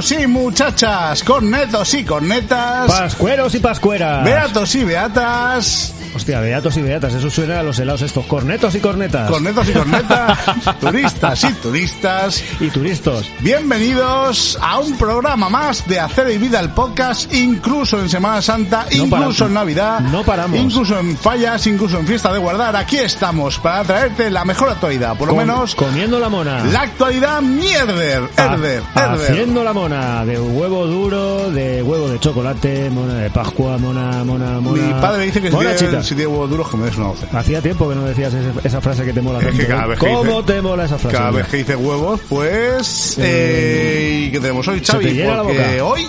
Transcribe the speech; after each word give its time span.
Muchachos 0.00 0.22
y 0.22 0.26
muchachas, 0.26 1.22
cornetos 1.24 1.92
y 1.92 2.04
cornetas, 2.04 2.90
Pascueros 2.90 3.54
y 3.54 3.58
pascueras. 3.58 4.24
beatos 4.24 4.74
y 4.74 4.84
beatas, 4.84 5.92
Hostia, 6.20 6.38
beatos 6.40 6.76
y 6.76 6.82
beatas, 6.82 7.14
eso 7.14 7.30
suena 7.30 7.60
a 7.60 7.62
los 7.62 7.78
helados 7.78 8.02
estos. 8.02 8.26
Cornetos 8.26 8.74
y 8.74 8.80
cornetas. 8.80 9.30
cornetos 9.30 9.66
y 9.70 9.72
cornetas, 9.72 10.38
turistas 10.80 11.44
y 11.44 11.52
turistas. 11.54 12.44
y 12.60 12.68
turistos. 12.68 13.30
Bienvenidos 13.40 14.58
a 14.60 14.80
un 14.80 14.98
programa 14.98 15.48
más 15.48 15.88
de 15.88 15.98
Hacer 15.98 16.30
y 16.30 16.36
Vida 16.36 16.60
el 16.60 16.68
podcast, 16.72 17.32
incluso 17.32 17.98
en 17.98 18.10
Semana 18.10 18.42
Santa, 18.42 18.80
No 18.82 18.96
incluso 18.96 19.10
paramos. 19.10 19.40
en 19.40 19.54
Navidad, 19.54 20.00
No 20.00 20.22
paramos. 20.22 20.58
incluso 20.60 20.98
en 21.00 21.16
fallas, 21.16 21.66
incluso 21.66 21.98
en 21.98 22.06
fiesta 22.06 22.30
de 22.30 22.38
guardar. 22.38 22.76
Aquí 22.76 22.98
estamos 22.98 23.58
para 23.58 23.82
traerte 23.84 24.30
la 24.30 24.44
mejor 24.44 24.68
actualidad, 24.68 25.16
por 25.16 25.28
lo 25.28 25.34
menos 25.36 25.74
Comiendo 25.74 26.20
la 26.20 26.28
mona. 26.28 26.62
la 26.66 26.82
actualidad 26.82 27.40
mierder, 27.40 28.24
herder, 28.36 28.82
herder. 28.94 29.30
Haciendo 29.30 29.64
la 29.64 29.72
mona. 29.72 30.26
De 30.26 30.38
huevo 30.38 30.86
duro, 30.86 31.50
de 31.50 31.82
huevo 31.82 32.10
de 32.10 32.20
chocolate, 32.20 32.90
mona 32.90 33.14
de 33.14 33.30
Pascua, 33.30 33.78
mona, 33.78 34.22
mona, 34.22 34.60
mona. 34.60 34.82
Mi 34.82 34.92
padre 35.00 35.18
me 35.20 35.24
dice 35.24 35.40
que 35.40 35.50
Mona 35.50 35.74
chica. 35.74 36.09
Si 36.10 36.14
tiene 36.16 36.26
huevos 36.28 36.50
duros 36.50 36.68
que 36.70 36.76
me 36.76 36.84
des 36.86 36.96
una 36.96 37.06
docena. 37.08 37.38
Hacía 37.40 37.62
tiempo 37.62 37.88
que 37.88 37.94
no 37.94 38.04
decías 38.04 38.34
ese- 38.34 38.52
esa 38.68 38.80
frase 38.80 39.04
que 39.04 39.12
te 39.12 39.20
mola 39.22 39.38
Es 39.38 39.44
tanto. 39.46 39.60
que 39.62 39.66
cada 39.68 39.86
¿eh? 39.94 39.96
que 39.98 40.06
¿Cómo 40.06 40.42
dice- 40.42 40.52
te 40.54 40.62
mola 40.62 40.84
esa 40.84 40.98
frase? 40.98 41.16
Cada 41.16 41.30
vez 41.30 41.46
que 41.46 41.56
dice 41.58 41.76
huevos, 41.76 42.20
pues... 42.28 43.16
Eh, 43.18 44.24
¿Y 44.26 44.30
qué 44.32 44.40
tenemos 44.40 44.66
hoy, 44.68 44.80
Xavi? 44.84 45.22
Porque 45.44 45.80
hoy, 45.80 46.08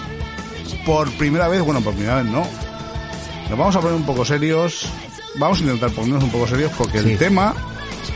por 0.86 1.10
primera 1.12 1.48
vez, 1.48 1.62
bueno, 1.62 1.82
por 1.82 1.94
primera 1.94 2.16
vez 2.22 2.26
no, 2.26 2.46
nos 3.50 3.58
vamos 3.60 3.76
a 3.76 3.80
poner 3.80 3.96
un 3.96 4.04
poco 4.06 4.26
serios. 4.26 4.88
Vamos 5.36 5.60
a 5.60 5.62
intentar 5.62 5.92
ponernos 5.92 6.24
un 6.24 6.30
poco 6.32 6.48
serios 6.48 6.72
porque 6.78 7.00
Sí. 7.02 7.12
el 7.12 7.18
tema, 7.18 7.54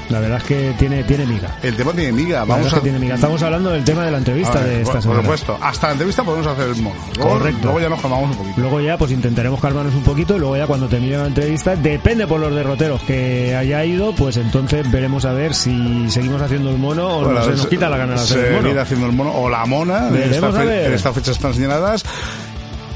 La 0.09 0.19
verdad 0.19 0.37
es 0.37 0.43
que 0.43 0.73
tiene, 0.77 1.03
tiene 1.03 1.25
miga. 1.25 1.55
el 1.63 1.75
tema 1.75 1.91
tiene 1.93 2.11
miga. 2.11 2.45
Vamos 2.45 2.71
a... 2.71 2.75
que 2.75 2.81
tiene 2.81 2.99
miga. 2.99 3.15
Estamos 3.15 3.41
hablando 3.41 3.71
del 3.71 3.83
tema 3.83 4.05
de 4.05 4.11
la 4.11 4.17
entrevista 4.19 4.59
ver, 4.59 4.67
de 4.69 4.81
esta 4.81 4.93
por, 4.93 5.01
semana. 5.01 5.21
por 5.23 5.37
supuesto, 5.37 5.57
hasta 5.65 5.87
la 5.87 5.93
entrevista 5.93 6.23
podemos 6.23 6.47
hacer 6.47 6.69
el 6.69 6.75
mono. 6.81 6.95
Luego, 7.15 7.29
Correcto. 7.31 7.61
Luego 7.63 7.79
ya 7.79 7.89
nos 7.89 8.01
calmamos 8.01 8.29
un 8.31 8.37
poquito. 8.37 8.61
Luego 8.61 8.81
ya 8.81 8.97
pues 8.97 9.11
intentaremos 9.11 9.59
calmarnos 9.59 9.95
un 9.95 10.03
poquito 10.03 10.35
y 10.35 10.39
luego 10.39 10.57
ya 10.57 10.67
cuando 10.67 10.87
termine 10.87 11.17
la 11.17 11.25
entrevista, 11.27 11.75
depende 11.75 12.27
por 12.27 12.39
los 12.39 12.53
derroteros 12.53 13.01
que 13.01 13.55
haya 13.55 13.83
ido, 13.83 14.13
pues 14.13 14.37
entonces 14.37 14.89
veremos 14.91 15.25
a 15.25 15.33
ver 15.33 15.53
si 15.55 16.09
seguimos 16.09 16.41
haciendo 16.41 16.69
el 16.69 16.77
mono 16.77 17.07
o 17.19 17.23
Bueno, 17.25 17.43
se 17.43 17.51
nos 17.51 17.67
quita 17.67 17.89
la 17.89 17.97
gana 17.97 18.13
de 18.13 18.19
hacer 18.21 18.45
el 18.45 18.61
mono. 18.63 18.81
haciendo 18.81 19.05
el 19.07 19.11
mono 19.11 19.31
o 19.33 19.49
la 19.49 19.65
mona 19.65 20.09
esta, 20.15 20.51
fe- 20.51 20.85
en 20.85 20.93
estas 20.93 21.15
fechas 21.15 21.39
tan 21.39 21.53
señaladas. 21.53 22.03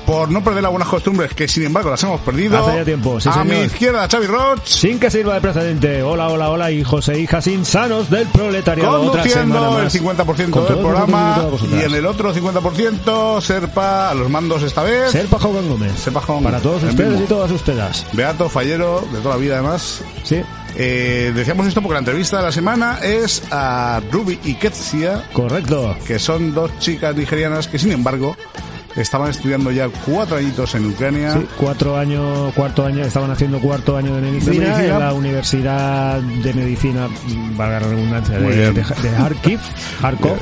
Por 0.10 0.32
no 0.32 0.44
perder 0.44 0.64
las 0.64 0.72
buenas 0.72 0.88
costumbres, 0.90 1.36
que 1.36 1.48
sin 1.48 1.66
embargo 1.66 1.92
las 1.92 2.02
hemos 2.02 2.20
perdido. 2.22 2.58
Hace 2.58 2.78
ya 2.78 2.84
tiempo, 2.84 3.20
sí, 3.20 3.30
a 3.32 3.44
mi 3.44 3.60
izquierda, 3.60 4.08
Xavi 4.10 4.26
Roch. 4.26 4.60
Sin 4.66 5.00
que 5.00 5.12
sirva 5.12 5.36
de 5.36 5.42
precedente. 5.42 6.02
Hola, 6.02 6.30
hola, 6.30 6.50
hola, 6.50 6.72
hijos 6.72 7.08
e 7.10 7.20
hijas 7.20 7.46
insanos 7.46 8.10
del 8.10 8.26
proletariado. 8.30 9.04
Conduciendo 9.12 9.78
el 9.78 9.84
más. 9.84 9.96
50% 9.96 10.50
Con 10.50 10.66
del 10.66 10.78
programa 10.80 11.38
y 11.72 11.84
en 11.84 11.94
el 11.94 12.08
otro 12.08 12.34
50% 12.34 13.40
Serpa 13.40 14.10
a 14.10 14.16
los 14.16 14.32
mandos 14.32 14.64
esta 14.64 14.82
vez. 14.82 15.12
Serpa 15.12 15.38
Jogan 15.38 15.70
Gómez. 15.70 15.92
Serpa 16.00 16.22
Jogan 16.22 16.44
Para 16.44 16.60
todos 16.60 16.82
ustedes 16.82 17.10
mismo. 17.12 17.26
y 17.26 17.28
todas 17.28 17.52
ustedes. 17.52 18.08
Beato, 18.14 18.50
fallero, 18.50 19.08
de 19.14 19.20
toda 19.20 19.36
la 19.36 19.42
vida 19.42 19.54
además. 19.60 20.02
Sí, 20.24 20.42
Eh, 20.76 21.32
decíamos 21.36 21.68
esto 21.68 21.82
porque 21.82 21.94
la 21.94 22.00
entrevista 22.00 22.38
de 22.38 22.44
la 22.44 22.52
semana 22.52 22.98
es 23.04 23.44
a 23.52 24.02
Ruby 24.12 24.40
y 24.44 24.56
Ketsia, 24.56 25.24
correcto. 25.34 25.96
que 26.08 26.18
son 26.18 26.54
dos 26.56 26.72
chicas 26.80 27.16
nigerianas 27.16 27.68
que 27.68 27.78
sin 27.78 27.92
embargo 27.92 28.36
estaban 28.96 29.30
estudiando 29.30 29.72
ya 29.72 29.88
cuatro 30.06 30.38
añitos 30.38 30.74
en 30.76 30.86
Ucrania. 30.88 31.34
Sí, 31.34 31.46
cuatro 31.58 31.98
años, 31.98 32.54
cuarto 32.54 32.86
año, 32.86 33.04
estaban 33.04 33.32
haciendo 33.32 33.60
cuarto 33.60 33.96
año 33.98 34.16
de 34.16 34.22
medicina, 34.22 34.52
De 34.54 34.60
medicina. 34.60 34.94
en 34.94 35.00
la 35.00 35.14
Universidad 35.14 36.20
de 36.22 36.54
Medicina, 36.54 37.08
valga 37.56 37.80
la 37.80 37.88
redundancia, 37.88 38.38
de, 38.38 38.50
de, 38.50 38.72
de 38.74 38.84
Kharkiv, 39.18 39.60
Kharkov. 40.02 40.38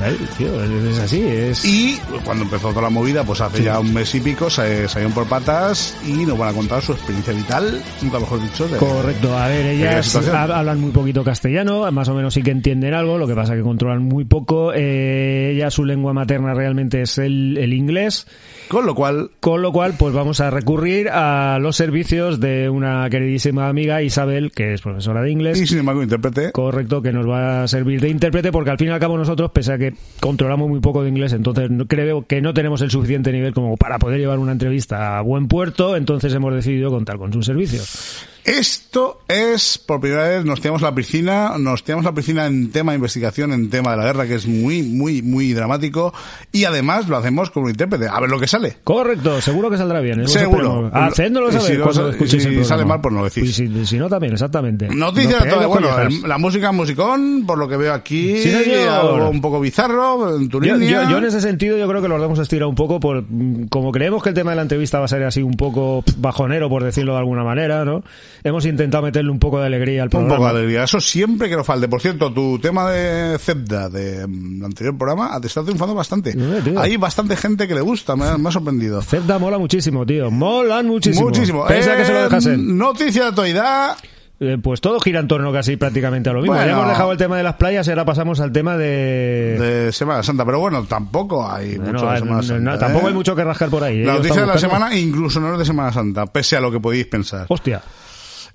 Ay, 0.00 0.16
tío, 0.36 0.62
es, 0.62 0.98
así, 0.98 1.22
es... 1.26 1.64
Y 1.64 1.98
cuando 2.24 2.44
empezó 2.44 2.68
toda 2.68 2.82
la 2.82 2.90
movida, 2.90 3.24
pues 3.24 3.40
hace 3.40 3.62
ya 3.62 3.80
un 3.80 3.94
mes 3.94 4.14
y 4.14 4.20
pico, 4.20 4.50
se 4.50 4.86
salieron 4.88 5.12
por 5.14 5.26
patas 5.26 5.96
y 6.06 6.26
nos 6.26 6.36
van 6.36 6.50
a 6.50 6.52
contar 6.52 6.82
su 6.82 6.92
experiencia 6.92 7.32
vital, 7.32 7.82
nunca 8.02 8.18
mejor 8.18 8.42
dicho. 8.42 8.68
De, 8.68 8.76
Correcto, 8.76 9.36
a 9.36 9.48
ver, 9.48 9.66
ellas 9.66 10.14
hablan 10.14 10.80
muy 10.80 10.90
poquito 10.90 11.24
castellano, 11.24 11.90
más 11.92 12.08
o 12.08 12.14
menos 12.14 12.34
sí 12.34 12.42
que 12.42 12.50
entienden 12.50 12.92
algo, 12.92 13.16
lo 13.16 13.26
que 13.26 13.34
pasa 13.34 13.54
que 13.54 13.62
controlan 13.62 14.02
muy 14.02 14.24
poco. 14.24 14.72
Eh, 14.74 15.52
ella, 15.54 15.70
su 15.70 15.84
lengua 15.84 16.12
materna 16.12 16.52
realmente 16.52 17.02
es 17.02 17.16
el, 17.18 17.56
el 17.56 17.72
inglés, 17.72 18.26
Con 18.68 18.84
lo 18.84 18.94
cual, 18.94 19.30
con 19.40 19.62
lo 19.62 19.72
cual 19.72 19.94
pues 19.96 20.12
vamos 20.12 20.40
a 20.40 20.50
recurrir 20.50 21.08
a 21.08 21.58
los 21.60 21.76
servicios 21.76 22.40
de 22.40 22.68
una 22.68 23.08
queridísima 23.10 23.68
amiga 23.68 24.02
Isabel, 24.02 24.50
que 24.50 24.74
es 24.74 24.80
profesora 24.80 25.22
de 25.22 25.30
inglés. 25.30 25.60
y 25.60 25.66
sin 25.66 25.78
embargo, 25.78 26.02
intérprete. 26.02 26.50
Correcto, 26.52 27.00
que 27.00 27.12
nos 27.12 27.28
va 27.28 27.62
a 27.62 27.68
servir 27.68 28.00
de 28.00 28.08
intérprete 28.08 28.50
porque 28.50 28.70
al 28.70 28.78
fin 28.78 28.88
y 28.88 28.90
al 28.90 28.98
cabo 28.98 29.16
nosotros, 29.16 29.52
pese 29.52 29.72
a 29.72 29.78
que 29.78 29.94
controlamos 30.20 30.68
muy 30.68 30.80
poco 30.80 31.02
de 31.02 31.10
inglés, 31.10 31.32
entonces 31.32 31.70
creo 31.86 32.26
que 32.26 32.40
no 32.40 32.54
tenemos 32.54 32.80
el 32.82 32.90
suficiente 32.90 33.30
nivel 33.30 33.54
como 33.54 33.76
para 33.76 33.98
poder 33.98 34.18
llevar 34.18 34.38
una 34.38 34.52
entrevista 34.52 35.18
a 35.18 35.20
buen 35.22 35.46
puerto, 35.46 35.96
entonces 35.96 36.34
hemos 36.34 36.52
decidido 36.52 36.90
contar 36.90 37.18
con 37.18 37.32
sus 37.32 37.46
servicios. 37.46 38.26
Esto 38.46 39.22
es, 39.26 39.76
por 39.76 40.00
primera 40.00 40.28
vez, 40.28 40.44
nos 40.44 40.60
tiramos 40.60 40.80
la 40.80 40.94
piscina, 40.94 41.58
nos 41.58 41.82
tiramos 41.82 42.04
la 42.04 42.12
piscina 42.14 42.46
en 42.46 42.70
tema 42.70 42.92
de 42.92 42.96
investigación, 42.96 43.52
en 43.52 43.70
tema 43.70 43.90
de 43.90 43.96
la 43.96 44.04
guerra, 44.04 44.26
que 44.28 44.36
es 44.36 44.46
muy, 44.46 44.84
muy, 44.84 45.20
muy 45.20 45.52
dramático, 45.52 46.14
y 46.52 46.64
además 46.64 47.08
lo 47.08 47.16
hacemos 47.16 47.50
con 47.50 47.64
un 47.64 47.70
intérprete, 47.70 48.06
a 48.08 48.20
ver 48.20 48.30
lo 48.30 48.38
que 48.38 48.46
sale. 48.46 48.76
Correcto, 48.84 49.40
seguro 49.40 49.68
que 49.68 49.76
saldrá 49.76 49.98
bien. 49.98 50.20
eso 50.20 50.38
Seguro. 50.38 50.88
Hacéndolo 50.94 51.50
saber 51.50 51.66
si 51.66 51.76
no 51.76 51.82
cuando 51.84 52.10
escuchéis 52.10 52.42
si 52.44 52.48
el 52.50 52.64
sale 52.64 52.84
mal, 52.84 53.00
pues 53.00 53.12
no 53.12 53.18
lo 53.20 53.24
decís. 53.28 53.42
Y 53.50 53.52
si, 53.52 53.84
si 53.86 53.98
no, 53.98 54.08
también, 54.08 54.34
exactamente. 54.34 54.88
Noticias 54.94 55.42
de 55.42 55.50
todo. 55.50 55.68
Bueno, 55.68 55.88
el- 56.02 56.22
la 56.22 56.38
música 56.38 56.70
musicón, 56.70 57.44
por 57.48 57.58
lo 57.58 57.68
que 57.68 57.76
veo 57.76 57.92
aquí, 57.92 58.36
Sí, 58.38 58.54
algo 58.88 59.28
un 59.28 59.40
poco 59.40 59.58
bizarro, 59.58 60.36
en 60.36 60.48
tu 60.48 60.62
Yo, 60.62 60.76
línea. 60.76 61.02
yo- 61.02 61.10
yo 61.10 61.18
en 61.18 61.24
ese 61.24 61.40
sentido 61.40 61.76
yo 61.78 61.88
creo 61.88 62.00
que 62.00 62.06
lo 62.06 62.22
hemos 62.24 62.38
estirado 62.38 62.68
un 62.68 62.76
poco 62.76 63.00
por 63.00 63.24
mm, 63.28 63.66
como 63.70 63.90
creemos 63.90 64.22
que 64.22 64.28
el 64.28 64.36
tema 64.36 64.50
de 64.50 64.56
la 64.56 64.62
entrevista 64.62 65.00
va 65.00 65.06
a 65.06 65.08
ser 65.08 65.24
así 65.24 65.42
un 65.42 65.54
poco 65.54 66.04
bajonero 66.18 66.68
por 66.68 66.84
decirlo 66.84 67.14
de 67.14 67.18
alguna 67.18 67.42
manera, 67.42 67.84
¿no? 67.84 68.04
Hemos 68.46 68.64
intentado 68.64 69.02
meterle 69.02 69.30
un 69.32 69.40
poco 69.40 69.58
de 69.58 69.66
alegría 69.66 70.02
al 70.02 70.06
Un 70.06 70.10
programa. 70.10 70.36
poco 70.36 70.44
de 70.44 70.58
alegría. 70.60 70.84
Eso 70.84 71.00
siempre 71.00 71.48
que 71.48 71.56
nos 71.56 71.66
falte. 71.66 71.88
Por 71.88 72.00
cierto, 72.00 72.32
tu 72.32 72.60
tema 72.60 72.88
de 72.90 73.36
Zebda 73.38 73.88
del 73.88 74.62
anterior 74.64 74.96
programa 74.96 75.40
te 75.40 75.48
está 75.48 75.64
triunfando 75.64 75.94
bastante. 75.96 76.32
Hay 76.78 76.96
bastante 76.96 77.34
gente 77.36 77.66
que 77.66 77.74
le 77.74 77.80
gusta, 77.80 78.14
me 78.14 78.24
ha, 78.26 78.38
me 78.38 78.48
ha 78.48 78.52
sorprendido. 78.52 79.02
Zebda 79.02 79.40
mola 79.40 79.58
muchísimo, 79.58 80.06
tío. 80.06 80.30
Molan 80.30 80.86
muchísimo. 80.86 81.26
Muchísimo. 81.26 81.66
Pese 81.66 81.90
a 81.90 81.96
que 81.96 82.04
se 82.04 82.12
lo 82.12 82.20
Eh, 82.20 82.22
dejasen. 82.22 82.78
Noticia 82.78 83.22
de 83.22 83.28
actualidad. 83.30 83.96
Eh, 84.38 84.58
pues 84.62 84.80
todo 84.82 85.00
gira 85.00 85.18
en 85.18 85.26
torno 85.28 85.50
casi 85.52 85.76
prácticamente 85.76 86.28
a 86.30 86.32
lo 86.34 86.40
mismo. 86.42 86.54
Bueno. 86.54 86.68
Ya 86.68 86.72
hemos 86.74 86.88
dejado 86.88 87.10
el 87.12 87.18
tema 87.18 87.36
de 87.38 87.42
las 87.42 87.54
playas 87.56 87.86
y 87.86 87.90
ahora 87.90 88.04
pasamos 88.04 88.38
al 88.38 88.52
tema 88.52 88.76
de... 88.76 89.58
de 89.58 89.92
Semana 89.92 90.22
Santa, 90.22 90.44
pero 90.44 90.60
bueno, 90.60 90.84
tampoco 90.84 91.50
hay 91.50 91.78
Bueno, 91.78 91.94
mucho 91.94 92.10
de 92.12 92.18
Semana 92.18 92.42
Santa. 92.42 92.60
no, 92.72 92.78
tampoco 92.78 93.06
¿eh? 93.06 93.08
hay 93.08 93.14
mucho 93.14 93.34
que 93.34 93.42
rascar 93.42 93.70
por 93.70 93.82
ahí. 93.82 94.02
¿eh? 94.02 94.04
La 94.04 94.12
noticia 94.14 94.42
de 94.42 94.46
la 94.46 94.58
semana 94.58 94.94
incluso 94.94 95.40
no 95.40 95.52
es 95.54 95.58
de 95.58 95.64
Semana 95.64 95.90
Santa, 95.92 96.26
pese 96.26 96.54
a 96.56 96.60
lo 96.60 96.70
que 96.70 96.78
podéis 96.78 97.06
pensar. 97.06 97.46
Hostia. 97.48 97.80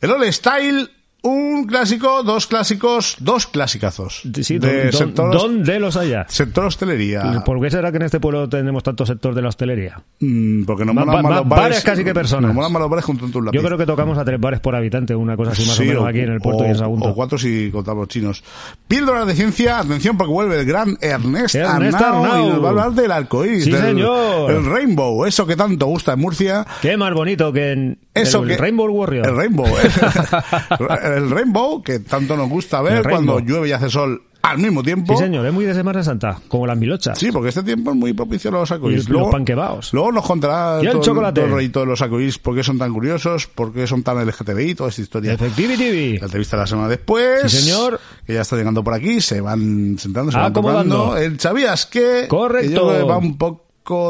El 0.01 0.09
All 0.11 0.33
Style, 0.33 0.89
un 1.23 1.65
clásico, 1.67 2.23
dos 2.23 2.47
clásicos, 2.47 3.15
dos 3.19 3.45
clasicazos. 3.47 4.23
Sí, 4.41 4.57
de 4.57 4.67
don- 4.67 4.83
don- 4.83 4.93
sector, 4.93 5.31
¿Dónde 5.33 5.79
los 5.79 5.95
haya? 5.97 6.25
sector 6.27 6.65
hostelería. 6.65 7.43
¿Por 7.45 7.61
qué 7.61 7.69
será 7.69 7.91
que 7.91 7.97
en 7.97 8.03
este 8.03 8.19
pueblo 8.19 8.49
tenemos 8.49 8.81
tanto 8.81 9.05
sector 9.05 9.35
de 9.35 9.41
la 9.43 9.49
hostelería? 9.49 10.01
Mm, 10.19 10.63
porque 10.65 10.83
no 10.85 10.93
Va- 10.95 11.05
molan 11.05 11.23
más 11.23 11.35
los 11.39 11.47
bares. 11.47 11.63
bares 11.65 11.83
casi 11.83 12.03
que 12.03 12.13
personas. 12.13 12.53
Nos 12.55 12.71
los 12.71 12.89
bares 12.89 13.05
junto 13.05 13.25
a 13.25 13.27
un 13.37 13.45
lápiz. 13.45 13.57
Yo 13.59 13.63
creo 13.63 13.77
que 13.77 13.85
tocamos 13.85 14.17
a 14.17 14.25
tres 14.25 14.39
bares 14.39 14.59
por 14.61 14.75
habitante, 14.75 15.13
una 15.13 15.37
cosa 15.37 15.51
así 15.51 15.65
más 15.67 15.75
Sí, 15.75 15.83
o 15.83 15.85
menos 15.87 16.07
aquí 16.07 16.19
en 16.21 16.31
el 16.31 16.39
puerto 16.39 16.63
o, 16.63 16.65
y 16.65 16.69
en 16.69 16.77
Sagunto. 16.77 17.09
O 17.09 17.13
cuatro 17.15 17.37
si 17.37 17.69
contamos 17.71 18.07
chinos. 18.07 18.43
Píldoras 18.87 19.27
de 19.27 19.35
ciencia, 19.35 19.77
atención 19.79 20.17
porque 20.17 20.33
vuelve 20.33 20.59
el 20.59 20.65
gran 20.65 20.97
Ernest, 21.01 21.53
Ernest 21.55 21.95
Arnau, 22.01 22.23
Arnau. 22.25 22.45
y 22.47 22.49
nos 22.49 22.61
va 22.63 22.65
a 22.65 22.69
hablar 22.69 22.91
del 22.93 23.11
arcoíris, 23.11 23.65
Sí, 23.65 23.71
del 23.71 23.81
señor. 23.81 24.49
el 24.51 24.65
rainbow, 24.65 25.25
eso 25.25 25.45
que 25.45 25.55
tanto 25.55 25.85
gusta 25.85 26.13
en 26.13 26.19
Murcia. 26.19 26.65
Qué 26.81 26.97
más 26.97 27.13
bonito 27.13 27.53
que 27.53 27.71
en 27.73 27.99
Eso 28.13 28.41
el, 28.43 28.49
que, 28.49 28.57
Rainbow 28.57 28.87
Warrior. 28.89 29.27
El 29.27 29.35
rainbow, 29.35 29.67
el, 31.03 31.10
el 31.11 31.29
rainbow 31.29 31.81
que 31.83 31.99
tanto 31.99 32.35
nos 32.37 32.49
gusta 32.49 32.81
ver 32.81 33.03
cuando 33.03 33.39
llueve 33.39 33.69
y 33.69 33.71
hace 33.71 33.89
sol 33.89 34.23
al 34.41 34.57
mismo 34.57 34.81
tiempo. 34.81 35.15
Sí, 35.15 35.23
señor, 35.23 35.45
es 35.45 35.53
muy 35.53 35.65
de 35.65 35.73
Semana 35.75 36.03
Santa, 36.03 36.39
como 36.47 36.65
las 36.65 36.75
milochas. 36.75 37.17
Sí, 37.19 37.31
porque 37.31 37.49
este 37.49 37.61
tiempo 37.61 37.91
es 37.91 37.95
muy 37.95 38.13
propicio 38.13 38.49
a 38.49 38.53
los 38.53 38.71
arcoíris. 38.71 39.07
Y 39.07 39.11
los 39.11 39.29
panquebaos. 39.29 39.93
Luego 39.93 40.11
nos 40.11 40.25
contará 40.25 40.79
Y 40.81 40.87
el 40.87 40.93
todo, 40.93 41.03
chocolate. 41.03 41.41
todo 41.41 41.59
el 41.59 41.71
de 41.71 41.85
los 41.85 42.01
arcoíris, 42.01 42.39
por 42.39 42.55
qué 42.55 42.63
son 42.63 42.79
tan 42.79 42.91
curiosos, 42.91 43.45
por 43.47 43.71
qué 43.71 43.85
son 43.85 44.01
tan 44.01 44.17
LGTBI, 44.25 44.73
toda 44.75 44.89
esta 44.89 45.01
historia. 45.03 45.33
Efectivity. 45.33 46.17
La 46.17 46.25
entrevista 46.25 46.57
la 46.57 46.65
semana 46.65 46.87
después. 46.89 47.51
Sí, 47.51 47.61
señor. 47.61 47.99
Que 48.25 48.33
ya 48.33 48.41
está 48.41 48.55
llegando 48.55 48.83
por 48.83 48.95
aquí, 48.95 49.21
se 49.21 49.41
van 49.41 49.97
sentando, 49.99 50.31
se 50.31 50.37
van 50.39 50.47
Acomodando. 50.47 50.95
tocando. 50.97 51.17
El 51.17 51.39
¿Sabías 51.39 51.85
que? 51.85 52.25
Correcto. 52.27 52.67
que 52.69 52.75
yo 52.75 52.87
creo 52.87 52.99
que 53.05 53.11
va 53.11 53.17
un 53.19 53.37
poco 53.37 53.67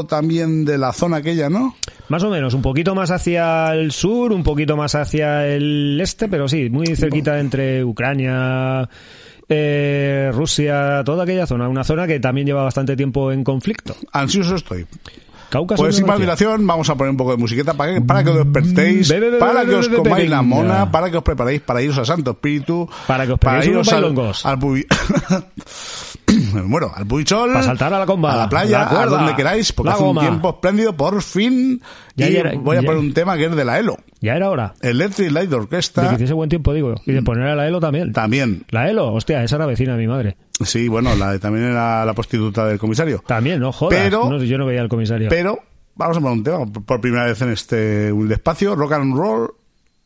también 0.07 0.65
de 0.65 0.77
la 0.77 0.93
zona 0.93 1.17
aquella, 1.17 1.49
¿no? 1.49 1.75
Más 2.09 2.23
o 2.23 2.29
menos, 2.29 2.53
un 2.53 2.61
poquito 2.61 2.93
más 2.93 3.09
hacia 3.11 3.73
el 3.73 3.91
sur, 3.91 4.31
un 4.31 4.43
poquito 4.43 4.75
más 4.75 4.95
hacia 4.95 5.47
el 5.47 5.99
este, 6.01 6.27
pero 6.27 6.47
sí, 6.47 6.69
muy 6.69 6.95
cerquita 6.95 7.39
entre 7.39 7.83
Ucrania, 7.83 8.87
eh, 9.47 10.29
Rusia, 10.33 11.03
toda 11.05 11.23
aquella 11.23 11.47
zona. 11.47 11.67
Una 11.69 11.83
zona 11.83 12.07
que 12.07 12.19
también 12.19 12.47
lleva 12.47 12.63
bastante 12.63 12.95
tiempo 12.95 13.31
en 13.31 13.43
conflicto. 13.43 13.95
Ansioso 14.11 14.55
estoy. 14.55 14.85
Cáucaso. 15.49 15.83
Pues 15.83 15.97
sin 15.97 16.05
dilación, 16.05 16.65
vamos 16.65 16.89
a 16.89 16.95
poner 16.95 17.11
un 17.11 17.17
poco 17.17 17.31
de 17.31 17.37
musiqueta 17.37 17.73
para 17.73 17.95
que, 17.95 18.01
para 18.01 18.23
que 18.23 18.29
os 18.29 18.37
despertéis, 18.37 19.09
Be, 19.09 19.19
be, 19.19 19.31
be, 19.31 19.37
para 19.37 19.65
que 19.65 19.75
os 19.75 19.89
comáis 19.89 20.29
la 20.29 20.41
mona, 20.41 20.89
para 20.89 21.11
que 21.11 21.17
os 21.17 21.23
preparéis 21.23 21.59
para 21.61 21.81
iros 21.81 21.97
a 21.97 22.05
Santo 22.05 22.31
Espíritu, 22.31 22.89
Para 23.05 23.25
que 23.25 23.33
os 23.33 23.39
peguéis 23.39 23.67
unos 23.67 23.91
al, 23.91 24.05
al 24.05 24.59
me 26.53 26.61
muero, 26.63 26.91
al 26.93 27.05
Puichol, 27.05 27.53
Pa' 27.53 27.63
saltar 27.63 27.93
a 27.93 27.99
la 27.99 28.05
comba, 28.05 28.33
a 28.33 28.37
la 28.37 28.49
playa, 28.49 28.79
la 28.79 28.87
cuerda, 28.89 29.03
a 29.17 29.19
donde 29.19 29.35
queráis, 29.35 29.71
porque 29.73 29.91
hace 29.91 30.03
un 30.03 30.19
tiempo 30.19 30.49
espléndido, 30.49 30.95
por 30.95 31.21
fin, 31.21 31.81
Ya 32.15 32.29
y 32.29 32.35
era- 32.37 32.53
voy 32.55 32.77
a 32.77 32.81
ya- 32.81 32.85
poner 32.85 32.99
un 33.01 33.13
tema 33.13 33.37
que 33.37 33.45
es 33.45 33.55
de 33.55 33.65
la 33.65 33.79
ELO, 33.79 33.97
Ya 34.21 34.35
era 34.35 34.49
hora. 34.49 34.73
Electric 34.81 35.31
Light 35.31 35.49
De 35.49 35.55
que 35.55 35.61
Orchestra, 35.61 36.13
hiciese 36.13 36.33
buen 36.33 36.49
tiempo, 36.49 36.73
digo. 36.73 36.95
Y 37.05 37.11
de 37.13 37.21
poner 37.23 37.47
a 37.47 37.55
la 37.55 37.67
Elo 37.67 37.79
también. 37.79 38.11
también, 38.13 38.65
La 38.69 38.89
Elo, 38.89 39.13
hostia, 39.13 39.43
esa 39.43 39.55
era 39.55 39.65
vecina 39.65 39.93
de 39.93 39.99
mi 39.99 40.07
madre. 40.07 40.37
sí, 40.63 40.87
bueno, 40.87 41.15
la, 41.15 41.37
también 41.39 41.65
era 41.71 42.05
la 42.05 42.13
prostituta 42.13 42.65
del 42.67 42.77
comisario, 42.79 43.23
También, 43.25 43.59
no 43.59 43.71
jodas. 43.71 43.99
Pero- 43.99 44.29
No, 44.29 44.37
yo 44.43 44.57
no 44.57 44.65
veía 44.65 44.81
al 44.81 44.89
comisario. 44.89 45.27
pero 45.29 45.59
vamos 45.95 46.17
a 46.17 46.19
poner 46.21 46.37
un 46.37 46.43
tema 46.43 46.65
por- 46.65 47.01
primera 47.01 47.25
vez 47.25 47.41
en 47.41 47.51
este 47.51 48.11
humilde 48.11 48.35
espacio, 48.35 48.75
Rock 48.75 48.93
and 48.93 49.15
Roll 49.15 49.49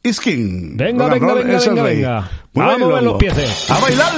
is 0.04 0.20
King. 0.20 0.76
Venga, 0.78 1.06
Rock 1.10 1.14
venga, 1.20 1.34
venga, 1.34 1.60
venga, 1.60 1.84
venga. 1.84 2.30
Mueve 2.54 2.72
Vamos 2.72 2.76
a 2.76 2.78
mover 2.80 2.94
los 2.96 3.04
longo. 3.04 3.18
pieces. 3.18 3.70
¡A 3.72 3.80
bailar! 3.80 4.14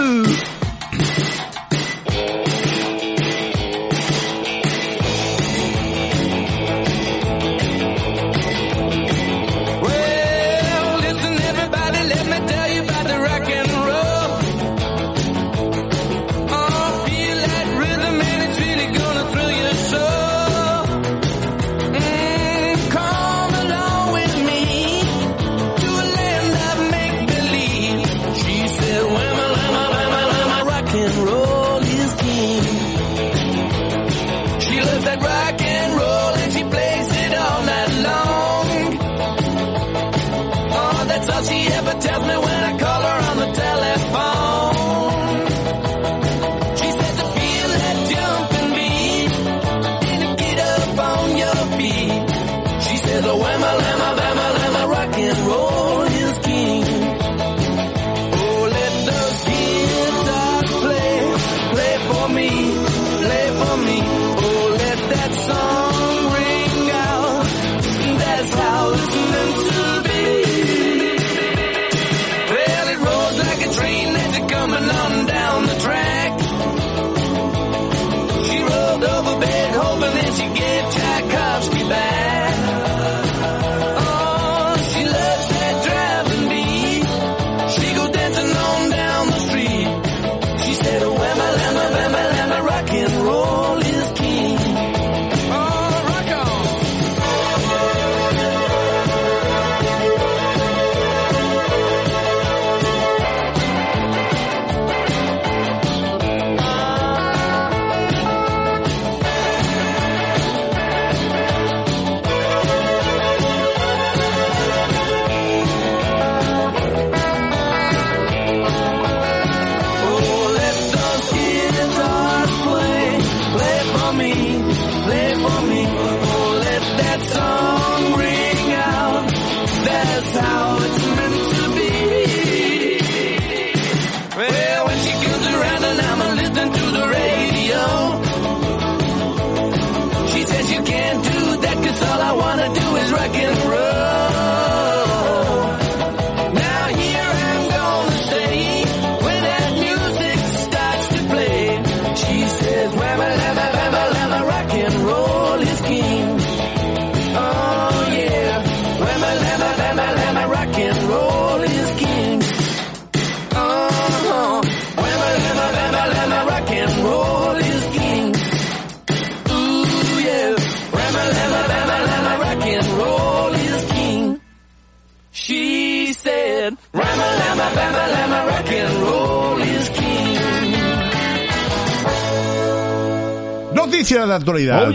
Actualidad. 184.37 184.85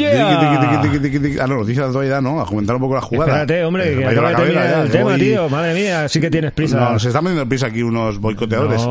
Ah, 1.40 1.46
no, 1.46 1.56
noticias 1.58 1.84
de 1.84 1.88
actualidad, 1.88 2.22
no, 2.22 2.40
a 2.40 2.46
comentar 2.46 2.76
un 2.76 2.82
poco 2.82 2.94
la 2.94 3.00
jugada. 3.00 3.42
Espérate, 3.42 3.64
hombre, 3.64 3.96
que 3.96 4.06
acaba 4.06 4.30
de 4.30 4.36
terminar 4.36 4.84
el 4.84 4.90
tema, 4.90 5.16
tío. 5.16 5.48
Madre 5.48 5.74
mía, 5.74 6.08
sí 6.08 6.20
que 6.20 6.30
tienes 6.30 6.52
prisa. 6.52 6.78
No, 6.78 6.98
se 6.98 7.08
están 7.08 7.22
poniendo 7.22 7.48
prisa 7.48 7.66
aquí 7.66 7.82
unos 7.82 8.18
boicoteadores. 8.18 8.86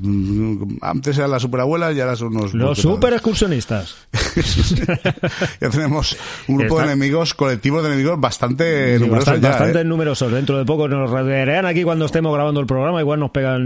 Mm, 0.00 0.76
antes 0.80 1.18
eran 1.18 1.30
las 1.30 1.42
superabuelas 1.42 1.94
y 1.94 2.00
ahora 2.00 2.16
son 2.16 2.36
unos 2.36 2.54
Los 2.54 2.78
super 2.78 3.12
excursionistas. 3.12 3.96
ya 5.60 5.70
tenemos 5.70 6.16
un 6.48 6.56
grupo 6.58 6.74
Está- 6.80 6.86
de 6.88 6.92
enemigos, 6.94 7.34
colectivos 7.34 7.82
de 7.82 7.88
enemigos 7.90 8.20
bastante 8.20 8.98
numerosos 8.98 9.26
Bastante, 9.26 9.40
ya, 9.42 9.48
bastante 9.50 9.80
¿eh? 9.80 9.84
numerosos. 9.84 10.32
Dentro 10.32 10.58
de 10.58 10.64
poco 10.64 10.88
nos 10.88 11.10
rodearán 11.10 11.66
aquí 11.66 11.82
cuando 11.84 12.06
estemos 12.06 12.32
grabando 12.34 12.60
el 12.60 12.66
programa. 12.66 13.00
Igual 13.00 13.20
nos 13.20 13.30
pegan. 13.30 13.62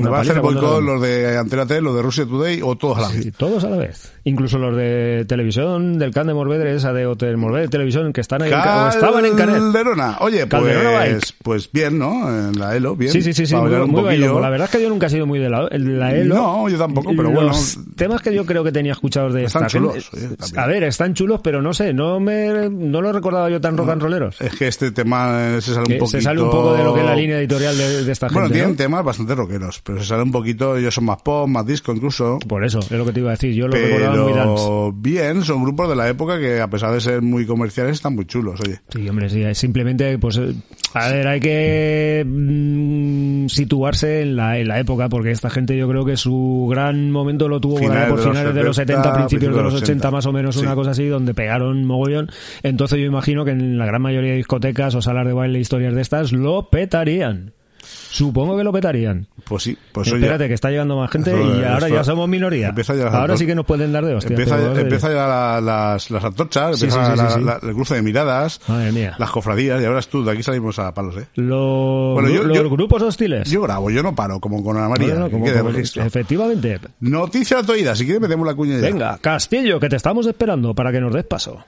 Una 0.00 0.10
van 0.10 0.18
a 0.18 0.22
hacer 0.22 0.40
boicot 0.40 0.82
los 0.82 1.00
de 1.00 1.36
Antena 1.38 1.66
T, 1.66 1.80
los 1.80 1.94
de 1.94 2.02
Russia 2.02 2.24
Today 2.26 2.60
o 2.62 2.76
todos 2.76 2.98
a 2.98 3.00
la 3.02 3.08
vez. 3.08 3.32
Todos 3.36 3.64
a 3.64 3.70
la 3.70 3.76
vez. 3.76 4.12
Incluso 4.24 4.58
los 4.58 4.74
de 4.76 5.24
televisión 5.28 5.98
del 5.98 6.10
Can 6.12 6.26
de 6.26 6.34
Morvedre, 6.34 6.74
esa 6.74 6.92
de 6.92 7.06
Hotel 7.06 7.36
Morvedre 7.36 7.68
Televisión, 7.68 8.12
que 8.12 8.20
están 8.20 8.42
ahí 8.42 8.50
en 8.50 8.54
Ca- 8.58 8.86
o 8.86 8.88
estaban 8.88 9.24
en 9.26 9.34
Canet. 9.36 9.54
Calderona. 9.56 10.16
Oye, 10.20 10.46
pues, 10.46 11.34
pues 11.42 11.70
bien, 11.72 11.98
¿no? 11.98 12.28
En 12.28 12.58
la 12.58 12.74
ELO, 12.76 12.96
bien. 12.96 13.12
Sí, 13.12 13.22
sí, 13.22 13.32
sí, 13.32 13.46
sí, 13.46 13.54
muy, 13.54 13.70
muy 13.86 14.02
bailongo. 14.02 14.40
La 14.40 14.50
verdad 14.50 14.66
es 14.70 14.76
que 14.76 14.82
yo 14.82 14.88
nunca 14.88 15.06
he 15.06 15.10
sido 15.10 15.26
muy 15.26 15.38
de 15.38 15.50
la, 15.50 15.66
de 15.68 15.78
la 15.78 16.14
ELO. 16.14 16.34
No, 16.34 16.68
yo 16.68 16.78
tampoco, 16.78 17.10
pero 17.16 17.30
Los 17.30 17.74
bueno. 17.76 17.92
temas 17.96 18.22
que 18.22 18.34
yo 18.34 18.44
creo 18.46 18.64
que 18.64 18.72
tenía 18.72 18.92
escuchados 18.92 19.34
de 19.34 19.44
esta 19.44 19.68
chulos, 19.90 20.10
gente- 20.10 20.26
oye, 20.26 20.36
también. 20.36 20.60
A 20.60 20.66
ver, 20.66 20.82
están 20.84 21.14
chulos, 21.14 21.40
pero 21.42 21.62
no 21.62 21.72
sé, 21.74 21.92
no 21.92 22.20
me 22.20 22.68
no 22.70 23.00
lo 23.00 23.12
recordaba 23.12 23.48
yo 23.50 23.60
tan 23.60 23.76
rock 23.76 23.90
and 23.90 24.02
rolleros. 24.02 24.40
Es 24.40 24.54
que 24.56 24.68
este 24.68 24.90
tema 24.90 25.56
eh, 25.56 25.60
se 25.60 25.74
sale 25.74 25.80
un 25.80 25.98
poquito... 25.98 26.06
se 26.06 26.20
sale 26.22 26.40
un 26.40 26.50
poco 26.50 26.74
de 26.74 26.84
lo 26.84 26.94
que 26.94 27.00
es 27.00 27.06
la 27.06 27.16
línea 27.16 27.38
editorial 27.38 27.76
de, 27.76 28.04
de 28.04 28.12
esta 28.12 28.26
Bueno, 28.28 28.42
gente. 28.42 28.54
tienen 28.54 28.70
¿no? 28.72 28.76
temas 28.76 29.04
bastante 29.04 29.34
rockeros, 29.34 29.80
pero 29.82 29.98
se 30.00 30.04
sale 30.06 30.22
un 30.22 30.32
poquito, 30.32 30.76
ellos 30.76 30.94
son 30.94 31.04
más 31.04 31.20
pop, 31.22 31.48
más 31.48 31.66
disco 31.66 31.92
incluso. 31.92 32.38
Por 32.46 32.64
eso, 32.64 32.78
es 32.80 32.90
lo 32.90 33.04
que 33.04 33.12
te 33.12 33.20
iba 33.20 33.30
a 33.30 33.32
decir. 33.32 33.54
Yo 33.54 33.68
lo 33.68 33.74
recordaba 33.76 34.16
muy 34.16 34.32
dance. 34.32 34.64
Pero 34.64 34.92
bien, 34.92 35.42
son 35.42 35.62
grupos 35.62 35.88
de 35.88 35.96
la 35.96 36.08
época 36.08 36.38
que 36.38 36.60
a 36.60 36.68
pesar 36.68 36.92
de 36.92 37.00
ser 37.00 37.22
muy 37.22 37.46
comerciales 37.46 37.94
están 37.94 38.14
muy 38.14 38.24
chulos, 38.26 38.60
oye. 38.60 38.80
Sí, 38.88 39.08
hombre, 39.08 39.28
sí, 39.28 39.42
simplemente, 39.54 40.18
pues, 40.18 40.36
eh, 40.38 40.54
a 40.94 41.08
ver, 41.08 41.26
hay 41.26 41.40
que 41.40 42.24
mm, 42.26 43.46
situarse 43.48 44.22
en 44.22 44.36
la, 44.36 44.58
en 44.58 44.68
la 44.68 44.78
época, 44.80 45.08
porque 45.08 45.30
esta 45.30 45.50
gente 45.50 45.76
yo 45.76 45.88
creo 45.88 46.04
que 46.04 46.16
su 46.16 46.66
gran 46.70 47.10
momento 47.10 47.48
lo 47.48 47.60
tuvo 47.60 47.78
por, 47.78 47.92
ahí 47.96 48.08
por 48.08 48.18
de 48.20 48.24
los 48.24 48.34
finales 48.36 48.54
de 48.54 48.62
los 48.62 48.76
70, 48.76 49.02
70, 49.02 49.16
principios 49.26 49.56
de 49.56 49.62
los 49.62 49.73
80, 49.74 49.92
80, 49.92 50.10
más 50.10 50.26
o 50.26 50.32
menos, 50.32 50.56
sí. 50.56 50.62
una 50.62 50.74
cosa 50.74 50.92
así, 50.92 51.06
donde 51.06 51.34
pegaron 51.34 51.84
mogollón. 51.84 52.30
Entonces 52.62 52.98
yo 52.98 53.06
imagino 53.06 53.44
que 53.44 53.52
en 53.52 53.78
la 53.78 53.86
gran 53.86 54.02
mayoría 54.02 54.32
de 54.32 54.36
discotecas 54.36 54.94
o 54.94 55.02
salas 55.02 55.26
de 55.26 55.32
baile, 55.32 55.58
historias 55.58 55.94
de 55.94 56.02
estas, 56.02 56.32
lo 56.32 56.70
petarían. 56.70 57.52
Supongo 57.84 58.56
que 58.56 58.64
lo 58.64 58.72
petarían. 58.72 59.26
Pues 59.44 59.62
sí, 59.64 59.76
pues 59.92 60.08
oye, 60.08 60.18
Espérate, 60.22 60.48
que 60.48 60.54
está 60.54 60.70
llegando 60.70 60.96
más 60.96 61.10
gente 61.10 61.30
Eso, 61.32 61.60
y 61.60 61.64
ahora 61.64 61.88
ya 61.88 62.04
somos 62.04 62.28
minoría. 62.28 62.74
ya 62.74 63.08
ahora 63.08 63.36
sí 63.36 63.46
que 63.46 63.54
nos 63.54 63.66
pueden 63.66 63.92
dar 63.92 64.04
de 64.04 64.14
hostia. 64.14 64.30
Empieza, 64.30 64.56
pero, 64.56 64.78
empieza 64.78 65.08
ya 65.08 65.26
la- 65.26 65.60
las, 65.60 66.10
las 66.10 66.24
antorchas, 66.24 66.78
Sí, 66.78 66.84
empieza 66.86 67.16
sí, 67.16 67.34
sí, 67.34 67.44
la- 67.44 67.60
el 67.62 67.74
cruce 67.74 67.94
de 67.94 68.02
miradas, 68.02 68.60
Madre 68.68 68.92
mía. 68.92 69.14
las 69.18 69.30
cofradías, 69.30 69.82
y 69.82 69.84
ahora 69.84 69.98
es 70.00 70.08
tú, 70.08 70.24
de 70.24 70.32
aquí 70.32 70.42
salimos 70.42 70.78
a 70.78 70.92
palos, 70.94 71.16
¿eh? 71.16 71.26
Los, 71.34 72.14
Bueno, 72.14 72.28
yo- 72.28 72.44
los 72.44 72.56
yo- 72.56 72.70
grupos 72.70 73.02
hostiles. 73.02 73.50
Yo 73.50 73.62
grabo, 73.62 73.90
yo 73.90 74.02
no 74.02 74.14
paro, 74.14 74.40
como 74.40 74.62
con 74.64 74.76
Ana 74.76 74.88
María. 74.88 75.14
Como- 75.14 75.30
como- 75.30 75.46
efectivamente. 75.46 76.78
Noticia 77.00 77.56
de 77.56 77.60
actualidad, 77.60 77.94
si 77.94 78.04
quieres 78.04 78.20
metemos 78.22 78.46
la 78.46 78.54
cuña 78.54 78.76
ya. 78.76 78.82
Venga, 78.82 79.18
Castillo, 79.20 79.78
que 79.80 79.88
te 79.88 79.96
estamos 79.96 80.26
esperando 80.26 80.74
para 80.74 80.92
que 80.92 81.00
nos 81.00 81.12
des 81.12 81.24
paso. 81.24 81.64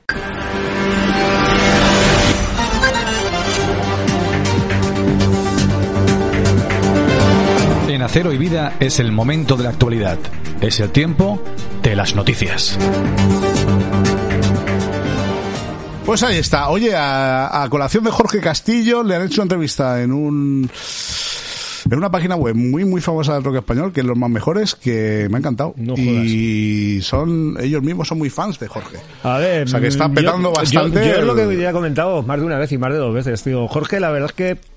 Acero 8.06 8.32
y 8.32 8.38
Vida 8.38 8.74
es 8.78 9.00
el 9.00 9.10
momento 9.10 9.56
de 9.56 9.64
la 9.64 9.70
actualidad. 9.70 10.16
Es 10.60 10.78
el 10.78 10.90
tiempo 10.90 11.42
de 11.82 11.96
las 11.96 12.14
noticias. 12.14 12.78
Pues 16.04 16.22
ahí 16.22 16.36
está. 16.36 16.68
Oye, 16.68 16.94
a, 16.94 17.64
a 17.64 17.68
colación 17.68 18.04
de 18.04 18.12
Jorge 18.12 18.40
Castillo 18.40 19.02
le 19.02 19.16
han 19.16 19.22
hecho 19.26 19.42
una 19.42 19.46
entrevista 19.46 20.00
en 20.04 20.12
un 20.12 20.70
en 21.90 21.98
una 21.98 22.08
página 22.10 22.36
web 22.36 22.54
muy 22.54 22.84
muy 22.84 23.00
famosa 23.00 23.34
del 23.34 23.42
rock 23.42 23.56
español, 23.56 23.92
que 23.92 24.02
es 24.02 24.06
los 24.06 24.16
más 24.16 24.30
mejores, 24.30 24.76
que 24.76 25.26
me 25.28 25.36
ha 25.36 25.38
encantado. 25.40 25.74
No 25.76 25.94
y 25.96 27.00
son 27.02 27.56
ellos 27.60 27.82
mismos 27.82 28.06
son 28.06 28.18
muy 28.18 28.30
fans 28.30 28.60
de 28.60 28.68
Jorge. 28.68 28.98
A 29.24 29.38
ver, 29.38 29.64
O 29.64 29.68
sea, 29.68 29.80
que 29.80 29.88
están 29.88 30.10
yo- 30.10 30.14
petando 30.14 30.50
yo- 30.50 30.54
bastante 30.60 31.08
Yo, 31.08 31.12
es 31.16 31.24
lo 31.24 31.34
que 31.34 31.56
ya 31.58 31.70
he 31.70 31.72
comentado 31.72 32.22
más 32.22 32.38
de 32.38 32.46
una 32.46 32.56
vez 32.58 32.70
y 32.70 32.78
más 32.78 32.92
de 32.92 32.98
dos 32.98 33.12
veces, 33.12 33.42
tío. 33.42 33.66
Jorge, 33.66 33.98
la 33.98 34.10
verdad 34.10 34.30
es 34.30 34.36
que 34.36 34.75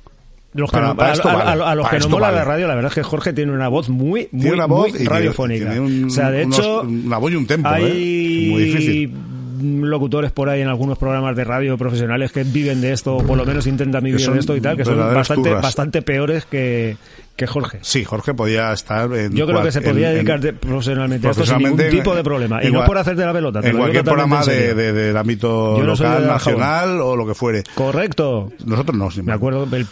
los 0.54 0.70
que 0.72 0.78
Para- 0.78 0.88
no- 0.90 0.96
para 0.96 1.14
a, 1.14 1.16
vale, 1.16 1.64
a- 1.64 1.70
a 1.72 1.76
los 1.76 1.90
que 1.90 2.00
no 2.00 2.10
mola 2.10 2.28
vale. 2.28 2.38
la 2.40 2.46
radio, 2.46 2.68
la 2.68 2.76
verdad 2.76 2.90
es 2.92 2.96
que 2.96 3.04
Jorge 3.04 3.34
tiene 3.34 3.52
una 3.52 3.68
voz 3.68 3.90
muy, 3.90 4.28
muy, 4.32 4.42
Tiene 4.42 4.54
una 4.56 4.66
voz 4.66 4.92
muy 4.94 5.02
y 5.02 5.06
radiofónica. 5.06 5.66
tiene 5.66 5.80
un- 5.80 6.06
o 6.06 6.10
sea, 6.10 6.32
de 6.32 6.46
unos- 6.46 6.60
hecho, 6.60 6.82
una 6.82 7.18
voz 7.18 7.32
y 7.32 7.36
un 7.36 7.46
tempo, 7.48 7.70
¿eh? 7.70 7.74
hay 7.76 8.50
Muy 8.52 8.64
difícil. 8.64 9.14
locutores 9.62 10.32
por 10.32 10.48
ahí 10.50 10.62
en 10.62 10.70
algunos 10.70 10.98
programas 10.98 11.36
de 11.36 11.44
radio 11.44 11.78
profesionales 11.78 12.32
que 12.32 12.44
viven 12.44 12.80
de 12.82 12.94
esto, 12.94 13.18
o 13.18 13.24
por 13.26 13.38
lo 13.38 13.46
menos 13.46 13.68
intentan 13.68 14.04
vivir 14.04 14.20
de 14.34 14.40
esto 14.40 14.56
y 14.56 14.62
tal, 14.62 14.78
que 14.78 14.86
son 14.86 14.98
bastante, 14.98 15.50
turras. 15.50 15.62
bastante 15.64 16.02
peores 16.02 16.46
que, 16.46 16.96
que 17.36 17.46
Jorge. 17.46 17.80
Sí, 17.82 18.06
podía 18.06 18.34
podía 18.34 18.72
estar 18.72 19.14
en 19.14 19.34
Yo 19.34 19.46
creo 19.46 19.58
cual- 19.58 19.66
que 19.68 19.72
se 19.74 19.80
en- 19.80 19.86
podía 19.86 20.10
en- 20.10 20.16
dedicar 20.16 20.40
de- 20.40 20.54
profesionalmente 20.54 21.28
a 21.28 21.32
esto 21.32 21.46
sin 21.46 21.58
ningún 21.58 21.82
en- 21.82 21.90
tipo 21.90 22.16
de 22.16 22.24
problema. 22.24 22.64
Y 22.64 22.68
en 22.68 22.74
no 22.74 22.86
por 22.86 22.98
hacerte 22.98 23.26
la 23.26 23.34
pelota. 23.34 23.60
te 23.62 23.70
en 23.70 23.78
cualquier 23.78 24.04
programa 24.06 24.42
en 24.42 24.46
de, 24.48 24.74
de- 24.74 24.94
del 24.94 25.18
ámbito 25.18 25.76
no 25.78 25.86
local, 25.86 26.26
nacional 26.26 27.02
o 27.02 27.16
lo 27.18 27.28
que 27.28 27.34
fuere. 27.36 27.64
Correcto. 27.76 28.52
Nosotros 28.66 28.98
no, 28.98 29.12
sin 29.12 29.26
Me 29.26 29.34
acuerdo 29.34 29.66
del 29.66 29.86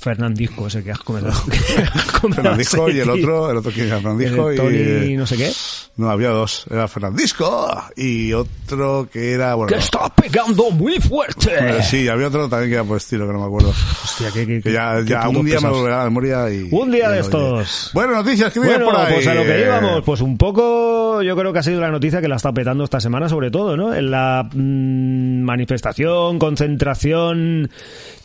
Fernandisco 0.00 0.66
ese 0.66 0.82
que 0.82 0.92
has 0.92 0.98
comentado. 1.00 1.34
Fernandisco 2.34 2.88
y 2.90 2.98
el 3.00 3.10
otro, 3.10 3.50
el 3.50 3.56
otro 3.58 3.70
que 3.72 3.86
era 3.86 3.96
Fernandisco 3.96 4.52
y 4.52 4.56
Tony 4.56 5.16
no 5.16 5.26
sé 5.26 5.36
qué. 5.36 5.52
no 5.96 6.10
había 6.10 6.30
dos, 6.30 6.64
era 6.70 6.88
Fernandisco 6.88 7.70
y 7.96 8.32
otro 8.32 9.08
que 9.12 9.32
era 9.32 9.54
bueno. 9.54 9.68
Que 9.72 9.78
está 9.78 10.08
pegando 10.08 10.70
muy 10.70 10.98
fuerte. 11.00 11.50
eh, 11.54 11.82
sí, 11.82 12.08
había 12.08 12.28
otro 12.28 12.48
también 12.48 12.70
que 12.70 12.74
era 12.76 12.84
por 12.84 12.96
estilo 12.96 13.26
que 13.26 13.32
no 13.34 13.40
me 13.40 13.46
acuerdo. 13.46 13.70
Hostia, 13.70 14.28
qué, 14.32 14.46
qué- 14.46 14.60
Que 14.62 14.72
ya, 14.72 15.02
qué 15.06 15.14
un 15.28 15.44
día 15.44 15.60
me 15.60 15.68
volverá 15.68 15.96
a 15.96 15.98
la 15.98 16.04
memoria 16.04 16.50
y 16.50 16.68
Un 16.70 16.90
día 16.90 17.10
y 17.10 17.12
de 17.14 17.20
estos. 17.20 17.90
Bueno, 17.92 18.14
noticias 18.14 18.52
que 18.52 18.60
tienes 18.60 18.78
Bueno, 18.78 18.92
por 18.92 19.00
ahí. 19.06 19.14
pues 19.14 19.26
a 19.26 19.34
lo 19.34 19.42
que 19.42 19.56
Eh, 19.60 19.64
íbamos, 19.66 20.02
pues 20.04 20.20
un 20.22 20.38
poco, 20.38 21.22
yo 21.22 21.36
creo 21.36 21.52
que 21.52 21.58
ha 21.58 21.62
sido 21.62 21.80
la 21.80 21.90
noticia 21.90 22.20
que 22.22 22.28
la 22.28 22.36
está 22.36 22.52
petando 22.52 22.84
esta 22.84 23.00
semana, 23.00 23.28
sobre 23.28 23.50
todo, 23.50 23.76
¿no? 23.76 23.94
En 23.94 24.10
la 24.10 24.48
mm, 24.50 25.42
manifestación, 25.42 26.38
concentración 26.38 27.70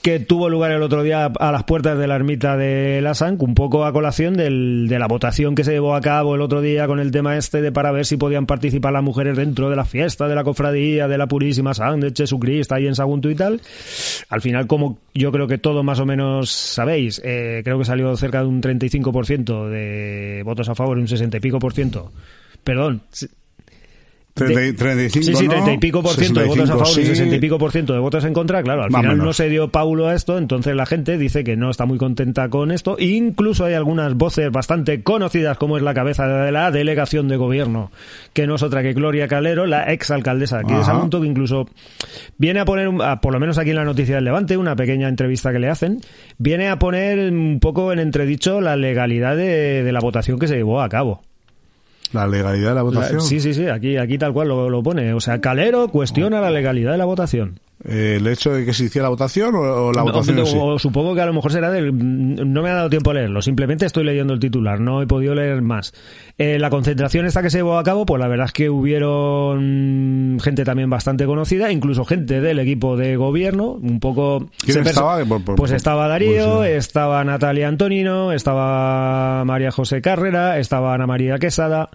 que 0.05 0.19
tuvo 0.19 0.49
lugar 0.49 0.69
el 0.71 0.83
otro 0.83 1.01
día 1.01 1.25
a 1.25 1.51
las 1.51 1.63
puertas 1.63 1.97
de 1.97 2.05
la 2.05 2.15
ermita 2.15 2.55
de 2.57 3.01
la 3.01 3.15
Sanc, 3.15 3.41
un 3.41 3.55
poco 3.55 3.85
a 3.85 3.91
colación 3.91 4.37
del- 4.37 4.85
de 4.87 4.99
la 4.99 5.07
votación 5.07 5.55
que 5.55 5.63
se 5.63 5.71
llevó 5.71 5.95
a 5.95 6.01
cabo 6.01 6.35
el 6.35 6.41
otro 6.41 6.61
día 6.61 6.85
con 6.85 6.99
el 6.99 7.09
tema 7.09 7.35
este 7.37 7.59
de 7.59 7.71
para 7.71 7.91
ver 7.91 8.05
si 8.05 8.15
podían 8.15 8.45
participar 8.45 8.93
las 8.93 9.01
mujeres 9.01 9.35
dentro 9.35 9.67
de 9.67 9.75
la 9.75 9.83
fiesta 9.83 10.27
de 10.27 10.35
la 10.35 10.43
cofradía 10.43 11.07
de 11.07 11.17
la 11.17 11.25
Purísima 11.25 11.73
Sangre 11.73 12.11
de 12.11 12.15
Jesucristo 12.15 12.75
ahí 12.75 12.85
en 12.85 12.93
Sagunto 12.93 13.31
y 13.31 13.35
tal. 13.35 13.59
Al 14.29 14.41
final, 14.41 14.67
como 14.67 14.99
yo 15.15 15.31
creo 15.31 15.47
que 15.47 15.57
todo 15.57 15.81
más 15.81 15.99
o 15.99 16.05
menos 16.05 16.51
sabéis, 16.51 17.19
eh, 17.25 17.61
creo 17.63 17.79
que 17.79 17.85
salió 17.85 18.15
cerca 18.15 18.41
de 18.41 18.45
un 18.47 18.61
35% 18.61 19.67
de 19.69 20.43
votos 20.45 20.69
a 20.69 20.75
favor 20.75 20.99
y 20.99 21.01
un 21.01 21.07
60 21.07 21.37
y 21.37 21.39
pico 21.39 21.57
por 21.57 21.73
ciento. 21.73 22.11
Perdón. 22.63 23.01
Sí- 24.35 24.43
30 24.45 24.77
35, 24.77 25.25
Sí, 25.25 25.35
sí, 25.35 25.43
¿no? 25.45 25.49
30 25.51 25.71
y 25.73 25.77
pico 25.77 26.01
por 26.03 26.11
ciento 26.15 26.39
de 26.41 26.45
votos 26.47 26.69
a 26.69 26.73
65, 26.73 26.85
favor 26.85 26.99
y 26.99 27.03
sí. 27.05 27.09
60 27.15 27.35
y 27.35 27.39
pico 27.39 27.57
por 27.57 27.71
ciento 27.71 27.93
de 27.93 27.99
votos 27.99 28.25
en 28.25 28.33
contra, 28.33 28.61
claro, 28.63 28.83
al 28.83 28.91
final 28.91 29.17
no 29.17 29.31
se 29.33 29.47
dio 29.49 29.69
paulo 29.69 30.07
a 30.07 30.13
esto, 30.13 30.37
entonces 30.37 30.75
la 30.75 30.85
gente 30.85 31.17
dice 31.17 31.43
que 31.45 31.55
no 31.55 31.69
está 31.69 31.85
muy 31.85 31.97
contenta 31.97 32.49
con 32.49 32.71
esto, 32.71 32.97
e 32.99 33.05
incluso 33.05 33.63
hay 33.65 33.75
algunas 33.75 34.13
voces 34.15 34.51
bastante 34.51 35.03
conocidas 35.03 35.57
como 35.57 35.77
es 35.77 35.83
la 35.83 35.93
cabeza 35.93 36.27
de 36.27 36.51
la 36.51 36.69
delegación 36.71 37.27
de 37.29 37.37
gobierno, 37.37 37.91
que 38.33 38.45
no 38.45 38.55
es 38.55 38.63
otra 38.63 38.83
que 38.83 38.91
Gloria 38.93 39.27
Calero, 39.29 39.65
la 39.65 39.91
ex 39.93 40.11
alcaldesa 40.11 40.59
aquí 40.59 40.73
de 40.73 40.79
Ajá. 40.81 40.85
Sagunto, 40.93 41.21
que 41.21 41.27
incluso 41.27 41.69
viene 42.37 42.59
a 42.59 42.65
poner, 42.65 42.89
a- 43.03 43.21
por 43.21 43.31
lo 43.33 43.39
menos 43.39 43.57
aquí 43.57 43.69
en 43.69 43.77
la 43.77 43.85
noticia 43.85 44.15
del 44.15 44.25
Levante, 44.25 44.57
una 44.57 44.75
pequeña 44.75 45.07
entrevista 45.07 45.53
que 45.53 45.59
le 45.59 45.69
hacen, 45.69 46.01
viene 46.37 46.67
a 46.67 46.77
poner 46.77 47.31
un 47.31 47.59
poco 47.61 47.93
en 47.93 47.99
entredicho 47.99 48.59
la 48.59 48.75
legalidad 48.75 49.37
de, 49.37 49.81
de 49.83 49.91
la 49.93 50.01
votación 50.01 50.39
que 50.39 50.47
se 50.49 50.55
llevó 50.57 50.81
a 50.81 50.89
cabo. 50.89 51.21
La 52.15 52.27
legalidad 52.27 52.69
de 52.69 52.75
la 52.75 52.75
La- 52.75 52.81
votación. 52.83 53.21
sí, 53.21 53.39
sí, 53.39 53.53
sí, 53.53 53.67
aquí, 53.67 53.97
aquí 53.97 54.17
tal 54.17 54.33
cual 54.33 54.47
lo, 54.47 54.69
lo 54.69 54.81
pone. 54.81 55.13
O 55.13 55.19
sea, 55.19 55.39
Calero 55.41 55.87
cuestiona 55.89 56.41
la 56.41 56.49
legalidad 56.49 56.93
de 56.93 56.97
la 56.97 57.05
votación. 57.05 57.59
Eh, 57.83 58.15
¿El 58.19 58.27
hecho 58.27 58.51
de 58.53 58.65
que 58.65 58.73
se 58.73 58.85
hiciera 58.85 59.03
la 59.03 59.09
votación 59.09 59.53
o, 59.53 59.59
o 59.59 59.91
la 59.91 59.99
No, 59.99 60.05
votación 60.11 60.45
sí? 60.47 60.57
o 60.59 60.79
supongo 60.79 61.13
que 61.13 61.21
a 61.21 61.25
lo 61.25 61.33
mejor 61.33 61.51
será 61.51 61.69
del... 61.69 61.91
No 61.93 62.61
me 62.63 62.69
ha 62.69 62.73
dado 62.75 62.89
tiempo 62.89 63.11
a 63.11 63.15
leerlo, 63.15 63.41
simplemente 63.41 63.85
estoy 63.85 64.05
leyendo 64.05 64.33
el 64.33 64.39
titular, 64.39 64.79
no 64.79 65.01
he 65.01 65.07
podido 65.07 65.35
leer 65.35 65.61
más. 65.61 65.93
Eh, 66.37 66.57
la 66.57 66.69
concentración 66.69 67.25
esta 67.25 67.41
que 67.41 67.49
se 67.49 67.57
llevó 67.57 67.77
a 67.77 67.83
cabo, 67.83 68.05
pues 68.05 68.19
la 68.21 68.27
verdad 68.29 68.45
es 68.47 68.53
que 68.53 68.69
hubieron 68.69 70.39
gente 70.41 70.63
también 70.63 70.89
bastante 70.89 71.25
conocida, 71.25 71.71
incluso 71.71 72.05
gente 72.05 72.41
del 72.41 72.59
equipo 72.59 72.97
de 72.97 73.15
gobierno, 73.17 73.71
un 73.73 73.99
poco... 73.99 74.49
¿Quién 74.63 74.85
estaba? 74.87 75.23
Por- 75.25 75.43
por- 75.43 75.55
pues 75.55 75.71
estaba 75.71 76.07
Darío, 76.07 76.63
estaba 76.63 77.23
Natalia 77.23 77.67
Antonino, 77.67 78.31
estaba 78.31 79.43
María 79.45 79.71
José 79.71 80.01
Carrera, 80.01 80.59
estaba 80.59 80.93
Ana 80.93 81.07
María 81.07 81.37
Quesada, 81.39 81.89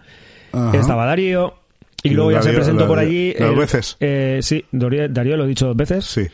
Ajá. 0.52 0.76
estaba 0.76 1.06
Darío... 1.06 1.54
Y 2.02 2.10
luego 2.10 2.32
ya 2.32 2.42
se 2.42 2.52
presentó 2.52 2.86
por 2.86 2.98
allí... 2.98 3.32
¿Dos 3.34 3.56
veces? 3.56 3.96
eh, 4.00 4.38
sí, 4.42 4.64
Darío, 4.72 5.08
Darío 5.08 5.36
lo 5.36 5.44
he 5.44 5.48
dicho 5.48 5.66
dos 5.66 5.76
veces. 5.76 6.04
Sí. 6.04 6.26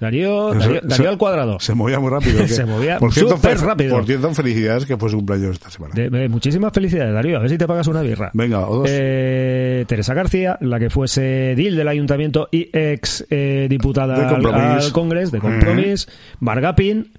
Darío, 0.00 0.54
Darío, 0.54 1.08
al 1.10 1.18
cuadrado. 1.18 1.58
Se 1.58 1.74
movía 1.74 1.98
muy 1.98 2.10
rápido. 2.10 2.46
Se 2.46 2.64
movía 2.64 2.98
por 2.98 3.12
cierto, 3.12 3.34
súper 3.36 3.58
rápido. 3.58 3.96
Por 3.96 4.06
cierto, 4.06 4.32
felicidades 4.32 4.86
que 4.86 4.96
fue 4.96 5.10
su 5.10 5.16
cumpleaños 5.16 5.54
esta 5.54 5.70
semana. 5.70 5.92
De- 5.94 6.08
de- 6.08 6.28
muchísimas 6.28 6.72
felicidades, 6.72 7.12
Darío. 7.12 7.36
A 7.38 7.40
ver 7.40 7.50
si 7.50 7.58
te 7.58 7.66
pagas 7.66 7.88
una 7.88 8.02
birra. 8.02 8.30
Venga, 8.32 8.68
o 8.68 8.76
dos. 8.78 8.88
Eh, 8.88 9.84
Teresa 9.88 10.14
García, 10.14 10.56
la 10.60 10.78
que 10.78 10.88
fuese 10.88 11.54
DIL 11.56 11.76
del 11.76 11.88
ayuntamiento 11.88 12.48
y 12.52 12.70
ex 12.72 13.26
eh, 13.28 13.66
diputada 13.68 14.14
De 14.14 14.24
al, 14.26 14.92
Congreso 14.92 15.32
de 15.32 15.40
Compromís, 15.40 16.08
Marga 16.38 16.76
Pin. 16.76 17.10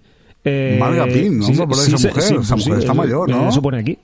Eh, 0.45 0.77
Marga 0.79 1.05
Pin, 1.05 1.39
¿no? 1.39 1.47
Hombre, 1.47 1.67
por 1.67 1.77
esa 1.79 2.07
mujer, 2.07 2.39
esa 2.39 2.55
mujer 2.55 2.79
está 2.79 2.93
mayor, 2.93 3.29
¿no? 3.29 3.49
Eso 3.49 3.61
pone 3.61 3.79
aquí. 3.79 3.97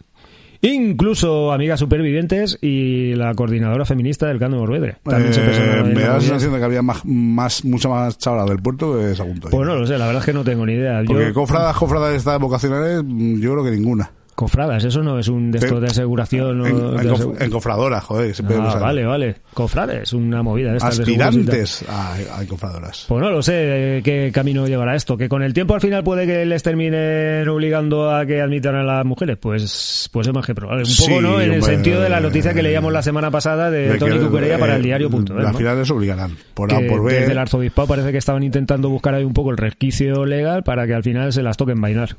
Incluso 0.66 1.52
amigas 1.52 1.80
supervivientes 1.80 2.58
y 2.62 3.14
la 3.16 3.34
coordinadora 3.36 3.86
feminista 3.86 4.28
del 4.28 4.40
Cano 4.40 4.56
de 4.56 4.62
Morvedre. 4.62 4.96
También 5.04 5.34
se 5.34 5.42
Eh, 5.42 5.84
me 5.94 6.02
da 6.02 6.14
la 6.16 6.22
sensación 6.22 6.54
de 6.54 6.60
que 6.60 6.66
había 6.66 6.82
más, 6.82 7.06
más 7.06 7.64
mucha 7.66 7.88
más 7.88 8.18
chavala 8.18 8.46
del 8.46 8.60
puerto 8.62 8.98
que 8.98 9.14
Sagunto. 9.16 9.50
Pues 9.52 9.68
no 9.68 9.76
lo 9.76 9.86
sé, 9.86 9.98
la 9.98 10.08
verdad 10.08 10.22
es 10.22 10.26
que 10.26 10.34
no 10.34 10.44
tengo 10.44 10.66
ni 10.66 10.74
idea. 10.74 11.02
Yo- 11.02 11.08
Porque 11.08 11.34
cofradas, 11.34 11.76
cofradas 11.78 12.16
estas 12.16 12.40
vocacionales, 12.40 13.04
yo 13.06 13.52
creo 13.54 13.64
que 13.64 13.72
ninguna. 13.72 14.12
Cofradas, 14.36 14.84
eso 14.84 15.02
no 15.02 15.18
es 15.18 15.30
un 15.30 15.50
de 15.50 15.60
estos 15.60 15.80
de 15.80 15.88
aseguración. 15.88 16.60
o 16.60 16.66
En, 16.68 16.76
de 16.98 17.04
en, 17.04 17.10
cof- 17.10 17.20
asegu- 17.20 17.42
en 17.42 17.50
cofradoras, 17.50 18.04
joder. 18.04 18.36
Ah, 18.60 18.78
vale, 18.82 19.06
vale. 19.06 19.36
Cofrades, 19.54 20.12
una 20.12 20.44
movida 20.44 20.72
de 20.72 20.78
estas. 20.78 21.00
Aspirantes 21.00 21.86
a, 21.88 22.16
a 22.40 22.46
cofradoras. 22.46 23.06
Pues 23.08 23.22
no 23.22 23.30
lo 23.32 23.42
sé 23.42 23.98
eh, 23.98 24.02
qué 24.04 24.32
camino 24.34 24.68
llevará 24.68 24.94
esto. 24.96 25.16
Que 25.16 25.30
con 25.30 25.42
el 25.42 25.54
tiempo 25.54 25.74
al 25.74 25.80
final 25.80 26.04
puede 26.04 26.28
que 26.28 26.46
les 26.46 26.62
terminen 26.64 27.48
obligando 27.48 28.14
a 28.14 28.26
que 28.26 28.42
admitan 28.42 28.76
a 28.76 28.84
las 28.84 29.06
mujeres. 29.06 29.38
Pues, 29.40 30.10
pues 30.12 30.28
es 30.28 30.34
más 30.34 30.46
que 30.46 30.54
probable. 30.54 30.84
Un 30.84 30.96
poco, 30.98 31.10
Sí, 31.12 31.20
¿no? 31.22 31.40
En 31.40 31.54
el 31.54 31.64
sentido 31.64 32.02
de 32.02 32.10
la 32.10 32.20
noticia 32.20 32.54
que 32.54 32.62
leíamos 32.62 32.92
la 32.92 33.02
semana 33.02 33.32
pasada 33.32 33.72
de, 33.72 33.88
De 33.94 33.98
Tony 33.98 34.18
eh, 34.18 34.58
para 34.60 34.76
el 34.76 34.84
diario.es. 34.84 35.30
Las 35.30 35.54
¿no? 35.54 35.58
finales 35.58 35.90
obligarán. 35.90 36.32
Por 36.54 36.68
que 36.68 36.76
por 36.90 37.06
desde 37.10 37.28
el 37.28 37.36
B. 37.36 37.40
arzobispado 37.40 37.88
parece 37.88 38.12
que 38.12 38.18
estaban 38.18 38.44
intentando 38.44 38.90
buscar 38.90 39.14
ahí 39.14 39.24
un 39.24 39.34
poco 39.34 39.52
el 39.52 39.58
resquicio 39.58 40.26
legal 40.26 40.64
para 40.64 40.86
que 40.86 40.94
al 40.94 41.04
final 41.04 41.32
se 41.32 41.42
las 41.42 41.56
toquen 41.56 41.80
vainar. 41.80 42.18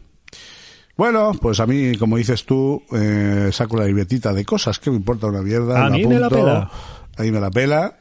Bueno, 0.96 1.32
pues 1.40 1.60
a 1.60 1.66
mí, 1.66 1.96
como 1.96 2.16
dices 2.16 2.44
tú, 2.44 2.82
eh, 2.92 3.50
saco 3.52 3.76
la 3.76 3.84
libretita 3.84 4.32
de 4.32 4.44
cosas 4.44 4.78
que 4.78 4.90
me 4.90 4.96
importa 4.96 5.26
una 5.26 5.42
mierda. 5.42 5.84
A 5.84 5.90
mí 5.90 6.06
me 6.06 6.18
la 6.18 6.30
pela. 6.30 6.70
A 7.16 7.22
mí 7.22 7.30
me 7.30 7.40
la 7.40 7.50
pela. 7.50 7.96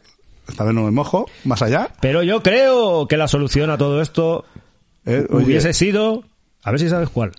Esta 0.48 0.64
vez 0.64 0.74
no 0.74 0.84
me 0.84 0.92
mojo. 0.92 1.26
Más 1.44 1.62
allá. 1.62 1.90
Pero 2.00 2.24
yo 2.24 2.42
creo 2.42 3.08
que 3.08 3.18
la 3.18 3.28
solución 3.28 3.70
a 3.70 3.78
todo 3.78 4.02
esto 4.02 4.46
eh, 5.06 5.26
oye, 5.30 5.46
hubiese 5.46 5.74
sido... 5.74 6.24
A 6.64 6.72
ver 6.72 6.80
si 6.80 6.90
sabes 6.90 7.10
cuál. 7.10 7.32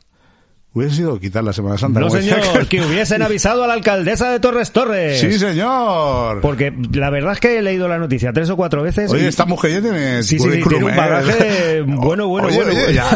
Hubiese 0.76 0.97
sido 0.97 1.18
quitar 1.18 1.42
la 1.42 1.54
Semana 1.54 1.78
Santa. 1.78 2.00
No, 2.00 2.11
señor, 2.11 2.66
que 2.68 2.83
hubiesen 2.83 3.23
avisado 3.23 3.64
a 3.64 3.66
la 3.66 3.73
alcaldesa 3.73 4.30
de 4.30 4.40
Torres 4.40 4.73
Torres. 4.73 5.18
Sí, 5.18 5.33
señor. 5.38 6.42
Porque 6.42 6.71
la 6.92 7.09
verdad 7.09 7.33
es 7.33 7.40
que 7.40 7.59
he 7.59 7.62
leído 7.62 7.88
la 7.88 7.97
noticia 7.99 8.30
tres 8.35 8.50
o 8.50 8.56
cuatro 8.56 8.83
veces. 8.83 9.11
Oye, 9.11 9.25
y- 9.25 9.26
esta 9.26 9.47
mujer 9.47 9.71
ya 9.71 9.80
tiene 9.80 10.23
Sí, 10.23 10.38
sí, 10.38 10.50
sí, 10.50 10.61
tiene 10.68 10.85
un 10.85 10.90
¿eh? 10.90 10.95
bagaje 10.95 11.80
bueno, 11.87 12.28
bueno, 12.28 12.49
Oye, 12.49 12.56
bueno. 12.56 12.73
oye, 12.73 12.92
ya, 12.92 13.06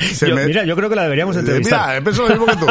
eh, 0.00 0.04
se 0.04 0.28
Yo- 0.28 0.34
me- 0.34 0.46
Mira, 0.46 0.64
yo 0.64 0.74
creo 0.74 0.88
que 0.90 0.96
la 0.96 1.04
deberíamos 1.04 1.36
Eh, 1.36 1.40
entrevistar. 1.40 1.90
Mira, 1.90 2.04
pensado 2.04 2.28
lo 2.28 2.34
mismo 2.34 2.46
que 2.46 2.56
tú. 2.56 2.66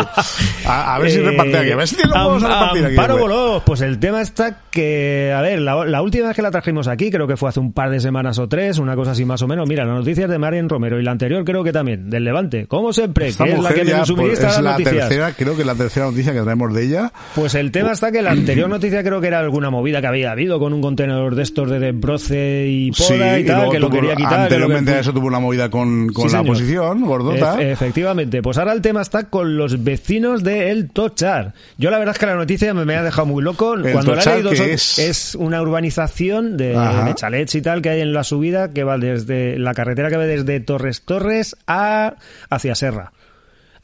A, 0.65 0.95
a 0.95 0.99
ver 0.99 1.11
si 1.11 1.19
Eh, 1.19 1.23
reparte 1.23 1.57
aquí. 1.57 1.71
A 1.71 1.75
ver 1.77 1.87
si 1.87 1.95
tiene 1.95 2.11
vamos 2.11 2.43
a 2.43 2.47
repartir 2.49 2.85
aquí. 2.87 2.93
Amparo 2.95 3.13
hombre. 3.15 3.35
Bolós, 3.35 3.63
pues 3.65 3.79
el 3.81 3.99
tema 3.99 4.21
está 4.21 4.59
que, 4.69 5.33
a 5.33 5.39
ver, 5.41 5.59
la, 5.61 5.85
la 5.85 6.01
última 6.01 6.27
vez 6.27 6.35
que 6.35 6.41
la 6.41 6.51
trajimos 6.51 6.89
aquí, 6.89 7.09
creo 7.09 7.25
que 7.25 7.37
fue 7.37 7.47
hace 7.47 7.61
un 7.61 7.71
par 7.71 7.89
de 7.89 8.01
semanas 8.01 8.37
o 8.39 8.49
tres, 8.49 8.79
una 8.79 8.95
cosa 8.97 9.11
así 9.11 9.23
más 9.23 9.41
o 9.41 9.47
menos. 9.47 9.65
Mira, 9.69 9.85
la 9.85 9.93
noticia 9.93 10.25
es 10.25 10.29
de 10.29 10.37
Marian 10.37 10.67
Romero 10.67 10.99
y 10.99 11.03
la 11.03 11.11
anterior 11.11 11.45
creo 11.45 11.63
que 11.63 11.71
también, 11.71 12.09
del 12.09 12.25
Levante. 12.25 12.67
Como 12.67 12.91
siempre, 12.91 13.27
Esta 13.27 13.45
que 13.45 13.53
es 13.53 13.59
la 13.63 13.73
que 13.73 13.85
me 13.85 13.93
pues, 14.27 14.39
es 14.39 14.61
la 14.61 14.71
noticias. 14.71 14.95
tercera, 14.95 15.33
creo 15.33 15.55
que 15.57 15.65
la 15.65 15.75
tercera 15.75 16.05
noticia 16.07 16.33
que 16.33 16.41
traemos 16.41 16.73
de 16.73 16.83
ella. 16.83 17.11
Pues 17.35 17.55
el 17.55 17.71
tema 17.71 17.91
está 17.91 18.11
que 18.11 18.21
la 18.21 18.31
anterior 18.31 18.69
noticia 18.69 19.03
creo 19.03 19.21
que 19.21 19.27
era 19.27 19.39
alguna 19.39 19.69
movida 19.69 20.01
que 20.01 20.07
había 20.07 20.31
habido 20.31 20.59
con 20.59 20.73
un 20.73 20.81
contenedor 20.81 21.35
de 21.35 21.43
estos 21.43 21.69
de 21.69 21.91
broce 21.91 22.67
y 22.67 22.91
poda 22.91 23.07
Sí, 23.35 23.41
y 23.41 23.45
tal, 23.45 23.69
que 23.69 23.79
lo 23.79 23.89
quería 23.89 24.15
quitar. 24.15 24.31
que 24.31 24.35
que- 24.37 24.41
Anteriormente 24.43 24.91
a 24.93 24.99
eso 24.99 25.13
tuvo 25.13 25.27
una 25.27 25.39
movida 25.39 25.69
con, 25.69 26.07
con 26.09 26.29
Sí, 26.29 26.35
la 26.35 26.39
señor. 26.41 26.55
oposición, 26.55 27.01
gordota. 27.05 27.55
Ef- 27.59 27.71
efectivamente, 27.73 28.41
pues 28.41 28.57
ahora 28.57 28.73
el 28.73 28.81
tema 28.81 29.01
está 29.01 29.25
con 29.29 29.57
los 29.57 29.83
vecinos 29.83 30.43
de 30.43 30.71
El 30.71 30.89
Tochar. 30.89 31.53
Yo 31.77 31.89
la 31.91 31.97
verdad 31.99 32.15
es 32.15 32.19
que 32.19 32.25
la 32.25 32.35
noticia 32.35 32.73
me, 32.73 32.85
me 32.85 32.95
ha 32.95 33.03
dejado 33.03 33.25
muy 33.27 33.43
loco. 33.43 33.73
El 33.75 33.91
Cuando 33.91 34.15
la 34.15 34.21
he 34.23 34.35
leído 34.35 34.49
¿qué 34.51 34.55
son- 34.57 34.69
es? 34.69 34.99
es 34.99 35.35
una 35.35 35.61
urbanización 35.61 36.57
de, 36.57 36.69
de 36.69 37.15
chalets 37.15 37.55
y 37.55 37.61
tal 37.61 37.81
que 37.81 37.89
hay 37.89 38.01
en 38.01 38.13
la 38.13 38.23
subida 38.23 38.71
que 38.71 38.83
va 38.83 38.97
desde 38.97 39.57
la 39.59 39.73
carretera 39.73 40.09
que 40.09 40.17
va 40.17 40.25
desde 40.25 40.59
Torres 40.59 41.01
Torres 41.03 41.55
a 41.67 42.15
hacia 42.49 42.75
Serra. 42.75 43.11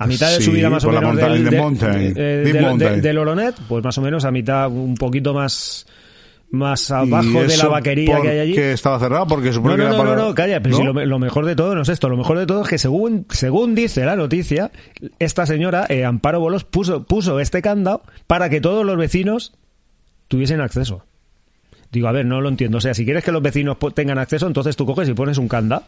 A 0.03 0.07
mitad 0.07 0.29
de 0.31 0.37
Sí, 0.37 0.43
subida 0.43 0.69
más 0.69 0.83
o 0.83 0.91
menos 0.91 1.15
del, 1.15 1.43
de 1.43 1.57
eh, 2.15 2.43
de- 2.43 3.01
del 3.01 3.53
pues 3.67 3.83
más 3.83 3.97
o 3.97 4.01
menos 4.01 4.25
a 4.25 4.31
mitad, 4.31 4.69
un 4.69 4.95
poquito 4.95 5.33
más 5.33 5.85
más 6.51 6.91
abajo 6.91 7.43
de 7.43 7.55
la 7.55 7.67
vaquería 7.67 8.19
que 8.21 8.27
hay 8.29 8.39
allí. 8.39 8.51
porque 8.53 8.73
estaba 8.73 8.99
cerrado, 8.99 9.25
porque 9.25 9.53
supone 9.53 9.77
No, 9.77 9.77
que 9.77 9.83
no, 9.83 9.87
era 9.89 9.97
no, 9.97 10.03
para... 10.03 10.15
no, 10.21 10.27
no, 10.29 10.35
calla, 10.35 10.61
pero 10.61 10.75
¿No? 10.75 10.81
si 10.81 10.83
lo, 10.85 11.05
lo 11.05 11.19
mejor 11.19 11.45
de 11.45 11.55
todo 11.55 11.75
no 11.75 11.81
es 11.83 11.89
esto, 11.89 12.09
lo 12.09 12.17
mejor 12.17 12.37
de 12.39 12.45
todo 12.45 12.63
es 12.63 12.67
que 12.67 12.77
según, 12.77 13.25
según 13.29 13.73
dice 13.73 14.03
la 14.03 14.17
noticia, 14.17 14.69
esta 15.19 15.45
señora, 15.45 15.85
eh, 15.87 16.03
Amparo 16.03 16.41
Bolos, 16.41 16.65
puso, 16.65 17.03
puso 17.03 17.39
este 17.39 17.61
candado 17.61 18.01
para 18.27 18.49
que 18.49 18.59
todos 18.59 18.85
los 18.85 18.97
vecinos 18.97 19.53
tuviesen 20.27 20.59
acceso. 20.59 21.05
Digo, 21.91 22.07
a 22.09 22.11
ver, 22.11 22.25
no 22.25 22.41
lo 22.41 22.49
entiendo. 22.49 22.79
O 22.79 22.81
sea, 22.81 22.93
si 22.93 23.05
quieres 23.05 23.23
que 23.23 23.31
los 23.31 23.41
vecinos 23.41 23.77
tengan 23.93 24.17
acceso, 24.17 24.47
entonces 24.47 24.75
tú 24.75 24.85
coges 24.85 25.07
y 25.09 25.13
pones 25.13 25.37
un 25.37 25.47
candado. 25.47 25.83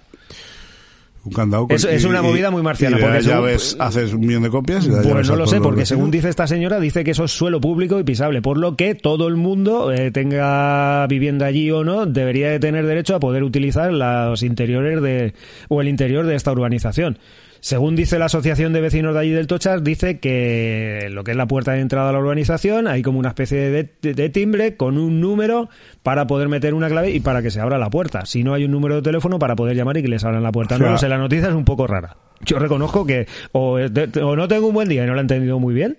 Un 1.25 1.31
candado 1.31 1.67
con- 1.67 1.75
Es- 1.75 1.85
es 1.85 2.03
una 2.03 2.21
movida 2.21 2.51
muy 2.51 2.61
marciana, 2.61 2.97
Y 2.97 3.01
porque 3.01 3.21
según- 3.21 3.39
llaves, 3.45 3.77
haces 3.79 4.13
un 4.13 4.21
millón 4.21 4.43
de 4.43 4.49
copias 4.49 4.85
y 4.85 4.89
Pues 4.89 5.27
no 5.29 5.35
lo 5.37 5.47
sé, 5.47 5.61
porque 5.61 5.85
según 5.85 6.11
dice 6.11 6.27
esta 6.27 6.47
señora, 6.47 6.81
dice 6.81 7.05
que 7.05 7.11
eso 7.11 7.23
es 7.23 7.31
suelo 7.31 7.61
público 7.61 7.97
y 7.97 8.03
pisable, 8.03 8.41
por 8.41 8.57
lo 8.57 8.75
que 8.75 8.93
todo 8.93 9.29
el 9.29 9.37
mundo, 9.37 9.91
eh, 9.93 10.11
tenga 10.11 11.07
vivienda 11.07 11.45
allí 11.45 11.71
o 11.71 11.85
no, 11.85 12.05
debería 12.05 12.49
de 12.49 12.59
tener 12.59 12.85
derecho 12.85 13.15
a 13.15 13.19
poder 13.21 13.43
utilizar 13.43 13.93
los 13.93 14.43
interiores 14.43 15.01
de, 15.01 15.33
o 15.69 15.79
el 15.81 15.87
interior 15.87 16.25
de 16.25 16.35
esta 16.35 16.51
urbanización. 16.51 17.17
Según 17.65 17.95
dice 17.95 18.19
la 18.19 18.25
Asociación 18.25 18.73
de 18.73 18.81
Vecinos 18.81 19.13
de 19.13 19.21
allí 19.21 19.29
del 19.31 19.47
Tochar, 19.47 19.83
dice 19.83 20.19
que 20.19 21.07
lo 21.11 21.23
que 21.23 21.31
es 21.31 21.37
la 21.37 21.47
puerta 21.47 21.71
de 21.71 21.79
entrada 21.79 22.09
a 22.09 22.11
la 22.11 22.19
urbanización 22.19 22.87
hay 22.89 23.01
como 23.01 23.19
una 23.19 23.29
especie 23.29 23.57
de, 23.71 23.89
de- 24.01 24.13
de 24.13 24.29
timbre 24.29 24.75
con 24.75 24.97
un 24.97 25.21
número 25.21 25.69
para 26.03 26.27
poder 26.27 26.49
meter 26.49 26.73
una 26.73 26.89
clave 26.89 27.11
y 27.11 27.21
para 27.21 27.41
que 27.41 27.51
se 27.51 27.61
abra 27.61 27.77
la 27.77 27.89
puerta. 27.89 28.25
Si 28.25 28.43
no 28.43 28.53
hay 28.53 28.65
un 28.65 28.71
número 28.71 28.95
de 28.97 29.01
teléfono 29.01 29.39
para 29.39 29.55
poder 29.55 29.77
llamar 29.77 29.95
y 29.95 30.01
que 30.01 30.09
les 30.09 30.25
abran 30.25 30.43
la 30.43 30.51
puerta. 30.51 30.75
O 30.75 30.77
sea- 30.77 30.87
no 30.87 30.91
lo 30.91 30.97
sé, 30.97 31.07
la 31.07 31.17
noticia 31.17 31.47
es 31.47 31.55
un 31.55 31.63
poco 31.63 31.87
rara. 31.87 32.17
Yo 32.41 32.59
reconozco 32.59 33.05
que 33.05 33.27
o, 33.53 33.79
no 33.79 34.47
tengo 34.49 34.67
un 34.67 34.73
buen 34.73 34.89
día 34.89 35.05
y 35.05 35.07
no 35.07 35.13
la 35.13 35.19
he 35.19 35.21
entendido 35.21 35.57
muy 35.57 35.73
bien. 35.73 35.97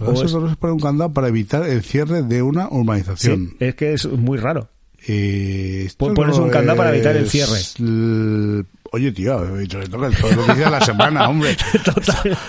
o 0.00 0.12
Eso 0.12 0.24
es- 0.24 0.30
solo 0.32 0.52
poner 0.56 0.74
un 0.74 0.80
candado 0.80 1.12
para 1.12 1.28
evitar 1.28 1.62
el 1.68 1.82
cierre 1.84 2.24
de 2.24 2.42
una 2.42 2.68
urbanización. 2.68 3.50
sí, 3.50 3.56
es 3.60 3.74
que 3.76 3.92
es 3.92 4.06
muy 4.06 4.38
raro. 4.38 4.70
Eh, 5.06 5.88
Pon- 5.98 6.14
pones 6.14 6.36
un 6.36 6.50
candado 6.50 6.76
para 6.78 6.90
evitar 6.92 7.16
el 7.16 7.30
cierre. 7.30 7.60
Oye, 8.96 9.12
tío, 9.12 9.38
que 9.58 9.66
toca 9.88 10.10
todo 10.10 10.30
lo 10.32 10.46
que 10.46 10.52
dice 10.54 10.70
la 10.70 10.80
semana, 10.80 11.28
hombre. 11.28 11.54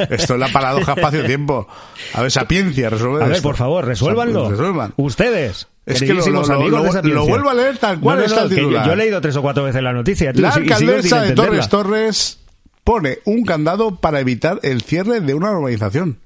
Esto 0.10 0.34
es 0.34 0.40
la 0.40 0.48
paradoja 0.48 0.94
espacio-tiempo. 0.94 1.68
A 2.14 2.22
ver, 2.22 2.32
sapiencia, 2.32 2.90
resuelve 2.90 3.22
A 3.24 3.28
ver, 3.28 3.36
esto. 3.36 3.50
por 3.50 3.58
favor, 3.58 3.84
resuélvanlo. 3.86 4.50
Resuelvan. 4.50 4.94
Ustedes. 4.96 5.68
Es 5.86 6.00
que 6.02 6.14
lo- 6.14 7.26
vuelvo 7.26 7.50
a 7.50 7.54
leer 7.54 7.78
tal 7.78 8.00
cual 8.00 8.18
No, 8.18 8.22
no, 8.22 8.26
está 8.28 8.40
no, 8.42 8.44
el 8.46 8.50
yo, 8.52 8.56
titular. 8.58 8.86
yo 8.88 8.94
he 8.94 8.96
leído 8.96 9.22
tres 9.22 9.36
o 9.36 9.42
cuatro 9.42 9.64
veces 9.66 9.82
la 9.84 9.92
noticia. 9.94 10.32
La 10.34 10.50
y 10.56 10.60
y 10.60 10.64
alcaldesa 10.64 11.22
de. 11.22 11.32
Torres 11.34 11.70
Torres 11.70 12.40
pone 12.84 13.20
un 13.26 13.44
candado 13.44 13.96
para 13.96 14.20
evitar 14.22 14.60
el 14.64 14.82
cierre 14.82 15.20
de 15.20 15.34
una 15.34 15.52
urbanización. 15.52 16.18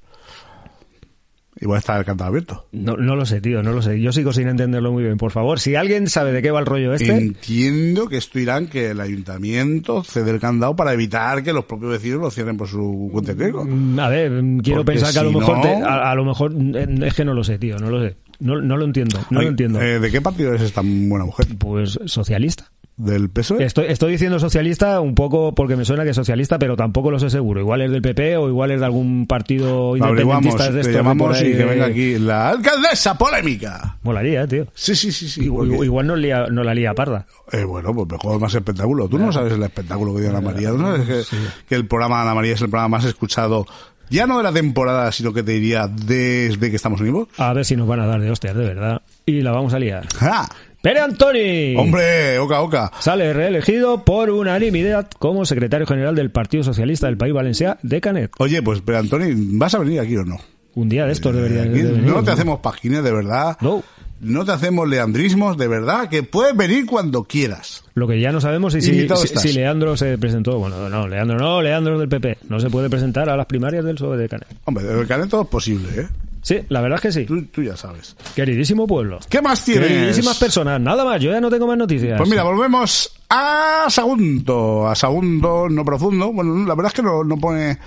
Igual 1.62 1.78
está 1.78 1.96
el 1.96 2.04
candado 2.04 2.28
abierto. 2.28 2.66
No, 2.72 2.96
no 2.96 3.14
lo 3.14 3.24
sé, 3.24 3.40
tío, 3.40 3.62
no 3.62 3.70
lo 3.72 3.80
sé. 3.80 4.00
Yo 4.00 4.12
sigo 4.12 4.32
sin 4.32 4.48
entenderlo 4.48 4.90
muy 4.90 5.04
bien. 5.04 5.16
Por 5.16 5.30
favor, 5.30 5.60
si 5.60 5.76
alguien 5.76 6.08
sabe 6.08 6.32
de 6.32 6.42
qué 6.42 6.50
va 6.50 6.58
el 6.58 6.66
rollo 6.66 6.92
este... 6.92 7.16
Entiendo 7.16 8.08
que 8.08 8.16
esto 8.16 8.40
irán 8.40 8.66
que 8.66 8.90
el 8.90 9.00
ayuntamiento 9.00 10.02
cede 10.02 10.32
el 10.32 10.40
candado 10.40 10.74
para 10.76 10.92
evitar 10.92 11.42
que 11.44 11.52
los 11.52 11.64
propios 11.64 11.92
vecinos 11.92 12.20
lo 12.20 12.30
cierren 12.32 12.56
por 12.56 12.66
su 12.68 13.08
cuenta 13.12 13.32
de 13.32 13.38
riesgo. 13.44 13.64
Mm, 13.64 13.98
A 14.00 14.08
ver, 14.08 14.30
mm, 14.42 14.58
quiero 14.58 14.80
Porque 14.84 14.98
pensar 14.98 15.12
que 15.12 15.18
a 15.20 15.22
lo 15.22 15.32
mejor, 15.38 15.56
no- 15.56 15.62
te- 15.62 15.82
a, 15.82 16.10
a 16.10 16.14
lo 16.16 16.24
mejor 16.24 16.52
mm, 16.52 17.02
es 17.04 17.14
que 17.14 17.24
no 17.24 17.32
lo 17.32 17.44
sé, 17.44 17.58
tío, 17.58 17.78
no 17.78 17.90
lo 17.90 18.02
sé. 18.02 18.16
No, 18.40 18.60
no 18.60 18.76
lo 18.76 18.84
entiendo, 18.84 19.20
no 19.30 19.38
Ay, 19.38 19.44
lo 19.44 19.50
entiendo. 19.52 19.80
eh, 19.80 20.00
¿De 20.00 20.10
qué 20.10 20.20
partido 20.20 20.52
es 20.54 20.62
esta 20.62 20.80
buena 20.84 21.24
mujer? 21.24 21.46
Pues 21.58 21.96
socialista. 22.06 22.64
¿Del 22.96 23.30
PSOE? 23.30 23.64
Estoy, 23.64 23.86
estoy 23.86 24.12
diciendo 24.12 24.38
socialista 24.38 25.00
un 25.00 25.14
poco 25.14 25.54
porque 25.54 25.76
me 25.76 25.84
suena 25.84 26.04
que 26.04 26.10
es 26.10 26.16
socialista, 26.16 26.58
pero 26.58 26.76
tampoco 26.76 27.10
lo 27.10 27.18
sé 27.18 27.30
seguro. 27.30 27.58
Igual 27.60 27.80
es 27.80 27.90
del 27.90 28.02
PP 28.02 28.36
o 28.36 28.48
igual 28.48 28.70
es 28.70 28.80
de 28.80 28.86
algún 28.86 29.26
partido 29.26 29.96
independentista 29.96 30.70
de 30.70 30.80
estos 30.82 30.94
llamamos 30.94 31.40
y 31.40 31.52
que 31.52 31.64
venga 31.64 31.86
aquí 31.86 32.18
la 32.18 32.50
alcaldesa 32.50 33.16
polémica. 33.16 33.96
Molaría, 34.02 34.46
tío. 34.46 34.66
Sí, 34.74 34.94
sí, 34.94 35.10
sí, 35.10 35.26
sí. 35.28 35.44
Igual, 35.44 35.68
porque- 35.70 35.84
igual 35.86 36.06
no, 36.06 36.16
lía, 36.16 36.46
no 36.50 36.62
la 36.62 36.74
lía 36.74 36.92
parda. 36.94 37.26
Eh, 37.50 37.64
bueno, 37.64 37.94
pues 37.94 38.08
mejor 38.10 38.38
más 38.38 38.54
espectáculo. 38.54 39.08
Tú 39.08 39.18
no 39.18 39.32
sabes 39.32 39.54
el 39.54 39.62
espectáculo 39.62 40.14
que 40.14 40.20
dio 40.20 40.30
Ana 40.30 40.42
María. 40.42 40.68
Tú 40.70 40.78
no 40.78 40.92
sabes 40.96 41.28
que, 41.28 41.36
que 41.70 41.74
el 41.74 41.86
programa 41.86 42.16
de 42.18 42.22
Ana 42.24 42.34
María 42.34 42.52
es 42.54 42.60
el 42.60 42.68
programa 42.68 42.98
más 42.98 43.06
escuchado, 43.06 43.66
ya 44.10 44.26
no 44.26 44.36
de 44.36 44.44
la 44.44 44.52
temporada, 44.52 45.10
sino 45.12 45.32
que 45.32 45.42
te 45.42 45.52
diría 45.52 45.88
desde 45.88 46.68
que 46.68 46.76
estamos 46.76 47.00
en 47.00 47.06
Ivo. 47.08 47.28
A 47.38 47.54
ver 47.54 47.64
si 47.64 47.74
nos 47.74 47.88
van 47.88 48.00
a 48.00 48.06
dar 48.06 48.20
de 48.20 48.30
hostias, 48.30 48.54
de 48.54 48.64
verdad. 48.64 49.00
Y 49.24 49.40
la 49.40 49.52
vamos 49.52 49.72
a 49.72 49.78
liar. 49.78 50.06
¡Ja! 50.18 50.46
Pere 50.82 50.98
Antoni. 50.98 51.76
Hombre, 51.76 52.38
oca, 52.40 52.60
oca. 52.60 52.90
Sale 52.98 53.32
reelegido 53.32 54.04
por 54.04 54.30
unanimidad 54.30 55.08
como 55.18 55.44
secretario 55.44 55.86
general 55.86 56.16
del 56.16 56.32
Partido 56.32 56.64
Socialista 56.64 57.06
del 57.06 57.16
País 57.16 57.32
Valencià 57.32 57.78
de 57.82 58.00
Canet. 58.00 58.32
Oye, 58.38 58.60
pues, 58.62 58.82
pero 58.84 58.98
Antoni, 58.98 59.32
¿vas 59.56 59.74
a 59.74 59.78
venir 59.78 60.00
aquí 60.00 60.16
o 60.16 60.24
no? 60.24 60.38
Un 60.74 60.88
día 60.88 61.06
de 61.06 61.12
estos 61.12 61.34
debería 61.36 61.62
Aquí 61.62 61.82
de 61.82 61.92
venir, 61.92 62.10
no 62.10 62.24
te 62.24 62.32
hacemos 62.32 62.58
páginas, 62.60 63.04
de 63.04 63.12
verdad. 63.12 63.56
No. 63.60 63.84
No 64.20 64.44
te 64.44 64.52
hacemos 64.52 64.88
leandrismos, 64.88 65.56
de 65.56 65.68
verdad, 65.68 66.08
que 66.08 66.22
puedes 66.24 66.56
venir 66.56 66.86
cuando 66.86 67.24
quieras. 67.24 67.84
Lo 67.94 68.08
que 68.08 68.20
ya 68.20 68.32
no 68.32 68.40
sabemos 68.40 68.74
es 68.74 68.84
si, 68.84 69.06
si- 69.38 69.52
Leandro 69.52 69.96
se 69.96 70.16
presentó. 70.18 70.58
Bueno, 70.58 70.88
no, 70.88 71.06
Leandro 71.06 71.38
no, 71.38 71.60
Leandro 71.62 71.94
es 71.94 72.00
del 72.00 72.08
PP. 72.08 72.38
No 72.48 72.58
se 72.58 72.70
puede 72.70 72.88
presentar 72.90 73.28
a 73.28 73.36
las 73.36 73.46
primarias 73.46 73.84
del 73.84 73.96
PSOE 73.96 74.16
de 74.16 74.28
Canet. 74.28 74.48
Hombre, 74.64 74.84
el 75.00 75.06
Canet 75.06 75.28
todo 75.28 75.42
es 75.42 75.48
posible, 75.48 75.88
¿eh? 75.96 76.06
Sí, 76.42 76.58
la 76.68 76.80
verdad 76.80 76.96
es 76.96 77.02
que 77.02 77.12
sí. 77.12 77.24
Tú, 77.24 77.44
tú 77.46 77.62
ya 77.62 77.76
sabes. 77.76 78.16
Queridísimo 78.34 78.86
pueblo. 78.86 79.20
¿Qué 79.28 79.40
más 79.40 79.64
tienes? 79.64 79.88
Queridísimas 79.88 80.38
personas. 80.38 80.80
Nada 80.80 81.04
más, 81.04 81.20
yo 81.20 81.30
ya 81.30 81.40
no 81.40 81.48
tengo 81.48 81.68
más 81.68 81.78
noticias. 81.78 82.18
Pues 82.18 82.28
mira, 82.28 82.42
volvemos 82.42 83.10
a 83.30 83.86
Sagunto, 83.88 84.88
a 84.88 84.94
Sagunto 84.96 85.68
no 85.70 85.84
profundo. 85.84 86.32
Bueno, 86.32 86.66
la 86.66 86.74
verdad 86.74 86.88
es 86.88 86.94
que 86.94 87.02
no, 87.02 87.22
no 87.22 87.36
pone 87.38 87.78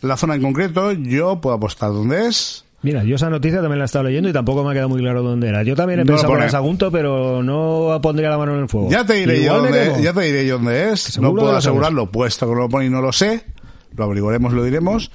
la 0.00 0.16
zona 0.16 0.34
en 0.34 0.42
concreto. 0.42 0.92
Yo 0.92 1.40
puedo 1.40 1.54
apostar 1.54 1.90
dónde 1.92 2.28
es. 2.28 2.64
Mira, 2.80 3.04
yo 3.04 3.14
esa 3.14 3.30
noticia 3.30 3.60
también 3.60 3.78
la 3.78 3.84
he 3.84 3.86
estado 3.86 4.04
leyendo 4.04 4.28
y 4.28 4.32
tampoco 4.32 4.64
me 4.64 4.70
ha 4.70 4.72
quedado 4.72 4.88
muy 4.88 5.00
claro 5.00 5.22
dónde 5.22 5.48
era. 5.48 5.62
Yo 5.62 5.76
también 5.76 6.00
he 6.00 6.04
No 6.04 6.14
pensado 6.14 6.36
en 6.36 6.50
Sagunto, 6.50 6.90
pero 6.90 7.42
no 7.42 8.00
pondría 8.02 8.30
la 8.30 8.38
mano 8.38 8.54
en 8.54 8.62
el 8.62 8.68
fuego. 8.68 8.90
Ya 8.90 9.04
te 9.04 9.14
diré 9.14 9.44
yo 9.44 9.62
dónde, 9.62 10.02
ya 10.02 10.12
te 10.12 10.22
diré 10.22 10.46
yo 10.46 10.54
dónde 10.54 10.92
es. 10.92 11.18
No 11.20 11.32
puedo 11.32 11.54
asegurarlo, 11.54 12.10
puesto 12.10 12.46
que 12.48 12.54
no 12.54 12.60
lo 12.62 12.68
pone 12.68 12.86
y 12.86 12.90
no 12.90 13.02
lo 13.02 13.12
sé. 13.12 13.44
Lo 13.96 14.04
averiguaremos, 14.04 14.52
lo 14.54 14.64
diremos. 14.64 15.10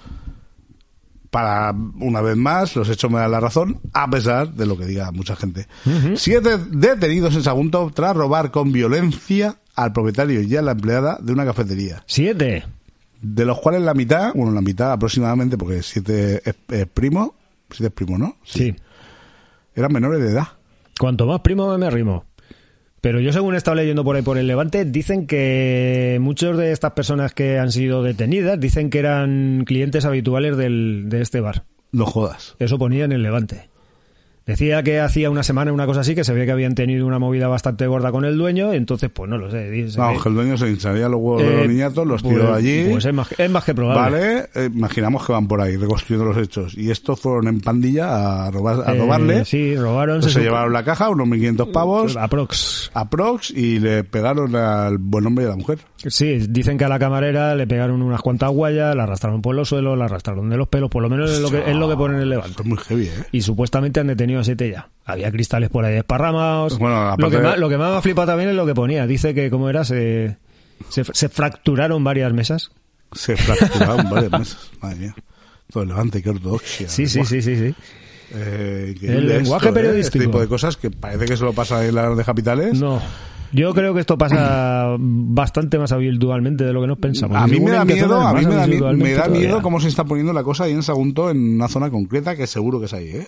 Para, 1.37 1.71
una 1.99 2.19
vez 2.21 2.35
más, 2.35 2.75
los 2.75 2.89
hechos 2.89 3.11
me 3.11 3.19
dan 3.19 3.29
la 3.29 3.39
razón, 3.39 3.79
a 3.93 4.09
pesar 4.09 4.53
de 4.53 4.65
lo 4.65 4.75
que 4.75 4.87
diga 4.87 5.11
mucha 5.11 5.35
gente. 5.35 5.67
Siete 6.15 6.57
detenidos 6.57 7.35
en 7.35 7.43
Sagunto 7.43 7.91
tras 7.93 8.15
robar 8.15 8.49
con 8.49 8.71
violencia 8.71 9.57
al 9.75 9.93
propietario 9.93 10.41
y 10.41 10.55
a 10.55 10.63
la 10.63 10.71
empleada 10.71 11.19
de 11.21 11.33
una 11.33 11.45
cafetería. 11.45 12.01
Siete. 12.07 12.65
de 13.21 13.45
los 13.45 13.59
cuales 13.59 13.83
la 13.83 13.93
mitad, 13.93 14.33
bueno, 14.33 14.51
la 14.51 14.61
mitad 14.61 14.91
aproximadamente, 14.91 15.59
porque 15.59 15.83
siete 15.83 16.41
es, 16.43 16.55
es 16.69 16.87
primo, 16.87 17.35
siete 17.69 17.89
es 17.89 17.93
primo, 17.93 18.17
¿no? 18.17 18.37
Sí. 18.43 18.75
Eran 19.75 19.93
menores 19.93 20.19
de 20.23 20.31
edad. 20.31 20.47
Cuanto 20.99 21.27
más 21.27 21.41
primo 21.41 21.77
me 21.77 21.85
arrimo. 21.85 22.25
Pero 23.07 23.21
yo 23.21 23.31
según 23.31 23.53
he 23.53 23.57
estado 23.57 23.75
leyendo 23.75 24.03
por 24.03 24.17
ahí 24.17 24.21
por 24.21 24.37
el 24.37 24.47
Levante, 24.47 24.83
dicen 24.83 25.27
que 25.27 26.17
muchos 26.19 26.57
de 26.57 26.73
estas 26.73 26.91
personas 26.91 27.33
que 27.33 27.57
han 27.57 27.71
sido 27.71 28.03
detenidas 28.03 28.59
dicen 28.59 28.89
que 28.89 28.99
eran 28.99 29.63
clientes 29.65 30.03
habituales 30.03 30.57
del, 30.57 31.05
de 31.07 31.21
este 31.21 31.39
bar. 31.39 31.63
No 31.93 32.05
jodas. 32.05 32.57
Eso 32.59 32.77
ponía 32.77 33.05
en 33.05 33.13
el 33.13 33.23
Levante. 33.23 33.69
Decía 34.47 34.81
que 34.81 34.99
hacía 35.01 35.29
una 35.29 35.43
semana, 35.43 35.73
una 35.73 35.85
cosa 35.85 35.99
así, 35.99 36.15
que 36.15 36.23
se 36.23 36.33
ve 36.33 36.45
que 36.45 36.51
habían 36.53 36.73
tenido 36.73 37.05
una 37.05 37.19
movida 37.19 37.49
bastante 37.49 37.85
gorda 37.85 38.11
con 38.13 38.23
el 38.23 38.37
dueño, 38.37 38.71
entonces, 38.71 39.09
pues 39.13 39.29
no 39.29 39.37
lo 39.37 39.51
sé. 39.51 39.69
dice 39.69 39.99
Vamos, 39.99 40.23
que- 40.23 40.29
el 40.29 40.35
dueño 40.35 40.57
se 40.57 40.69
hincharía 40.69 41.09
los 41.09 41.19
huevos 41.19 41.43
de 41.43 41.49
los 41.51 41.65
Eh, 41.65 41.67
niñatos, 41.67 42.07
los 42.07 42.23
pues- 42.23 42.33
tiró 42.33 42.53
allí. 42.53 42.87
Pues 42.89 43.05
es 43.05 43.13
más, 43.13 43.27
es 43.37 43.51
más 43.51 43.63
que 43.65 43.73
probable. 43.75 44.17
Vale, 44.17 44.49
eh, 44.55 44.69
imaginamos 44.73 45.25
que 45.25 45.33
van 45.33 45.47
por 45.49 45.59
ahí 45.59 45.75
reconstruyendo 45.75 46.31
los 46.33 46.37
hechos. 46.41 46.77
Y 46.77 46.89
estos 46.89 47.19
fueron 47.19 47.47
en 47.49 47.59
pandilla 47.59 48.45
a, 48.47 48.51
robar, 48.51 48.83
a 48.89 48.93
Eh, 48.95 48.97
robarle. 48.97 49.43
Sí, 49.45 49.75
robaron. 49.75 50.21
Pues 50.21 50.31
se 50.31 50.39
supo- 50.39 50.43
llevaron 50.45 50.71
la 50.71 50.83
caja, 50.85 51.09
unos 51.09 51.27
1.500 51.27 51.67
pavos, 51.67 52.15
Aprox. 52.15 52.89
a 52.93 53.09
Prox 53.09 53.51
y 53.51 53.79
le 53.79 54.05
pegaron 54.05 54.55
al 54.55 54.97
buen 54.97 55.25
hombre 55.27 55.43
de 55.43 55.51
la 55.51 55.57
mujer. 55.57 55.79
Sí, 55.97 56.37
dicen 56.49 56.77
que 56.77 56.85
a 56.85 56.89
la 56.89 56.99
camarera 56.99 57.55
le 57.55 57.65
pegaron 57.67 58.01
unas 58.01 58.21
cuantas 58.21 58.49
guayas, 58.51 58.95
la 58.95 59.03
arrastraron 59.03 59.41
por 59.41 59.55
los 59.55 59.67
suelos, 59.69 59.97
la 59.97 60.05
arrastraron 60.05 60.49
de 60.49 60.57
los 60.57 60.67
pelos, 60.67 60.89
por 60.89 61.01
lo 61.01 61.09
menos 61.09 61.31
es 61.31 61.39
lo 61.39 61.49
que, 61.49 61.69
es 61.69 61.75
lo 61.75 61.89
que 61.89 61.95
pone 61.95 62.15
en 62.17 62.21
el 62.21 62.29
levante. 62.29 62.63
Muy 62.63 62.77
heavy, 62.77 63.07
¿eh? 63.07 63.23
Y 63.31 63.41
supuestamente 63.41 63.99
han 63.99 64.07
detenido 64.07 64.39
a 64.39 64.43
siete 64.43 64.69
ya. 64.69 64.89
Había 65.05 65.31
cristales 65.31 65.69
por 65.69 65.85
ahí 65.85 65.93
desparramados. 65.95 66.77
Bueno, 66.77 67.15
lo, 67.17 67.29
que 67.29 67.37
de- 67.37 67.43
más, 67.43 67.57
lo 67.57 67.69
que 67.69 67.77
más 67.77 67.91
me 67.91 67.97
ha 67.97 68.01
flipado 68.01 68.27
también 68.27 68.49
es 68.49 68.55
lo 68.55 68.65
que 68.65 68.75
ponía. 68.75 69.07
Dice 69.07 69.33
que, 69.33 69.49
como 69.49 69.69
era, 69.69 69.83
se, 69.83 70.37
se, 70.89 71.03
se 71.03 71.29
fracturaron 71.29 72.03
varias 72.03 72.31
mesas. 72.33 72.69
Se 73.13 73.35
fracturaron 73.35 74.09
varias 74.09 74.31
mesas. 74.31 74.71
Madre 74.81 74.95
mía. 74.97 75.15
Todo 75.71 75.83
el 75.83 75.89
levante, 75.89 76.21
qué 76.21 76.29
ortodoxia. 76.29 76.87
Sí, 76.89 77.07
sí, 77.07 77.25
sí, 77.25 77.41
sí, 77.41 77.55
sí. 77.55 77.75
Eh, 78.33 78.93
El 79.01 79.27
lenguaje 79.27 79.67
esto, 79.67 79.69
¿eh? 79.69 79.81
periodístico. 79.81 80.17
Este 80.23 80.27
tipo 80.27 80.39
de 80.41 80.47
cosas 80.47 80.77
que 80.77 80.91
parece 80.91 81.25
que 81.25 81.37
se 81.37 81.43
lo 81.43 81.53
pasa 81.53 81.85
en 81.85 81.95
las 81.95 82.05
grandes 82.05 82.25
capitales. 82.25 82.79
No. 82.79 83.01
Yo 83.51 83.73
creo 83.73 83.93
que 83.93 84.01
esto 84.01 84.17
pasa 84.17 84.95
bastante 84.99 85.77
más 85.77 85.91
habitualmente 85.91 86.63
de 86.63 86.73
lo 86.73 86.81
que 86.81 86.87
nos 86.87 86.97
pensamos. 86.97 87.37
A 87.37 87.47
mí 87.47 87.59
me 87.59 87.71
da 87.71 87.85
miedo, 87.85 88.19
a 88.19 88.33
mí 88.33 88.45
me 88.45 89.13
da, 89.13 89.27
miedo 89.27 89.61
cómo 89.61 89.79
se 89.79 89.87
está 89.87 90.03
poniendo 90.03 90.33
la 90.33 90.43
cosa 90.43 90.65
ahí 90.65 90.73
en 90.73 90.83
Sagunto 90.83 91.29
en 91.29 91.55
una 91.55 91.67
zona 91.67 91.89
concreta 91.89 92.35
que 92.35 92.47
seguro 92.47 92.79
que 92.79 92.85
es 92.85 92.93
ahí, 92.93 93.09
¿eh? 93.09 93.27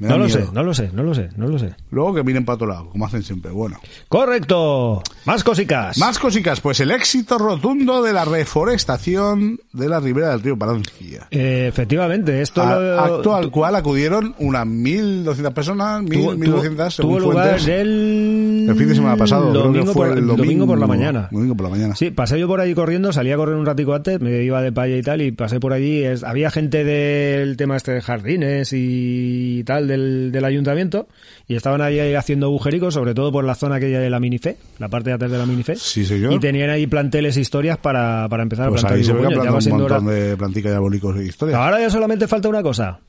Me 0.00 0.08
No 0.08 0.18
lo 0.18 0.24
miedo. 0.24 0.46
sé, 0.46 0.52
no 0.52 0.62
lo 0.62 0.74
sé, 0.74 0.90
no 0.92 1.02
lo 1.04 1.14
sé, 1.14 1.28
no 1.36 1.46
lo 1.46 1.58
sé. 1.58 1.70
Luego 1.90 2.14
que 2.14 2.22
miren 2.24 2.44
para 2.44 2.54
otro 2.56 2.66
lado, 2.66 2.88
como 2.90 3.06
hacen 3.06 3.22
siempre. 3.22 3.50
Bueno. 3.52 3.78
Correcto. 4.08 5.02
Más 5.24 5.44
cosicas. 5.44 5.96
Más 5.98 6.18
cositas, 6.18 6.60
pues 6.60 6.80
el 6.80 6.90
éxito 6.90 7.38
rotundo 7.38 8.02
de 8.02 8.12
la 8.12 8.24
reforestación 8.24 9.58
de 9.72 9.88
la 9.88 10.00
ribera 10.00 10.30
del 10.30 10.42
río 10.42 10.56
Palancia. 10.58 11.28
Eh, 11.30 11.66
efectivamente, 11.68 12.42
esto 12.42 12.62
A- 12.62 12.74
lo, 12.78 13.00
acto 13.00 13.34
al 13.36 13.50
cual 13.50 13.76
acudieron 13.76 14.34
unas 14.38 14.66
1.200 14.66 15.52
personas, 15.52 16.02
1.000, 16.02 16.12
tuvo, 16.12 16.34
1.200 16.34 16.74
tuvo- 16.76 16.90
según 16.90 17.18
tuvo 17.18 17.30
lugar 17.30 17.58
el... 17.70 18.66
El 18.68 18.76
fin 18.76 18.88
de 18.88 18.94
semana 18.94 19.16
pasado, 19.16 19.50
creo 19.50 19.62
domingo 19.64 19.86
que 19.86 19.92
fue 19.92 20.08
por, 20.08 20.18
el 20.18 20.26
domingo 20.26 20.66
por 20.66 20.78
la 20.78 20.86
mañana. 20.86 21.28
Domingo 21.30 21.54
por 21.56 21.64
la 21.64 21.70
mañana. 21.70 21.94
Sí, 21.94 22.10
pasé 22.10 22.38
yo 22.38 22.46
por 22.48 22.60
allí 22.60 22.74
corriendo, 22.74 23.12
salí 23.12 23.30
a 23.32 23.36
correr 23.36 23.54
un 23.56 23.64
ratico 23.64 23.94
antes, 23.94 24.20
me 24.20 24.42
iba 24.42 24.60
de 24.60 24.72
paya 24.72 24.96
y 24.96 25.02
tal, 25.02 25.22
y 25.22 25.32
pasé 25.32 25.60
por 25.60 25.72
allí. 25.72 26.02
es- 26.04 26.24
había 26.24 26.50
gente 26.50 26.84
del 26.84 27.56
tema 27.56 27.76
este 27.76 27.92
de 27.92 28.02
jardines 28.02 28.72
y 28.72 29.62
del, 29.76 30.30
del 30.32 30.44
ayuntamiento, 30.44 31.06
y 31.46 31.54
estaban 31.56 31.80
ahí 31.82 32.14
haciendo 32.14 32.46
agujericos, 32.46 32.94
sobre 32.94 33.14
todo 33.14 33.30
por 33.30 33.44
la 33.44 33.54
zona 33.54 33.76
aquella 33.76 34.00
de 34.00 34.10
la 34.10 34.18
Minife, 34.20 34.56
la 34.78 34.88
parte 34.88 35.10
de 35.10 35.14
atrás 35.14 35.30
de 35.30 35.38
la 35.38 35.46
Minife. 35.46 35.76
Sí, 35.76 36.04
señor. 36.06 36.32
Y 36.32 36.38
tenían 36.40 36.70
ahí 36.70 36.86
planteles 36.86 37.36
e 37.36 37.40
historias 37.40 37.78
para, 37.78 38.26
para 38.28 38.42
empezar 38.42 38.68
Pues 38.70 38.82
a 38.84 38.88
plantar. 38.88 38.98
ahí 38.98 39.04
se 39.04 39.12
ve 39.12 39.18
que 39.20 39.24
"Coño, 39.26 39.28
han 39.28 39.34
ya 39.34 39.38
va 39.38 39.42
plantado 39.42 39.56
un 39.56 39.62
siendo 39.62 39.84
hora". 39.84 40.00
montón 40.00 40.14
de 40.14 40.36
planticas 40.36 40.72
diabólicos 40.72 41.16
y 41.18 41.20
historias. 41.28 41.58
Ahora 41.58 41.80
ya 41.80 41.90
solamente 41.90 42.26
falta 42.26 42.48
una 42.48 42.62
cosa. 42.62 43.00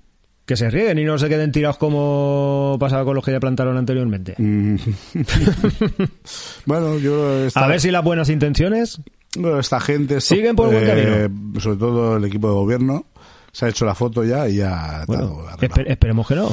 Que 0.46 0.58
se 0.58 0.70
rieguen 0.72 0.98
y 0.98 1.04
no 1.04 1.20
se 1.20 1.30
queden 1.30 1.52
tirados 1.52 1.78
como 1.78 2.76
pasaba 2.80 3.06
con 3.06 3.14
los 3.14 3.24
que 3.24 3.32
ya 3.32 3.40
plantaron 3.40 3.78
anteriormente. 3.78 4.34
Mm. 4.40 4.78
bueno, 6.66 6.98
yo 6.98 7.46
esta, 7.46 7.66
A 7.66 7.68
ver 7.68 7.80
si 7.80 7.92
las 7.92 8.04
buenas 8.04 8.30
intenciones 8.30 9.00
bueno, 9.38 9.60
esta 9.60 9.80
gente... 9.80 10.20
Siguen 10.22 10.56
por 10.56 10.68
buen 10.72 10.84
eh, 10.88 11.30
Sobre 11.60 11.78
todo 11.78 12.18
el 12.18 12.26
equipo 12.26 12.48
de 12.48 12.54
gobierno 12.56 13.06
se 13.52 13.66
ha 13.66 13.70
hecho 13.70 13.86
la 13.86 13.96
foto 13.96 14.24
ya 14.24 14.48
y 14.48 14.58
ya... 14.58 15.04
Bueno, 15.08 15.44
esperemos 15.88 16.28
que 16.28 16.36
no. 16.36 16.50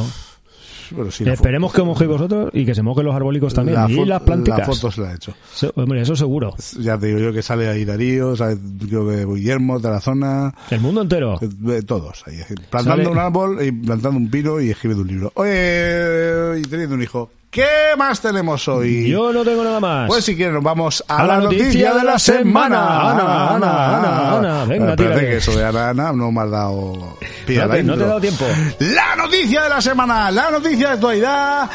Bueno, 0.93 1.11
sí, 1.11 1.29
esperemos 1.29 1.73
que 1.73 1.83
mojéis 1.83 2.09
vosotros 2.09 2.51
y 2.53 2.65
que 2.65 2.73
se 2.73 2.81
mojen 2.81 3.07
los 3.07 3.15
arbólicos 3.17 3.53
también. 3.53 3.77
la 3.77 3.91
y 3.91 4.05
las 4.05 4.23
plantitas. 4.23 4.61
La 4.61 4.67
foto 4.67 4.89
se 4.93 5.01
la 5.01 5.09
ha 5.11 5.15
hecho. 5.15 5.35
Se- 5.53 5.73
hombre, 5.75 6.01
eso 6.01 6.15
seguro. 6.15 6.55
Ya 6.79 6.97
te 6.97 7.07
digo 7.09 7.19
yo 7.19 7.33
que 7.33 7.43
sale 7.43 7.67
ahí 7.69 7.85
Darío, 7.85 8.37
sale, 8.37 8.57
creo 8.89 9.09
que 9.09 9.25
Guillermo 9.27 9.81
de 9.81 9.91
la 9.91 10.01
zona, 10.01 10.55
El 10.71 10.81
mundo 10.81 11.03
entero. 11.03 11.41
eh, 11.43 11.83
todos 11.85 12.23
ahí. 12.29 12.37
Plantando 12.71 13.03
Sale- 13.03 13.09
un 13.09 13.19
árbol 13.19 13.59
y 13.67 13.73
plantando 13.73 14.17
un 14.17 14.31
pino 14.31 14.61
y 14.61 14.71
escribiendo 14.71 15.03
un 15.03 15.09
libro. 15.09 15.33
Oye, 15.35 16.61
y 16.61 16.63
teniendo 16.63 16.95
un 16.95 17.03
hijo. 17.03 17.31
¿Qué 17.57 17.97
más 17.97 18.21
tenemos 18.21 18.69
hoy? 18.69 19.09
Yo 19.09 19.33
no 19.33 19.42
tengo 19.42 19.64
nada 19.64 19.81
más. 19.81 20.09
Pues 20.09 20.27
si 20.27 20.37
quieren 20.37 20.57
nos 20.57 20.62
vamos 20.62 21.03
a, 21.09 21.25
la, 21.25 21.40
noticia, 21.40 21.95
de 21.95 22.05
la 22.05 22.19
semana. 22.19 23.12
Ana, 23.12 23.55
Ana, 23.55 23.97
Ana, 23.97 24.37
Ana, 24.37 24.64
venga, 24.66 24.90
Espérate 24.90 25.21
que 25.21 25.37
eso 25.38 25.57
de 25.57 25.64
Ana, 25.64 25.88
Ana 25.88 26.12
no 26.12 26.31
me 26.31 26.42
has 26.42 26.51
dado 26.51 27.16
pie 27.47 27.62
a 27.62 27.64
no, 27.64 27.69
la 27.69 27.75
te, 27.77 27.83
no 27.83 27.97
te 27.97 28.03
he 28.03 28.07
dado 28.07 28.21
tiempo. 28.21 28.45
La 28.81 29.16
noticia 29.16 29.62
de 29.62 29.69
la 29.71 29.81
semana, 29.81 30.31
la 30.31 30.51
noticia 30.51 30.88
de 30.88 30.92
actualidad, 30.92 31.71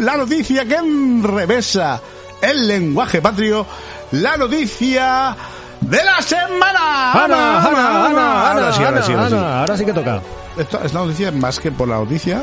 la 0.00 0.16
noticia 0.16 0.64
que 0.64 0.74
enrevesa 0.74 2.00
el 2.42 2.66
lenguaje 2.66 3.22
patrio, 3.22 3.64
la 4.10 4.36
noticia 4.36 5.36
de 5.80 6.04
la 6.04 6.20
semana. 6.22 7.12
Ana, 7.12 7.68
Ana, 7.68 7.68
Ana, 7.68 8.06
Ana, 8.08 8.50
Ahora 8.50 8.72
sí, 8.72 8.82
ahora 8.82 9.02
sí, 9.04 9.12
ahora 9.12 9.28
sí. 9.28 9.36
Ahora 9.36 9.76
sí 9.76 9.84
que 9.84 9.92
toca. 9.92 10.22
Esta, 10.58 10.84
esta 10.84 10.98
noticia, 10.98 11.30
más 11.30 11.60
que 11.60 11.70
por 11.70 11.86
la 11.86 11.98
noticia, 11.98 12.42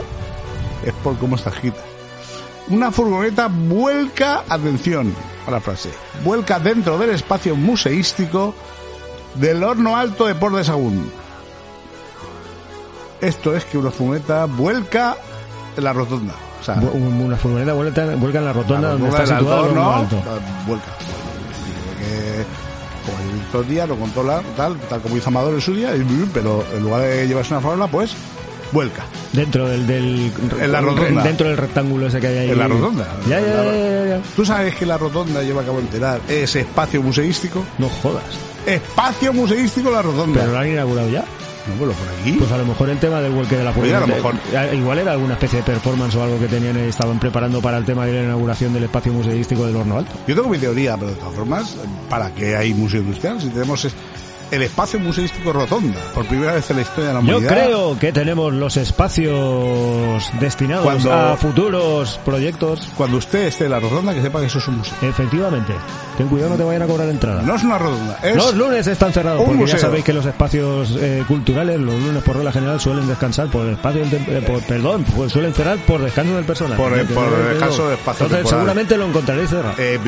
es 0.86 0.94
por 1.04 1.18
cómo 1.18 1.36
está 1.36 1.50
escrita. 1.50 1.82
Una 2.70 2.92
furgoneta 2.92 3.48
vuelca, 3.48 4.44
atención 4.48 5.14
a 5.48 5.52
la 5.52 5.60
frase, 5.60 5.90
vuelca 6.24 6.60
dentro 6.60 6.98
del 6.98 7.10
espacio 7.12 7.56
museístico 7.56 8.54
del 9.36 9.64
Horno 9.64 9.98
Alto 9.98 10.26
de 10.28 10.36
Port 10.36 10.56
de 10.56 10.64
Sagún. 10.64 11.12
Esto 13.22 13.56
es 13.56 13.66
que 13.66 13.78
una 13.78 13.92
furgoneta 13.92 14.46
vuelca 14.46 15.18
en 15.76 15.84
la 15.84 15.94
rotonda. 15.94 16.34
O 16.62 16.64
sea, 16.64 16.76
Una 16.76 17.38
furgoneta 17.38 17.74
vuelta, 17.74 18.16
vuelca 18.16 18.40
en 18.40 18.46
la 18.46 18.54
rotonda 18.54 18.88
la 18.90 18.94
donde 18.94 19.10
está 19.10 19.26
situado 19.26 19.64
el 19.66 19.70
horno 19.72 19.94
alto. 19.96 20.16
vuelca. 20.68 20.88
Que, 22.00 22.46
como 23.52 23.64
el 23.64 23.68
Díaz 23.70 23.88
lo 23.88 23.96
controla, 23.96 24.42
tal, 24.56 24.78
tal 24.82 25.02
como 25.02 25.18
hizo 25.18 25.30
Amador 25.30 25.56
en 25.56 25.62
su 25.62 25.74
día, 25.74 25.92
pero 26.34 26.64
en 26.74 26.84
lugar 26.84 27.02
de 27.02 27.28
llevarse 27.28 27.54
una 27.54 27.62
farola, 27.62 27.88
pues 27.88 28.14
vuelca. 28.72 29.04
Dentro 29.34 29.68
del, 29.68 29.86
del 29.88 30.32
En 30.60 30.72
la 30.72 30.82
rotonda. 30.82 31.24
dentro 31.24 31.48
del 31.48 31.58
rectángulo 31.58 32.08
ese 32.08 32.20
que 32.20 32.28
hay 32.28 32.38
ahí. 32.40 32.50
En 32.52 32.60
la 32.60 32.68
rotonda. 32.68 33.08
Ya, 33.28 33.40
ya, 33.40 33.48
ya, 33.48 33.64
ya, 33.74 34.06
ya. 34.18 34.22
¿Tú 34.36 34.46
sabes 34.46 34.76
que 34.76 34.86
la 34.86 34.98
rotonda 34.98 35.42
lleva 35.44 35.62
a 35.62 35.66
cabo 35.66 35.80
enterar 35.80 36.20
ese 36.28 36.62
espacio 36.62 37.02
museístico? 37.02 37.64
No 37.78 37.90
jodas. 37.90 38.24
Espacio 38.66 39.34
museístico 39.34 39.90
la 39.92 40.02
rotonda. 40.02 40.40
Pero 40.42 40.52
lo 40.54 40.60
han 40.60 40.68
inaugurado 40.68 41.10
ya. 41.10 41.24
No, 41.68 41.76
bueno, 41.78 41.94
por 41.94 42.08
aquí. 42.20 42.32
Pues 42.40 42.52
a 42.52 42.58
lo 42.58 42.66
mejor 42.66 42.90
el 42.90 42.98
tema 42.98 43.22
del 43.22 43.32
vuelque 43.32 43.56
de 43.58 43.64
la 43.64 43.72
Oye, 43.72 43.94
a 43.96 44.00
lo 44.00 44.08
mejor- 44.08 44.34
eh, 44.54 44.72
Igual 44.76 45.00
era 45.00 45.12
alguna 45.12 45.34
especie 45.34 45.60
de 45.60 45.64
performance 45.66 46.16
o 46.16 46.24
algo 46.24 46.40
que 46.40 46.48
tenían 46.48 46.78
y 46.78 46.88
estaban 46.90 47.20
preparando 47.20 47.62
para 47.62 47.78
el 47.78 47.86
tema 47.86 48.06
de 48.06 48.14
la 48.14 48.24
inauguración 48.24 48.74
del 48.74 48.86
espacio 48.86 49.14
museístico 49.14 49.66
del 49.66 49.76
Horno 49.76 49.98
Alto. 50.00 50.12
Yo 50.28 50.36
tengo 50.36 50.50
mi 50.50 50.58
teoría, 50.58 50.96
pero 50.98 51.12
de 51.12 51.18
todas 51.18 51.36
formas, 51.36 51.76
¿para 52.10 52.34
qué 52.34 52.56
hay 52.56 52.74
museo 52.74 53.02
industrial? 53.02 53.40
Si 53.42 53.50
tenemos 53.50 53.86
es- 53.86 53.94
el 54.52 54.62
espacio 54.64 55.00
museístico 55.00 55.54
rotonda, 55.54 56.00
por 56.14 56.26
primera 56.26 56.54
vez 56.54 56.70
en 56.70 56.76
la 56.78 56.82
historia 56.82 57.08
de 57.10 57.14
la 57.16 57.20
Yo 57.22 57.38
humanidad. 57.38 57.50
creo 57.66 58.00
que 58.00 58.12
tenemos 58.12 58.54
los 58.54 58.78
espacios 58.78 60.32
destinados 60.40 60.84
Cuando- 60.86 61.14
a 61.14 61.36
futuros 61.38 62.20
proyectos. 62.26 62.90
Cuando 62.96 63.18
usted 63.18 63.48
esté 63.48 63.66
en 63.66 63.72
la 63.72 63.80
rotonda, 63.80 64.14
que 64.14 64.22
sepa 64.22 64.40
que 64.40 64.48
eso 64.48 64.60
es 64.60 64.68
un 64.68 64.78
museo. 64.78 64.94
Efectivamente. 65.02 65.74
Ten 66.18 66.28
cuidado, 66.28 66.52
no 66.52 66.56
te 66.58 66.64
vayan 66.64 66.82
a 66.82 66.88
cobrar 66.88 67.10
entrada. 67.10 67.42
No 67.42 67.56
es 67.56 67.64
una 67.64 67.78
rotonda, 67.78 68.20
es 68.24 68.36
Los 68.36 68.54
lunes 68.56 68.88
están 68.88 69.14
cerrados 69.14 69.42
porque 69.42 69.56
museo. 69.56 69.78
ya 69.78 69.82
sabéis 69.82 70.04
que 70.04 70.14
los 70.14 70.26
espacios 70.26 70.96
eh, 71.00 71.24
culturales 71.28 71.80
los 71.80 71.94
lunes 71.96 72.22
por 72.24 72.36
regla 72.36 72.52
general 72.52 72.80
suelen 72.80 73.08
descansar 73.08 73.48
por 73.48 73.66
el 73.66 73.74
espacio 73.74 74.02
del 74.06 74.14
eh, 74.28 74.44
por, 74.46 74.62
perdón 74.64 75.06
pues 75.16 75.32
suelen 75.32 75.54
cerrar 75.54 75.78
por 75.80 76.02
descanso 76.02 76.36
del 76.36 76.44
personal 76.46 76.78
Por- 76.78 76.92
¿no? 76.92 77.04
por 77.14 77.30
Que- 77.30 77.50
descanso 77.54 77.88
de 77.88 77.94
espacio 77.96 78.26
entonces 78.26 78.38
temporal. 78.50 78.60
seguramente 78.60 78.98
lo 78.98 79.06
encontraréis 79.06 79.50
cerrado 79.50 79.76
Eh, 79.78 80.00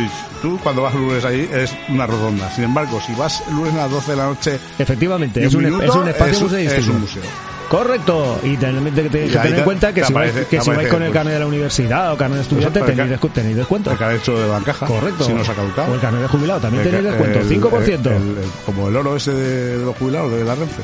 tú 0.42 0.60
cuando 0.62 0.82
vas 0.82 0.94
el 0.96 1.02
lunes 1.02 1.24
ahí 1.24 1.50
es 1.54 1.74
una 1.90 2.06
rotonda. 2.08 2.52
Sin 2.52 2.66
embargo, 2.66 3.00
si 3.06 3.14
vas 3.16 3.42
el 3.50 3.56
lunes 3.56 3.74
a 3.76 3.78
las 3.78 3.92
12 3.92 4.12
de 4.12 4.18
la 4.18 4.28
noche 4.34 4.60
efectivamente 4.80 5.44
es 5.46 5.54
un, 5.54 5.64
minuto, 5.64 5.84
es 5.84 5.96
un 5.96 6.08
espacio 6.08 6.32
es 6.34 6.38
un- 6.38 6.44
museístico 6.48 6.82
es 6.82 6.88
un 6.88 7.02
museo. 7.02 7.24
correcto 7.70 8.40
y 8.44 8.58
tener 8.58 8.76
en 8.86 9.10
te- 9.10 9.64
cuenta 9.64 9.94
que 9.94 10.02
te 10.02 10.08
si 10.08 10.14
vais, 10.14 10.34
que 10.34 10.58
te 10.58 10.62
si 10.62 10.70
vais 10.72 10.88
con 10.90 11.02
el 11.02 11.08
pues, 11.10 11.14
carnet 11.14 11.34
de 11.36 11.40
la 11.40 11.46
universidad 11.48 12.14
o 12.14 12.18
carnet 12.18 12.38
de 12.38 12.42
estudiante 12.44 12.80
Eso, 12.80 12.88
el 12.90 12.96
tenéis, 12.98 13.34
tenéis 13.34 13.56
descuento 13.58 13.92
El 13.92 14.16
hecho 14.18 14.38
de 14.40 14.48
bancaja. 14.48 14.86
correcto 14.88 15.24
Si 15.24 15.34
no 15.34 15.46
se 15.46 15.52
ha 15.52 15.56
caducado. 15.56 15.92
o 15.92 15.96
el 15.96 16.02
carnet 16.02 16.22
de 16.22 16.28
jubilado 16.28 16.60
también 16.60 16.84
El 16.84 16.90
tenéis 16.90 17.06
descuento 17.12 17.40
el- 17.40 17.48
5% 17.48 18.10
el- 18.10 18.16
el- 18.16 18.50
como 18.66 18.90
el 18.90 18.96
oro 18.96 19.16
ese 19.16 19.34
de 19.34 19.86
los 19.86 19.96
jubilados 19.96 20.32
de 20.34 20.44
la 20.44 20.56
Renfe. 20.56 20.82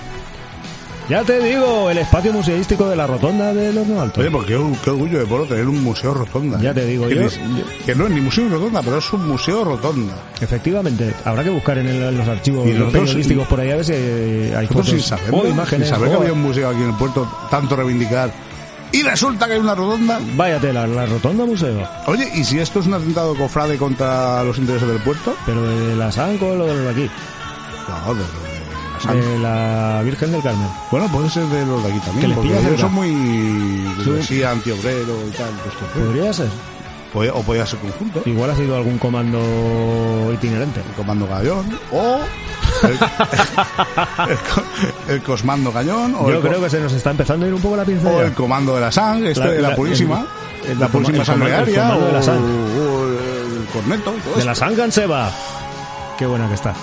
Ya 1.10 1.24
te 1.24 1.40
digo 1.40 1.90
el 1.90 1.98
espacio 2.00 2.34
museístico 2.34 2.90
de 2.90 2.96
la 2.96 3.08
rotonda 3.08 3.54
del 3.54 3.78
Horno 3.78 4.02
Alto 4.02 4.20
Oye, 4.22 4.30
porque 4.30 4.54
qué, 4.58 4.64
qué 4.84 4.90
orgullo 4.90 5.20
de 5.20 5.26
Poro 5.26 5.46
tener 5.46 5.68
un 5.68 5.82
museo 5.84 6.14
rotonda. 6.14 6.60
Ya 6.60 6.74
te 6.74 6.86
digo, 6.86 7.08
que, 7.08 7.16
yo- 7.16 7.22
ni- 7.24 7.84
que 7.86 7.96
no 7.96 8.06
es 8.08 8.12
ni 8.12 8.22
museo 8.22 8.50
rotonda, 8.50 8.82
pero 8.82 8.98
es 8.98 9.14
un 9.14 9.28
museo 9.28 9.64
rotonda. 9.64 10.14
Efectivamente, 10.42 11.14
habrá 11.26 11.44
que 11.44 11.50
buscar 11.50 11.78
en, 11.78 11.88
el- 11.88 12.04
en 12.04 12.18
los 12.18 12.28
archivos 12.28 12.68
Y 12.68 12.72
nosotros- 12.72 13.04
periodísticos 13.04 13.48
por 13.48 13.60
ahí 13.60 13.72
a 13.72 13.76
ver 13.78 13.86
si 13.86 13.94
hay 13.94 14.68
fotos 14.68 14.90
sin 14.90 15.00
saberlo, 15.02 15.38
o 15.40 15.48
imágenes. 15.48 15.88
sin 15.88 15.96
saber 15.96 16.10
que 16.12 16.16
había 16.18 16.34
un 16.34 16.42
museo 16.44 16.70
aquí 16.70 16.82
en 16.82 16.90
el 16.90 16.96
puerto, 16.96 17.30
tanto 17.50 17.76
reivindicar. 17.76 18.30
Y 18.92 19.04
resulta 19.04 19.48
que 19.48 19.54
hay 19.54 19.60
una 19.60 19.76
rotonda. 19.76 20.20
Vaya 20.36 20.60
tela, 20.60 20.88
la 20.88 21.06
rotonda 21.06 21.46
museo. 21.46 21.88
Oye, 22.06 22.30
¿y 22.36 22.44
si 22.46 22.58
esto 22.60 22.80
es 22.80 22.88
un 22.88 22.94
atentado 22.94 23.36
cofrade 23.36 23.78
contra 23.78 24.42
los 24.44 24.58
intereses 24.58 24.88
del 24.88 25.00
puerto? 25.00 25.36
Pero 25.46 25.62
de 25.68 25.96
la 25.98 26.10
Sanco 26.12 26.48
o 26.48 26.56
lo 26.56 26.66
de 26.68 26.74
los 26.74 26.84
de 26.84 26.90
aquí. 26.92 27.10
No, 28.06 28.14
de, 28.14 28.22
de 29.06 29.40
la 29.40 30.02
Virgen 30.04 30.32
del 30.32 30.42
Carmen. 30.42 30.68
Bueno, 30.92 31.08
puede 31.12 31.30
ser 31.30 31.46
de 31.48 31.66
los 31.66 31.84
de 31.84 31.90
aquí 31.90 32.00
Que 32.00 32.06
también, 32.06 32.30
les 32.30 32.38
porque 32.38 32.58
ellos 32.60 32.80
son 32.82 32.94
muy... 32.94 33.10
Sí. 34.04 34.24
Sí, 34.28 34.44
antiobrero 34.44 35.16
y 35.28 35.32
tal. 35.32 35.50
pues, 35.64 35.76
que- 35.94 36.00
Podría 36.00 36.34
ser. 36.34 36.48
Podía- 37.14 37.34
o 37.34 37.42
podía 37.42 37.66
ser 37.66 37.80
conjunto. 37.80 38.22
Igual 38.26 38.52
ha 38.52 38.56
sido 38.56 38.76
algún 38.76 38.98
comando 38.98 39.40
itinerante. 40.34 40.82
El 40.82 40.94
comando 40.96 41.26
Gallón 41.28 41.80
o 41.92 42.20
el, 42.84 42.94
el 45.10 45.16
el 45.16 45.22
Cosmando 45.24 45.72
Cañón 45.72 46.16
o, 46.20 46.30
Yo 46.30 46.36
el, 46.36 46.42
creo 46.42 46.62
que 46.62 46.70
se 46.70 46.80
nos 46.80 46.92
está 46.94 47.12
empezando 47.12 47.46
a 47.46 47.50
ir 47.50 47.54
un 47.56 47.62
poco 47.62 47.76
la 47.78 47.84
o 47.84 47.86
pincelada. 47.86 48.24
el 48.26 48.34
Comando 48.34 48.76
de 48.76 48.82
la 48.82 48.92
Sang, 48.92 49.26
este 49.26 49.40
La- 49.40 49.52
de 49.52 49.62
la, 49.62 49.70
la- 49.70 49.76
Purísima. 49.76 50.26
el- 50.68 50.80
la 50.80 50.88
Purísima 50.90 51.24
Sangrearia 51.26 51.84
comando 51.90 52.06
de 52.08 52.12
la 52.12 52.20
o- 52.20 52.24
o 52.34 53.08
el 53.08 53.66
Corneto. 53.72 54.04
todo 54.12 54.14
De 54.14 54.30
esto. 54.32 54.46
la 54.46 54.56
Sangan 54.56 54.92
Seba. 54.92 55.32
Qué 56.20 56.26
buena 56.26 56.48
que 56.50 56.56
está. 56.56 56.74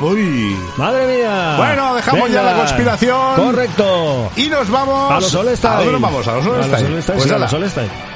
Uy. 0.00 0.56
¡Madre 0.76 1.18
mía! 1.18 1.54
Bueno, 1.56 1.94
dejamos 1.94 2.30
ya 2.30 2.42
la 2.42 2.54
conspiración. 2.54 3.36
Correcto. 3.36 4.30
Y 4.36 4.48
nos 4.48 4.70
vamos... 4.70 5.10
A 5.12 5.20
los 5.20 5.30
Style. 5.56 5.72
¿A 5.74 5.76
dónde 5.76 5.92
nos 5.92 6.00
vamos? 6.00 6.28
A 6.28 6.34
los 6.36 6.46
A 6.46 6.48
los 6.48 7.04
Pues 7.06 7.22
sí, 7.22 7.30
a 7.30 7.38
los 7.38 7.52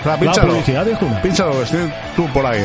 La 0.04 0.18
pínchalo. 0.18 0.48
publicidad. 0.48 0.86
Pínchalo, 1.22 1.52
tú 2.16 2.26
por 2.32 2.46
ahí. 2.46 2.64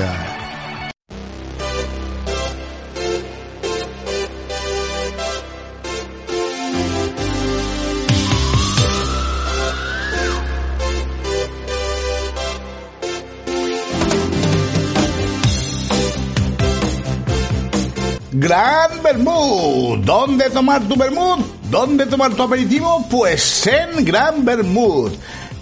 Gran 18.40 19.04
Bermud. 19.04 20.00
¿Dónde 20.06 20.50
tomar 20.50 20.82
tu 20.88 20.96
Bermud? 20.96 21.44
¿Dónde 21.70 22.06
tomar 22.06 22.34
tu 22.34 22.44
aperitivo? 22.44 23.06
Pues 23.10 23.68
en 23.68 24.06
Gran 24.06 24.46
Bermud. 24.46 25.12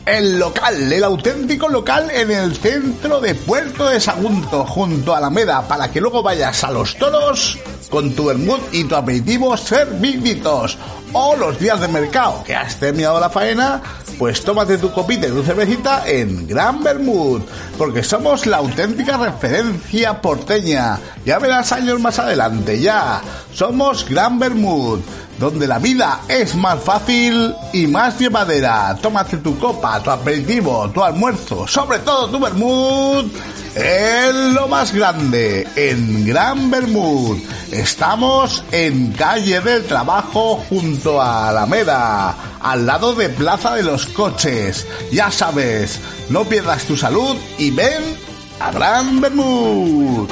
El 0.06 0.38
local, 0.38 0.94
el 0.94 1.04
auténtico 1.04 1.68
local 1.70 2.12
en 2.12 2.30
el 2.30 2.56
centro 2.56 3.20
de 3.20 3.34
Puerto 3.34 3.90
de 3.90 4.00
Sagunto, 4.00 4.63
junto 4.63 5.16
a 5.16 5.18
Alameda, 5.18 5.68
para 5.68 5.92
que 5.92 6.00
luego 6.00 6.22
vayas 6.22 6.63
a 6.63 6.72
los 6.72 6.96
toros 6.98 7.58
con 7.90 8.13
tu 8.13 8.26
Bermud 8.26 8.60
y 8.72 8.84
tu 8.84 8.96
aperitivo 8.96 9.58
serviditos. 9.58 10.78
O 11.13 11.36
los 11.36 11.58
días 11.60 11.82
de 11.82 11.88
mercado, 11.88 12.44
que 12.44 12.54
has 12.54 12.76
terminado 12.76 13.20
la 13.20 13.32
faena, 13.32 13.82
pues 14.18 14.44
tómate 14.44 14.78
tu 14.78 14.92
copita 14.92 15.28
y 15.28 15.32
tu 15.32 15.44
cervecita 15.44 16.08
en 16.08 16.48
Gran 16.48 16.84
Bermud, 16.84 17.42
porque 17.78 18.04
somos 18.04 18.46
la 18.46 18.58
auténtica 18.58 19.18
referencia 19.18 20.22
porteña. 20.22 21.00
Ya 21.26 21.40
verás 21.40 21.72
años 21.72 22.00
más 22.00 22.18
adelante, 22.20 22.80
ya. 22.80 23.22
Somos 23.54 24.08
Gran 24.10 24.40
Bermud, 24.40 25.00
donde 25.40 25.68
la 25.68 25.80
vida 25.80 26.22
es 26.28 26.56
más 26.56 26.80
fácil 26.80 27.54
y 27.74 27.86
más 27.88 28.18
llevadera. 28.18 28.98
Tómate 29.02 29.38
tu 29.38 29.58
copa, 29.60 30.02
tu 30.02 30.10
aperitivo, 30.10 30.90
tu 30.90 31.04
almuerzo, 31.04 31.68
sobre 31.68 32.00
todo 32.00 32.30
tu 32.30 32.40
Bermud, 32.40 33.26
en 33.76 34.54
lo 34.56 34.68
más 34.68 34.92
grande, 34.94 35.68
en 35.76 36.26
Gran 36.26 36.72
Bermud. 36.72 37.38
Estamos 37.72 38.64
en 38.72 39.12
calle 39.12 39.60
del 39.62 39.86
Trabajo 39.86 40.64
junto 40.70 41.22
a 41.22 41.50
Alameda, 41.50 42.36
al 42.68 42.86
lado 42.86 43.16
de 43.16 43.30
Plaza 43.30 43.76
de 43.76 43.84
los 43.84 44.08
Coches. 44.08 44.86
Ya 45.10 45.32
sabes, 45.32 46.02
no 46.30 46.44
pierdas 46.44 46.84
tu 46.84 46.98
salud 46.98 47.38
y 47.58 47.72
ven 47.72 48.04
a 48.60 48.72
Gran 48.72 49.22
Bermud. 49.22 50.28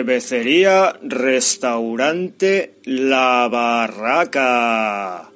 Cervecería, 0.00 0.96
restaurante 1.02 2.76
La 2.84 3.46
Barraca. 3.52 5.30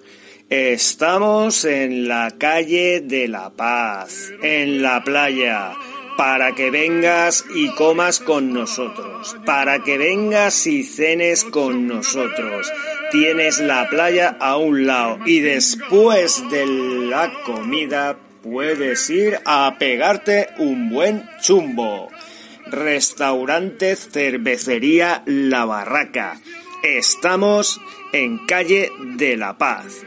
Estamos 0.49 1.67
en 1.67 2.09
la 2.09 2.31
calle 2.39 3.03
de 3.03 3.29
La 3.29 3.51
Paz, 3.51 4.33
en 4.43 4.81
la 4.81 5.05
playa, 5.05 5.75
para 6.17 6.55
que 6.55 6.71
vengas 6.71 7.45
y 7.55 7.69
comas 7.75 8.21
con 8.21 8.55
nosotros, 8.55 9.37
para 9.45 9.81
que 9.81 9.99
vengas 9.99 10.67
y 10.67 10.83
cenes 10.83 11.45
con 11.45 11.87
nosotros. 11.87 12.73
Tienes 13.13 13.61
la 13.61 13.91
playa 13.91 14.35
a 14.41 14.57
un 14.57 14.87
lado 14.87 15.19
y 15.27 15.41
después 15.41 16.43
de 16.51 16.65
la 16.65 17.31
comida 17.45 18.17
puedes 18.43 19.11
ir 19.11 19.41
a 19.45 19.77
pegarte 19.79 20.49
un 20.57 20.89
buen 20.89 21.29
chumbo. 21.43 22.09
Restaurante 22.67 23.95
Cervecería 23.95 25.23
La 25.27 25.67
Barraca. 25.67 26.41
Estamos 26.83 27.81
en 28.13 28.47
calle 28.47 28.91
de 29.17 29.37
La 29.37 29.59
Paz. 29.59 30.05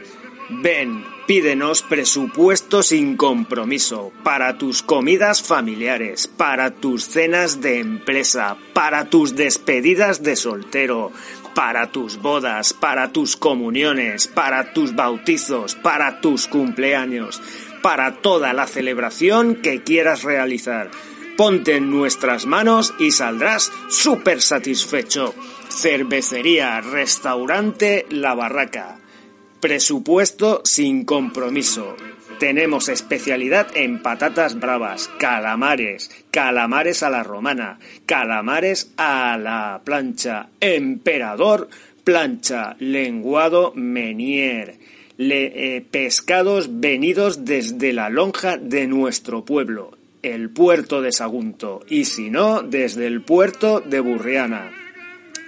Ven, 0.50 1.04
pídenos 1.26 1.82
presupuesto 1.82 2.82
sin 2.82 3.16
compromiso 3.16 4.12
para 4.24 4.58
tus 4.58 4.82
comidas 4.82 5.42
familiares, 5.42 6.26
para 6.26 6.72
tus 6.72 7.04
cenas 7.04 7.60
de 7.60 7.78
empresa, 7.78 8.56
para 8.72 9.08
tus 9.08 9.36
despedidas 9.36 10.22
de 10.22 10.34
soltero, 10.34 11.12
para 11.54 11.92
tus 11.92 12.16
bodas, 12.16 12.72
para 12.72 13.12
tus 13.12 13.36
comuniones, 13.36 14.26
para 14.26 14.72
tus 14.72 14.96
bautizos, 14.96 15.76
para 15.76 16.20
tus 16.20 16.48
cumpleaños, 16.48 17.40
para 17.82 18.16
toda 18.16 18.52
la 18.52 18.66
celebración 18.66 19.56
que 19.56 19.82
quieras 19.82 20.22
realizar. 20.22 20.90
Ponte 21.38 21.76
en 21.76 21.88
nuestras 21.88 22.46
manos 22.46 22.92
y 22.98 23.12
saldrás 23.12 23.70
súper 23.88 24.42
satisfecho. 24.42 25.36
Cervecería, 25.68 26.80
restaurante 26.80 28.06
La 28.10 28.34
Barraca. 28.34 28.98
Presupuesto 29.60 30.62
sin 30.64 31.04
compromiso. 31.04 31.94
Tenemos 32.40 32.88
especialidad 32.88 33.68
en 33.76 34.02
patatas 34.02 34.58
bravas, 34.58 35.08
calamares, 35.20 36.10
calamares 36.32 37.04
a 37.04 37.10
la 37.10 37.22
romana, 37.22 37.78
calamares 38.04 38.92
a 38.96 39.38
la 39.38 39.80
plancha, 39.84 40.48
emperador, 40.58 41.68
plancha, 42.02 42.74
lenguado, 42.80 43.72
menier, 43.76 44.80
eh, 45.18 45.86
pescados 45.88 46.80
venidos 46.80 47.44
desde 47.44 47.92
la 47.92 48.10
lonja 48.10 48.56
de 48.56 48.88
nuestro 48.88 49.44
pueblo, 49.44 49.97
el 50.22 50.50
puerto 50.50 51.02
de 51.02 51.12
Sagunto, 51.12 51.80
y 51.88 52.04
si 52.04 52.30
no, 52.30 52.62
desde 52.62 53.06
el 53.06 53.22
puerto 53.22 53.80
de 53.80 54.00
Burriana. 54.00 54.72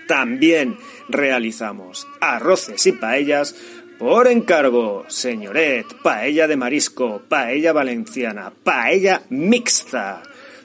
También 0.06 0.76
realizamos 1.09 2.06
arroces 2.20 2.87
y 2.87 2.92
paellas 2.92 3.54
por 4.00 4.28
encargo, 4.28 5.04
señoret, 5.09 5.87
paella 6.02 6.48
de 6.48 6.56
marisco, 6.56 7.20
paella 7.28 7.74
valenciana, 7.74 8.50
paella 8.64 9.22
mixta. 9.28 10.22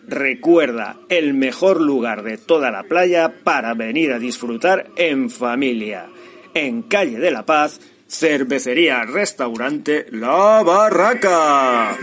Recuerda, 0.07 0.95
el 1.09 1.33
mejor 1.33 1.81
lugar 1.81 2.23
de 2.23 2.37
toda 2.37 2.71
la 2.71 2.83
playa 2.83 3.33
para 3.43 3.73
venir 3.73 4.13
a 4.13 4.19
disfrutar 4.19 4.87
en 4.95 5.29
familia. 5.29 6.07
En 6.53 6.83
Calle 6.83 7.19
de 7.19 7.31
la 7.31 7.45
Paz, 7.45 7.81
cervecería, 8.07 9.03
restaurante 9.03 10.05
La 10.11 10.63
Barraca. 10.63 11.97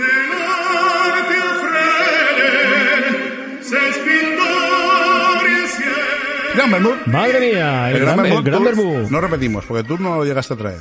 Gran 6.55 6.71
Bermud. 6.71 6.93
Madre 7.07 7.41
mía, 7.41 7.91
el, 7.91 7.97
El 7.97 8.03
gran, 8.03 8.17
Gran 8.17 8.27
el 8.27 8.65
Bermud. 8.65 8.93
gran. 8.95 9.11
No 9.13 9.21
repetimos, 9.21 9.65
porque 9.65 9.85
tú 9.85 9.99
no 9.99 10.17
lo 10.17 10.25
llegaste 10.25 10.53
a 10.55 10.57
traer. 10.57 10.81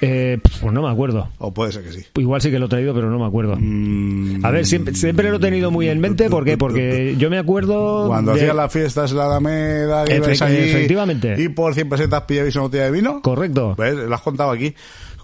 Eh, 0.00 0.38
pues 0.60 0.72
no 0.72 0.82
me 0.82 0.90
acuerdo. 0.90 1.28
O 1.38 1.54
puede 1.54 1.70
ser 1.72 1.84
que 1.84 1.92
sí. 1.92 2.04
Igual 2.16 2.40
sí 2.40 2.50
que 2.50 2.58
lo 2.58 2.66
he 2.66 2.68
traído, 2.68 2.92
pero 2.94 3.08
no 3.08 3.18
me 3.18 3.26
acuerdo. 3.26 3.56
Mm, 3.58 4.44
A 4.44 4.50
ver, 4.50 4.66
siempre, 4.66 4.94
siempre 4.94 5.30
lo 5.30 5.36
he 5.36 5.40
tenido 5.40 5.70
muy 5.70 5.88
en 5.88 6.00
mente. 6.00 6.28
¿Por 6.28 6.44
qué? 6.44 6.58
Porque 6.58 7.14
yo 7.16 7.30
me 7.30 7.38
acuerdo. 7.38 8.08
Cuando 8.08 8.32
de- 8.34 8.40
hacías 8.40 8.56
las 8.56 8.72
fiestas 8.72 9.12
en 9.12 9.16
la 9.18 9.26
Alameda, 9.26 10.02
allí 10.02 10.12
efectivamente. 10.12 11.36
y 11.38 11.48
por 11.48 11.72
100 11.74 11.88
pesetas 11.88 12.22
pillabais 12.22 12.54
una 12.56 12.62
botella 12.64 12.84
de 12.84 12.90
vino. 12.90 13.22
Correcto. 13.22 13.74
¿Ves? 13.78 13.94
Lo 13.94 14.14
has 14.14 14.20
contado 14.20 14.50
aquí. 14.50 14.74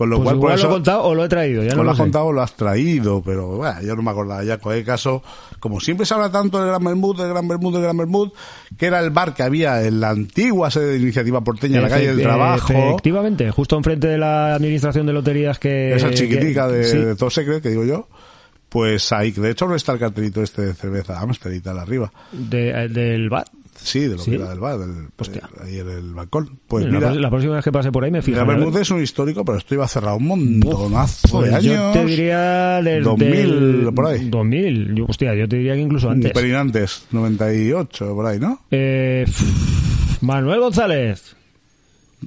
Con 0.00 0.08
lo 0.08 0.16
Pues 0.16 0.24
cual, 0.24 0.36
por 0.36 0.44
igual 0.44 0.54
eso, 0.58 0.66
lo 0.68 0.72
he 0.72 0.76
contado 0.76 1.02
o 1.04 1.14
lo 1.14 1.24
he 1.26 1.28
traído. 1.28 1.62
Ya 1.62 1.72
no 1.72 1.76
lo 1.76 1.84
lo 1.84 1.90
has 1.90 1.96
sé. 1.98 2.02
contado 2.04 2.24
o 2.24 2.32
lo 2.32 2.40
has 2.40 2.56
traído, 2.56 3.22
pero 3.22 3.48
bueno, 3.58 3.82
yo 3.82 3.94
no 3.94 4.00
me 4.02 4.10
acordaba 4.10 4.42
ya. 4.42 4.54
En 4.54 4.60
cualquier 4.60 4.86
caso, 4.86 5.22
como 5.58 5.78
siempre 5.78 6.06
se 6.06 6.14
habla 6.14 6.32
tanto 6.32 6.58
del 6.58 6.68
Gran 6.68 6.82
Bermud, 6.82 7.18
del 7.18 7.28
Gran 7.28 7.46
Bermud, 7.46 7.72
del 7.74 7.82
Gran 7.82 7.96
Bermud, 7.98 8.30
que 8.78 8.86
era 8.86 8.98
el 9.00 9.10
bar 9.10 9.34
que 9.34 9.42
había 9.42 9.82
en 9.84 10.00
la 10.00 10.08
antigua 10.08 10.70
sede 10.70 10.92
de 10.92 10.98
Iniciativa 11.00 11.42
Porteña, 11.42 11.76
en 11.76 11.82
la 11.82 11.88
calle 11.90 12.06
del 12.14 12.22
Trabajo. 12.22 12.72
Efectivamente, 12.72 13.50
justo 13.50 13.76
enfrente 13.76 14.06
de 14.06 14.16
la 14.16 14.54
administración 14.54 15.04
de 15.04 15.12
loterías 15.12 15.58
que. 15.58 15.94
esa 15.94 16.10
chiquitica 16.12 16.66
que- 16.68 16.72
de, 16.76 16.84
sí. 16.84 16.96
de 16.96 17.14
Top 17.16 17.30
Secret, 17.30 17.62
que 17.62 17.68
digo 17.68 17.84
yo. 17.84 18.08
Pues 18.70 19.12
ahí, 19.12 19.32
de 19.32 19.50
hecho 19.50 19.66
no 19.66 19.74
está 19.74 19.92
el 19.92 19.98
cartelito 19.98 20.42
este 20.42 20.62
de 20.62 20.74
cerveza 20.74 21.20
Amstel 21.20 21.54
y 21.56 21.60
tal 21.60 21.78
arriba. 21.78 22.10
de- 22.32 22.70
eh, 22.70 22.88
del 22.88 23.28
bar. 23.28 23.44
Sí, 23.82 24.00
de 24.00 24.08
lo 24.16 24.18
¿Sí? 24.18 24.30
que 24.30 24.36
era 24.36 24.50
del 24.50 24.60
bar, 24.60 24.78
del, 24.78 25.08
Hostia. 25.18 25.48
ahí 25.64 25.78
en 25.78 25.88
el 25.88 26.14
balcón. 26.14 26.58
Pues 26.68 26.84
la, 26.86 26.90
mira, 26.92 27.14
la 27.14 27.30
próxima 27.30 27.54
vez 27.54 27.64
que 27.64 27.72
pase 27.72 27.90
por 27.90 28.04
ahí 28.04 28.10
me 28.10 28.22
fijo. 28.22 28.36
Gran 28.36 28.48
Bermud 28.48 28.76
es 28.76 28.90
un 28.90 29.02
histórico, 29.02 29.44
pero 29.44 29.58
esto 29.58 29.74
iba 29.74 29.86
cerrado 29.88 30.16
un 30.16 30.26
montonazo 30.28 31.42
de 31.42 31.50
Pues 31.50 31.64
yo 31.64 31.72
años. 31.72 31.92
te 31.92 32.04
diría 32.04 32.82
del 32.82 33.02
2000, 33.04 33.82
del- 33.84 33.94
por 33.94 34.06
ahí. 34.06 34.28
2000, 34.28 34.94
yo, 34.94 35.06
hostia, 35.08 35.34
yo 35.34 35.48
te 35.48 35.56
diría 35.56 35.74
que 35.74 35.80
incluso 35.80 36.10
antes. 36.10 36.32
Pero 36.34 36.58
antes, 36.58 37.06
98, 37.10 38.14
por 38.14 38.26
ahí, 38.26 38.38
¿no? 38.38 38.60
Eh, 38.70 39.24
Manuel 40.20 40.60
González. 40.60 41.36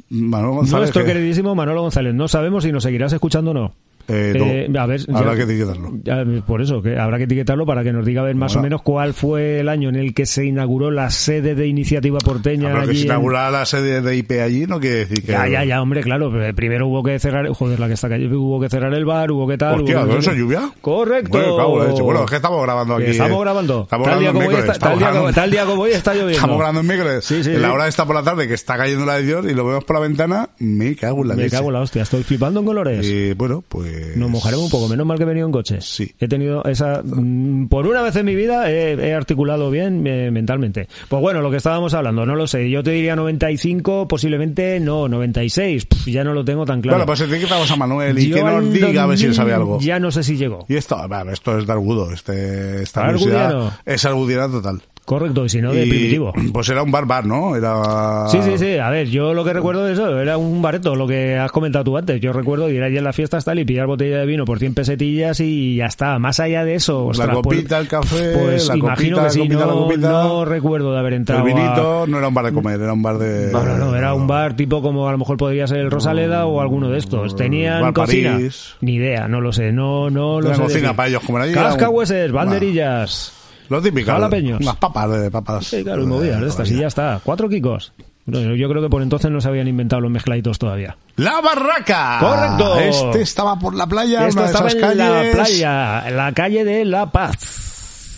Manuel 0.10 0.56
González. 0.56 0.82
Nuestro 0.82 1.04
que- 1.06 1.14
queridísimo 1.14 1.54
Manuel 1.56 1.78
González. 1.78 2.14
No 2.16 2.28
sabemos 2.28 2.64
si 2.64 2.72
nos 2.72 2.84
seguirás 2.84 3.14
escuchando 3.14 3.52
o 3.52 3.54
no. 3.54 3.76
Eh, 4.08 4.34
no. 4.38 4.46
Eh, 4.46 4.70
a 4.78 4.86
ver, 4.86 5.02
Habrá 5.14 5.32
ya- 5.32 5.38
que 5.38 5.44
etiquetarlo. 5.44 5.92
ya, 6.04 6.26
por 6.46 6.62
eso, 6.62 6.82
que 6.82 6.98
habrá 7.00 7.18
que 7.18 7.24
etiquetarlo 7.24 7.66
para 7.66 7.84
que 7.84 7.94
nos 7.94 8.06
diga 8.06 8.22
a 8.22 8.26
ver 8.26 8.36
más 8.36 8.56
o 8.56 8.62
menos 8.62 8.82
cuál 8.82 9.14
fue 9.14 9.60
el 9.62 9.70
año 9.70 9.90
en 9.90 9.96
el 9.96 10.14
que 10.14 10.26
se 10.26 10.46
inauguró 10.46 10.92
la 10.92 11.10
sede 11.10 11.56
de 11.56 11.68
Iniciativa 11.68 12.20
Porteña. 12.20 12.70
Pero 12.74 12.88
que 12.88 12.96
se 12.96 13.08
en- 13.08 13.32
la 13.34 13.66
sede 13.66 14.02
de 14.02 14.16
IP 14.18 14.42
allí 14.42 14.66
no 14.68 14.80
quiere 14.80 14.98
decir 14.98 15.24
que... 15.24 15.32
Ya, 15.32 15.48
ya, 15.48 15.64
ya, 15.64 15.82
hombre, 15.82 16.02
claro. 16.02 16.32
Primero 16.56 16.88
hubo 16.88 17.02
que 17.04 17.18
cerrar, 17.20 17.48
joder, 17.50 17.80
la 17.80 17.88
que 17.88 17.94
está 17.94 18.10
calle, 18.10 18.28
hubo 18.34 18.60
que 18.60 18.70
cerrar 18.70 18.94
el 18.94 19.06
bar, 19.06 19.32
hubo 19.32 19.48
que 19.48 19.58
tal. 19.58 19.80
Hostia, 19.82 19.98
hubo 19.98 20.04
que- 20.04 20.10
¿todo 20.10 20.20
eso 20.20 20.32
es 20.32 20.38
lluvia? 20.38 20.70
Correcto. 20.82 21.30
Bueno, 21.70 21.86
leche. 21.88 22.02
Bueno, 22.02 22.24
es 22.26 22.30
que 22.30 22.36
estamos 22.36 22.62
grabando 22.64 22.96
aquí. 22.96 23.06
Estamos 23.12 23.38
eh. 23.38 23.42
grabando. 23.42 23.82
Estamos 23.84 24.08
tal, 24.08 24.20
día 24.20 24.32
grabando 24.32 24.52
está, 24.58 24.66
tal, 24.66 24.76
estamos 24.76 25.00
día, 25.00 25.08
grabando- 25.12 25.34
tal 25.34 25.52
día 25.52 25.66
como 25.66 25.82
hoy 25.84 25.92
está 25.92 26.12
lloviendo. 26.14 26.34
Estamos 26.34 26.58
grabando 26.58 26.82
en 26.82 26.88
miércoles. 26.88 27.26
Sí, 27.26 27.44
sí, 27.44 27.52
en 27.52 27.62
la 27.62 27.74
hora 27.74 27.88
esta 27.88 28.06
por 28.06 28.16
la 28.16 28.24
tarde 28.24 28.48
que 28.48 28.54
está 28.54 28.78
cayendo 28.78 29.06
la 29.06 29.16
de 29.16 29.24
Dios 29.24 29.46
y 29.50 29.54
lo 29.54 29.66
vemos 29.66 29.84
por 29.86 29.96
la 29.96 30.02
ventana, 30.02 30.50
me 30.60 30.96
cago 30.96 31.22
en 31.22 31.30
la 31.30 31.36
Me 31.36 31.44
leche. 31.44 31.56
cago 31.56 31.70
en 31.70 31.74
la 31.74 31.82
hostia, 31.82 32.02
estoy 32.04 32.24
flipando 32.24 32.60
en 32.60 32.66
colores. 32.66 33.06
Y 33.08 33.34
bueno, 33.34 33.64
pues... 33.68 33.93
Nos 34.16 34.30
mojaremos 34.30 34.66
un 34.66 34.72
poco, 34.72 34.88
menos 34.88 35.06
mal 35.06 35.18
que 35.18 35.24
he 35.24 35.28
venido 35.28 35.46
en 35.46 35.52
coche. 35.52 35.78
Sí. 35.82 36.12
He 36.20 36.28
tenido 36.28 36.64
esa. 36.66 37.02
mm, 37.04 37.68
Por 37.68 37.88
una 37.88 38.02
vez 38.02 38.16
en 38.16 38.26
mi 38.26 38.36
vida 38.36 38.70
he, 38.72 38.94
he 38.94 39.14
articulado 39.14 39.70
bien 39.72 40.06
eh, 40.08 40.32
mentalmente. 40.32 40.88
Pues 41.10 41.22
bueno, 41.22 41.42
lo 41.42 41.52
que 41.52 41.58
estábamos 41.58 41.94
hablando, 41.94 42.26
no 42.26 42.36
lo 42.36 42.48
sé. 42.48 42.70
Yo 42.70 42.84
te 42.84 42.92
diría 42.92 43.16
95, 43.16 44.08
posiblemente 44.08 44.80
no, 44.80 45.08
96. 45.08 45.86
Pff, 45.86 46.08
ya 46.08 46.24
no 46.24 46.34
lo 46.34 46.44
tengo 46.46 46.66
tan 46.66 46.82
claro. 46.82 46.98
Bueno, 46.98 47.06
pues 47.06 47.22
etiquetamos 47.22 47.70
a 47.72 47.76
Manuel 47.76 48.18
y 48.20 48.28
Yo 48.30 48.36
que 48.38 48.44
nos 48.44 48.72
diga 48.74 49.04
a 49.04 49.06
ver 49.08 49.18
si 49.18 49.26
él 49.26 49.34
sabe 49.36 49.52
2000 49.52 49.62
algo. 49.62 49.80
Ya 49.80 50.00
no 50.00 50.12
sé 50.12 50.24
si 50.24 50.38
llegó. 50.38 50.66
Y 50.70 50.76
esto, 50.76 50.98
bueno, 51.08 51.32
esto 51.32 51.58
es 51.58 51.66
de 51.68 51.74
argudo. 51.74 52.12
Este, 52.12 52.84
esta 52.84 53.06
Argudiano. 53.06 53.48
universidad 53.56 53.80
es 53.86 54.06
argudiana 54.06 54.48
total. 54.50 54.82
Correcto, 55.06 55.44
y 55.44 55.50
si 55.50 55.62
no, 55.62 55.74
de 55.74 55.86
Y, 55.86 55.90
primitivo. 55.90 56.32
Pues 56.54 56.70
era 56.70 56.82
un 56.82 56.90
bar 56.92 57.06
bar, 57.06 57.26
¿no? 57.26 57.58
Era... 57.58 58.26
Sí, 58.30 58.40
sí, 58.42 58.58
sí. 58.58 58.78
A 58.78 58.90
ver, 58.90 59.08
yo 59.10 59.34
lo 59.34 59.44
que 59.44 59.52
recuerdo 59.52 59.84
de 59.84 59.94
eso 59.94 60.18
era 60.22 60.38
un 60.38 60.62
bareto, 60.62 60.96
lo 60.96 61.06
que 61.06 61.36
has 61.38 61.52
comentado 61.52 61.84
tú 61.84 61.98
antes. 61.98 62.22
Yo 62.22 62.32
recuerdo 62.32 62.70
ir 62.70 62.82
allí 62.82 62.98
en 62.98 63.04
las 63.04 63.14
fiestas 63.16 63.44
tal 63.44 63.60
y 63.60 63.66
pillar 63.66 63.86
botella 63.86 64.20
de 64.20 64.26
vino 64.26 64.46
por 64.46 64.60
100 64.60 64.74
pesetillas 64.74 65.42
y 65.42 65.76
ya 65.76 65.88
está. 65.88 66.18
Más 66.20 66.40
allá 66.40 66.64
de 66.64 66.76
eso, 66.76 67.08
ostras, 67.08 67.28
la 67.28 67.34
pues- 67.42 67.58
copita, 67.58 67.80
el 67.80 67.88
café, 67.90 68.32
Pues 68.34 68.68
la 68.70 68.78
imagino 68.78 69.18
copita, 69.18 69.18
que 69.18 69.24
la 69.24 69.30
sí. 69.30 69.40
copita, 69.40 69.56
no, 69.60 69.66
la 69.66 69.74
copita. 69.74 70.10
no 70.10 70.46
recuerdo 70.46 70.94
de 70.94 71.00
haber 71.00 71.14
entrado. 71.14 71.46
El 71.46 71.52
a- 71.52 71.56
vinito 71.56 72.08
no 72.08 72.18
era 72.20 72.28
un 72.30 72.34
bar 72.34 72.46
de 72.46 72.54
comer, 72.54 72.80
era 72.82 72.94
un 72.94 73.02
bar 73.02 73.18
de... 73.18 73.52
No, 73.52 73.62
no, 73.64 73.78
no, 73.78 73.96
era 73.98 74.14
un 74.14 74.26
bar 74.26 74.56
tipo 74.56 74.82
como 74.82 75.10
a 75.10 75.12
lo 75.12 75.18
mejor 75.18 75.36
podría 75.36 75.68
ser 75.68 75.80
el 75.80 75.92
Rosaleda 75.92 76.46
o 76.46 76.62
alguno 76.62 76.90
de 76.90 77.00
estos. 77.00 77.36
¿Tenían 77.36 77.82
Bar 77.82 77.94
cocina? 77.94 78.32
París. 78.36 78.76
Ni 78.80 78.94
idea, 78.96 79.28
no 79.28 79.42
lo 79.42 79.52
sé, 79.52 79.74
no, 79.74 80.10
no 80.10 80.40
lo 80.40 80.54
sé. 80.54 80.62
cocina 80.62 80.80
decir. 80.82 80.96
para 80.96 81.10
ellos 81.10 81.24
allí, 81.42 81.52
era 81.52 81.64
Cascahueses, 81.64 82.32
banderillas. 82.32 83.34
Lo 83.74 83.82
típico. 83.82 84.12
Jalapeños. 84.12 84.62
Unas 84.62 84.76
papas 84.76 85.10
de 85.20 85.32
papas. 85.32 85.66
Sí, 85.66 85.84
claro, 85.84 86.06
movidas 86.06 86.42
de 86.42 86.48
estas 86.48 86.70
y 86.70 86.78
ya 86.78 86.88
está. 86.88 87.20
Cuatro 87.24 87.50
kikos. 87.50 87.92
Yo 88.26 88.70
creo 88.70 88.82
que 88.82 88.90
por 88.90 89.02
entonces 89.02 89.32
no 89.32 89.42
se 89.42 89.48
habían 89.50 89.68
inventado 89.68 90.02
los 90.02 90.12
mezcladitos 90.12 90.60
todavía. 90.60 90.96
¡La 91.16 91.42
barraca! 91.42 92.20
¡Correcto! 92.20 92.80
Este 92.80 93.22
estaba 93.22 93.58
por 93.58 93.76
la 93.76 93.88
playa, 93.88 94.28
Esto 94.28 94.42
una 94.42 94.48
de 94.48 94.54
estaba 94.54 94.70
esas 94.70 94.82
en 94.82 94.98
la 94.98 95.24
playa, 95.34 96.08
en 96.08 96.18
la 96.18 96.32
calle 96.32 96.64
de 96.64 96.86
La 96.86 97.12
Paz. 97.12 97.73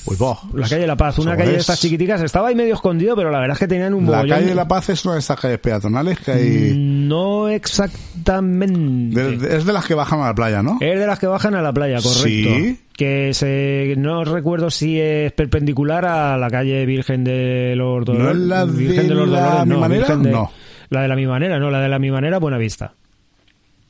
Uy, 0.08 0.16
boh. 0.18 0.38
La 0.54 0.68
calle 0.68 0.82
de 0.82 0.88
La 0.88 0.96
Paz, 0.96 1.18
una 1.20 1.36
calle 1.36 1.50
de 1.52 1.56
es. 1.58 1.62
estas 1.62 1.80
chiquiticas. 1.82 2.22
Estaba 2.22 2.50
ahí 2.50 2.56
medio 2.56 2.76
escondido, 2.76 3.16
pero 3.16 3.32
la 3.32 3.40
verdad 3.40 3.54
es 3.56 3.60
que 3.60 3.68
tenían 3.68 3.94
un 3.96 4.06
La 4.10 4.26
calle 4.28 4.46
de- 4.48 4.56
La 4.56 4.68
Paz 4.68 4.90
es 4.90 5.04
una 5.04 5.16
de 5.16 5.20
estas 5.20 5.40
calles 5.40 5.58
peatonales 5.60 6.20
que 6.20 6.32
hay... 6.32 6.74
No 6.78 7.50
exactamente. 7.50 9.20
de- 9.22 9.38
de- 9.38 9.58
es 9.58 9.66
de 9.66 9.74
las 9.74 9.86
que 9.86 9.94
bajan 9.96 10.20
a 10.22 10.26
la 10.28 10.36
playa, 10.36 10.62
¿no? 10.62 10.78
Es 10.82 11.00
de 11.00 11.08
las 11.08 11.20
que 11.20 11.28
bajan 11.28 11.56
a 11.56 11.62
la 11.62 11.74
playa, 11.74 11.98
correcto. 12.02 12.20
Sí. 12.26 12.80
Que 12.96 13.34
se, 13.34 13.96
no 13.98 14.24
recuerdo 14.24 14.70
si 14.70 15.00
es 15.00 15.32
perpendicular 15.34 16.06
a 16.06 16.38
la 16.38 16.50
calle 16.50 16.86
Virgen 16.86 17.24
de 17.24 17.74
los 17.76 18.06
Dolores. 18.06 18.26
¿No 18.26 18.32
es 18.32 18.48
la 18.48 18.66
Virgen 18.66 19.08
de 19.10 19.16
la 19.26 19.66
Mi 19.66 19.76
Manera? 19.78 20.16
De- 20.16 20.32
No. 20.32 20.52
La 20.90 21.02
de 21.02 21.08
la 21.08 21.16
mi 21.16 21.26
manera, 21.26 21.58
no, 21.60 21.72
la 21.72 21.82
de 21.82 21.90
la 21.90 21.98
mi 21.98 22.12
manera, 22.12 22.38
Buena 22.38 22.60
Vista. 22.60 22.94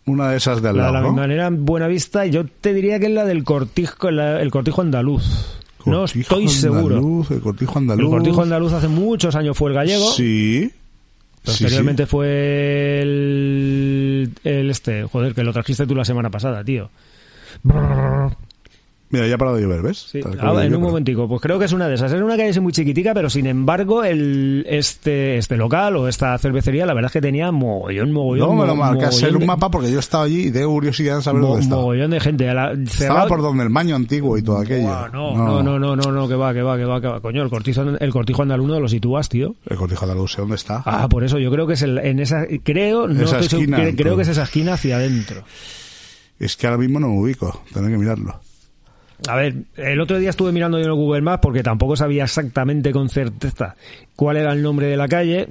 Una 0.05 0.29
de 0.29 0.37
esas 0.37 0.61
de 0.61 0.69
al 0.69 0.77
La 0.77 0.85
de 0.85 0.91
la 0.93 0.99
lado, 0.99 1.09
mi 1.11 1.15
¿no? 1.17 1.21
manera, 1.23 1.49
Buena 1.51 1.87
Vista, 1.87 2.25
yo 2.25 2.45
te 2.45 2.73
diría 2.73 2.99
que 2.99 3.07
es 3.07 3.11
la 3.11 3.25
del 3.25 3.43
cortijo, 3.43 4.09
la- 4.11 4.41
el 4.41 4.49
cortijo 4.49 4.81
andaluz. 4.81 5.59
No 5.85 6.05
estoy 6.05 6.47
seguro. 6.47 6.95
andaluz, 6.97 7.31
el 7.31 7.41
cortijo 7.41 7.77
andaluz. 7.79 8.03
El 8.05 8.09
cortijo 8.11 8.41
andaluz 8.41 8.73
hace 8.73 8.87
muchos 8.87 9.35
años 9.35 9.57
fue 9.57 9.69
el 9.69 9.75
gallego. 9.75 10.11
Sí. 10.11 10.71
Posteriormente 11.43 12.05
Sí, 12.05 12.09
fue 12.09 13.01
el, 13.01 14.31
el 14.43 14.69
este, 14.69 15.03
joder, 15.03 15.35
que 15.35 15.43
lo 15.43 15.53
trajiste 15.53 15.85
tú 15.85 15.93
la 15.95 16.03
semana 16.05 16.29
pasada, 16.29 16.63
tío. 16.63 16.89
sí. 17.63 17.69
Mira, 19.15 19.27
ya 19.27 19.35
ha 19.35 19.37
parado 19.37 19.57
de 19.57 19.63
llover, 19.63 19.81
¿ves? 19.81 19.97
Sí, 20.11 20.19
ah, 20.39 20.63
en 20.63 20.75
un 20.75 20.81
momentico, 20.81 21.27
pues 21.27 21.41
creo 21.41 21.57
que 21.57 21.65
es 21.65 21.71
una 21.73 21.87
de 21.87 21.95
esas. 21.95 22.11
Era 22.11 22.23
una 22.25 22.35
calle 22.37 22.59
muy 22.59 22.73
chiquitica, 22.73 23.13
pero 23.13 23.29
sin 23.29 23.45
embargo, 23.47 24.03
el, 24.03 24.65
este, 24.69 25.37
este 25.37 25.57
local 25.57 25.95
o 25.95 26.07
esta 26.07 26.37
cervecería, 26.37 26.85
la 26.85 26.93
verdad 26.93 27.09
es 27.09 27.13
que 27.13 27.21
tenía 27.21 27.51
mogollón, 27.51 28.11
mogollón. 28.11 28.49
No 28.49 28.55
me 28.55 28.67
lo 28.67 28.75
marcas 28.75 29.21
en 29.23 29.33
un 29.35 29.39
de- 29.41 29.45
mapa 29.45 29.69
porque 29.71 29.91
yo 29.91 29.99
estaba 29.99 30.25
allí 30.25 30.47
y 30.47 30.51
tengo 30.51 30.69
curiosidad 30.71 31.15
en 31.17 31.21
saber 31.21 31.41
dónde 31.41 31.61
estaba. 31.61 31.81
mogollón 31.81 32.11
de 32.11 32.19
gente. 32.19 32.53
La- 32.53 32.73
Estaba 32.73 33.27
por 33.27 33.41
donde 33.41 33.63
el 33.63 33.69
baño 33.69 33.95
antiguo 33.95 34.37
y 34.37 34.41
todo 34.43 34.57
aquello. 34.57 34.89
No, 35.13 35.35
no, 35.35 35.63
no, 35.63 35.79
no, 35.79 35.95
no, 35.95 36.11
no, 36.11 36.27
que 36.27 36.35
va, 36.35 36.53
que 36.53 36.61
va, 36.61 36.77
que 36.77 36.85
va, 36.85 36.99
que 37.01 37.07
va. 37.07 37.19
Coño, 37.21 37.41
el 37.43 37.49
cortijo, 37.49 37.81
el 37.81 38.11
cortijo 38.11 38.41
andaluz 38.41 38.67
no 38.67 38.79
lo 38.79 38.87
sitúas, 38.87 39.29
tío. 39.29 39.55
El 39.65 39.77
cortijo 39.77 40.03
andaluz, 40.05 40.33
sé 40.33 40.41
dónde 40.41 40.55
está. 40.55 40.81
Ah, 40.85 41.07
por 41.07 41.23
eso 41.23 41.39
yo 41.39 41.49
creo 41.51 41.65
que 41.67 41.73
es 41.73 41.81
el, 41.81 41.97
en 41.99 42.19
esa, 42.19 42.45
creo, 42.63 43.07
no 43.07 43.13
Esa 43.23 43.39
estoy 43.39 43.59
seguro, 43.61 43.77
esquina, 43.77 43.89
cre- 43.91 43.95
creo 43.95 44.15
que 44.15 44.21
es 44.23 44.27
esa 44.29 44.43
esquina 44.43 44.73
hacia 44.73 44.97
adentro. 44.97 45.43
Es 46.39 46.57
que 46.57 46.67
ahora 46.67 46.77
mismo 46.79 46.99
no 46.99 47.07
me 47.07 47.17
ubico, 47.19 47.61
tendré 47.73 47.93
que 47.93 47.97
mirarlo. 47.97 48.35
A 49.27 49.35
ver, 49.35 49.55
el 49.77 50.01
otro 50.01 50.19
día 50.19 50.29
estuve 50.29 50.51
mirando 50.51 50.77
yo 50.77 50.85
en 50.85 50.93
Google 50.93 51.21
Maps 51.21 51.41
porque 51.41 51.63
tampoco 51.63 51.95
sabía 51.95 52.25
exactamente 52.25 52.91
con 52.91 53.09
certeza 53.09 53.75
cuál 54.15 54.37
era 54.37 54.51
el 54.51 54.61
nombre 54.61 54.87
de 54.87 54.97
la 54.97 55.07
calle. 55.07 55.47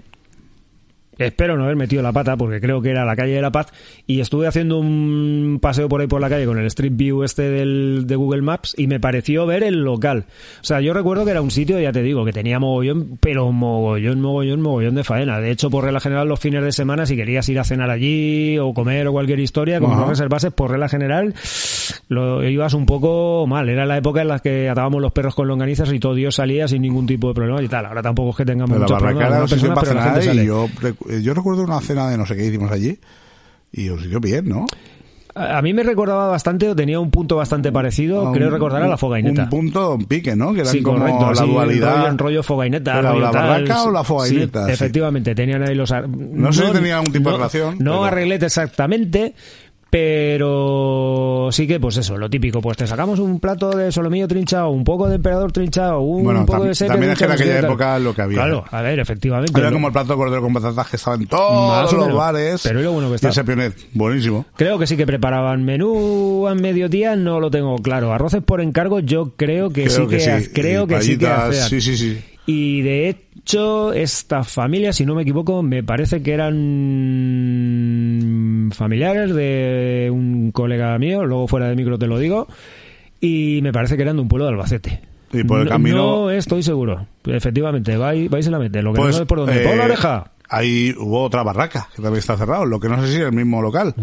Espero 1.18 1.56
no 1.56 1.64
haber 1.64 1.76
metido 1.76 2.02
la 2.02 2.12
pata 2.12 2.36
porque 2.36 2.60
creo 2.60 2.82
que 2.82 2.90
era 2.90 3.04
la 3.04 3.16
calle 3.16 3.34
de 3.34 3.42
la 3.42 3.52
Paz 3.52 3.68
y 4.06 4.20
estuve 4.20 4.46
haciendo 4.46 4.78
un 4.78 5.58
paseo 5.60 5.88
por 5.88 6.00
ahí 6.00 6.06
por 6.06 6.20
la 6.20 6.28
calle 6.28 6.46
con 6.46 6.58
el 6.58 6.66
Street 6.66 6.92
View 6.94 7.22
este 7.22 7.42
del, 7.42 8.04
de 8.06 8.16
Google 8.16 8.42
Maps 8.42 8.74
y 8.76 8.86
me 8.86 9.00
pareció 9.00 9.46
ver 9.46 9.62
el 9.62 9.82
local. 9.82 10.24
O 10.60 10.64
sea, 10.64 10.80
yo 10.80 10.92
recuerdo 10.92 11.24
que 11.24 11.30
era 11.30 11.42
un 11.42 11.50
sitio, 11.50 11.78
ya 11.78 11.92
te 11.92 12.02
digo, 12.02 12.24
que 12.24 12.32
tenía 12.32 12.58
mogollón, 12.58 13.18
pero 13.20 13.52
mogollón, 13.52 14.20
mogollón, 14.20 14.60
mogollón 14.60 14.94
de 14.94 15.04
faena. 15.04 15.40
De 15.40 15.50
hecho, 15.50 15.70
por 15.70 15.84
regla 15.84 16.00
general, 16.00 16.28
los 16.28 16.40
fines 16.40 16.62
de 16.64 16.72
semana, 16.72 17.06
si 17.06 17.16
querías 17.16 17.48
ir 17.48 17.58
a 17.58 17.64
cenar 17.64 17.90
allí 17.90 18.58
o 18.58 18.74
comer 18.74 19.06
o 19.06 19.12
cualquier 19.12 19.40
historia, 19.40 19.80
como 19.80 19.94
Ajá. 19.94 20.02
no 20.02 20.10
reservases, 20.10 20.52
por 20.52 20.70
regla 20.70 20.88
general, 20.88 21.34
lo 22.08 22.42
ibas 22.48 22.74
un 22.74 22.86
poco 22.86 23.46
mal. 23.46 23.68
Era 23.68 23.86
la 23.86 23.96
época 23.96 24.22
en 24.22 24.28
la 24.28 24.38
que 24.40 24.68
atábamos 24.68 25.00
los 25.00 25.12
perros 25.12 25.34
con 25.34 25.48
longanizas 25.48 25.92
y 25.92 25.98
todo 25.98 26.14
Dios 26.14 26.34
salía 26.34 26.68
sin 26.68 26.82
ningún 26.82 27.06
tipo 27.06 27.28
de 27.28 27.34
problema 27.34 27.62
y 27.62 27.68
tal. 27.68 27.86
Ahora 27.86 28.02
tampoco 28.02 28.30
es 28.30 28.36
que 28.36 28.44
tengamos 28.44 28.70
Pero 28.70 28.80
la 28.80 28.86
muchos 28.86 29.02
problemas, 29.02 29.50
personas, 29.80 30.14
pero 30.20 30.34
la 30.34 30.42
y 30.42 30.46
yo, 30.46 30.66
yo 31.22 31.34
recuerdo 31.34 31.62
una 31.64 31.80
cena 31.80 32.08
de 32.10 32.16
no 32.18 32.26
sé 32.26 32.36
qué 32.36 32.46
hicimos 32.46 32.70
allí 32.70 32.98
y 33.72 33.88
un 33.88 34.00
sitio 34.00 34.20
bien, 34.20 34.48
¿no? 34.48 34.66
A 35.36 35.60
mí 35.62 35.74
me 35.74 35.82
recordaba 35.82 36.28
bastante, 36.28 36.68
o 36.68 36.76
tenía 36.76 37.00
un 37.00 37.10
punto 37.10 37.34
bastante 37.34 37.72
parecido, 37.72 38.30
creo 38.30 38.50
recordar 38.50 38.82
a 38.84 38.86
la 38.86 38.96
fogaineta. 38.96 39.42
Un 39.42 39.48
punto 39.48 39.94
un 39.94 40.04
pique, 40.04 40.36
¿no? 40.36 40.54
Que 40.54 40.60
eran 40.60 40.72
Sí, 40.72 40.80
como 40.80 41.00
correcto, 41.00 41.28
la 41.30 41.34
sí, 41.34 41.46
dualidad. 41.50 41.96
rollo, 41.96 42.08
en 42.08 42.18
rollo 42.18 42.42
fogaineta. 42.44 42.98
¿Era 43.00 43.10
rollo 43.10 43.20
la 43.24 43.30
tal, 43.32 43.48
barraca 43.48 43.82
o 43.82 43.90
la 43.90 44.04
fogaineta? 44.04 44.66
Sí. 44.66 44.72
efectivamente, 44.72 45.34
tenían 45.34 45.64
ahí 45.64 45.74
los... 45.74 45.90
ar- 45.90 46.08
No 46.08 46.52
sé 46.52 46.64
si 46.68 46.72
tenía 46.72 46.98
algún 46.98 47.12
tipo 47.12 47.30
de 47.30 47.36
relación, 47.36 47.74
No 47.80 47.90
pero- 47.94 48.04
arreglete 48.04 48.46
exactamente, 48.46 49.34
Pero 49.94 51.48
sí 51.52 51.66
que, 51.66 51.78
pues 51.80 51.96
eso, 51.96 52.16
lo 52.18 52.28
típico, 52.28 52.60
pues 52.60 52.76
te 52.76 52.86
sacamos 52.86 53.18
un 53.20 53.38
plato 53.40 53.70
de 53.70 53.92
solomillo 53.92 54.26
trinchado, 54.28 54.70
un 54.70 54.84
poco 54.84 55.08
de 55.08 55.16
emperador 55.16 55.52
trinchado, 55.52 56.00
un 56.00 56.24
Bueno, 56.24 56.44
poco 56.46 56.64
de 56.64 56.74
sepe 56.74 56.90
también 56.90 57.12
es 57.12 57.18
que 57.18 57.24
en 57.24 57.30
aquella 57.32 57.58
época 57.60 57.98
lo 57.98 58.14
que 58.14 58.22
había. 58.22 58.38
Claro, 58.38 58.64
a 58.70 58.82
ver, 58.82 58.98
efectivamente. 58.98 59.58
Era 59.58 59.70
como 59.70 59.86
el 59.86 59.92
plato 59.92 60.12
de 60.12 60.16
cordero 60.16 60.42
con 60.42 60.52
patatas 60.52 60.88
que 60.88 60.96
estaba 60.96 61.16
en 61.16 61.26
todos 61.26 61.92
los 61.92 62.02
menos. 62.06 62.16
bares. 62.18 62.60
Pero 62.62 62.80
lo 62.82 62.92
bueno 62.92 63.08
que 63.08 63.12
Y 63.12 63.16
está. 63.16 63.28
ese 63.30 63.44
pionet, 63.44 63.74
buenísimo. 63.92 64.46
Creo 64.56 64.78
que 64.78 64.86
sí 64.86 64.96
que 64.96 65.06
preparaban 65.06 65.64
menú 65.64 66.46
a 66.48 66.54
mediodía, 66.54 67.16
no 67.16 67.40
lo 67.40 67.50
tengo 67.50 67.76
claro. 67.78 68.12
Arroces 68.12 68.42
por 68.42 68.60
encargo, 68.60 69.00
yo 69.00 69.34
creo 69.36 69.70
que 69.70 69.88
sí 69.90 70.06
que, 70.06 70.30
ha- 70.30 70.40
creo 70.52 70.84
Y 70.84 70.86
que 70.88 71.00
sí 71.02 71.18
que 71.18 71.26
hacían. 71.26 71.68
Sí, 71.68 71.80
sí, 71.80 71.96
sí. 71.96 72.18
Y 72.46 72.82
de 72.82 73.08
hecho, 73.08 73.20
esta 73.94 74.42
familia, 74.42 74.92
si 74.92 75.04
no 75.06 75.14
me 75.14 75.22
equivoco, 75.22 75.62
me 75.62 75.82
parece 75.82 76.22
que 76.22 76.32
eran 77.44 78.70
familiares 78.72 79.34
de 79.34 80.08
un 80.12 80.50
colega 80.52 80.98
mío, 80.98 81.24
luego 81.24 81.46
fuera 81.48 81.68
de 81.68 81.76
micro 81.76 81.98
te 81.98 82.06
lo 82.06 82.18
digo, 82.18 82.48
y 83.20 83.60
me 83.62 83.72
parece 83.72 83.96
que 83.96 84.02
eran 84.02 84.16
de 84.16 84.22
un 84.22 84.28
pueblo 84.28 84.46
de 84.46 84.52
Albacete. 84.52 85.00
Y 85.32 85.42
por 85.44 85.58
el 85.60 85.64
No- 85.66 85.70
camino- 85.70 85.96
No 86.24 86.30
estoy 86.30 86.62
seguro. 86.62 87.06
Efectivamente, 87.24 87.96
vais, 87.96 88.30
vais 88.30 88.46
y 88.46 88.50
la 88.50 88.58
mete. 88.58 88.82
Lo 88.82 88.92
que 88.92 88.98
no 88.98 89.04
Pues, 89.04 89.16
sé 89.16 89.26
por 89.26 89.38
dónde. 89.38 89.62
eh, 89.62 89.66
¡Por 89.66 89.76
la 89.76 89.84
oreja! 89.84 90.30
Ahí 90.48 90.94
hubo 90.98 91.22
otra 91.22 91.42
barraca 91.42 91.88
que 91.94 92.02
también 92.02 92.18
está 92.20 92.36
cerrado. 92.36 92.64
Lo 92.66 92.78
que 92.78 92.88
no 92.88 93.00
sé 93.02 93.08
si 93.08 93.14
es 93.16 93.22
el 93.22 93.32
mismo 93.32 93.62
local. 93.62 93.94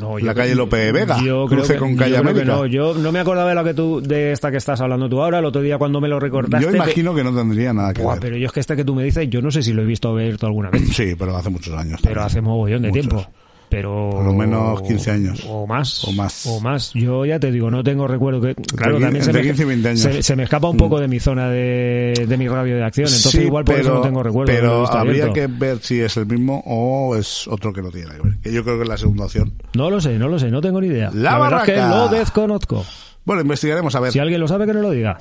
No, 0.00 0.18
la 0.18 0.32
yo- 0.32 0.34
calle 0.34 0.54
Lope 0.54 0.76
de 0.76 0.92
Vega, 0.92 1.16
Yo 1.18 1.46
creo 1.46 1.60
cruce 1.60 1.72
que, 1.74 1.78
con 1.80 1.92
yo 1.92 1.96
calle 1.98 2.10
creo 2.12 2.22
que 2.24 2.30
América. 2.30 2.52
no. 2.54 2.66
Yo 2.66 2.94
no 2.94 3.12
me 3.12 3.18
acordaba 3.18 3.48
de 3.48 3.54
la 3.54 3.64
que 3.64 3.74
tú, 3.74 4.00
de 4.02 4.32
esta 4.32 4.50
que 4.50 4.58
estás 4.58 4.80
hablando 4.80 5.08
tú 5.08 5.20
ahora. 5.22 5.38
El 5.38 5.46
otro 5.46 5.62
día 5.62 5.78
cuando 5.78 6.00
me 6.00 6.08
lo 6.08 6.20
recordaste. 6.20 6.64
Yo 6.66 6.74
imagino 6.74 7.14
que 7.14 7.24
no 7.24 7.34
tendría 7.34 7.72
nada 7.72 7.92
que 7.94 8.02
ver. 8.06 8.18
pero 8.20 8.36
yo 8.36 8.46
es 8.46 8.52
que 8.52 8.60
este 8.60 8.76
que 8.76 8.84
tú 8.84 8.94
me 8.94 9.02
dices, 9.04 9.28
yo 9.30 9.40
no 9.40 9.50
sé 9.50 9.62
si 9.62 9.72
lo 9.72 9.82
he 9.82 9.86
visto 9.86 10.14
tú 10.38 10.46
alguna 10.46 10.70
vez. 10.70 10.82
Sí, 10.94 11.14
pero 11.18 11.36
hace 11.36 11.50
muchos 11.50 11.74
años. 11.74 11.98
pero 12.02 12.16
también. 12.16 12.26
hace 12.26 12.40
mogollón 12.42 12.82
de 12.82 12.88
Muchos. 12.88 13.08
tiempo. 13.08 13.30
Pero 13.68 14.10
Por 14.10 14.24
lo 14.24 14.32
menos 14.32 14.80
15 14.82 15.10
años. 15.10 15.44
o 15.48 15.66
más 15.66 16.04
O 16.04 16.12
más. 16.12 16.46
o 16.46 16.60
más 16.60 16.92
yo 16.94 17.24
ya 17.26 17.40
te 17.40 17.50
digo 17.50 17.70
no 17.70 17.82
tengo 17.82 18.06
recuerdo 18.06 18.40
que 18.40 18.54
claro 18.54 19.00
también 19.00 19.24
se 19.24 19.32
me, 19.32 19.42
15 19.42 19.62
y 19.62 19.66
20 19.66 19.88
años. 19.88 20.00
Se, 20.00 20.22
se 20.22 20.36
me 20.36 20.44
escapa 20.44 20.68
un 20.68 20.76
poco 20.76 21.00
de 21.00 21.08
mi 21.08 21.18
zona 21.18 21.48
de, 21.50 22.26
de 22.28 22.36
mi 22.36 22.46
radio 22.48 22.76
de 22.76 22.84
acción 22.84 23.06
entonces 23.08 23.32
Sí, 23.32 23.40
igual 23.42 23.64
por 23.64 23.74
eso 23.74 23.94
no 23.94 24.00
tengo 24.02 24.22
recuerdo 24.22 24.52
Pero 24.52 24.86
habría 24.86 25.24
abierto. 25.24 25.32
que 25.32 25.46
ver 25.48 25.78
si 25.80 26.00
es 26.00 26.16
el 26.16 26.26
mismo 26.26 26.62
o 26.64 27.16
es 27.16 27.48
otro 27.48 27.72
que 27.72 27.82
no 27.82 27.90
tiene 27.90 28.10
que 28.12 28.22
ver. 28.22 28.38
Que 28.40 28.52
yo 28.52 28.62
creo 28.62 28.76
que 28.76 28.82
es 28.84 28.88
la 28.88 28.96
segunda 28.98 29.24
opción. 29.24 29.52
no 29.74 29.90
lo 29.90 30.00
sé 30.00 30.16
no 30.18 30.28
lo 30.28 30.38
sé 30.38 30.50
no 30.50 30.60
tengo 30.60 30.80
ni 30.80 30.86
idea 30.86 31.10
La 31.12 31.38
verdad 31.38 31.68
es 31.68 31.74
que 31.74 31.80
lo 31.80 32.08
desconozco 32.08 32.84
Bueno, 33.24 33.42
investigaremos 33.42 33.94
a 33.96 34.00
ver. 34.00 34.12
si 34.12 34.20
alguien 34.20 34.40
lo 34.40 34.46
sabe 34.48 34.66
que 34.66 34.74
no 34.74 34.80
lo 34.80 34.90
diga 34.92 35.18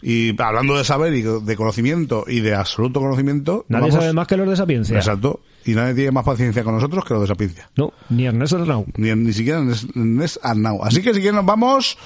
Y 0.00 0.34
hablando 0.42 0.76
de 0.78 0.84
saber 0.84 1.12
y 1.14 1.22
de 1.22 1.56
conocimiento 1.56 2.24
y 2.26 2.40
de 2.40 2.54
absoluto 2.54 3.00
conocimiento. 3.00 3.66
nadie 3.68 3.88
vamos- 3.90 3.96
sabe 4.02 4.12
más 4.14 4.26
que 4.26 4.36
los 4.38 4.48
de 4.48 4.56
Sapiencia 4.56 4.96
Exacto. 4.96 5.40
Y 5.64 5.72
nadie 5.74 5.94
tiene 5.94 6.10
más 6.10 6.24
paciencia 6.24 6.64
con 6.64 6.74
nosotros 6.74 7.04
que 7.04 7.14
los 7.14 7.22
de 7.22 7.26
Sapiencia. 7.28 7.70
no 7.76 7.92
ni 8.08 8.26
Ernesto 8.26 8.56
Arnau 8.56 8.84
Ni, 8.96 9.14
ni 9.14 9.32
siquiera 9.32 9.60
en 9.60 10.20
es 10.22 10.40
Arnau. 10.42 10.82
Así 10.82 11.02
que 11.02 11.12
si 11.14 11.20
quieren 11.20 11.36
nos 11.36 11.46
vamos 11.46 11.96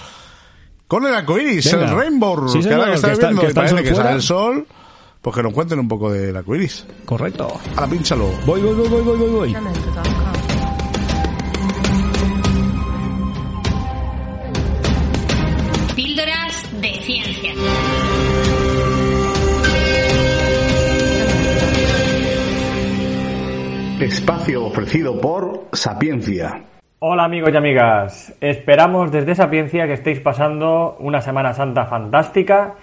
con 0.88 1.04
el 1.06 1.14
arcoiris, 1.14 1.72
Venga. 1.72 1.90
el 1.90 1.96
Rainbow, 1.96 2.48
Sí, 2.48 2.60
que 2.60 2.72
ahora 2.74 2.86
que 2.86 2.94
está 2.94 3.08
que 3.08 3.12
está- 3.14 3.26
viendo 3.28 3.42
que 3.42 3.48
está 3.48 3.60
parece 3.62 3.82
que 3.82 3.94
sale 3.94 4.12
el 4.12 4.22
sol, 4.22 4.66
pues 5.22 5.34
que 5.34 5.42
nos 5.42 5.52
cuenten 5.52 5.78
un 5.80 5.88
poco 5.88 6.12
del 6.12 6.36
arcoiris. 6.36 6.86
correcto 7.04 7.48
Ahora 7.76 7.88
pínchalo. 7.90 8.30
voy 8.46 8.60
voy 8.60 8.74
voy 8.74 8.88
voy 8.88 9.02
voy 9.02 9.18
voy, 9.18 9.30
voy. 9.30 9.56
Píldoras 15.94 16.62
de 16.80 17.00
ciencia. 17.02 17.52
Espacio 24.00 24.66
ofrecido 24.66 25.18
por 25.18 25.68
Sapiencia. 25.72 26.64
Hola 26.98 27.24
amigos 27.24 27.50
y 27.50 27.56
amigas, 27.56 28.36
esperamos 28.42 29.10
desde 29.10 29.34
Sapiencia 29.34 29.86
que 29.86 29.94
estéis 29.94 30.20
pasando 30.20 30.98
una 31.00 31.22
Semana 31.22 31.54
Santa 31.54 31.86
fantástica, 31.86 32.74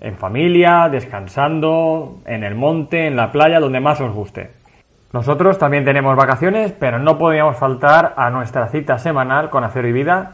en 0.00 0.16
familia, 0.16 0.88
descansando, 0.88 2.20
en 2.24 2.44
el 2.44 2.54
monte, 2.54 3.08
en 3.08 3.16
la 3.16 3.32
playa, 3.32 3.58
donde 3.58 3.80
más 3.80 4.00
os 4.00 4.14
guste. 4.14 4.52
Nosotros 5.12 5.58
también 5.58 5.84
tenemos 5.84 6.14
vacaciones, 6.14 6.70
pero 6.70 7.00
no 7.00 7.18
podíamos 7.18 7.56
faltar 7.56 8.14
a 8.16 8.30
nuestra 8.30 8.68
cita 8.68 8.96
semanal 8.96 9.50
con 9.50 9.64
Acero 9.64 9.88
y 9.88 9.92
Vida, 9.92 10.30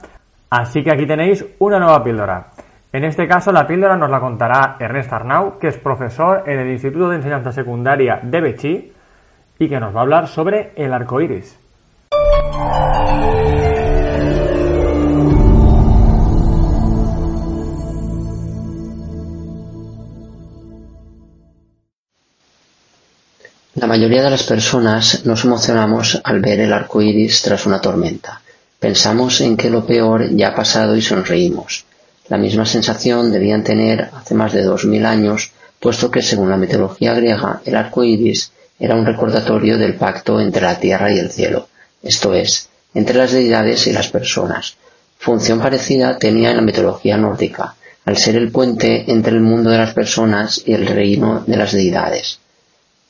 así 0.51 0.84
que 0.84 0.93
aquí 0.93 1.07
tenéis 1.07 1.47
una 1.61 1.78
nueva 1.78 2.05
píldora. 2.05 2.49
En 2.93 3.05
este 3.05 3.26
caso 3.26 3.53
la 3.53 3.66
píldora 3.66 3.97
nos 3.97 4.11
la 4.11 4.20
contará 4.20 4.76
Ernest 4.80 5.11
Arnau, 5.14 5.59
que 5.59 5.68
es 5.68 5.78
profesor 5.78 6.43
en 6.45 6.59
el 6.59 6.72
Instituto 6.72 7.09
de 7.09 7.16
Enseñanza 7.16 7.53
Secundaria 7.53 8.20
de 8.22 8.41
Bechí 8.43 8.93
y 9.59 9.68
que 9.68 9.80
nos 9.80 9.94
va 9.94 10.00
a 10.00 10.02
hablar 10.02 10.28
sobre 10.28 10.72
el 10.76 10.92
arco 10.92 11.20
iris. 11.20 11.57
La 23.74 23.86
mayoría 23.86 24.22
de 24.22 24.30
las 24.30 24.42
personas 24.42 25.26
nos 25.26 25.44
emocionamos 25.44 26.18
al 26.24 26.40
ver 26.40 26.61
el 26.61 26.72
arco 26.72 27.02
iris 27.02 27.42
tras 27.42 27.66
una 27.66 27.80
tormenta. 27.80 28.40
Pensamos 28.80 29.40
en 29.42 29.57
que 29.57 29.68
lo 29.68 29.86
peor 29.86 30.34
ya 30.34 30.48
ha 30.48 30.54
pasado 30.54 30.96
y 30.96 31.02
sonreímos. 31.02 31.84
La 32.28 32.38
misma 32.38 32.64
sensación 32.64 33.30
debían 33.30 33.62
tener 33.62 34.09
hace 34.14 34.34
más 34.34 34.52
de 34.54 34.62
dos 34.62 34.86
mil 34.86 35.04
años, 35.04 35.52
puesto 35.78 36.11
que 36.11 36.22
según 36.22 36.48
la 36.48 36.57
mitología 36.57 37.14
griega, 37.14 37.61
el 37.64 37.76
arco 37.76 38.02
iris 38.02 38.50
era 38.79 38.95
un 38.95 39.07
recordatorio 39.07 39.79
del 39.79 39.95
pacto 39.95 40.41
entre 40.41 40.62
la 40.62 40.79
tierra 40.79 41.12
y 41.12 41.18
el 41.18 41.31
cielo, 41.31 41.68
esto 42.03 42.35
es, 42.35 42.68
entre 42.95 43.16
las 43.16 43.33
deidades 43.33 43.87
y 43.87 43.93
las 43.93 44.09
personas. 44.09 44.77
Función 45.18 45.61
parecida 45.61 46.18
tenía 46.18 46.51
en 46.51 46.57
la 46.57 46.62
mitología 46.62 47.16
nórdica, 47.16 47.74
al 48.05 48.16
ser 48.16 48.37
el 48.37 48.51
puente 48.51 49.11
entre 49.11 49.33
el 49.33 49.41
mundo 49.41 49.70
de 49.70 49.79
las 49.79 49.95
personas 49.95 50.62
y 50.64 50.74
el 50.74 50.87
reino 50.87 51.43
de 51.47 51.57
las 51.57 51.72
deidades. 51.72 52.39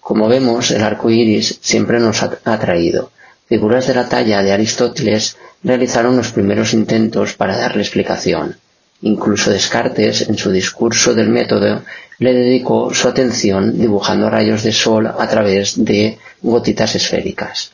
Como 0.00 0.28
vemos, 0.28 0.70
el 0.70 0.82
arco 0.82 1.10
iris 1.10 1.58
siempre 1.60 1.98
nos 1.98 2.22
ha 2.22 2.38
atraído. 2.44 3.10
Figuras 3.48 3.86
de 3.86 3.94
la 3.94 4.08
talla 4.08 4.42
de 4.42 4.52
Aristóteles 4.52 5.36
realizaron 5.62 6.16
los 6.16 6.32
primeros 6.32 6.72
intentos 6.74 7.34
para 7.34 7.56
darle 7.56 7.82
explicación. 7.82 8.56
Incluso 9.02 9.50
Descartes, 9.50 10.28
en 10.28 10.38
su 10.38 10.50
discurso 10.50 11.14
del 11.14 11.28
método, 11.28 11.82
le 12.18 12.32
dedicó 12.32 12.92
su 12.94 13.08
atención 13.08 13.78
dibujando 13.78 14.30
rayos 14.30 14.62
de 14.62 14.72
sol 14.72 15.06
a 15.06 15.28
través 15.28 15.84
de 15.84 16.18
gotitas 16.42 16.94
esféricas. 16.94 17.72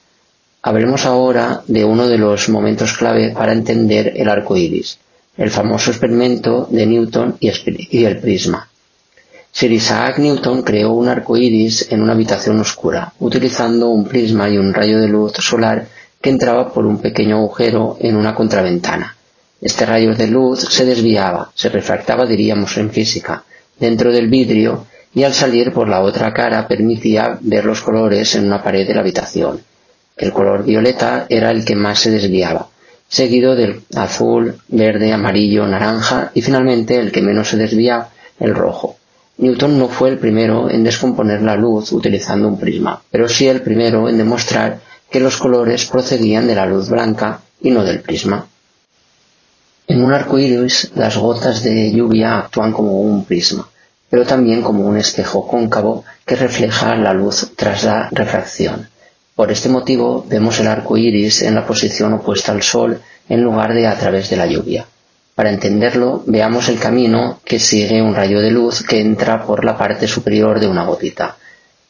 Hablemos 0.63 1.07
ahora 1.07 1.63
de 1.67 1.85
uno 1.85 2.09
de 2.09 2.19
los 2.19 2.49
momentos 2.49 2.93
clave 2.93 3.31
para 3.31 3.53
entender 3.53 4.15
el 4.17 4.29
arco 4.29 4.57
iris, 4.57 4.99
el 5.37 5.51
famoso 5.51 5.91
experimento 5.91 6.69
de 6.71 6.87
Newton 6.87 7.37
y 7.41 8.05
el 8.05 8.19
prisma. 8.19 8.69
Sir 9.51 9.71
Isaac 9.71 10.19
Newton 10.19 10.63
creó 10.63 10.93
un 10.93 11.09
arco 11.09 11.37
iris 11.37 11.89
en 11.91 12.03
una 12.03 12.15
habitación 12.15 12.59
oscura, 12.61 13.13
utilizando 13.19 13.89
un 13.91 14.07
prisma 14.07 14.49
y 14.49 14.57
un 14.57 14.73
rayo 14.73 14.99
de 14.99 15.09
luz 15.09 15.33
solar 15.35 15.87
que 16.21 16.31
entraba 16.31 16.73
por 16.73 16.87
un 16.87 16.99
pequeño 16.99 17.37
agujero 17.37 17.97
en 18.01 18.17
una 18.17 18.35
contraventana. 18.35 19.17
Este 19.63 19.87
rayo 19.87 20.17
de 20.17 20.27
luz 20.27 20.59
se 20.59 20.85
desviaba, 20.85 21.53
se 21.55 21.69
refractaba, 21.69 22.27
diríamos 22.27 22.77
en 22.79 22.91
física, 22.91 23.45
dentro 23.79 24.11
del 24.11 24.29
vidrio 24.29 24.87
y 25.15 25.23
al 25.23 25.35
salir 25.35 25.73
por 25.73 25.89
la 25.89 26.01
otra 26.01 26.35
cara 26.35 26.67
permitía 26.67 27.39
ver 27.41 27.65
los 27.65 27.81
colores 27.81 28.35
en 28.35 28.47
una 28.47 28.61
pared 28.61 28.85
de 28.85 28.95
la 28.95 29.03
habitación. 29.03 29.61
El 30.17 30.33
color 30.33 30.65
violeta 30.65 31.27
era 31.29 31.53
el 31.53 31.65
que 31.65 31.77
más 31.77 32.01
se 32.01 32.11
desviaba, 32.11 32.71
seguido 33.07 33.55
del 33.55 33.83
azul, 33.95 34.57
verde, 34.67 35.13
amarillo, 35.13 35.65
naranja 35.69 36.33
y 36.35 36.43
finalmente 36.43 36.99
el 36.99 37.13
que 37.13 37.23
menos 37.23 37.51
se 37.51 37.57
desviaba, 37.57 38.09
el 38.41 38.57
rojo. 38.57 38.97
Newton 39.39 39.79
no 39.79 39.89
fue 39.89 40.09
el 40.09 40.19
primero 40.19 40.71
en 40.71 40.83
descomponer 40.83 41.41
la 41.41 41.55
luz 41.55 41.93
utilizando 41.93 42.49
un 42.49 42.59
prisma, 42.59 43.01
pero 43.13 43.29
sí 43.29 43.47
el 43.47 43.63
primero 43.63 44.09
en 44.09 44.19
demostrar 44.19 44.81
que 45.09 45.21
los 45.21 45.37
colores 45.37 45.87
procedían 45.87 46.49
de 46.49 46.57
la 46.57 46.67
luz 46.67 46.89
blanca 46.89 47.43
y 47.61 47.71
no 47.71 47.85
del 47.85 48.01
prisma. 48.01 48.49
En 49.89 50.03
un 50.03 50.13
arco 50.13 50.39
iris, 50.39 50.93
las 50.95 51.17
gotas 51.17 51.63
de 51.65 51.91
lluvia 51.91 52.39
actúan 52.39 52.73
como 52.73 53.01
un 53.01 53.25
prisma, 53.25 53.69
pero 54.09 54.25
también 54.25 54.63
como 54.63 54.87
un 54.87 54.97
espejo 54.97 55.47
cóncavo 55.47 56.05
que 56.25 56.37
refleja 56.37 56.95
la 56.95 57.13
luz 57.13 57.51
tras 57.57 57.83
la 57.85 58.09
refracción. 58.13 58.89
Por 59.35 59.51
este 59.51 59.69
motivo, 59.69 60.25
vemos 60.29 60.61
el 60.61 60.69
arco 60.69 60.97
iris 60.97 61.43
en 61.43 61.57
la 61.57 61.67
posición 61.67 62.13
opuesta 62.13 62.53
al 62.53 62.63
sol 62.63 63.01
en 63.29 63.43
lugar 63.43 63.75
de 63.75 63.87
a 63.87 63.99
través 63.99 64.31
de 64.31 64.37
la 64.37 64.47
lluvia. 64.47 64.87
Para 65.35 65.51
entenderlo, 65.51 66.23
veamos 66.27 66.69
el 66.69 66.79
camino 66.79 67.41
que 67.45 67.59
sigue 67.59 68.03
un 68.03 68.15
rayo 68.15 68.41
de 68.41 68.51
luz 68.51 68.83
que 68.83 69.01
entra 69.01 69.45
por 69.45 69.65
la 69.65 69.77
parte 69.77 70.07
superior 70.07 70.61
de 70.61 70.69
una 70.69 70.85
gotita. 70.85 71.37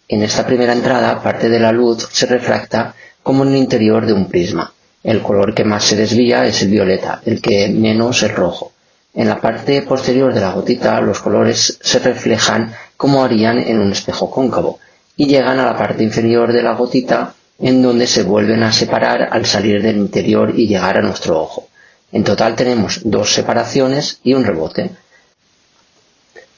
En 0.08 0.22
esta 0.22 0.46
primera 0.46 0.72
entrada, 0.72 1.22
parte 1.22 1.48
de 1.48 1.60
la 1.60 1.72
luz 1.72 2.08
se 2.10 2.26
refracta 2.26 2.94
como 3.22 3.44
en 3.44 3.50
el 3.50 3.56
interior 3.56 4.06
de 4.06 4.12
un 4.12 4.28
prisma. 4.28 4.72
El 5.04 5.20
color 5.20 5.54
que 5.54 5.64
más 5.64 5.84
se 5.84 5.96
desvía 5.96 6.46
es 6.46 6.62
el 6.62 6.68
violeta, 6.68 7.20
el 7.24 7.40
que 7.40 7.68
menos 7.68 8.22
el 8.22 8.30
rojo. 8.30 8.72
En 9.14 9.28
la 9.28 9.40
parte 9.40 9.82
posterior 9.82 10.32
de 10.32 10.40
la 10.40 10.52
gotita, 10.52 11.00
los 11.00 11.20
colores 11.20 11.78
se 11.80 11.98
reflejan 11.98 12.72
como 12.96 13.24
harían 13.24 13.58
en 13.58 13.80
un 13.80 13.92
espejo 13.92 14.30
cóncavo 14.30 14.78
y 15.16 15.26
llegan 15.26 15.58
a 15.58 15.66
la 15.66 15.76
parte 15.76 16.02
inferior 16.02 16.52
de 16.52 16.62
la 16.62 16.74
gotita 16.74 17.34
en 17.58 17.82
donde 17.82 18.06
se 18.06 18.22
vuelven 18.22 18.62
a 18.62 18.72
separar 18.72 19.28
al 19.30 19.44
salir 19.44 19.82
del 19.82 19.96
interior 19.96 20.52
y 20.56 20.66
llegar 20.66 20.98
a 20.98 21.02
nuestro 21.02 21.40
ojo. 21.40 21.68
En 22.12 22.24
total 22.24 22.54
tenemos 22.54 23.00
dos 23.04 23.32
separaciones 23.32 24.20
y 24.22 24.34
un 24.34 24.44
rebote. 24.44 24.90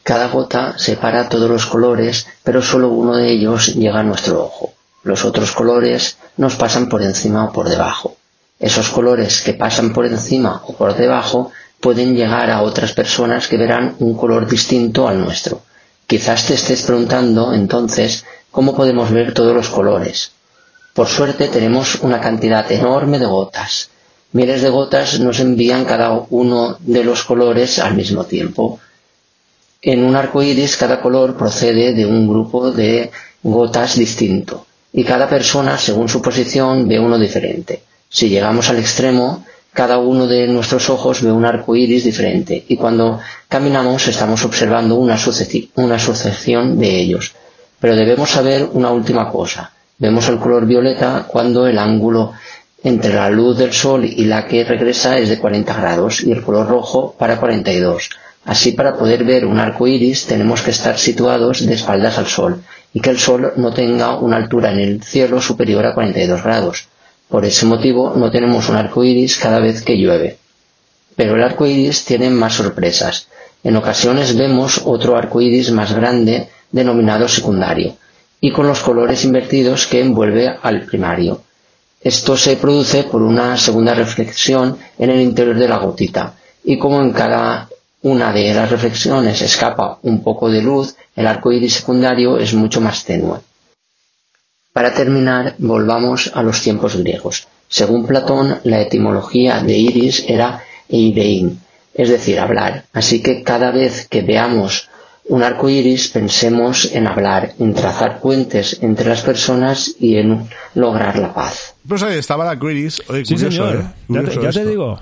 Cada 0.03 0.29
gota 0.29 0.79
separa 0.79 1.29
todos 1.29 1.49
los 1.49 1.67
colores, 1.67 2.27
pero 2.43 2.61
solo 2.61 2.89
uno 2.89 3.17
de 3.17 3.33
ellos 3.33 3.75
llega 3.75 4.01
a 4.01 4.03
nuestro 4.03 4.45
ojo. 4.45 4.75
Los 5.03 5.25
otros 5.25 5.53
colores 5.53 6.19
nos 6.37 6.57
pasan 6.57 6.89
por 6.89 7.03
encima 7.03 7.47
o 7.47 7.53
por 7.53 7.69
debajo. 7.69 8.17
Esos 8.65 8.89
colores 8.89 9.43
que 9.43 9.53
pasan 9.53 9.93
por 9.93 10.07
encima 10.07 10.63
o 10.67 10.73
por 10.73 10.97
debajo 10.97 11.53
pueden 11.81 12.17
llegar 12.17 12.49
a 12.51 12.63
otras 12.63 12.95
personas 12.95 13.47
que 13.47 13.59
verán 13.59 13.95
un 13.99 14.17
color 14.17 14.49
distinto 14.49 15.07
al 15.07 15.21
nuestro. 15.21 15.61
Quizás 16.07 16.47
te 16.47 16.55
estés 16.55 16.81
preguntando 16.81 17.53
entonces 17.53 18.25
cómo 18.51 18.75
podemos 18.75 19.11
ver 19.11 19.35
todos 19.35 19.55
los 19.55 19.69
colores. 19.69 20.31
Por 20.95 21.09
suerte 21.09 21.49
tenemos 21.49 21.97
una 21.97 22.23
cantidad 22.23 22.73
enorme 22.73 23.19
de 23.19 23.27
gotas. 23.27 23.91
Miles 24.33 24.63
de 24.63 24.71
gotas 24.71 25.21
nos 25.21 25.41
envían 25.41 25.85
cada 25.85 26.25
uno 26.31 26.79
de 26.81 27.05
los 27.05 27.23
colores 27.25 27.79
al 27.79 27.93
mismo 27.93 28.25
tiempo. 28.25 28.81
En 29.83 30.03
un 30.03 30.17
arco 30.17 30.43
iris 30.43 30.79
cada 30.79 31.03
color 31.03 31.37
procede 31.37 31.93
de 31.93 32.07
un 32.07 32.27
grupo 32.27 32.71
de 32.71 33.11
gotas 33.43 33.97
distinto 33.97 34.65
y 34.91 35.05
cada 35.05 35.29
persona, 35.29 35.77
según 35.77 36.09
su 36.09 36.23
posición, 36.23 36.89
ve 36.89 36.99
uno 36.99 37.19
diferente. 37.19 37.83
Si 38.15 38.29
llegamos 38.29 38.71
al 38.71 38.79
extremo, 38.79 39.45
cada 39.73 39.99
uno 39.99 40.29
de 40.29 40.47
nuestros 40.47 40.89
ojos 40.89 41.21
ve 41.21 41.33
un 41.33 41.45
arco 41.45 41.75
iris 41.75 42.05
diferente 42.05 42.65
y 42.69 42.77
cuando 42.77 43.19
caminamos 43.49 44.07
estamos 44.07 44.45
observando 44.45 44.95
una, 44.95 45.19
una 45.75 45.99
sucesión 45.99 46.79
de 46.79 46.97
ellos. 46.97 47.33
Pero 47.81 47.97
debemos 47.97 48.31
saber 48.31 48.69
una 48.73 48.93
última 48.93 49.29
cosa. 49.29 49.73
Vemos 49.99 50.29
el 50.29 50.39
color 50.39 50.65
violeta 50.65 51.27
cuando 51.27 51.67
el 51.67 51.77
ángulo 51.77 52.35
entre 52.85 53.15
la 53.15 53.29
luz 53.31 53.59
del 53.59 53.73
sol 53.73 54.05
y 54.05 54.27
la 54.27 54.47
que 54.47 54.63
regresa 54.63 55.19
es 55.19 55.29
de 55.29 55.41
40 55.41 55.75
grados 55.75 56.23
y 56.23 56.31
el 56.31 56.43
color 56.45 56.69
rojo 56.69 57.17
para 57.19 57.41
42. 57.41 58.11
Así 58.45 58.71
para 58.71 58.95
poder 58.95 59.25
ver 59.25 59.45
un 59.45 59.59
arco 59.59 59.89
iris 59.89 60.27
tenemos 60.27 60.63
que 60.63 60.71
estar 60.71 61.01
situados 61.01 61.67
de 61.67 61.75
espaldas 61.75 62.17
al 62.19 62.29
sol 62.29 62.63
y 62.93 63.01
que 63.01 63.11
el 63.11 63.19
sol 63.19 63.55
no 63.57 63.73
tenga 63.73 64.19
una 64.19 64.37
altura 64.37 64.71
en 64.71 64.79
el 64.79 65.03
cielo 65.03 65.41
superior 65.41 65.85
a 65.85 65.95
42 65.95 66.45
grados. 66.45 66.87
Por 67.29 67.45
ese 67.45 67.67
motivo 67.67 68.13
no 68.15 68.31
tenemos 68.31 68.69
un 68.69 68.77
arco 68.77 69.03
iris 69.03 69.39
cada 69.39 69.59
vez 69.59 69.83
que 69.83 69.97
llueve. 69.97 70.39
Pero 71.17 71.37
el 71.37 71.43
arco 71.43 71.67
iris 71.67 72.05
tiene 72.05 72.31
más 72.31 72.55
sorpresas. 72.55 73.29
En 73.63 73.77
ocasiones 73.77 74.37
vemos 74.37 74.83
otro 74.85 75.17
arco 75.17 75.41
iris 75.41 75.71
más 75.71 75.95
grande 75.95 76.49
denominado 76.71 77.29
secundario 77.29 77.97
y 78.41 78.51
con 78.51 78.67
los 78.67 78.81
colores 78.81 79.25
invertidos 79.25 79.87
que 79.87 80.01
envuelve 80.01 80.55
al 80.63 80.83
primario. 80.83 81.41
Esto 82.03 82.37
se 82.37 82.57
produce 82.57 83.05
por 83.05 83.23
una 83.23 83.57
segunda 83.57 83.95
reflexión 83.95 84.77
en 84.99 85.09
el 85.09 85.23
interior 85.23 85.57
de 85.57 85.69
la 85.69 85.79
gotita 85.79 86.35
y 86.63 86.79
como 86.79 87.01
en 87.01 87.13
cada 87.13 87.69
una 88.03 88.33
de 88.33 88.53
las 88.53 88.71
reflexiones 88.71 89.41
escapa 89.41 89.99
un 90.03 90.23
poco 90.23 90.51
de 90.51 90.61
luz, 90.61 90.95
el 91.17 91.27
arco 91.27 91.51
iris 91.51 91.75
secundario 91.75 92.37
es 92.37 92.53
mucho 92.53 92.83
más 92.83 93.03
tenue. 93.05 93.39
Para 94.75 94.93
terminar, 94.93 95.55
volvamos 95.59 96.33
a 96.35 96.43
los 96.43 96.61
tiempos 96.61 96.97
griegos. 96.97 97.47
Según 97.69 98.09
Platón, 98.09 98.59
la 98.65 98.81
etimología 98.81 99.63
de 99.63 99.79
iris 99.79 100.25
era 100.27 100.65
eidein, 100.89 101.61
es 101.95 102.09
decir, 102.09 102.41
hablar. 102.41 102.83
Así 102.93 103.23
que 103.23 103.45
cada 103.45 103.71
vez 103.71 104.09
que 104.09 104.23
veamos 104.23 104.91
un 105.29 105.45
arco 105.45 105.69
iris, 105.69 106.09
pensemos 106.09 106.93
en 106.93 107.07
hablar, 107.07 107.53
en 107.61 107.73
trazar 107.73 108.19
puentes 108.19 108.83
entre 108.83 109.09
las 109.09 109.23
personas 109.23 109.95
y 110.01 110.17
en 110.17 110.49
lograr 110.75 111.21
la 111.21 111.33
paz. 111.33 111.77
Pues 111.89 112.03
ahí 112.03 112.19
estaba 112.19 112.45
la. 112.45 112.59
Oye, 112.61 112.91
Sí, 112.91 113.39
señor. 113.39 113.77
¿eh? 113.77 113.85
Ya, 114.09 114.25
te, 114.25 114.53
ya 114.53 114.65
digo. 114.65 115.01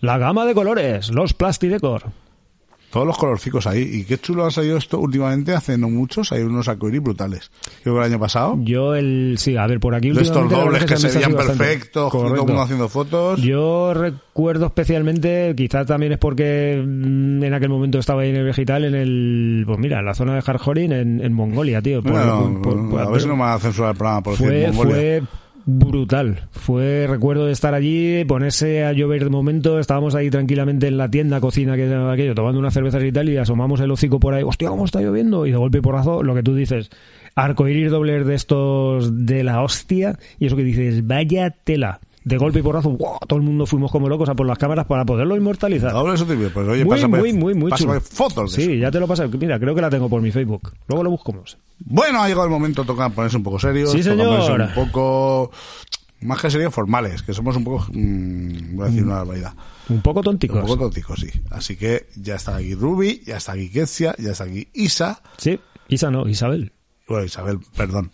La 0.00 0.16
gama 0.16 0.46
de 0.46 0.54
colores, 0.54 1.10
los 1.10 1.34
Plastidecor. 1.34 2.04
Todos 2.96 3.06
los 3.08 3.18
colorcicos 3.18 3.66
ahí. 3.66 3.82
Y 3.82 4.04
qué 4.04 4.18
chulo 4.18 4.46
ha 4.46 4.50
salido 4.50 4.76
esto 4.78 4.98
últimamente, 4.98 5.52
hace 5.54 5.76
no 5.76 5.90
muchos, 5.90 6.32
hay 6.32 6.42
unos 6.42 6.66
arcoíris 6.68 7.02
brutales. 7.02 7.50
Creo 7.82 7.94
que 7.94 8.00
el 8.00 8.12
año 8.12 8.18
pasado. 8.18 8.56
Yo 8.60 8.94
el 8.94 9.36
sí, 9.38 9.56
a 9.56 9.66
ver, 9.66 9.80
por 9.80 9.94
aquí 9.94 10.10
De 10.10 10.22
estos 10.22 10.48
dobles 10.50 10.84
que 10.86 10.96
se 10.96 11.08
han 11.08 11.14
veían 11.14 11.34
perfectos, 11.34 12.10
todo 12.10 12.26
el 12.34 12.40
mundo 12.40 12.62
haciendo 12.62 12.88
fotos. 12.88 13.40
Yo 13.42 13.92
recuerdo 13.94 14.66
especialmente, 14.66 15.52
quizás 15.56 15.86
también 15.86 16.12
es 16.12 16.18
porque 16.18 16.82
mm, 16.84 17.42
en 17.44 17.54
aquel 17.54 17.68
momento 17.68 17.98
estaba 17.98 18.22
ahí 18.22 18.30
en 18.30 18.36
el 18.36 18.44
vegetal, 18.44 18.84
en 18.84 18.94
el, 18.94 19.64
pues 19.66 19.78
mira, 19.78 19.98
en 20.00 20.06
la 20.06 20.14
zona 20.14 20.34
de 20.34 20.42
Harjorin, 20.46 20.92
en, 20.92 21.20
en 21.20 21.32
Mongolia, 21.32 21.82
tío. 21.82 22.02
Por- 22.02 22.12
Bueno, 22.12 22.60
por- 22.62 22.90
por- 22.90 23.00
a 23.00 23.08
ver 23.10 23.20
si 23.20 23.28
no 23.28 23.36
me 23.36 23.42
van 23.42 23.52
a 23.54 23.58
censurar 23.58 23.90
el 23.90 23.96
programa 23.96 24.22
por 24.22 24.32
decir 24.38 24.46
fue, 24.48 24.66
Mongolia. 24.72 24.94
fue 24.94 25.22
brutal. 25.66 26.48
Fue, 26.52 27.06
recuerdo 27.08 27.46
de 27.46 27.52
estar 27.52 27.74
allí, 27.74 28.24
ponerse 28.24 28.84
a 28.84 28.92
llover 28.92 29.24
de 29.24 29.30
momento, 29.30 29.78
estábamos 29.80 30.14
ahí 30.14 30.30
tranquilamente 30.30 30.86
en 30.86 30.96
la 30.96 31.10
tienda, 31.10 31.40
cocina, 31.40 31.74
que 31.74 31.92
aquello, 31.92 32.34
tomando 32.34 32.60
unas 32.60 32.72
cervezas 32.72 33.02
y 33.02 33.12
tal, 33.12 33.28
y 33.28 33.36
asomamos 33.36 33.80
el 33.80 33.90
hocico 33.90 34.20
por 34.20 34.32
ahí, 34.32 34.44
hostia, 34.44 34.68
¿cómo 34.68 34.84
está 34.84 35.00
lloviendo? 35.00 35.44
Y 35.44 35.50
de 35.50 35.56
golpe 35.56 35.78
y 35.78 35.80
porrazo, 35.80 36.22
lo 36.22 36.34
que 36.34 36.44
tú 36.44 36.54
dices, 36.54 36.90
arcoiris 37.34 37.90
dobles 37.90 38.26
de 38.26 38.34
estos 38.36 39.26
de 39.26 39.42
la 39.42 39.60
hostia, 39.62 40.18
y 40.38 40.46
eso 40.46 40.56
que 40.56 40.62
dices, 40.62 41.06
vaya 41.06 41.50
tela. 41.50 42.00
De 42.26 42.38
golpe 42.38 42.58
y 42.58 42.62
porrazo, 42.62 42.98
todo 43.28 43.38
el 43.38 43.44
mundo 43.44 43.66
fuimos 43.66 43.92
como 43.92 44.08
locos 44.08 44.28
a 44.28 44.34
por 44.34 44.48
las 44.48 44.58
cámaras 44.58 44.86
para 44.86 45.04
poderlo 45.04 45.36
inmortalizar. 45.36 45.92
Doble 45.92 46.14
eso 46.16 46.26
te 46.26 46.34
digo, 46.34 46.50
pues 46.52 46.66
oye, 46.66 46.84
muy, 46.84 46.96
pásame, 46.96 47.18
muy, 47.20 47.32
muy, 47.32 47.54
muy 47.54 47.70
pásame 47.70 48.00
fotos 48.00 48.56
de 48.56 48.64
Sí, 48.64 48.72
eso. 48.72 48.80
ya 48.80 48.90
te 48.90 48.98
lo 48.98 49.06
pasé. 49.06 49.28
Mira, 49.28 49.60
creo 49.60 49.76
que 49.76 49.80
la 49.80 49.88
tengo 49.90 50.08
por 50.08 50.20
mi 50.20 50.32
Facebook. 50.32 50.72
Luego 50.88 51.04
lo 51.04 51.10
buscamos. 51.10 51.56
Bueno, 51.78 52.20
ha 52.20 52.26
llegado 52.26 52.46
el 52.46 52.50
momento, 52.50 52.84
toca 52.84 53.08
ponerse 53.10 53.36
un 53.36 53.44
poco 53.44 53.60
serios. 53.60 53.92
Sí, 53.92 54.02
señor. 54.02 54.60
un 54.60 54.74
poco... 54.74 55.52
Más 56.22 56.40
que 56.42 56.50
serios, 56.50 56.74
formales, 56.74 57.22
que 57.22 57.32
somos 57.32 57.56
un 57.56 57.62
poco... 57.62 57.86
mm, 57.92 58.74
voy 58.74 58.86
a 58.86 58.88
decir 58.88 59.04
una 59.04 59.16
barbaridad. 59.18 59.52
Un 59.88 60.00
poco 60.00 60.20
tonticos. 60.20 60.56
Un 60.62 60.66
poco 60.66 60.78
tóticos, 60.88 61.20
sí. 61.20 61.28
Así 61.50 61.76
que 61.76 62.08
ya 62.16 62.34
está 62.34 62.56
aquí 62.56 62.74
Ruby, 62.74 63.22
ya 63.24 63.36
está 63.36 63.52
aquí 63.52 63.70
Ketsia, 63.70 64.16
ya 64.18 64.32
está 64.32 64.42
aquí 64.44 64.66
Isa. 64.74 65.20
Sí, 65.36 65.60
Isa 65.86 66.10
no, 66.10 66.26
Isabel. 66.28 66.72
Bueno, 67.08 67.24
Isabel, 67.24 67.58
perdón. 67.76 68.10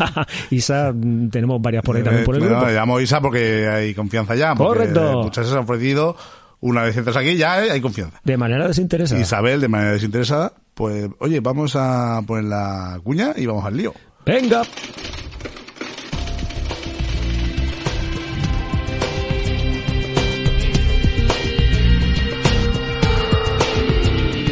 Isa, 0.50 0.92
mm, 0.92 1.28
tenemos 1.30 1.62
varias 1.62 1.84
por 1.84 1.96
ahí 1.96 2.02
también 2.02 2.24
por 2.24 2.34
el 2.34 2.42
Eh, 2.42 2.46
no, 2.46 2.50
grupo. 2.52 2.66
le 2.66 2.74
llamo 2.74 3.00
Isa 3.00 3.20
porque 3.20 3.68
hay 3.68 3.94
confianza 3.94 4.34
ya. 4.34 4.54
Correcto. 4.54 5.22
Muchas 5.22 5.46
se 5.46 5.52
han 5.52 5.60
ofrecido. 5.60 6.16
Una 6.60 6.82
vez 6.82 6.96
entras 6.96 7.16
aquí, 7.16 7.36
ya 7.36 7.64
eh, 7.64 7.70
hay 7.70 7.80
confianza. 7.80 8.20
De 8.24 8.36
manera 8.36 8.66
desinteresada. 8.66 9.20
Isabel, 9.20 9.60
de 9.60 9.68
manera 9.68 9.92
desinteresada, 9.92 10.52
pues, 10.74 11.08
oye, 11.18 11.40
vamos 11.40 11.74
a 11.76 12.20
poner 12.26 12.44
la 12.44 13.00
cuña 13.02 13.32
y 13.36 13.46
vamos 13.46 13.64
al 13.64 13.76
lío. 13.76 13.92
Venga. 14.26 14.62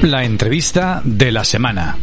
La 0.02 0.24
entrevista 0.24 1.02
de 1.04 1.30
la 1.30 1.44
semana. 1.44 1.96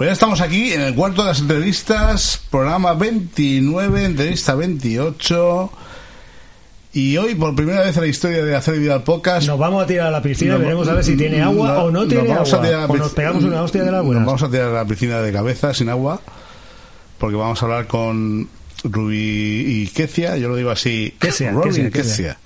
Pues 0.00 0.08
ya 0.08 0.12
estamos 0.14 0.40
aquí 0.40 0.72
en 0.72 0.80
el 0.80 0.94
cuarto 0.94 1.20
de 1.20 1.28
las 1.28 1.40
entrevistas, 1.40 2.40
programa 2.50 2.94
29, 2.94 4.02
entrevista 4.06 4.54
28. 4.54 5.70
Y 6.94 7.18
hoy, 7.18 7.34
por 7.34 7.54
primera 7.54 7.82
vez 7.82 7.94
en 7.98 8.04
la 8.04 8.08
historia 8.08 8.42
de 8.42 8.56
hacer 8.56 8.78
vida 8.78 8.94
al 8.94 9.02
podcast, 9.02 9.46
Nos 9.46 9.58
vamos 9.58 9.84
a 9.84 9.86
tirar 9.86 10.06
a 10.06 10.10
la 10.10 10.22
piscina 10.22 10.52
Nos 10.54 10.62
veremos 10.62 10.88
a 10.88 10.94
ver 10.94 11.04
si 11.04 11.18
tiene 11.18 11.42
agua 11.42 11.68
no- 11.74 11.82
o 11.84 11.90
no 11.90 12.00
nos 12.00 12.08
tiene 12.08 12.32
a 12.32 12.36
agua. 12.36 12.58
a 12.58 12.62
la 12.62 12.86
O 12.86 12.96
nos 12.96 13.12
pegamos 13.12 13.44
una 13.44 13.62
hostia 13.62 13.82
de 13.82 13.90
las 13.90 13.98
Nos 13.98 14.06
buenas. 14.06 14.24
vamos 14.24 14.42
a 14.42 14.50
tirar 14.50 14.68
a 14.68 14.72
la 14.72 14.84
piscina 14.86 15.20
de 15.20 15.32
cabeza 15.34 15.74
sin 15.74 15.90
agua, 15.90 16.22
porque 17.18 17.36
vamos 17.36 17.62
a 17.62 17.66
hablar 17.66 17.86
con 17.86 18.48
Ruby 18.84 19.82
y 19.82 19.86
Kecia, 19.88 20.38
yo 20.38 20.48
lo 20.48 20.56
digo 20.56 20.70
así, 20.70 21.14
Kecia, 21.18 21.50
Ruby 21.50 21.68
Kecia, 21.68 21.90
Kecia, 21.90 22.38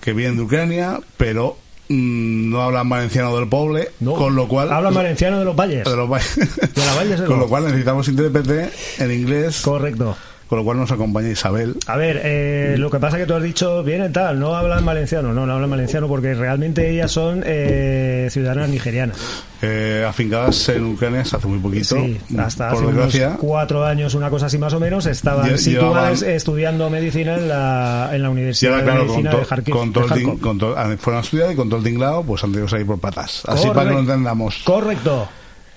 que 0.00 0.12
vienen 0.12 0.36
de 0.36 0.44
Ucrania, 0.44 1.00
pero 1.16 1.56
no 1.94 2.62
hablan 2.62 2.88
valenciano 2.88 3.36
del 3.36 3.48
poble, 3.48 3.90
No, 4.00 4.14
con 4.14 4.34
lo 4.36 4.46
cual... 4.46 4.72
Habla 4.72 4.90
valenciano 4.90 5.38
de 5.40 5.44
los 5.44 5.56
valles. 5.56 5.84
de 5.84 5.96
los 5.96 6.10
va- 6.10 6.18
De 6.18 6.86
la 6.86 6.94
Valle 6.94 7.10
de 7.10 7.16
con 7.16 7.28
Los. 7.30 7.38
lo 7.40 7.48
cual 7.48 7.64
necesitamos 7.64 8.06
intérprete 8.08 8.70
en 8.98 9.10
inglés, 9.12 9.60
Correcto. 9.62 10.16
Con 10.50 10.58
lo 10.58 10.64
cual 10.64 10.78
nos 10.78 10.90
acompaña 10.90 11.28
Isabel. 11.28 11.76
A 11.86 11.96
ver, 11.96 12.20
eh, 12.24 12.74
lo 12.76 12.90
que 12.90 12.98
pasa 12.98 13.16
que 13.16 13.24
tú 13.24 13.34
has 13.34 13.42
dicho, 13.42 13.82
viene 13.84 14.08
tal, 14.10 14.38
no 14.40 14.56
hablan 14.56 14.84
valenciano. 14.84 15.32
No, 15.32 15.46
no 15.46 15.52
hablan 15.54 15.70
valenciano 15.70 16.08
porque 16.08 16.34
realmente 16.34 16.90
ellas 16.90 17.12
son 17.12 17.42
eh, 17.46 18.26
ciudadanas 18.32 18.68
nigerianas. 18.68 19.16
eh, 19.62 20.04
afincadas 20.08 20.68
en 20.70 20.86
Ucrania 20.86 21.20
hace 21.20 21.46
muy 21.46 21.58
poquito, 21.60 21.94
Sí, 21.96 22.18
hasta 22.38 22.70
por 22.70 22.78
hace 22.78 22.86
desgracia. 22.86 23.26
unos 23.28 23.38
cuatro 23.40 23.84
años, 23.84 24.14
una 24.14 24.28
cosa 24.30 24.46
así 24.46 24.58
más 24.58 24.72
o 24.74 24.80
menos, 24.80 25.06
estaban 25.06 25.48
Lle- 25.50 25.56
situadas 25.58 26.20
llevaban- 26.20 26.34
estudiando 26.36 26.90
medicina 26.90 27.34
en 27.36 27.48
la, 27.48 28.10
en 28.12 28.22
la 28.22 28.28
Y 28.28 28.32
Universidad 28.32 28.72
ahora, 28.72 28.84
claro, 28.84 29.00
de 29.00 29.06
Medicina 29.06 29.30
to- 29.30 29.36
de 29.38 29.44
Kharkiv. 29.46 29.74
con 29.74 29.92
todo 29.92 30.08
de 30.08 30.14
el 30.14 30.20
tin- 30.20 30.26
Kharkov. 30.30 30.40
con 30.42 30.58
to- 30.58 30.74
ah, 30.76 30.96
fueron 30.98 31.18
a 31.20 31.22
estudiar 31.22 31.52
y 31.52 31.56
con 31.56 31.68
todo 31.68 31.78
el 31.78 31.84
tinglado, 31.84 32.22
pues 32.24 32.42
han 32.42 32.50
tenido 32.50 32.66
que 32.66 32.70
salir 32.70 32.86
por 32.86 32.98
patas. 32.98 33.42
Así 33.46 33.68
para 33.68 33.84
que 33.88 33.94
lo 33.94 34.00
entendamos. 34.00 34.62
Correcto. 34.64 35.28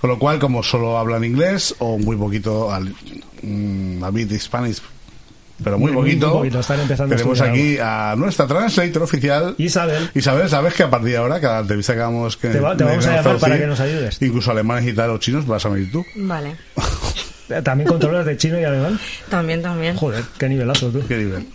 Con 0.04 0.10
lo 0.10 0.20
cual, 0.20 0.38
como 0.38 0.62
solo 0.64 0.97
hablan 0.97 1.24
inglés 1.24 1.74
o 1.80 1.97
muy 1.97 2.18
poquito, 2.18 2.70
al, 2.74 2.93
mm, 3.41 4.04
a 4.04 4.12
bit 4.12 4.34
Spanish, 4.38 4.82
pero 5.64 5.80
muy, 5.80 5.93
Muy, 5.93 6.01
muy 6.01 6.12
poquito. 6.12 6.34
poquito, 6.39 6.60
están 6.60 6.82
empezando 6.82 7.16
a 7.16 7.18
Tenemos 7.18 7.38
estudiar 7.39 7.56
aquí 7.56 7.78
a 7.82 8.14
nuestra 8.18 8.45
translator 8.45 9.04
oficial. 9.04 9.56
Isabel. 9.58 10.10
Isabel, 10.14 10.49
sabes 10.49 10.74
que 10.74 10.84
a 10.84 10.89
partir 10.89 11.12
de 11.12 11.18
ahora, 11.20 11.39
cada 11.39 11.62
entrevista 11.62 11.93
que 11.93 12.01
hagamos 12.01 12.36
que 12.36 12.49
Te 12.49 12.60
va- 12.60 12.76
te 12.76 12.84
vamos 12.84 13.06
a 13.08 13.16
llamar 13.16 13.38
para 13.39 13.58
que 13.58 13.66
nos 13.66 13.80
ayudes. 13.80 14.22
Incluso 14.22 14.51
alemanes 14.51 14.86
y 14.89 14.91
tal, 14.91 15.10
o 15.12 15.20
chinos, 15.20 15.47
vas 15.47 15.66
a 15.66 15.70
venir 15.70 15.89
tú. 15.89 16.04
Vale. 16.18 16.58
Eh, 17.49 17.62
¿También 17.62 17.88
controlas 17.88 18.26
de 18.26 18.36
chino 18.36 18.60
y 18.60 18.66
alemán? 18.66 18.99
También, 19.30 19.62
también. 19.62 19.95
Joder, 19.95 20.26
qué 20.38 20.49
nivelazo 20.49 20.89
tú. 20.89 21.01
Qué 21.08 21.16
nivel. 21.16 21.47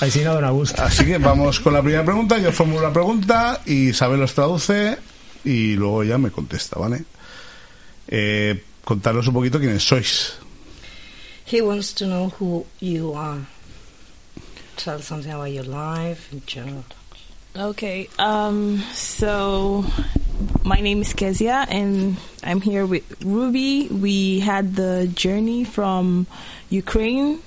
Ahí 0.00 0.10
sí 0.10 0.22
no 0.24 0.54
gusto. 0.54 0.80
Así 0.82 1.04
que 1.04 1.18
vamos 1.18 1.60
con 1.60 1.74
la 1.74 1.82
primera 1.82 2.06
pregunta. 2.06 2.38
Yo 2.38 2.52
formulo 2.52 2.80
la 2.80 2.92
pregunta 2.94 3.60
y 3.66 3.88
Isabel 3.90 4.18
los 4.20 4.32
traduce 4.32 4.96
y 5.44 5.74
luego 5.74 6.04
ya 6.04 6.16
me 6.16 6.30
contesta, 6.30 6.78
¿vale? 6.80 7.04
Eh, 8.08 8.60
contaros 8.84 9.26
un 9.28 9.34
poquito 9.34 9.58
quiénes 9.58 9.82
sois. 9.82 10.36
He 11.44 11.60
wants 11.60 11.92
to 11.94 12.06
know 12.06 12.28
who 12.38 12.66
you 12.80 13.12
are. 13.14 13.46
Tell 14.76 15.00
something 15.00 15.30
about 15.32 15.50
your 15.52 15.64
life 15.64 16.32
in 16.32 16.42
general. 16.46 16.84
Okay, 17.54 18.08
um, 18.18 18.78
so 18.94 19.84
my 20.64 20.80
name 20.80 21.02
is 21.02 21.12
Kezia, 21.12 21.66
and 21.68 22.16
I'm 22.42 22.62
here 22.62 22.86
with 22.86 23.04
Ruby. 23.22 23.88
We 23.88 24.40
had 24.40 24.74
the 24.74 25.06
journey 25.14 25.64
from 25.64 26.26
Ukraine 26.70 27.40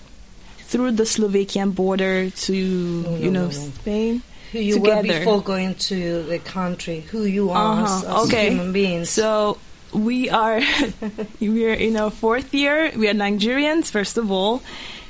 through 0.68 0.92
the 0.92 1.06
Slovakian 1.08 1.72
border 1.72 2.30
to, 2.30 2.56
you 2.56 3.32
know, 3.32 3.46
no, 3.46 3.46
no. 3.48 3.50
Spain. 3.50 4.22
Who 4.52 4.60
you 4.60 4.80
were 4.80 5.02
before 5.02 5.42
going 5.42 5.74
to 5.90 6.24
the 6.24 6.38
country. 6.40 7.02
Who 7.10 7.26
you 7.26 7.50
are 7.50 7.84
as, 7.84 8.04
Uh-huh, 8.04 8.22
as 8.22 8.28
okay. 8.28 8.50
human 8.52 8.72
beings. 8.74 9.10
So 9.10 9.58
we 9.94 10.30
are 10.30 10.62
we 11.40 11.66
are 11.66 11.74
in 11.74 11.98
our 11.98 12.12
fourth 12.12 12.54
year. 12.54 12.92
We 12.96 13.08
are 13.10 13.14
Nigerians, 13.14 13.92
first 13.92 14.18
of 14.18 14.32
all, 14.32 14.62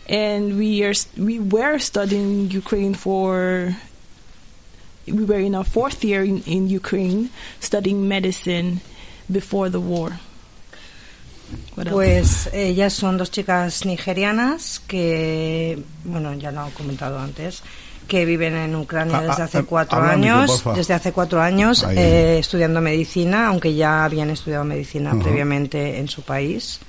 and 0.07 0.57
we 0.57 0.84
are 0.84 0.93
we 1.17 1.39
were 1.39 1.80
studying 1.80 2.51
Ukraine 2.51 2.93
for. 2.93 3.76
We 5.07 5.23
were 5.23 5.39
in 5.39 5.53
our 5.53 5.63
fourth 5.63 6.03
year 6.03 6.23
in, 6.23 6.41
in 6.43 6.67
Ukraine 6.67 7.30
studying 7.59 8.07
medicine 8.07 8.82
before 9.32 9.69
the 9.69 9.80
war. 9.80 10.19
Pues 11.76 12.47
eh, 12.47 12.69
ellas 12.69 12.93
son 12.93 13.17
dos 13.17 13.30
chicas 13.30 13.86
nigerianas 13.86 14.80
que, 14.80 15.84
bueno, 16.03 16.34
ya 16.34 16.51
lo 16.51 16.67
he 16.67 16.71
comentado 16.71 17.19
antes, 17.19 17.61
que 18.08 18.26
viven 18.26 18.56
en 18.56 18.76
Ucrania 18.76 19.18
Ah, 19.18 19.22
desde 19.22 19.41
ah, 19.41 19.45
hace 19.45 19.58
ah, 19.60 19.64
cuatro 19.68 19.97
habla 19.97 20.12
al 20.14 20.20
micro, 20.20 20.36
años, 20.36 20.51
porfa. 20.62 20.78
desde 20.78 20.93
hace 20.93 21.12
cuatro 21.12 21.41
años 21.41 21.86
eh, 21.89 22.38
estudiando 22.39 22.82
medicina, 22.82 23.47
aunque 23.47 23.74
ya 23.76 24.06
habían 24.06 24.30
estudiado 24.30 24.64
medicina 24.64 25.12
Ajá. 25.12 25.20
previamente 25.20 25.99
en 25.99 26.08
su 26.08 26.22
país. 26.22 26.80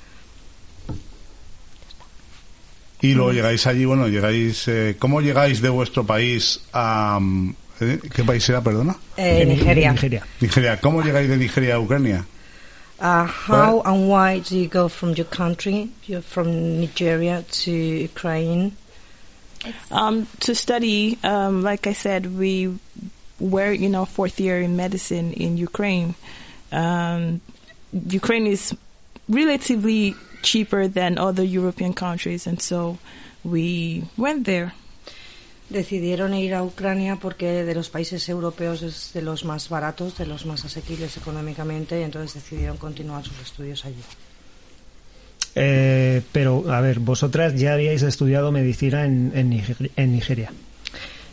Y 3.01 3.13
luego 3.15 3.33
llegáis 3.33 3.67
allí, 3.67 3.85
bueno, 3.85 4.09
llegáis... 4.09 4.67
eh, 4.69 4.97
¿Cómo 4.99 5.21
llegáis 5.21 5.61
de 5.61 5.69
vuestro 5.69 6.05
país 6.05 6.61
a... 6.73 7.21
eh, 7.81 8.01
¿Qué 8.15 8.25
país 8.25 8.49
era, 8.49 8.63
perdona? 8.63 8.97
Eh, 9.17 9.45
Nigeria. 9.47 9.93
Nigeria. 9.93 10.27
Nigeria. 10.41 10.81
¿Cómo 10.81 11.03
llegáis 11.03 11.29
de 11.29 11.37
Nigeria 11.37 11.75
a 11.75 11.79
Ucrania? 11.79 12.25
Uh, 12.99 13.27
how 13.27 13.83
and 13.85 14.09
why 14.09 14.41
do 14.41 14.57
you 14.57 14.67
go 14.69 14.89
from 14.89 15.13
your 15.13 15.27
country, 15.29 15.91
you're 16.07 16.23
from 16.23 16.81
Nigeria 16.81 17.43
to 17.65 17.71
Ukraine? 17.71 18.73
Um, 19.91 20.27
to 20.41 20.55
study, 20.55 21.19
um, 21.23 21.63
like 21.63 21.87
I 21.87 21.93
said, 21.93 22.39
we 22.39 22.79
were 23.39 23.73
in 23.73 23.95
our 23.95 24.07
fourth 24.07 24.41
year 24.41 24.61
in 24.61 24.77
medicine 24.77 25.33
in 25.33 25.57
Ukraine. 25.57 26.15
Um, 26.73 27.41
Ukraine 27.93 28.47
is 28.47 28.75
relatively 29.29 30.15
cheaper 30.43 30.89
than 30.89 31.19
other 31.19 31.43
European 31.43 31.93
countries, 31.93 32.47
and 32.47 32.61
so 32.61 32.99
we 33.45 34.05
went 34.17 34.47
there. 34.47 34.75
Decidieron 35.69 36.33
ir 36.35 36.55
a 36.55 36.63
Ucrania 36.63 37.17
porque 37.17 37.65
de 37.65 37.75
los 37.75 37.89
países 37.89 38.29
europeos 38.29 38.83
es 38.83 39.13
de 39.13 39.23
los 39.23 39.45
más 39.45 39.69
baratos, 39.69 40.17
de 40.17 40.27
los 40.27 40.47
más 40.47 40.65
asequibles 40.65 41.17
económicamente, 41.17 42.01
y 42.01 42.05
entonces 42.05 42.35
decidieron 42.35 42.77
continuar 42.77 43.25
sus 43.25 43.41
estudios 43.41 43.85
allí. 43.85 44.03
Eh, 45.59 46.21
pero, 46.33 46.71
a 46.71 46.81
ver, 46.83 46.99
vosotras 47.01 47.55
ya 47.59 47.73
habíais 47.73 48.03
estudiado 48.03 48.53
medicina 48.53 49.05
en, 49.07 49.33
en, 49.35 49.49
Niger- 49.51 49.91
en 49.97 50.13
Nigeria. 50.13 50.53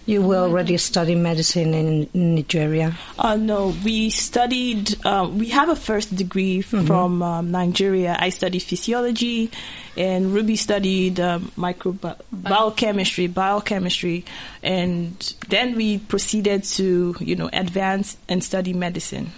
You 0.06 0.22
were 0.22 0.38
already 0.40 0.78
studying 0.78 1.22
medicine 1.24 1.74
in 1.74 2.10
Nigeria. 2.36 2.92
Uh, 3.18 3.38
no, 3.38 3.74
we 3.86 4.10
studied. 4.10 4.98
Uh, 5.06 5.30
we 5.34 5.48
have 5.52 5.70
a 5.70 5.78
first 5.78 6.14
degree 6.14 6.60
from 6.62 7.22
um, 7.22 7.52
Nigeria. 7.52 8.18
I 8.20 8.28
studied 8.30 8.64
physiology, 8.64 9.50
and 9.96 10.34
Ruby 10.34 10.58
studied 10.58 11.22
um, 11.22 11.54
micro 11.56 11.96
biochemistry, 12.34 13.28
biochemistry, 13.28 14.26
and 14.62 15.16
then 15.48 15.78
we 15.78 16.00
proceeded 16.00 16.66
to, 16.76 17.16
you 17.22 17.38
know, 17.38 17.50
advance 17.54 18.18
and 18.28 18.44
study 18.44 18.74
medicine. 18.74 19.32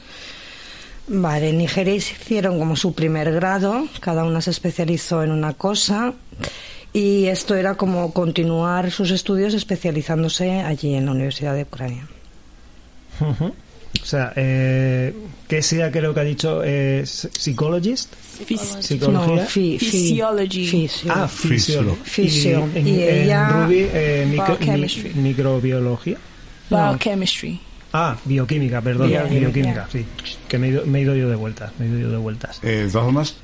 Vale, 1.07 1.49
en 1.49 1.59
Nigeria 1.59 1.93
hicieron 1.93 2.57
como 2.57 2.75
su 2.75 2.93
primer 2.93 3.31
grado, 3.31 3.87
cada 3.99 4.23
una 4.23 4.41
se 4.41 4.49
especializó 4.49 5.21
en 5.23 5.31
una 5.31 5.53
cosa 5.53 6.13
y 6.93 7.25
esto 7.25 7.53
era 7.55 7.75
como 7.75 8.11
continuar 8.11 8.89
sus 8.89 9.11
estudios 9.11 9.53
especializándose 9.53 10.61
allí 10.61 10.95
en 10.95 11.05
la 11.05 11.11
Universidad 11.11 11.53
de 11.53 11.61
Ucrania. 11.63 12.07
Ujú. 13.21 13.53
O 14.01 14.05
sea, 14.05 14.33
eh, 14.35 15.13
¿qué 15.47 15.61
sea 15.61 15.91
creo 15.91 16.13
que 16.13 16.19
ha 16.19 16.23
dicho? 16.23 16.61
Eh, 16.65 17.03
¿Psychologist? 17.05 18.13
¿Psicología? 18.81 19.35
No, 19.43 19.45
fi- 19.47 19.77
fi- 19.79 19.85
Physiology. 19.89 20.65
fisio. 20.67 21.11
Ah, 21.15 21.27
fisiolo. 21.27 21.95
Fisio. 22.03 22.67
Y, 22.75 22.79
en- 22.79 22.87
Y 22.87 23.03
en 23.03 23.15
ella- 23.23 23.49
Ruby, 23.63 23.87
eh, 23.93 24.27
micro- 24.29 24.57
Biochemistry. 24.57 25.13
mi- 25.13 25.21
microbiología. 25.29 26.17
Biochemistry. 26.69 27.59
Ah, 27.97 28.17
bioquímica, 28.25 28.81
perdón. 28.81 29.07
Bioquímica. 29.09 29.39
Bioquímica, 29.39 29.87
sí. 29.89 30.05
Que 30.49 30.57
me 30.57 30.67
he, 30.67 30.71
ido, 30.71 30.85
me 30.85 30.99
he 30.99 31.01
ido 31.03 31.15
yo 31.15 31.29
de 31.29 31.35
vueltas. 31.35 31.71
Me 31.79 31.85
he 31.85 31.89
ido 31.89 31.99
yo 31.99 32.11
de 32.11 32.17
vueltas. 32.17 32.59
Eh, 32.61 32.67
de 32.85 32.89
todas 32.89 33.05
formas, 33.05 33.35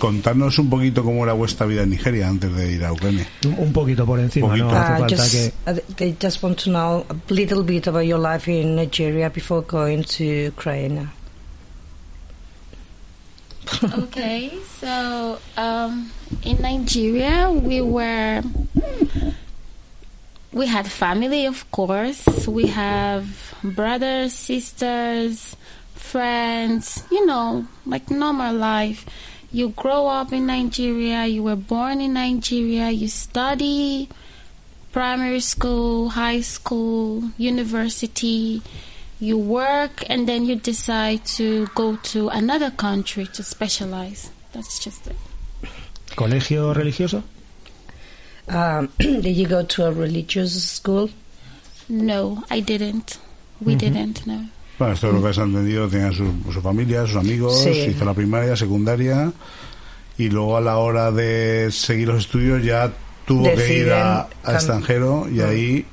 contadnos 0.00 0.58
un 0.58 0.68
poquito 0.68 1.04
cómo 1.04 1.22
era 1.22 1.32
vuestra 1.34 1.64
vida 1.66 1.82
en 1.84 1.90
Nigeria 1.90 2.26
antes 2.28 2.52
de 2.54 2.72
ir 2.72 2.84
a 2.84 2.92
Ucrania. 2.92 3.26
Un, 3.56 3.72
poquito 3.72 4.04
por 4.04 4.18
encima, 4.18 4.48
Poquito. 4.48 4.66
no 4.66 4.72
hace 4.76 4.92
Uh, 4.92 4.98
falta 4.98 5.16
just, 5.16 5.32
que... 5.32 5.70
uh, 5.70 5.94
they 5.96 6.16
just 6.20 6.42
want 6.42 6.58
to 6.64 6.70
know 6.70 7.06
a 7.08 7.32
little 7.32 7.62
bit 7.62 7.86
about 7.86 8.04
your 8.04 8.18
life 8.18 8.48
in 8.50 8.74
Nigeria 8.74 9.30
before 9.30 9.62
going 9.62 10.02
to 10.02 10.24
Ukraine. 10.48 11.08
Okay, 14.02 14.50
so 14.80 15.38
um, 15.56 16.10
in 16.42 16.60
Nigeria, 16.60 17.48
we 17.52 17.80
were 17.80 18.42
we 20.52 20.66
had 20.66 20.90
family, 20.90 21.46
of 21.46 21.70
course. 21.70 22.46
We 22.46 22.66
have 22.68 23.54
brothers, 23.62 24.32
sisters, 24.34 25.56
friends. 25.94 27.02
You 27.10 27.26
know, 27.26 27.66
like 27.86 28.10
normal 28.10 28.54
life. 28.54 29.06
You 29.52 29.70
grow 29.70 30.06
up 30.06 30.32
in 30.32 30.46
Nigeria. 30.46 31.26
You 31.26 31.42
were 31.42 31.56
born 31.56 32.00
in 32.00 32.14
Nigeria. 32.14 32.90
You 32.90 33.08
study 33.08 34.08
primary 34.92 35.40
school, 35.40 36.10
high 36.10 36.40
school, 36.40 37.30
university. 37.36 38.62
You 39.20 39.38
work 39.38 40.04
and 40.08 40.26
then 40.26 40.46
you 40.46 40.56
decide 40.56 41.24
to 41.36 41.66
go 41.74 41.96
to 42.14 42.28
another 42.30 42.70
country 42.70 43.26
to 43.26 43.42
specialize. 43.42 44.30
That's 44.52 44.78
just 44.78 45.06
it. 45.06 45.16
¿Colegio 46.16 46.72
religioso? 46.74 47.22
Um, 48.50 48.88
did 48.98 49.36
you 49.36 49.46
go 49.46 49.62
to 49.64 49.86
a 49.86 49.92
religious 49.92 50.52
school? 50.72 51.08
No, 51.88 52.42
I 52.50 52.60
didn't. 52.60 53.18
We 53.64 53.74
didn't, 53.76 54.26
no. 54.26 54.48
Bueno, 54.78 54.94
esto 54.94 55.08
es 55.08 55.14
lo 55.14 55.22
que 55.22 55.28
has 55.28 55.38
entendido, 55.38 55.88
tenía 55.88 56.10
su, 56.12 56.32
su 56.52 56.60
familia, 56.62 57.06
sus 57.06 57.16
amigos, 57.16 57.62
Sí. 57.62 57.90
hizo 57.90 58.04
la 58.04 58.14
primaria, 58.14 58.56
secundaria 58.56 59.30
y 60.16 60.28
luego 60.30 60.56
a 60.56 60.60
la 60.62 60.78
hora 60.78 61.10
de 61.12 61.70
seguir 61.70 62.08
los 62.08 62.20
estudios 62.24 62.64
ya 62.64 62.90
tuvo 63.26 63.44
que 63.54 63.78
ir 63.78 63.92
a, 63.92 64.24
Deciden 64.24 64.30
a 64.44 64.52
extranjero 64.54 65.28
y 65.30 65.40
ahí 65.42 65.84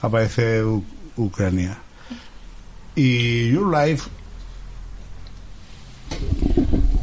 aparece 0.00 0.64
U- 0.64 0.82
Ucrania. 1.16 1.78
Y 2.96 3.50
Your 3.52 3.70
Life, 3.70 4.08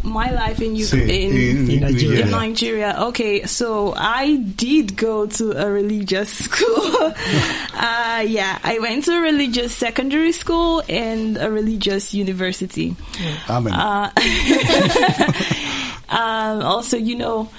My 0.05 0.29
life 0.29 0.61
in 0.61 0.75
sí, 0.75 1.01
in, 1.01 1.69
in 1.69 1.81
Nigeria. 1.81 2.25
In 2.25 2.31
Nigeria, 2.31 2.95
okay, 3.09 3.43
so 3.45 3.93
I 3.97 4.35
did 4.35 4.95
go 4.95 5.25
to 5.25 5.51
a 5.51 5.69
religious 5.69 6.29
school. 6.45 6.95
uh, 7.73 8.23
yeah, 8.25 8.59
I 8.63 8.77
went 8.79 9.05
to 9.05 9.17
a 9.17 9.21
religious 9.21 9.73
secondary 9.73 10.31
school 10.31 10.83
and 10.87 11.37
a 11.37 11.49
religious 11.49 12.13
university. 12.13 12.95
Amén. 13.47 13.73
Uh, 13.73 14.11
um, 16.15 16.61
also, 16.61 16.97
you 16.97 17.15
know, 17.15 17.49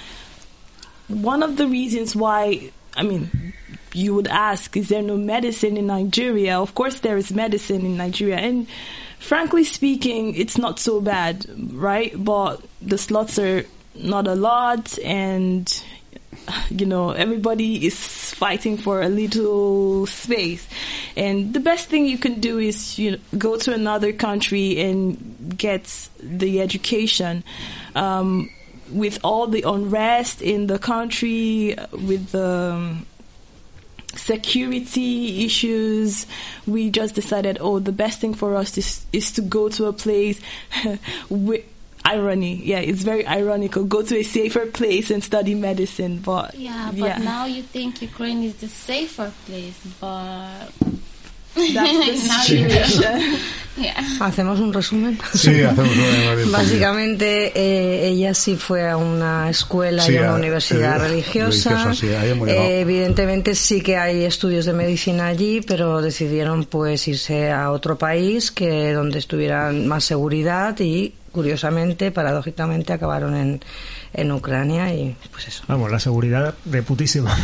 one 1.07 1.43
of 1.43 1.57
the 1.57 1.67
reasons 1.67 2.15
why, 2.15 2.71
I 2.95 3.03
mean, 3.03 3.53
you 3.93 4.13
would 4.15 4.27
ask, 4.27 4.75
is 4.77 4.89
there 4.89 5.01
no 5.01 5.17
medicine 5.17 5.77
in 5.77 5.87
Nigeria? 5.87 6.59
Of 6.59 6.75
course, 6.75 6.99
there 6.99 7.17
is 7.17 7.31
medicine 7.33 7.85
in 7.85 7.97
Nigeria. 7.97 8.37
And 8.37 8.67
frankly 9.19 9.63
speaking, 9.63 10.35
it's 10.35 10.57
not 10.57 10.79
so 10.79 11.01
bad, 11.01 11.45
right? 11.73 12.13
But 12.15 12.61
the 12.81 12.97
slots 12.97 13.39
are 13.39 13.65
not 13.95 14.27
a 14.27 14.35
lot, 14.35 14.97
and 14.99 15.83
you 16.69 16.85
know, 16.85 17.11
everybody 17.11 17.85
is 17.85 17.95
fighting 18.33 18.77
for 18.77 19.01
a 19.01 19.09
little 19.09 20.05
space. 20.05 20.67
And 21.15 21.53
the 21.53 21.59
best 21.59 21.89
thing 21.89 22.05
you 22.05 22.17
can 22.17 22.39
do 22.39 22.57
is, 22.57 22.97
you 22.97 23.11
know, 23.11 23.17
go 23.37 23.57
to 23.57 23.73
another 23.73 24.13
country 24.13 24.79
and 24.79 25.57
get 25.57 26.09
the 26.21 26.61
education. 26.61 27.43
Um, 27.95 28.49
with 28.91 29.19
all 29.23 29.47
the 29.47 29.63
unrest 29.63 30.41
in 30.41 30.67
the 30.67 30.79
country, 30.79 31.75
with 31.91 32.31
the 32.31 32.73
um, 32.73 33.05
security 34.17 35.45
issues, 35.45 36.25
we 36.65 36.89
just 36.89 37.15
decided, 37.15 37.57
oh, 37.61 37.79
the 37.79 37.91
best 37.91 38.19
thing 38.19 38.33
for 38.33 38.55
us 38.55 38.77
is, 38.77 39.05
is 39.13 39.31
to 39.33 39.41
go 39.41 39.69
to 39.69 39.85
a 39.85 39.93
place 39.93 40.41
with 41.29 41.63
irony. 42.07 42.55
Yeah, 42.63 42.79
it's 42.79 43.03
very 43.03 43.27
ironical. 43.27 43.83
Go 43.83 44.01
to 44.01 44.17
a 44.17 44.23
safer 44.23 44.65
place 44.65 45.11
and 45.11 45.23
study 45.23 45.55
medicine, 45.55 46.19
but 46.19 46.55
Yeah, 46.55 46.91
but 46.97 47.19
now 47.19 47.45
you 47.45 47.63
think 47.63 48.01
Ukraine 48.01 48.43
is 48.43 48.55
the 48.55 48.67
safer 48.67 49.31
place, 49.45 49.79
but 49.99 50.69
Hacemos 54.19 54.59
un 54.59 54.73
resumen. 54.73 55.19
Sí, 55.35 55.61
hacemos 55.61 55.95
una 55.95 56.33
bien 56.33 56.51
Básicamente, 56.51 57.51
eh, 57.55 58.07
ella 58.09 58.33
sí 58.33 58.55
fue 58.55 58.89
a 58.89 58.97
una 58.97 59.51
escuela 59.51 60.01
Sí, 60.01 60.13
y 60.13 60.17
a 60.17 60.21
una 60.21 60.31
a- 60.31 60.35
universidad 60.35 60.95
eh, 60.95 60.99
religiosa. 61.09 61.83
religiosa, 61.85 61.93
sí. 61.93 62.07
Eh, 62.49 62.79
evidentemente 62.81 63.53
sí 63.53 63.81
que 63.81 63.97
hay 63.97 64.23
estudios 64.23 64.65
de 64.65 64.73
medicina 64.73 65.27
allí, 65.27 65.61
pero 65.61 66.01
decidieron 66.01 66.65
pues 66.65 67.07
irse 67.07 67.51
a 67.51 67.69
otro 67.71 67.99
país 67.99 68.49
que 68.51 68.93
donde 68.93 69.19
estuvieran 69.19 69.85
más 69.87 70.05
seguridad 70.05 70.75
y 70.79 71.13
curiosamente, 71.31 72.09
paradójicamente, 72.09 72.93
acabaron 72.93 73.35
en, 73.35 73.61
en 74.11 74.31
Ucrania 74.31 74.91
y 74.91 75.15
pues 75.31 75.49
eso. 75.49 75.63
Vamos, 75.67 75.91
la 75.91 75.99
seguridad 75.99 76.55
de 76.65 76.81
putísima. 76.81 77.37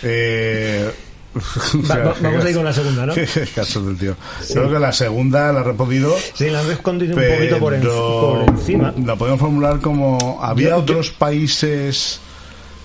Va- 1.34 1.96
va- 1.98 2.14
vamos 2.20 2.44
a 2.44 2.50
ir 2.50 2.56
con 2.56 2.64
la 2.64 2.72
segunda, 2.72 3.06
¿no? 3.06 3.14
Qué 3.14 3.26
caso 3.54 3.82
del 3.84 3.96
tío. 3.98 4.16
Creo 4.52 4.70
que 4.70 4.78
la 4.78 4.92
segunda 4.92 5.52
la 5.52 5.60
he 5.60 5.62
respondido. 5.64 6.16
Sí, 6.34 6.48
la 6.50 6.60
han 6.60 6.66
respondido 6.68 7.16
un 7.16 7.22
poquito 7.22 7.58
por, 7.58 7.74
en- 7.74 7.82
por 7.82 8.48
encima. 8.48 8.94
La 9.04 9.16
podemos 9.16 9.40
formular 9.40 9.80
como: 9.80 10.38
¿había 10.42 10.70
Yo- 10.70 10.76
yo- 10.76 10.82
otros 10.82 11.10
países 11.10 12.20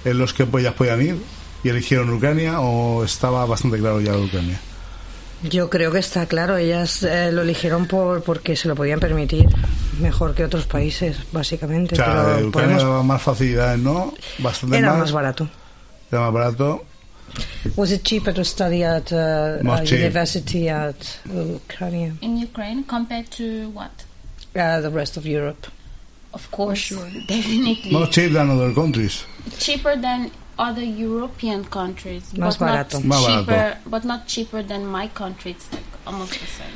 en 0.05 0.17
los 0.17 0.33
que 0.33 0.43
ellas 0.57 0.73
podían 0.73 1.01
ir 1.01 1.15
y 1.63 1.69
eligieron 1.69 2.09
Ucrania 2.13 2.59
o 2.59 3.03
estaba 3.03 3.45
bastante 3.45 3.77
claro 3.79 4.01
ya 4.01 4.15
Ucrania? 4.17 4.59
Yo 5.43 5.69
creo 5.69 5.91
que 5.91 5.99
está 5.99 6.25
claro, 6.25 6.55
ellas 6.55 7.03
eh, 7.03 7.29
lo 7.31 7.41
eligieron 7.41 7.85
por 7.85 8.23
porque 8.23 8.55
se 8.55 8.67
lo 8.69 8.75
podían 8.75 8.99
permitir 9.01 9.45
mejor 9.99 10.33
que 10.35 10.45
otros 10.45 10.65
países, 10.65 11.17
básicamente. 11.33 11.95
O 11.95 11.97
sea, 11.97 12.05
pero 12.35 12.47
Ucrania 12.47 12.51
podemos- 12.51 12.83
daba 12.83 13.03
más 13.03 13.21
facilidades, 13.21 13.79
¿no? 13.79 14.13
Bastante 14.39 14.77
era 14.77 14.91
más. 14.91 14.99
más 14.99 15.11
barato. 15.11 15.49
Era 16.11 16.21
más 16.21 16.33
barato. 16.33 16.85
Was 17.75 17.91
it 17.91 18.03
cheaper 18.03 18.31
to 18.33 18.43
study 18.43 18.83
at 18.83 19.11
uh, 19.11 19.59
Más 19.63 19.81
a 19.81 19.85
cheap. 19.85 19.99
university 19.99 20.69
at 20.69 20.95
Ukraine, 21.25 22.17
In 22.21 22.37
Ukraine 22.37 22.83
compared 22.83 23.29
to 23.31 23.69
what? 23.69 23.91
uh, 24.55 24.81
the 24.81 24.89
rest 24.91 25.17
of 25.17 25.25
Europe? 25.25 25.67
Of 26.33 26.49
course, 26.51 26.89
definitely 27.27 27.91
More 27.91 28.07
cheap 28.07 28.31
than 28.33 28.49
other 28.49 28.73
countries. 28.73 29.23
cheaper 29.59 29.95
than 29.95 30.29
other 30.59 30.83
European 30.83 31.63
countries, 31.65 32.23
Más 32.33 32.57
but 32.59 32.67
barato. 32.67 32.93
not 32.99 33.03
Más 33.03 33.25
cheaper, 33.25 33.45
barato. 33.53 33.77
but 33.89 34.03
not 34.05 34.27
cheaper 34.27 34.61
than 34.61 34.85
my 34.85 35.07
country. 35.09 35.51
It's 35.51 35.67
like 35.73 35.83
almost 36.05 36.33
the 36.33 36.45
same. 36.45 36.75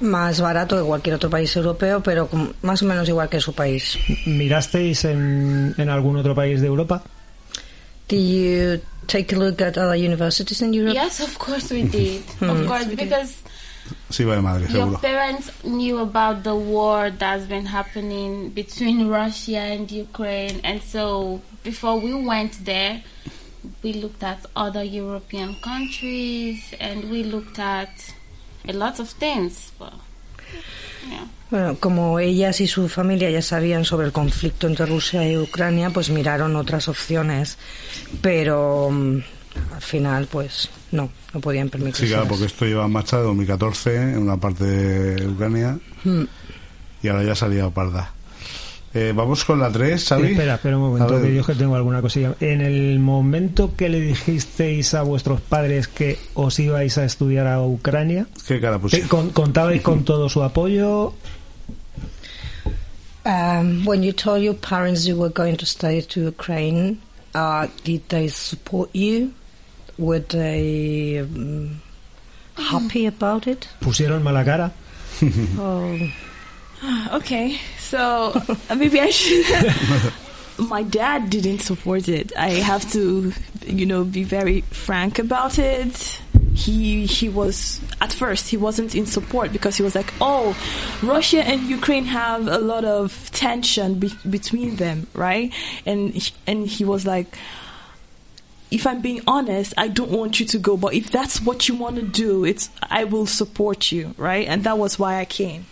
Más 0.00 0.40
barato 0.40 0.76
que 0.78 0.84
cualquier 0.84 1.16
otro 1.16 1.28
país 1.28 1.54
europeo, 1.56 2.02
pero 2.02 2.28
más 2.62 2.80
o 2.82 2.86
menos 2.86 3.06
igual 3.08 3.28
que 3.28 3.38
su 3.40 3.52
país. 3.52 3.98
¿Mirasteis 4.24 5.04
en, 5.04 5.74
en 5.76 5.88
algún 5.90 6.16
otro 6.16 6.34
país 6.34 6.62
de 6.62 6.68
Europa? 6.68 7.02
Did 8.08 8.18
you 8.18 8.80
take 9.10 9.32
a 9.32 9.36
look 9.36 9.60
at 9.60 9.76
other 9.76 9.96
universities 9.96 10.62
in 10.62 10.72
Europe? 10.72 10.94
Yes, 10.94 11.20
of 11.20 11.38
course 11.38 11.70
we 11.70 11.82
did. 11.82 12.22
Hmm. 12.38 12.50
of 12.50 12.66
course, 12.66 12.86
because 12.94 13.30
Sí, 14.10 14.22
va 14.24 14.40
madre, 14.40 14.68
your 14.70 14.86
seguro. 14.86 14.98
parents 14.98 15.50
knew 15.64 15.98
about 15.98 16.44
the 16.44 16.54
war 16.54 17.10
that's 17.10 17.46
been 17.46 17.66
happening 17.66 18.50
between 18.50 19.08
Russia 19.20 19.58
and 19.74 19.90
Ukraine, 19.90 20.60
and 20.62 20.78
so 20.82 21.40
before 21.64 21.98
we 21.98 22.14
went 22.14 22.64
there, 22.64 23.02
we 23.82 23.92
looked 23.94 24.22
at 24.22 24.38
other 24.54 24.84
European 24.84 25.56
countries 25.60 26.72
and 26.78 27.10
we 27.10 27.24
looked 27.24 27.58
at 27.58 28.14
a 28.68 28.72
lot 28.72 29.00
of 29.00 29.08
things. 29.10 29.72
But 29.78 29.94
yeah. 31.08 31.26
Bueno, 31.50 31.76
como 31.80 32.18
ellas 32.20 32.60
y 32.60 32.66
su 32.68 32.88
familia 32.88 33.30
ya 33.30 33.42
sabían 33.42 33.84
sobre 33.84 34.06
el 34.06 34.12
conflicto 34.12 34.66
entre 34.68 34.86
Rusia 34.86 35.28
y 35.28 35.36
Ucrania, 35.36 35.90
pues 35.90 36.08
miraron 36.10 36.54
otras 36.56 36.86
opciones, 36.88 37.58
pero 38.22 38.88
mm, 38.90 39.16
al 39.74 39.82
final, 39.82 40.28
pues 40.30 40.70
no, 40.92 41.10
no 41.34 41.40
podían 41.40 41.68
permitirse. 41.68 42.06
Sí, 42.06 42.12
claro, 42.12 42.28
porque 42.28 42.44
esto 42.44 42.64
lleva 42.66 42.84
en 42.86 42.92
marcha 42.92 43.16
de 43.16 43.24
2014 43.24 43.94
en 43.96 44.18
una 44.18 44.36
parte 44.36 44.64
de 44.64 45.26
Ucrania 45.26 45.78
Hmm. 46.04 46.22
y 47.02 47.08
ahora 47.08 47.24
ya 47.24 47.34
salía 47.34 47.68
parda. 47.70 48.12
Eh, 48.94 49.12
vamos 49.14 49.44
con 49.44 49.60
la 49.60 49.70
3, 49.70 50.02
¿sabes? 50.02 50.32
Espera, 50.32 50.54
espera 50.54 50.76
un 50.76 50.82
momento, 50.82 51.22
que 51.22 51.32
yo 51.34 51.44
que 51.44 51.54
tengo 51.54 51.76
alguna 51.76 52.00
cosilla. 52.00 52.34
En 52.40 52.60
el 52.60 52.98
momento 52.98 53.74
que 53.76 53.88
le 53.88 54.00
dijisteis 54.00 54.94
a 54.94 55.02
vuestros 55.02 55.40
padres 55.40 55.86
que 55.86 56.18
os 56.34 56.58
ibais 56.58 56.98
a 56.98 57.04
estudiar 57.04 57.46
a 57.46 57.60
Ucrania, 57.62 58.26
¿Qué 58.48 58.60
cara 58.60 58.76
¿te- 58.76 58.80
pusiste? 58.82 59.08
con- 59.08 59.30
¿contabais 59.30 59.82
con 59.82 60.04
todo 60.04 60.28
su 60.28 60.42
apoyo? 60.42 61.12
Um, 63.24 63.84
when 63.84 64.02
you 64.02 64.12
told 64.12 64.42
your 64.42 64.54
parents 64.54 65.06
you 65.06 65.16
were 65.16 65.28
going 65.28 65.56
to 65.58 65.66
study 65.66 66.00
to 66.02 66.22
Ukraine, 66.22 67.00
uh, 67.34 67.68
did 67.84 68.08
they 68.08 68.28
support 68.28 68.90
you? 68.94 69.34
Were 69.98 70.20
they 70.20 71.18
um, 71.18 71.82
happy 72.56 73.06
about 73.06 73.46
it? 73.46 73.68
¿Pusieron 73.80 74.22
mala 74.22 74.44
cara? 74.44 74.72
Oh, 75.58 75.98
Okay, 77.12 77.58
so 77.78 78.32
uh, 78.70 78.74
maybe 78.74 79.00
I 79.00 79.10
should. 79.10 79.74
My 80.70 80.82
dad 80.82 81.28
didn't 81.28 81.58
support 81.60 82.08
it. 82.08 82.32
I 82.38 82.50
have 82.50 82.90
to, 82.92 83.32
you 83.66 83.84
know, 83.84 84.04
be 84.04 84.24
very 84.24 84.62
frank 84.70 85.18
about 85.18 85.58
it. 85.58 86.20
He 86.54 87.06
he 87.06 87.28
was 87.28 87.80
at 88.00 88.12
first 88.12 88.48
he 88.48 88.56
wasn't 88.56 88.94
in 88.94 89.06
support 89.06 89.52
because 89.52 89.76
he 89.76 89.82
was 89.82 89.94
like, 89.94 90.12
oh, 90.20 90.56
Russia 91.02 91.44
and 91.46 91.62
Ukraine 91.62 92.04
have 92.06 92.48
a 92.48 92.58
lot 92.58 92.84
of 92.84 93.30
tension 93.30 94.00
be- 94.00 94.18
between 94.28 94.76
them, 94.76 95.06
right? 95.14 95.52
And 95.86 96.12
he, 96.12 96.32
and 96.46 96.66
he 96.66 96.84
was 96.84 97.06
like, 97.06 97.36
if 98.70 98.86
I'm 98.86 99.00
being 99.00 99.22
honest, 99.26 99.74
I 99.76 99.88
don't 99.88 100.10
want 100.10 100.40
you 100.40 100.46
to 100.46 100.58
go, 100.58 100.76
but 100.76 100.94
if 100.94 101.10
that's 101.10 101.40
what 101.40 101.68
you 101.68 101.74
want 101.74 101.96
to 101.96 102.02
do, 102.02 102.44
it's 102.44 102.70
I 102.82 103.04
will 103.04 103.26
support 103.26 103.90
you, 103.92 104.14
right? 104.16 104.46
And 104.46 104.64
that 104.64 104.78
was 104.78 104.98
why 104.98 105.18
I 105.18 105.24
came. 105.24 105.66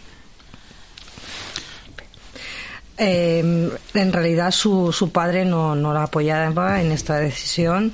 Eh, 3.01 3.39
en 3.39 4.13
realidad 4.13 4.51
su, 4.51 4.93
su 4.93 5.13
padre 5.13 5.45
no, 5.45 5.77
no 5.77 5.95
la 5.95 6.03
apoyaba 6.03 6.81
en 6.81 6.91
esta 6.91 7.21
decisión 7.21 7.93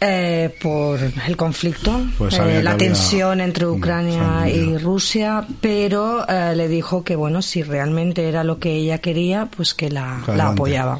eh, 0.00 0.56
por 0.62 1.00
el 1.00 1.36
conflicto, 1.36 2.02
Pues 2.16 2.38
eh, 2.38 2.62
la 2.62 2.76
tensión 2.76 3.40
entre 3.40 3.66
Ucrania 3.66 4.22
sabía. 4.40 4.54
y 4.54 4.78
Rusia, 4.78 5.46
pero 5.60 6.24
eh, 6.28 6.54
le 6.54 6.68
dijo 6.68 7.02
que 7.02 7.16
bueno, 7.16 7.42
si 7.42 7.62
realmente 7.62 8.28
era 8.28 8.44
lo 8.44 8.58
que 8.58 8.74
ella 8.76 8.98
quería, 8.98 9.46
pues 9.46 9.74
que 9.74 9.90
la, 9.90 10.22
la 10.28 10.48
apoyaba. 10.50 10.98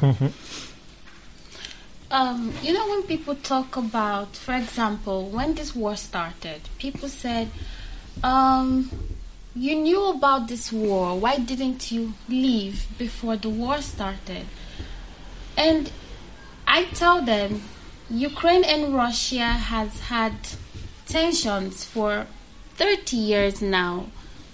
Um, 2.11 2.51
you 2.63 2.73
know, 2.73 2.87
when 2.89 3.03
people 3.03 3.35
talk 3.35 3.77
about, 3.77 4.35
for 4.35 4.55
example, 4.55 5.29
when 5.31 5.53
this 5.53 5.75
war 5.75 5.95
started, 5.95 6.59
people 6.79 7.07
said, 7.07 7.49
um, 8.23 8.89
you 9.55 9.75
knew 9.75 10.07
about 10.09 10.47
this 10.47 10.73
war. 10.73 11.15
Why 11.19 11.37
didn't 11.37 11.91
you 11.91 12.13
leave 12.27 12.87
before 12.97 13.37
the 13.37 13.49
war 13.49 13.79
started? 13.83 14.47
And 15.55 15.91
I 16.65 16.85
tell 16.95 17.21
them, 17.23 17.61
Ukraine 18.11 18.63
and 18.63 18.93
Russia 18.95 19.45
has 19.45 19.99
had 20.01 20.33
tensions 21.07 21.83
for 21.83 22.25
30 22.75 23.17
years 23.17 23.61
now. 23.61 24.07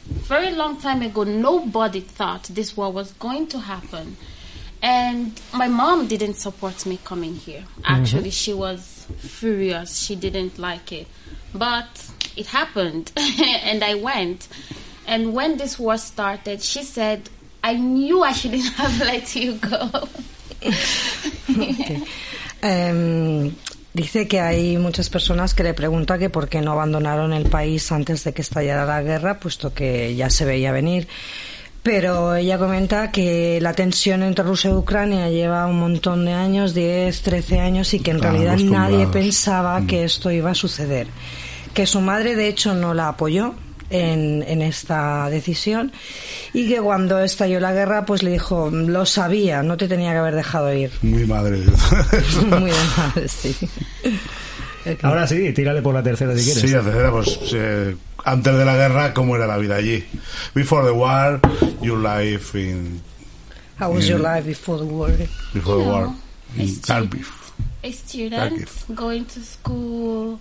Very 0.08 0.52
long 0.52 0.80
time 0.80 1.02
ago, 1.02 1.24
nobody 1.24 2.02
thought 2.02 2.44
this 2.44 2.76
war 2.76 2.92
was 2.92 3.14
going 3.14 3.48
to 3.48 3.60
happen. 3.60 4.18
And 4.82 5.40
my 5.54 5.68
mom 5.68 6.08
didn't 6.08 6.36
support 6.36 6.86
me 6.86 7.00
coming 7.04 7.36
here. 7.36 7.62
Mm-hmm. 7.62 7.82
Actually, 7.86 8.30
she 8.32 8.54
was 8.54 9.08
furious. 9.18 9.98
She 9.98 10.16
didn't 10.16 10.60
like 10.60 10.92
it. 10.92 11.08
But 11.54 12.12
it 12.36 12.48
happened, 12.48 13.12
and 13.18 13.84
I 13.84 13.96
went. 13.96 14.48
And 15.08 15.34
when 15.34 15.58
this 15.58 15.80
war 15.80 15.98
started, 15.98 16.62
she 16.62 16.84
said, 16.84 17.30
I 17.64 17.78
knew 17.78 18.22
I 18.22 18.34
shouldn't 18.34 18.64
have 18.74 19.00
let 19.00 19.36
you 19.36 19.54
go. 19.56 20.08
Eh, 22.68 23.52
dice 23.94 24.28
que 24.28 24.40
hay 24.42 24.78
muchas 24.78 25.10
personas 25.10 25.54
que 25.54 25.64
le 25.64 25.74
preguntan 25.74 26.20
que 26.20 26.30
por 26.30 26.50
qué 26.50 26.62
no 26.62 26.72
abandonaron 26.72 27.32
el 27.34 27.46
país 27.50 27.92
antes 27.92 28.24
de 28.24 28.34
que 28.34 28.42
estallara 28.42 28.86
la 28.86 29.02
guerra, 29.02 29.40
puesto 29.40 29.74
que 29.74 30.16
ya 30.16 30.30
se 30.30 30.46
veía 30.46 30.72
venir. 30.72 31.08
Pero 31.84 32.36
ella 32.36 32.58
comenta 32.58 33.12
que 33.12 33.60
la 33.62 33.74
tensión 33.74 34.24
entre 34.24 34.44
Rusia 34.44 34.72
y 34.72 34.74
Ucrania 34.74 35.30
lleva 35.30 35.68
un 35.68 35.80
montón 35.80 36.26
de 36.26 36.34
años, 36.34 36.74
10, 36.74 37.22
13 37.22 37.60
años, 37.60 37.94
y 37.94 38.00
que 38.00 38.10
en 38.10 38.18
Están 38.18 38.34
realidad 38.34 38.58
nadie 38.58 39.06
pensaba 39.06 39.80
Mm. 39.80 39.88
que 39.88 40.04
esto 40.04 40.32
iba 40.32 40.50
a 40.50 40.56
suceder. 40.56 41.06
Que 41.76 41.86
su 41.86 42.02
madre, 42.02 42.36
de 42.36 42.48
hecho, 42.48 42.74
no 42.74 42.96
la 42.96 43.10
apoyó 43.10 43.54
en, 44.02 44.44
en 44.48 44.62
esta 44.62 45.30
decisión 45.30 45.92
y 46.54 46.68
que 46.70 46.80
cuando 46.82 47.20
estalló 47.20 47.60
la 47.60 47.74
guerra, 47.74 48.06
pues 48.06 48.24
le 48.24 48.32
dijo, 48.32 48.70
lo 48.72 49.06
sabía, 49.06 49.64
no 49.64 49.78
te 49.78 49.88
tenía 49.88 50.12
que 50.12 50.18
haber 50.18 50.36
dejado 50.36 50.74
ir. 50.74 50.92
Muy 51.02 51.26
madre. 51.26 51.58
Muy 52.48 52.72
de 52.72 52.78
madre, 52.98 53.28
sí. 53.28 53.56
Ahora 55.02 55.26
sí, 55.28 55.52
tírale 55.54 55.82
por 55.82 55.94
la 55.96 56.04
tercera 56.04 56.36
si 56.38 56.44
quieres. 56.44 56.62
Sí, 56.62 56.68
la 56.70 56.82
tercera, 56.82 57.12
pues 57.12 57.40
eh, 57.54 57.96
antes 58.24 58.56
de 58.56 58.66
la 58.66 58.76
guerra, 58.76 59.14
¿cómo 59.16 59.36
era 59.36 59.48
la 59.48 59.58
vida 59.58 59.76
allí? 59.78 60.04
Before 60.54 60.86
the 60.86 60.92
war, 60.94 61.40
your 61.82 61.98
life 61.98 62.56
in 62.60 63.02
How 63.80 63.92
was 63.94 64.06
your 64.08 64.20
Mm. 64.20 64.24
life 64.36 64.46
before 64.48 64.78
the 64.80 64.86
war? 64.86 65.12
before 65.54 65.84
the 65.84 65.90
war 65.90 66.04
know, 66.04 66.16
in 66.58 66.68
Kharkiv. 66.82 67.26
a 67.84 67.92
student 67.92 68.70
going 68.96 69.26
to 69.26 69.42
school, 69.42 70.40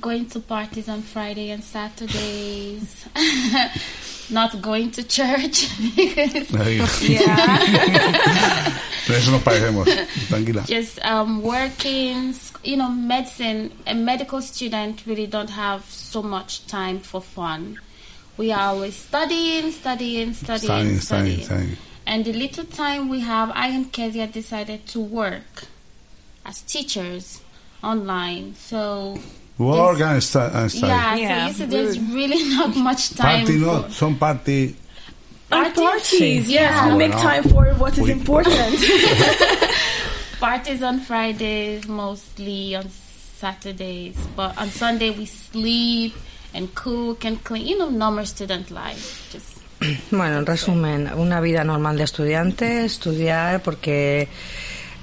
going 0.00 0.26
to 0.30 0.40
parties 0.40 0.88
on 0.88 1.02
Friday 1.02 1.50
and 1.50 1.62
Saturdays, 1.62 3.06
not 4.30 4.60
going 4.62 4.90
to 4.92 5.02
church. 5.04 5.68
Yeah. 7.04 8.78
Eso 9.08 9.30
nos 9.32 9.42
parecemos. 9.42 9.86
Tranquila. 10.28 10.62
Just 10.66 10.98
um, 11.04 11.42
working, 11.42 12.34
you 12.64 12.76
know, 12.76 12.88
medicine. 12.88 13.70
A 13.86 13.94
medical 13.94 14.40
student 14.40 15.04
really 15.06 15.26
don't 15.26 15.50
have 15.50 15.84
so 15.84 16.22
much 16.22 16.66
time 16.66 17.00
for 17.00 17.20
fun. 17.20 17.78
We 18.38 18.50
are 18.50 18.72
always 18.74 18.96
studying, 18.96 19.70
studying, 19.72 20.32
Studying, 20.32 20.58
studying, 20.58 20.98
studying, 20.98 21.00
studying. 21.00 21.42
studying. 21.44 21.76
And 22.06 22.24
the 22.24 22.32
little 22.32 22.64
time 22.64 23.08
we 23.10 23.20
have, 23.20 23.50
I 23.54 23.68
and 23.68 23.92
Kezia 23.92 24.26
decided 24.26 24.86
to 24.88 25.00
work 25.00 25.64
as 26.44 26.62
teachers 26.62 27.42
online. 27.82 28.54
So 28.54 29.18
Work 29.58 30.00
and, 30.00 30.22
stu- 30.22 30.38
and 30.40 30.70
study. 30.70 30.86
yeah, 30.88 31.14
Yeah, 31.14 31.46
so 31.46 31.46
you 31.46 31.54
see, 31.54 31.64
there's 31.66 32.00
really 32.00 32.42
not 32.54 32.74
much 32.76 33.10
time. 33.14 33.44
Party, 33.46 33.58
for 33.60 33.64
no, 33.66 33.88
son 33.88 34.16
party. 34.16 34.76
And 35.52 35.74
parties, 35.74 36.48
Yeah. 36.50 36.62
yeah. 36.62 36.92
Ah, 36.92 36.96
make 36.96 37.12
bueno. 37.12 37.22
time 37.22 37.42
for 37.44 37.64
what 37.78 37.92
is 37.96 38.00
We- 38.04 38.12
important. 38.12 38.54
Parties 40.40 40.82
on 40.82 41.00
Fridays, 41.00 41.86
mostly 41.88 42.74
on 42.74 42.88
Saturdays, 43.38 44.16
but 44.36 44.56
on 44.58 44.68
Sunday 44.70 45.10
we 45.10 45.26
sleep 45.26 46.14
and 46.52 46.74
cook 46.74 47.24
and 47.24 47.42
clean. 47.44 47.66
You 47.66 47.78
know, 47.78 47.90
normal 47.90 48.26
student 48.26 48.70
life. 48.70 49.28
Just 49.32 49.54
Bueno, 50.10 50.38
en 50.38 50.46
resumen, 50.46 51.10
una 51.16 51.40
vida 51.40 51.62
normal 51.64 51.96
de 51.98 52.04
estudiante, 52.04 52.84
estudiar 52.84 53.62
porque 53.62 54.28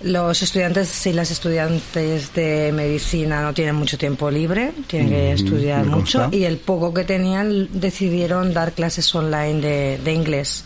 los 0.04 0.41
estudiantes 0.41 1.06
y 1.06 1.14
las 1.14 1.32
estudiantes 1.32 2.34
de 2.34 2.72
medicina 2.74 3.41
no 3.41 3.54
tienen 3.54 3.76
mucho 3.76 3.97
tiempo 3.97 4.30
libre, 4.30 4.72
tienen 4.88 5.10
que 5.10 5.32
Mm, 5.32 5.36
estudiar 5.36 5.86
mucho 5.86 6.30
y 6.32 6.43
el 6.43 6.58
poco 6.58 6.93
que 6.93 7.04
tenían 7.04 7.68
decidieron 7.80 8.54
dar 8.54 8.74
clases 8.74 9.14
online 9.16 9.62
de, 9.62 9.99
de 10.04 10.14
inglés. 10.14 10.64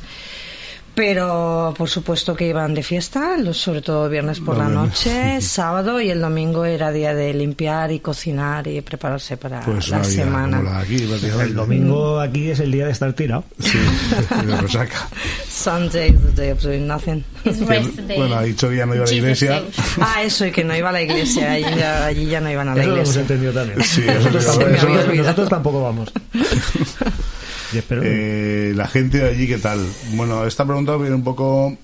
Pero 0.95 1.73
por 1.77 1.89
supuesto 1.89 2.33
que 2.35 2.47
iban 2.47 2.73
de 2.73 2.81
fiesta, 2.81 3.35
sobre 3.53 3.81
todo 3.81 4.07
viernes 4.09 4.39
por 4.39 4.57
la 4.57 4.69
noche, 4.69 5.41
sábado 5.41 5.99
y 5.99 6.09
el 6.09 6.21
domingo 6.21 6.63
era 6.63 6.89
día 6.91 7.13
de 7.13 7.33
limpiar 7.33 7.91
y 7.91 7.99
cocinar 7.99 8.65
y 8.67 8.79
prepararse 8.79 9.35
para 9.35 9.59
Pues 9.59 9.89
la 9.89 10.03
semana. 10.05 10.61
la 10.61 10.79
aquí. 10.79 10.95
El 10.95 11.53
domingo 11.53 12.19
aquí 12.21 12.49
es 12.49 12.61
el 12.61 12.71
día 12.71 12.85
de 12.85 12.93
estar 12.93 13.11
tirado. 13.11 13.43
Sí, 13.59 13.77
de 14.47 14.55
resaca. 14.61 15.09
Sunday 15.49 16.11
is 16.11 16.21
the 16.21 16.41
day 16.41 16.51
of 16.51 16.61
doing 16.61 16.87
nothing. 16.87 17.23
day. 17.43 18.17
Bueno, 18.17 18.35
ha 18.35 18.43
dicho 18.43 18.69
que 18.69 18.77
ya 18.77 18.85
no 18.85 18.95
iba 18.95 19.03
a 19.03 19.07
la 19.07 19.13
iglesia. 19.13 19.63
Ah, 19.99 20.23
eso, 20.23 20.45
y 20.45 20.51
que 20.51 20.63
no 20.63 20.75
iba 20.77 20.89
a 20.89 20.93
la 20.93 21.01
iglesia. 21.01 21.51
Allí 21.51 21.75
ya, 21.77 22.05
allí 22.05 22.25
ya 22.25 22.39
no 22.39 22.49
iban 22.49 22.69
a 22.69 22.75
la 22.75 22.81
Eso 22.81 22.89
lo 22.91 22.95
hemos 22.95 23.09
iglesia. 23.09 23.21
entendido 23.21 23.51
también. 23.53 23.83
Sí, 23.83 24.01
eso 24.07 24.13
nosotros, 24.29 24.43
sí, 24.43 24.49
tampoco, 24.49 24.69
eso- 24.75 24.87
nosotros- 24.89 25.17
nosotros 25.17 25.49
tampoco 25.49 25.83
vamos. 25.83 26.13
Eh, 27.73 28.73
la 28.75 28.87
gente 28.87 29.19
de 29.19 29.29
allí, 29.29 29.47
¿qué 29.47 29.57
tal? 29.57 29.79
Bueno, 30.13 30.45
esta 30.45 30.65
pregunta 30.65 30.95
viene 30.97 31.15
un 31.15 31.23
poco. 31.23 31.75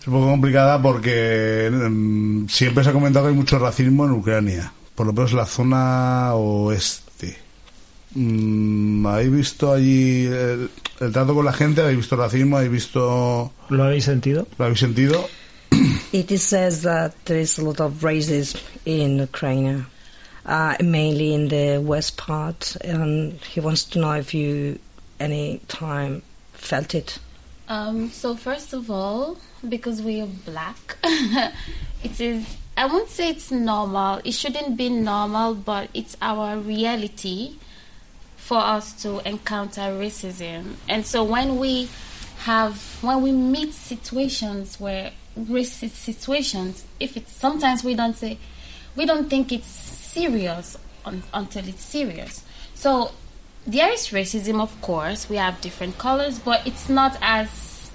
Es 0.00 0.06
un 0.08 0.14
poco 0.14 0.26
complicada 0.26 0.82
porque 0.82 1.70
mm, 1.72 2.48
siempre 2.48 2.82
se 2.82 2.90
ha 2.90 2.92
comentado 2.92 3.26
que 3.26 3.30
hay 3.30 3.36
mucho 3.36 3.58
racismo 3.58 4.04
en 4.04 4.12
Ucrania, 4.12 4.72
por 4.94 5.06
lo 5.06 5.12
menos 5.12 5.30
en 5.30 5.36
la 5.36 5.46
zona 5.46 6.34
oeste. 6.34 7.36
Mm, 8.14 9.06
¿Habéis 9.06 9.32
visto 9.32 9.72
allí 9.72 10.26
el, 10.26 10.70
el 11.00 11.12
trato 11.12 11.34
con 11.34 11.44
la 11.44 11.52
gente? 11.52 11.82
¿Habéis 11.82 11.98
visto 11.98 12.16
racismo? 12.16 12.56
¿Habéis 12.56 12.72
visto.? 12.72 13.52
¿Lo 13.68 13.84
habéis 13.84 14.04
sentido? 14.04 14.46
¿Lo 14.58 14.64
habéis 14.64 14.80
sentido? 14.80 15.28
It 16.12 16.30
is 16.30 16.42
says 16.42 16.82
that 16.82 17.12
there 17.24 17.40
is 17.40 17.58
a 17.58 17.62
lot 17.62 17.80
of 17.80 18.02
racism 18.02 18.60
in 18.84 19.20
Ukraine, 19.20 19.86
uh, 20.46 20.76
mainly 20.80 21.34
in 21.34 21.48
the 21.48 21.78
west 21.78 22.16
part. 22.16 22.76
And 22.82 23.34
he 23.44 23.60
wants 23.60 23.84
to 23.84 23.98
know 23.98 24.12
if 24.12 24.34
you 24.34 24.78
any 25.20 25.60
time 25.68 26.22
felt 26.52 26.94
it. 26.94 27.18
Um, 27.68 28.10
so 28.10 28.34
first 28.34 28.72
of 28.72 28.90
all, 28.90 29.38
because 29.68 30.02
we 30.02 30.20
are 30.20 30.26
black, 30.44 30.98
it 32.02 32.20
is. 32.20 32.56
I 32.76 32.86
won't 32.86 33.08
say 33.08 33.28
it's 33.28 33.50
normal. 33.50 34.20
It 34.24 34.32
shouldn't 34.32 34.76
be 34.76 34.88
normal, 34.88 35.54
but 35.54 35.90
it's 35.94 36.16
our 36.22 36.58
reality 36.58 37.56
for 38.36 38.58
us 38.58 39.00
to 39.02 39.26
encounter 39.28 39.82
racism. 39.82 40.74
And 40.88 41.06
so 41.06 41.22
when 41.22 41.58
we 41.58 41.88
have, 42.38 42.76
when 43.02 43.22
we 43.22 43.30
meet 43.30 43.72
situations 43.72 44.80
where 44.80 45.12
racist 45.38 45.90
situations, 45.90 46.84
if 46.98 47.16
it's 47.16 47.32
sometimes 47.32 47.84
we 47.84 47.94
don't 47.94 48.16
say, 48.16 48.38
we 48.96 49.06
don't 49.06 49.30
think 49.30 49.52
it's 49.52 49.81
serious 50.12 50.76
un, 51.04 51.22
until 51.32 51.66
it's 51.68 51.84
serious. 51.84 52.44
So 52.74 53.12
there 53.66 53.90
is 53.92 54.08
racism, 54.08 54.60
of 54.60 54.80
course. 54.80 55.28
We 55.28 55.36
have 55.36 55.60
different 55.60 55.98
colors, 55.98 56.38
but 56.38 56.66
it's 56.66 56.88
not 56.88 57.16
as 57.20 57.90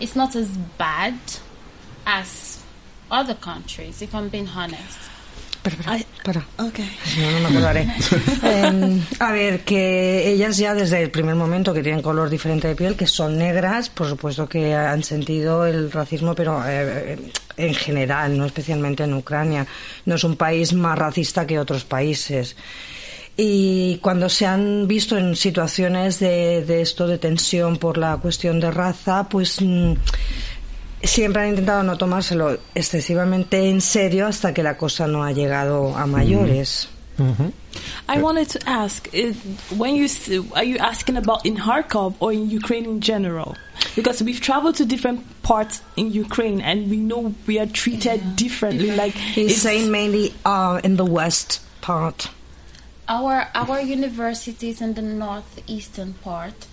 it's 0.00 0.16
not 0.16 0.34
as 0.34 0.56
bad 0.78 1.18
as 2.06 2.62
other 3.10 3.34
countries. 3.34 4.02
If 4.02 4.14
I'm 4.14 4.28
being 4.28 4.48
honest. 4.48 4.98
Espera, 5.64 5.76
espera, 5.76 5.92
Ay. 5.92 6.06
espera. 6.16 6.46
okay. 6.58 6.98
Si 7.04 7.20
no, 7.20 7.30
no 7.30 7.40
me 7.40 7.48
acordaré. 7.48 7.88
Em, 8.42 9.00
a 9.18 9.32
ver, 9.32 9.60
que 9.64 10.28
ellas 10.28 10.58
ya 10.58 10.74
desde 10.74 11.02
el 11.02 11.10
primer 11.10 11.34
momento 11.34 11.72
que 11.72 11.82
tienen 11.82 12.02
color 12.02 12.28
diferente 12.28 12.68
de 12.68 12.76
piel, 12.76 12.96
que 12.96 13.06
son 13.06 13.38
negras, 13.38 13.88
por 13.88 14.06
supuesto 14.06 14.46
que 14.46 14.74
han 14.74 15.02
sentido 15.02 15.64
el 15.66 15.90
racismo, 15.90 16.34
pero 16.34 16.62
eh, 16.66 17.18
en 17.56 17.74
general, 17.74 18.36
no 18.36 18.44
especialmente 18.44 19.04
en 19.04 19.14
Ucrania. 19.14 19.66
No 20.04 20.16
es 20.16 20.24
un 20.24 20.36
país 20.36 20.74
más 20.74 20.98
racista 20.98 21.46
que 21.46 21.58
otros 21.58 21.84
países. 21.84 22.56
Y 23.36 23.98
cuando 23.98 24.28
se 24.28 24.46
han 24.46 24.86
visto 24.86 25.16
en 25.16 25.34
situaciones 25.34 26.20
de, 26.20 26.62
de 26.64 26.82
esto, 26.82 27.06
de 27.06 27.18
tensión 27.18 27.78
por 27.78 27.98
la 27.98 28.18
cuestión 28.18 28.60
de 28.60 28.70
raza, 28.70 29.28
pues 29.28 29.60
mm, 29.60 29.94
siempre 31.04 31.42
han 31.42 31.48
intentado 31.50 31.82
no 31.82 31.96
tomárselo 31.96 32.58
excesivamente 32.74 33.68
en 33.68 33.80
serio 33.80 34.26
hasta 34.26 34.52
que 34.52 34.62
la 34.62 34.76
cosa 34.76 35.06
no 35.06 35.22
ha 35.22 35.32
llegado 35.32 35.96
a 35.96 36.06
mayores. 36.06 36.88
I 38.08 38.20
wanted 38.20 38.48
to 38.50 38.68
ask, 38.68 39.08
uh, 39.14 39.32
when 39.76 39.94
you 39.94 40.08
are 40.54 40.64
you 40.64 40.78
asking 40.78 41.16
about 41.16 41.46
in 41.46 41.56
Kharkov 41.56 42.14
or 42.18 42.32
in 42.32 42.50
Ukraine 42.50 42.86
in 42.86 43.00
general? 43.00 43.56
Because 43.94 44.20
we've 44.22 44.40
traveled 44.40 44.76
to 44.76 44.84
different 44.84 45.20
parts 45.42 45.80
in 45.96 46.10
Ukraine 46.10 46.60
and 46.60 46.90
we 46.90 46.96
know 46.96 47.34
we 47.46 47.60
are 47.60 47.66
treated 47.66 48.36
differently. 48.36 48.90
Like 48.90 49.14
He's 49.14 49.62
saying 49.62 49.90
mainly 49.90 50.34
uh, 50.44 50.80
in 50.82 50.96
the 50.96 51.04
west 51.04 51.60
part. 51.80 52.30
Our 53.06 53.48
our 53.54 53.80
university 53.80 54.70
is 54.70 54.80
in 54.80 54.94
the 54.94 55.02
northeastern 55.02 56.14
part. 56.14 56.66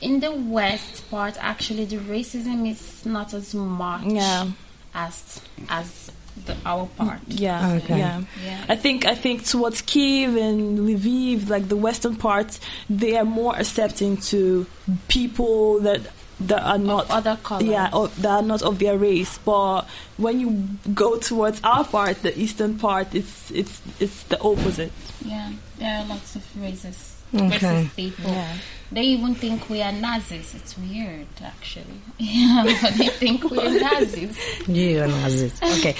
In 0.00 0.20
the 0.20 0.32
west 0.32 1.08
part, 1.10 1.36
actually, 1.40 1.84
the 1.84 1.96
racism 1.98 2.68
is 2.70 3.04
not 3.04 3.34
as 3.34 3.54
much 3.54 4.04
Yeah. 4.04 4.46
as 4.94 5.40
as 5.68 6.10
the 6.46 6.56
our 6.64 6.86
part. 6.96 7.20
Yeah, 7.28 7.72
Okay. 7.74 7.98
yeah. 7.98 8.22
Yeah. 8.44 8.64
I 8.68 8.76
think 8.76 9.04
I 9.04 9.14
think 9.14 9.44
towards 9.44 9.82
Kiev 9.82 10.36
and 10.36 10.78
Lviv, 10.78 11.48
like 11.50 11.68
the 11.68 11.76
western 11.76 12.16
parts, 12.16 12.60
they 12.88 13.16
are 13.18 13.24
more 13.26 13.54
accepting 13.58 14.16
to 14.32 14.66
people 15.08 15.80
that 15.80 16.00
that 16.40 16.62
are 16.62 16.78
not 16.78 17.10
other 17.10 17.36
colors. 17.42 17.64
Yeah, 17.68 17.90
or, 17.92 18.08
that 18.08 18.30
are 18.30 18.42
not 18.42 18.62
of 18.62 18.78
their 18.78 18.96
race. 18.96 19.36
But 19.44 19.82
when 20.16 20.40
you 20.40 20.66
go 20.94 21.18
towards 21.18 21.60
our 21.62 21.84
part, 21.84 22.22
the 22.22 22.32
eastern 22.40 22.78
part, 22.78 23.14
it's 23.14 23.50
it's 23.50 23.82
it's 24.00 24.22
the 24.24 24.40
opposite. 24.40 24.92
Yeah, 25.22 25.50
there 25.78 25.98
are 25.98 26.06
lots 26.06 26.36
of 26.36 26.42
racist, 26.58 27.09
Okay. 27.34 27.48
racist 27.58 27.96
people. 27.96 28.30
Yeah. 28.32 28.54
They 28.92 29.02
even 29.02 29.34
think 29.36 29.70
we 29.70 29.82
are 29.82 29.92
Nazis. 29.92 30.52
It's 30.54 30.76
weird, 30.76 31.26
actually. 31.42 32.00
Yeah, 32.18 32.64
but 32.64 32.94
they 32.98 33.08
think 33.08 33.48
we 33.50 33.58
are 33.58 33.70
Nazis. 33.80 34.36
You 34.66 35.06
Nazis. 35.06 35.52
Okay. 35.62 35.94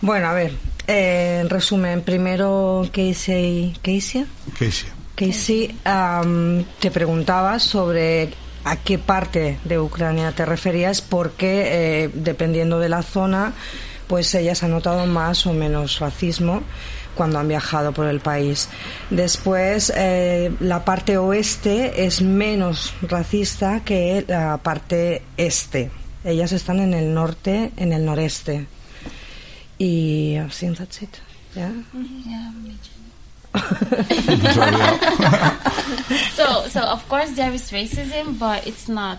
Bueno, 0.00 0.28
a 0.28 0.34
ver. 0.34 0.52
eh, 0.86 1.40
en 1.42 1.50
resumen, 1.50 2.02
primero 2.02 2.82
Casey, 2.92 3.76
Casey, 3.82 4.24
¿Qué 4.58 4.72
sí? 4.72 4.86
Casey 5.14 5.76
am, 5.84 6.64
te 6.80 6.90
preguntaba 6.90 7.58
sobre 7.58 8.30
a 8.64 8.76
qué 8.76 8.98
parte 8.98 9.58
de 9.64 9.78
Ucrania 9.78 10.32
te 10.32 10.44
referías, 10.46 11.00
porque 11.02 12.04
eh, 12.04 12.10
dependiendo 12.14 12.78
de 12.78 12.88
la 12.88 13.02
zona, 13.02 13.52
pues 14.08 14.34
ellas 14.34 14.62
han 14.62 14.70
notado 14.72 15.06
más 15.06 15.46
o 15.46 15.52
menos 15.52 15.98
racismo 16.00 16.62
cuando 17.20 17.38
han 17.38 17.48
viajado 17.48 17.92
por 17.92 18.06
el 18.06 18.20
país. 18.20 18.66
Después, 19.10 19.92
eh, 19.94 20.50
la 20.60 20.86
parte 20.86 21.18
oeste 21.18 22.06
es 22.06 22.22
menos 22.22 22.94
racista 23.02 23.80
que 23.84 24.24
la 24.26 24.56
parte 24.56 25.20
este. 25.36 25.90
Ellas 26.24 26.52
están 26.52 26.80
en 26.80 26.94
el 26.94 27.12
norte, 27.12 27.72
en 27.76 27.92
el 27.92 28.06
noreste. 28.06 28.66
Y 29.76 30.38
I 30.38 30.48
think 30.48 30.78
that's 30.78 31.02
it. 31.02 31.14
Yeah? 31.54 31.72
Yeah, 32.24 32.52
so, 36.34 36.68
so 36.68 36.80
of 36.80 37.06
course 37.08 37.32
there 37.32 37.52
is 37.52 37.70
racism, 37.70 38.38
but 38.38 38.66
it's 38.66 38.88
not 38.88 39.18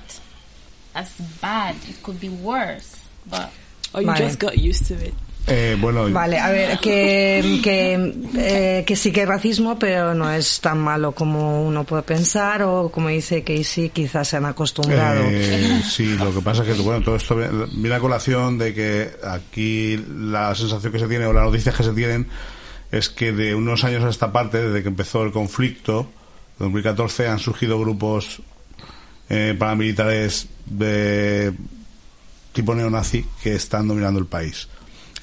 as 0.96 1.12
bad. 1.40 1.76
It 1.88 2.02
could 2.02 2.20
be 2.20 2.30
worse, 2.30 2.96
but 3.30 3.52
Or 3.94 4.02
you 4.02 4.08
Vale. 4.08 4.18
just 4.18 4.40
got 4.40 4.58
used 4.58 4.88
to 4.88 4.96
it. 4.96 5.14
Eh, 5.48 5.76
bueno, 5.80 6.10
Vale, 6.12 6.38
a 6.38 6.52
ver, 6.52 6.78
que, 6.80 7.60
que, 7.64 8.14
eh, 8.36 8.84
que 8.86 8.96
sí 8.96 9.12
que 9.12 9.22
hay 9.22 9.26
racismo, 9.26 9.78
pero 9.80 10.14
no 10.14 10.32
es 10.32 10.62
tan 10.62 10.80
malo 10.80 11.14
como 11.14 11.64
uno 11.64 11.84
puede 11.84 12.04
pensar, 12.04 12.62
o 12.64 12.90
como 12.90 13.10
dice 13.10 13.44
Casey, 13.44 13.90
quizás 13.90 14.28
se 14.28 14.38
han 14.38 14.46
acostumbrado. 14.46 15.24
Eh, 15.26 15.82
sí, 15.90 16.16
lo 16.16 16.34
que 16.34 16.42
pasa 16.42 16.64
es 16.64 16.76
que 16.76 16.82
bueno, 16.82 17.04
todo 17.04 17.16
esto 17.16 17.36
viene 17.36 17.96
a 17.96 18.00
colación 18.00 18.58
de 18.60 18.74
que 18.74 19.12
aquí 19.28 19.98
la 20.08 20.54
sensación 20.54 20.92
que 20.92 21.00
se 21.00 21.08
tiene 21.08 21.26
o 21.26 21.34
las 21.34 21.44
noticias 21.44 21.76
que 21.76 21.84
se 21.84 21.94
tienen 21.94 22.28
es 22.92 23.10
que 23.10 23.32
de 23.32 23.56
unos 23.56 23.84
años 23.84 24.04
a 24.04 24.10
esta 24.10 24.32
parte, 24.32 24.62
desde 24.62 24.84
que 24.84 24.90
empezó 24.90 25.24
el 25.24 25.32
conflicto, 25.32 26.08
2014, 26.60 27.28
han 27.28 27.40
surgido 27.40 27.80
grupos 27.80 28.42
eh, 29.30 29.56
paramilitares 29.58 30.48
de 30.66 31.54
tipo 32.54 32.76
neonazi 32.76 33.26
que 33.42 33.56
están 33.56 33.88
dominando 33.88 34.20
el 34.20 34.28
país. 34.28 34.68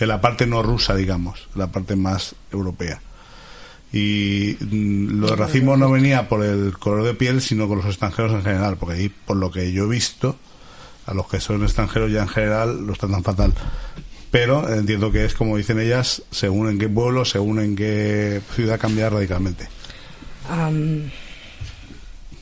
En 0.01 0.09
la 0.09 0.21
parte 0.21 0.47
no 0.47 0.63
rusa, 0.63 0.95
digamos, 0.95 1.49
en 1.55 1.61
la 1.61 1.67
parte 1.69 1.97
más 1.97 2.35
europea. 2.53 3.01
Y 3.93 4.57
mm, 4.61 5.21
lo 5.21 5.29
de 5.29 5.37
racismo 5.37 5.77
no 5.77 5.91
venía 5.91 6.29
por 6.29 6.45
el 6.45 6.77
color 6.79 7.05
de 7.05 7.15
piel, 7.15 7.41
sino 7.41 7.69
con 7.69 7.79
los 7.79 7.87
extranjeros 7.87 8.33
en 8.33 8.43
general, 8.43 8.77
porque 8.77 8.97
ahí, 8.97 9.09
por 9.09 9.37
lo 9.37 9.51
que 9.51 9.73
yo 9.73 9.85
he 9.85 9.89
visto, 9.89 10.37
a 11.07 11.15
los 11.15 11.27
que 11.29 11.41
son 11.41 11.63
extranjeros 11.63 12.13
ya 12.13 12.23
en 12.23 12.29
general 12.29 12.87
los 12.87 12.99
tratan 12.99 13.25
fatal. 13.25 13.55
Pero 14.31 14.69
entiendo 14.71 15.11
que 15.11 15.25
es 15.25 15.35
como 15.35 15.57
dicen 15.57 15.81
ellas, 15.81 16.23
según 16.31 16.69
en 16.69 16.79
qué 16.79 16.89
pueblo, 16.89 17.25
según 17.25 17.61
en 17.61 17.75
qué 17.75 18.43
ciudad 18.55 18.79
cambia 18.79 19.09
radicalmente. 19.09 19.69
Am, 20.51 21.11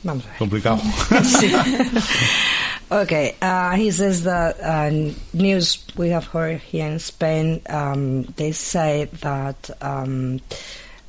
vamos 0.03 0.25
a 0.25 0.27
ver. 0.27 0.37
Complicado. 0.37 0.81
Okay, 2.89 3.35
uh, 3.41 3.75
he 3.75 3.91
says 3.91 4.23
that 4.23 4.59
uh, 4.61 4.89
news 5.33 5.85
we 5.97 6.09
have 6.09 6.25
heard 6.25 6.59
here 6.59 6.87
in 6.87 6.99
Spain, 6.99 7.61
um, 7.69 8.23
they 8.37 8.53
say 8.53 9.09
that 9.21 9.69
um, 9.81 10.39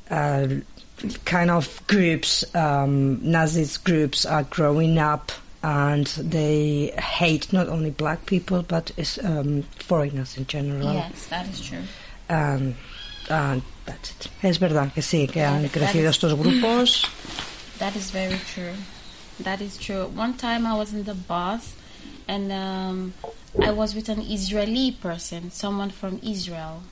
uh, 0.09 0.47
kind 1.23 1.49
of 1.49 1.81
groups, 1.87 2.43
um, 2.53 3.19
Nazis 3.21 3.77
groups, 3.77 4.25
are 4.25 4.43
growing 4.43 4.97
up 4.97 5.31
and 5.63 6.07
they 6.07 6.93
hate 6.97 7.51
not 7.51 7.67
only 7.67 7.91
black 7.91 8.25
people 8.25 8.61
but 8.63 8.91
um, 9.23 9.63
foreigners 9.77 10.37
in 10.37 10.45
general. 10.47 10.93
yes, 10.93 11.27
that 11.27 11.47
is 11.47 11.61
true. 11.61 11.83
Um, 12.29 12.75
and 13.29 13.61
that's 13.85 14.11
it. 14.11 14.27
Es 14.43 14.57
verdad 14.57 14.93
que 14.93 15.01
sí, 15.01 15.29
que 15.31 15.43
han 15.43 15.67
crecido 15.69 16.09
estos 16.09 16.33
grupos. 16.33 17.05
That 17.79 17.95
is 17.95 18.11
very 18.11 18.37
true. 18.53 18.73
That 19.41 19.61
is 19.61 19.77
true. 19.77 20.07
One 20.07 20.33
time 20.35 20.65
I 20.65 20.75
was 20.75 20.93
in 20.93 21.03
the 21.03 21.13
bus 21.13 21.75
and 22.27 22.51
um, 22.51 23.13
I 23.61 23.71
was 23.71 23.95
with 23.95 24.09
an 24.09 24.21
Israeli 24.21 24.91
person, 24.91 25.51
someone 25.51 25.89
from 25.89 26.19
Israel. 26.23 26.83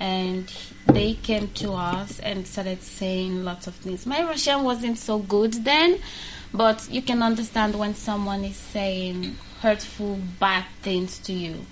And 0.00 0.52
they 0.86 1.14
came 1.14 1.48
to 1.54 1.72
us 1.74 2.18
and 2.18 2.44
started 2.46 2.82
saying 2.82 3.44
lots 3.44 3.68
of 3.68 3.74
things. 3.76 4.04
My 4.04 4.22
Russian 4.24 4.64
wasn't 4.64 4.98
so 4.98 5.20
good 5.20 5.52
then, 5.64 6.00
but 6.52 6.88
you 6.90 7.02
can 7.02 7.22
understand 7.22 7.76
when 7.76 7.94
someone 7.94 8.42
is 8.44 8.56
saying 8.56 9.36
hurtful, 9.60 10.18
bad 10.40 10.64
things 10.82 11.18
to 11.20 11.32
you. 11.32 11.66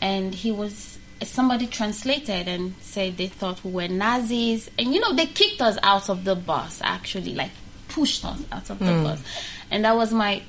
And 0.00 0.34
he 0.34 0.50
was 0.50 0.98
somebody 1.22 1.66
translated 1.68 2.48
and 2.48 2.74
said 2.80 3.18
they 3.18 3.28
thought 3.28 3.62
we 3.62 3.70
were 3.70 3.86
Nazis, 3.88 4.68
and 4.78 4.92
you 4.92 5.00
know 5.00 5.12
they 5.12 5.26
kicked 5.26 5.60
us 5.60 5.78
out 5.82 6.08
of 6.08 6.24
the 6.24 6.34
bus. 6.34 6.80
Actually, 6.82 7.34
like 7.34 7.50
pushed 7.88 8.24
us 8.24 8.40
out 8.50 8.68
of 8.70 8.78
the 8.78 8.86
Mm. 8.86 9.02
bus, 9.04 9.20
and 9.70 9.84
that 9.84 9.96
was 9.96 10.12
my 10.12 10.42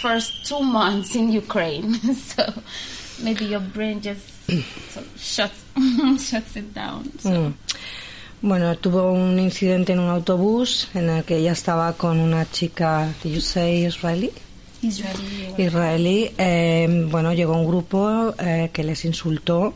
first 0.00 0.46
two 0.46 0.60
months 0.60 1.14
in 1.14 1.30
Ukraine. 1.32 1.94
so 2.14 2.44
maybe 3.22 3.44
your 3.46 3.60
brain 3.60 4.00
just 4.00 4.24
so 4.90 5.02
shuts 5.16 5.64
shuts 6.28 6.56
it 6.56 6.74
down. 6.74 7.10
So. 7.18 7.30
Mm. 7.30 7.54
Bueno, 8.42 8.76
tuvo 8.76 9.12
un 9.12 9.38
incidente 9.38 9.92
en 9.94 9.98
un 9.98 10.10
autobús 10.10 10.88
en 10.94 11.08
el 11.08 11.24
que 11.24 11.38
ella 11.38 11.52
estaba 11.52 11.94
con 11.94 12.20
una 12.20 12.44
chica, 12.50 13.08
did 13.22 13.32
you 13.32 13.40
say 13.40 13.86
Israeli? 13.86 14.30
Israeli. 14.82 15.54
Israelí. 15.56 16.30
eh, 16.36 17.06
bueno, 17.10 17.32
llegó 17.32 17.54
un 17.54 17.66
grupo 17.66 18.34
eh, 18.38 18.70
que 18.72 18.84
les 18.84 19.04
insultó. 19.06 19.74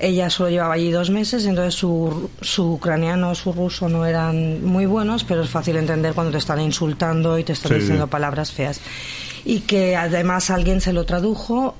Ella 0.00 0.30
solo 0.30 0.50
llevaba 0.50 0.74
allí 0.74 0.90
dos 0.92 1.10
meses, 1.10 1.44
entonces 1.44 1.74
su, 1.74 2.30
su 2.40 2.74
ucraniano, 2.74 3.34
su 3.34 3.52
ruso 3.52 3.88
no 3.88 4.06
eran 4.06 4.64
muy 4.64 4.86
buenos, 4.86 5.24
pero 5.24 5.42
es 5.42 5.50
fácil 5.50 5.76
entender 5.76 6.14
cuando 6.14 6.30
te 6.32 6.38
están 6.38 6.60
insultando 6.60 7.36
y 7.38 7.42
te 7.44 7.52
están 7.54 7.72
Sí, 7.72 7.78
diciendo 7.80 8.04
sí. 8.04 8.10
palabras 8.10 8.52
feas. 8.52 8.80
Y 9.44 9.60
que 9.60 9.96
además 9.96 10.50
alguien 10.50 10.80
se 10.80 10.92
lo 10.92 11.04
tradujo 11.04 11.74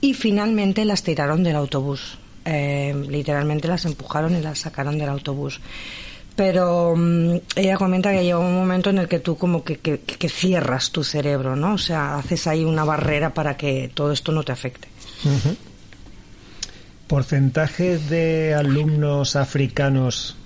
y 0.00 0.14
finalmente 0.14 0.84
las 0.86 1.02
tiraron 1.02 1.42
del 1.44 1.56
autobús. 1.56 2.18
Eh, 2.46 2.94
literalmente 3.08 3.68
las 3.68 3.84
empujaron 3.84 4.34
y 4.34 4.40
las 4.40 4.60
sacaron 4.60 4.96
del 4.96 5.10
autobús. 5.10 5.60
Pero 6.36 6.94
mm, 6.96 7.34
ella 7.56 7.76
comenta 7.76 8.12
que 8.12 8.22
llega 8.22 8.38
un 8.38 8.54
momento 8.54 8.88
en 8.88 8.98
el 8.98 9.08
que 9.08 9.18
tú 9.18 9.36
como 9.36 9.62
que, 9.64 9.76
que, 9.76 9.98
que 10.00 10.28
cierras 10.30 10.90
tu 10.90 11.04
cerebro, 11.04 11.56
¿no? 11.56 11.74
O 11.74 11.78
sea, 11.78 12.16
haces 12.16 12.46
ahí 12.46 12.64
una 12.64 12.84
barrera 12.84 13.34
para 13.34 13.58
que 13.58 13.90
todo 13.92 14.12
esto 14.12 14.32
no 14.32 14.42
te 14.44 14.52
afecte. 14.52 14.88
¿Porcentaje 17.08 17.98
de 17.98 18.54
alumnos 18.54 19.34
africanos 19.34 20.36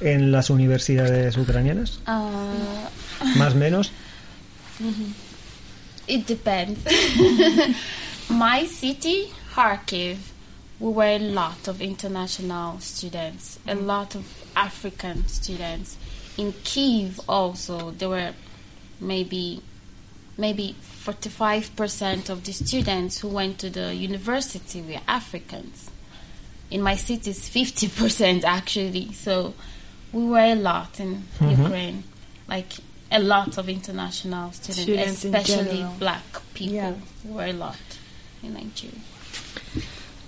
en 0.00 0.32
las 0.32 0.48
universidades 0.48 1.36
ucranianas? 1.36 2.00
Uh, 2.06 3.38
¿Más 3.38 3.54
menos? 3.54 3.92
It 6.06 6.26
depends. 6.26 6.80
My 8.30 8.66
city, 8.66 9.30
Kharkiv, 9.54 10.16
we 10.80 10.90
were 10.90 11.16
a 11.16 11.18
lot 11.18 11.68
of 11.68 11.82
international 11.82 12.80
students, 12.80 13.58
a 13.66 13.74
lot 13.74 14.14
of 14.14 14.24
African 14.56 15.28
students. 15.28 15.98
In 16.38 16.54
Kiev 16.64 17.20
also, 17.28 17.90
there 17.90 18.08
were 18.08 18.32
maybe 19.00 19.62
maybe 20.38 20.76
45% 21.04 22.28
of 22.30 22.44
the 22.44 22.52
students 22.52 23.20
who 23.20 23.28
went 23.28 23.58
to 23.58 23.70
the 23.70 23.94
university 23.94 24.82
were 24.82 25.00
Africans. 25.08 25.85
In 26.70 26.82
my 26.82 26.96
city, 26.96 27.30
it's 27.30 27.48
50% 27.48 28.44
actually. 28.44 29.12
So 29.12 29.54
we 30.12 30.24
were 30.24 30.52
a 30.52 30.54
lot 30.56 30.98
in 31.00 31.22
Mhm. 31.40 31.64
Ukraine, 31.64 32.02
like 32.48 32.74
a 33.10 33.18
lot 33.20 33.56
of 33.58 33.68
international 33.68 34.52
students, 34.52 34.82
Students 34.82 35.24
in 35.24 35.34
especially 35.34 35.78
general. 35.78 35.94
black 35.98 36.24
people. 36.54 36.96
We 37.24 37.32
were 37.34 37.50
a 37.50 37.52
lot 37.52 37.76
in 38.42 38.54
Nigeria. 38.54 39.00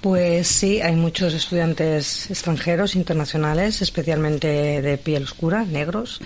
Pues 0.01 0.47
sí, 0.47 0.81
hay 0.81 0.95
muchos 0.95 1.35
estudiantes 1.35 2.31
extranjeros, 2.31 2.95
internacionales, 2.95 3.83
especialmente 3.83 4.81
de 4.81 4.97
piel 4.97 5.25
oscura, 5.25 5.65
negros, 5.65 6.21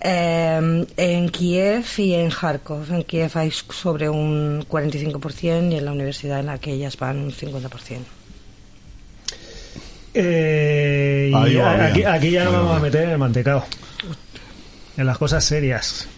eh, 0.00 0.84
en 0.96 1.28
Kiev 1.30 1.86
y 1.96 2.12
en 2.12 2.30
Kharkov. 2.30 2.92
En 2.92 3.04
Kiev 3.04 3.30
hay 3.38 3.50
sobre 3.50 4.10
un 4.10 4.62
45% 4.68 5.72
y 5.72 5.78
en 5.78 5.84
la 5.86 5.92
universidad 5.92 6.40
en 6.40 6.46
la 6.46 6.58
que 6.58 6.74
ellas 6.74 6.98
van 6.98 7.16
un 7.18 7.32
50%. 7.32 8.17
Eh, 10.14 11.28
y 11.30 11.54
va 11.56 11.86
aquí, 11.86 12.02
aquí 12.04 12.30
ya 12.30 12.48
va 12.48 12.58
vamos 12.58 12.76
a 12.76 12.80
meter 12.80 13.02
en 13.04 13.10
el 13.10 13.18
mantecado. 13.18 13.64
En 14.96 15.06
las 15.06 15.18
cosas 15.18 15.44
serias. 15.44 16.08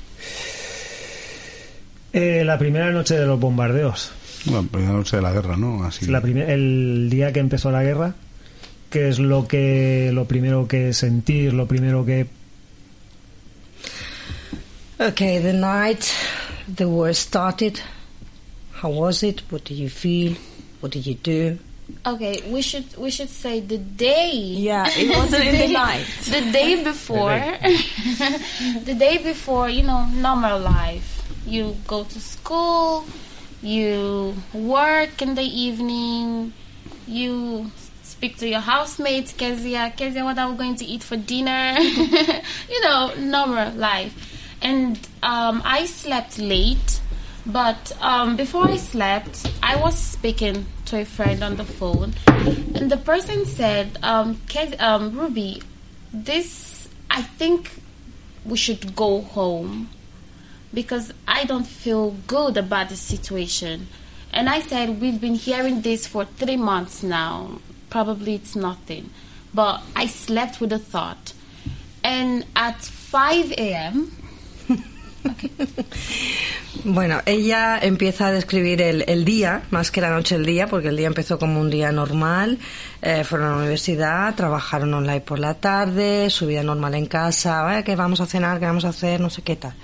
Eh, 2.12 2.42
la 2.44 2.58
primera 2.58 2.90
noche 2.90 3.14
de 3.18 3.26
los 3.26 3.38
bombardeos. 3.38 4.12
Bueno, 4.46 4.66
primera 4.70 4.92
noche 4.94 5.16
de 5.16 5.22
la 5.22 5.32
guerra, 5.32 5.56
¿no? 5.56 5.84
Así. 5.84 6.06
La 6.06 6.20
primer- 6.20 6.48
el 6.50 7.08
día 7.10 7.32
que 7.32 7.40
empezó 7.40 7.70
la 7.70 7.82
guerra, 7.82 8.14
que 8.88 9.08
es 9.08 9.18
lo 9.18 9.46
que 9.46 10.10
lo 10.12 10.24
primero 10.24 10.66
que 10.66 10.92
sentís, 10.94 11.52
lo 11.52 11.66
primero 11.66 12.04
que 12.04 12.26
Okay, 14.98 15.40
the 15.40 15.52
night 15.54 16.04
the 16.76 16.84
war 16.84 17.14
started, 17.14 17.78
how 18.82 18.90
was 18.90 19.22
it? 19.22 19.40
What 19.50 19.62
did 19.64 19.76
you 19.78 19.88
feel? 19.88 20.36
What 20.82 20.92
did 20.92 21.04
you 21.06 21.14
do? 21.22 21.58
Okay, 22.06 22.42
we 22.50 22.62
should 22.62 22.96
we 22.96 23.10
should 23.10 23.28
say 23.28 23.60
the 23.60 23.78
day. 23.78 24.32
Yeah, 24.34 24.86
it 24.88 25.08
wasn't 25.16 25.44
in 25.44 25.56
the 25.58 25.72
night. 25.72 26.06
The 26.30 26.50
day 26.52 26.82
before, 26.84 27.38
the 28.84 28.94
day 28.94 29.18
before, 29.18 29.68
you 29.68 29.82
know, 29.82 30.06
normal 30.06 30.58
life. 30.60 31.20
you 31.46 31.76
go 31.86 32.04
to 32.04 32.20
school, 32.20 33.04
you 33.62 34.34
work 34.52 35.22
in 35.22 35.34
the 35.34 35.42
evening, 35.42 36.52
you 37.06 37.70
speak 38.02 38.36
to 38.38 38.48
your 38.48 38.60
housemates, 38.60 39.32
Kezia, 39.32 39.92
Kezia, 39.96 40.24
what 40.24 40.38
are 40.38 40.50
we 40.50 40.56
going 40.56 40.76
to 40.76 40.84
eat 40.84 41.02
for 41.02 41.16
dinner? 41.16 41.74
you 41.78 42.80
know, 42.82 43.12
normal 43.18 43.72
life. 43.74 44.14
And 44.62 44.96
um, 45.22 45.62
I 45.64 45.86
slept 45.86 46.38
late, 46.38 47.00
but 47.46 47.92
um, 48.00 48.36
before 48.36 48.68
I 48.68 48.76
slept, 48.76 49.50
I 49.62 49.76
was 49.76 49.98
speaking 49.98 50.66
to 50.90 51.00
a 51.00 51.04
friend 51.04 51.42
on 51.42 51.56
the 51.56 51.64
phone, 51.64 52.14
and 52.74 52.90
the 52.90 52.96
person 52.96 53.46
said, 53.46 53.96
um, 54.02 54.40
um, 54.80 55.16
Ruby, 55.16 55.62
this, 56.12 56.88
I 57.08 57.22
think 57.22 57.80
we 58.44 58.56
should 58.56 58.96
go 58.96 59.20
home 59.20 59.88
because 60.74 61.12
I 61.28 61.44
don't 61.44 61.66
feel 61.66 62.16
good 62.26 62.56
about 62.56 62.88
the 62.88 62.96
situation. 62.96 63.86
And 64.32 64.48
I 64.48 64.60
said, 64.60 65.00
We've 65.00 65.20
been 65.20 65.34
hearing 65.34 65.82
this 65.82 66.06
for 66.06 66.24
three 66.24 66.56
months 66.56 67.02
now. 67.02 67.60
Probably 67.88 68.34
it's 68.34 68.54
nothing. 68.54 69.10
But 69.52 69.82
I 69.96 70.06
slept 70.06 70.60
with 70.60 70.72
a 70.72 70.78
thought. 70.78 71.32
And 72.02 72.46
at 72.54 72.80
5 72.82 73.52
a.m., 73.52 74.12
Bueno, 76.84 77.20
ella 77.26 77.78
empieza 77.82 78.28
a 78.28 78.32
describir 78.32 78.80
el, 78.80 79.04
el 79.06 79.24
día, 79.24 79.62
más 79.70 79.90
que 79.90 80.00
la 80.00 80.08
noche 80.10 80.36
el 80.36 80.46
día, 80.46 80.66
porque 80.66 80.88
el 80.88 80.96
día 80.96 81.08
empezó 81.08 81.38
como 81.38 81.60
un 81.60 81.68
día 81.68 81.92
normal. 81.92 82.58
Eh, 83.02 83.24
fueron 83.24 83.48
a 83.48 83.50
la 83.50 83.56
universidad, 83.58 84.34
trabajaron 84.34 84.94
online 84.94 85.20
por 85.20 85.38
la 85.38 85.54
tarde, 85.54 86.30
su 86.30 86.46
vida 86.46 86.62
normal 86.62 86.94
en 86.94 87.06
casa, 87.06 87.62
"Vaya, 87.62 87.82
que 87.82 87.96
vamos 87.96 88.20
a 88.20 88.26
cenar, 88.26 88.60
que 88.60 88.66
vamos 88.66 88.84
a 88.84 88.90
hacer, 88.90 89.20
no 89.20 89.30
sé 89.30 89.42
qué 89.42 89.56
tal. 89.56 89.74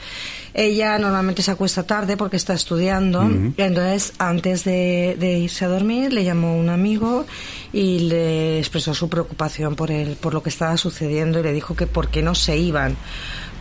Ella 0.54 0.98
normalmente 0.98 1.42
se 1.42 1.50
acuesta 1.50 1.82
tarde 1.82 2.16
porque 2.16 2.36
está 2.36 2.54
estudiando, 2.54 3.28
y 3.56 3.60
entonces 3.60 4.14
antes 4.18 4.64
de, 4.64 5.16
de 5.18 5.38
irse 5.40 5.66
a 5.66 5.68
dormir 5.68 6.14
le 6.14 6.24
llamó 6.24 6.56
un 6.56 6.70
amigo 6.70 7.26
y 7.74 7.98
le 8.00 8.58
expresó 8.58 8.94
su 8.94 9.10
preocupación 9.10 9.76
por, 9.76 9.90
el, 9.90 10.16
por 10.16 10.32
lo 10.32 10.42
que 10.42 10.48
estaba 10.48 10.78
sucediendo 10.78 11.40
y 11.40 11.42
le 11.42 11.52
dijo 11.52 11.76
que 11.76 11.86
por 11.86 12.08
qué 12.08 12.22
no 12.22 12.34
se 12.34 12.56
iban, 12.56 12.96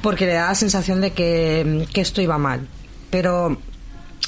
porque 0.05 0.27
le 0.27 0.33
da 0.33 0.49
la 0.49 0.53
sensación 0.53 1.01
de 1.01 1.13
que, 1.13 1.87
que 1.91 2.01
esto 2.01 2.21
iba 2.21 2.37
mal. 2.37 2.67
Pero 3.09 3.57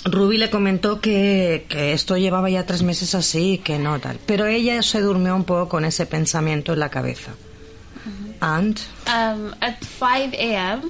Ruby 0.05 0.39
le 0.39 0.49
comentó 0.49 0.99
que, 0.99 1.67
que 1.69 1.93
esto 1.93 2.17
llevaba 2.17 2.49
ya 2.49 2.65
tres 2.65 2.81
meses 2.81 3.13
así, 3.13 3.59
que 3.59 3.77
no 3.77 3.99
tal. 3.99 4.17
Pero 4.25 4.47
ella 4.47 4.81
se 4.81 5.01
durmió 5.01 5.35
un 5.35 5.43
poco 5.43 5.69
con 5.69 5.85
ese 5.85 6.07
pensamiento 6.07 6.73
en 6.73 6.79
la 6.79 6.89
cabeza. 6.89 7.31
And 8.41 8.81
um, 9.05 9.53
at 9.61 9.83
5 9.83 10.33
a.m., 10.33 10.89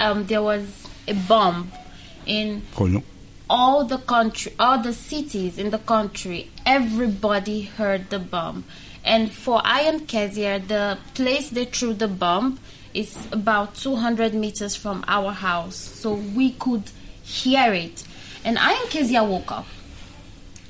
um, 0.00 0.26
there 0.26 0.42
was 0.42 0.64
a 1.06 1.14
bomb 1.28 1.70
in 2.26 2.60
Coño. 2.74 3.04
all 3.48 3.84
the 3.84 3.98
country, 3.98 4.52
all 4.58 4.82
the 4.82 4.92
cities 4.92 5.58
in 5.58 5.70
the 5.70 5.78
country, 5.78 6.50
everybody 6.66 7.70
heard 7.78 8.10
the 8.10 8.18
bomb. 8.18 8.64
And 9.04 9.30
for 9.30 9.60
I 9.64 9.82
and 9.82 10.08
Kezia, 10.08 10.58
the 10.58 10.98
place 11.14 11.50
they 11.50 11.66
threw 11.66 11.94
the 11.94 12.08
bomb 12.08 12.58
is 12.94 13.16
about 13.32 13.74
200 13.74 14.32
meters 14.34 14.76
from 14.76 15.04
our 15.06 15.32
house. 15.32 15.76
So 15.76 16.14
we 16.14 16.52
could 16.52 16.84
hear 17.22 17.72
it. 17.74 18.04
And 18.44 18.58
I 18.58 18.72
and 18.72 18.90
Kezia 18.90 19.24
woke 19.24 19.50
up. 19.52 19.66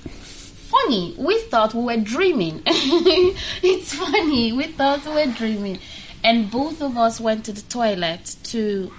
Funny, 0.08 1.14
we 1.16 1.38
thought 1.42 1.74
we 1.74 1.84
were 1.84 2.02
dreaming. 2.02 2.62
it's 2.66 3.94
funny, 3.94 4.52
we 4.52 4.64
thought 4.64 5.04
we 5.04 5.12
were 5.12 5.32
dreaming. 5.32 5.78
And 6.24 6.50
both 6.50 6.80
of 6.80 6.96
us 6.96 7.20
went 7.20 7.44
to 7.44 7.52
the 7.52 7.60
toilet 7.62 8.36
to 8.44 8.90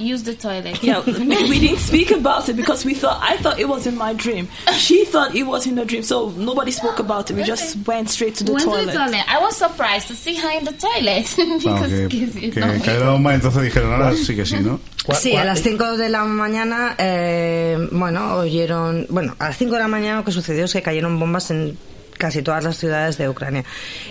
use 0.00 0.22
the 0.22 0.34
toilet. 0.34 0.82
Yeah, 0.82 1.00
we, 1.06 1.58
didn't 1.60 1.78
speak 1.78 2.10
about 2.10 2.48
it 2.48 2.56
because 2.56 2.84
we 2.84 2.94
thought 2.94 3.20
I 3.22 3.36
thought 3.38 3.58
it 3.58 3.68
was 3.68 3.86
in 3.86 3.96
my 3.96 4.12
dream. 4.14 4.48
She 4.74 5.04
thought 5.04 5.34
it 5.34 5.44
was 5.44 5.66
in 5.66 5.74
the 5.74 5.84
dream, 5.84 6.02
so 6.02 6.30
nobody 6.30 6.70
spoke 6.70 6.98
about 6.98 7.30
it. 7.30 7.36
We 7.36 7.44
just 7.44 7.76
went 7.86 8.10
straight 8.10 8.34
to 8.36 8.44
the 8.44 8.52
Went 8.52 8.64
toilet. 8.64 8.80
to 8.80 8.86
the 8.86 8.92
toilet. 8.92 9.24
I 9.28 9.40
was 9.40 9.56
surprised 9.56 10.08
to 10.08 10.14
see 10.14 10.34
her 10.36 10.50
in 10.58 10.64
the 10.64 10.72
toilet. 10.72 11.26
Because 11.60 12.08
que, 12.08 12.50
que 12.50 12.60
no- 12.60 13.30
entonces 13.30 13.62
dijeron, 13.62 13.92
ahora 13.92 14.14
sí 14.16 14.34
que 14.34 14.44
sí, 14.44 14.56
¿no? 14.60 14.80
Sí, 15.14 15.34
a 15.34 15.44
las 15.44 15.62
5 15.62 15.96
de 15.96 16.08
la 16.08 16.24
mañana, 16.24 16.94
eh, 16.98 17.88
bueno, 17.90 18.34
oyeron, 18.36 19.06
bueno, 19.08 19.34
a 19.38 19.48
las 19.48 19.56
5 19.56 19.72
de 19.74 19.78
la 19.80 19.88
mañana 19.88 20.18
lo 20.18 20.24
que 20.24 20.32
sucedió 20.32 20.64
es 20.66 20.72
que 20.72 20.82
cayeron 20.82 21.18
bombas 21.18 21.50
en 21.50 21.76
casi 22.18 22.42
todas 22.42 22.62
las 22.62 22.76
ciudades 22.76 23.16
de 23.18 23.28
Ucrania. 23.28 23.64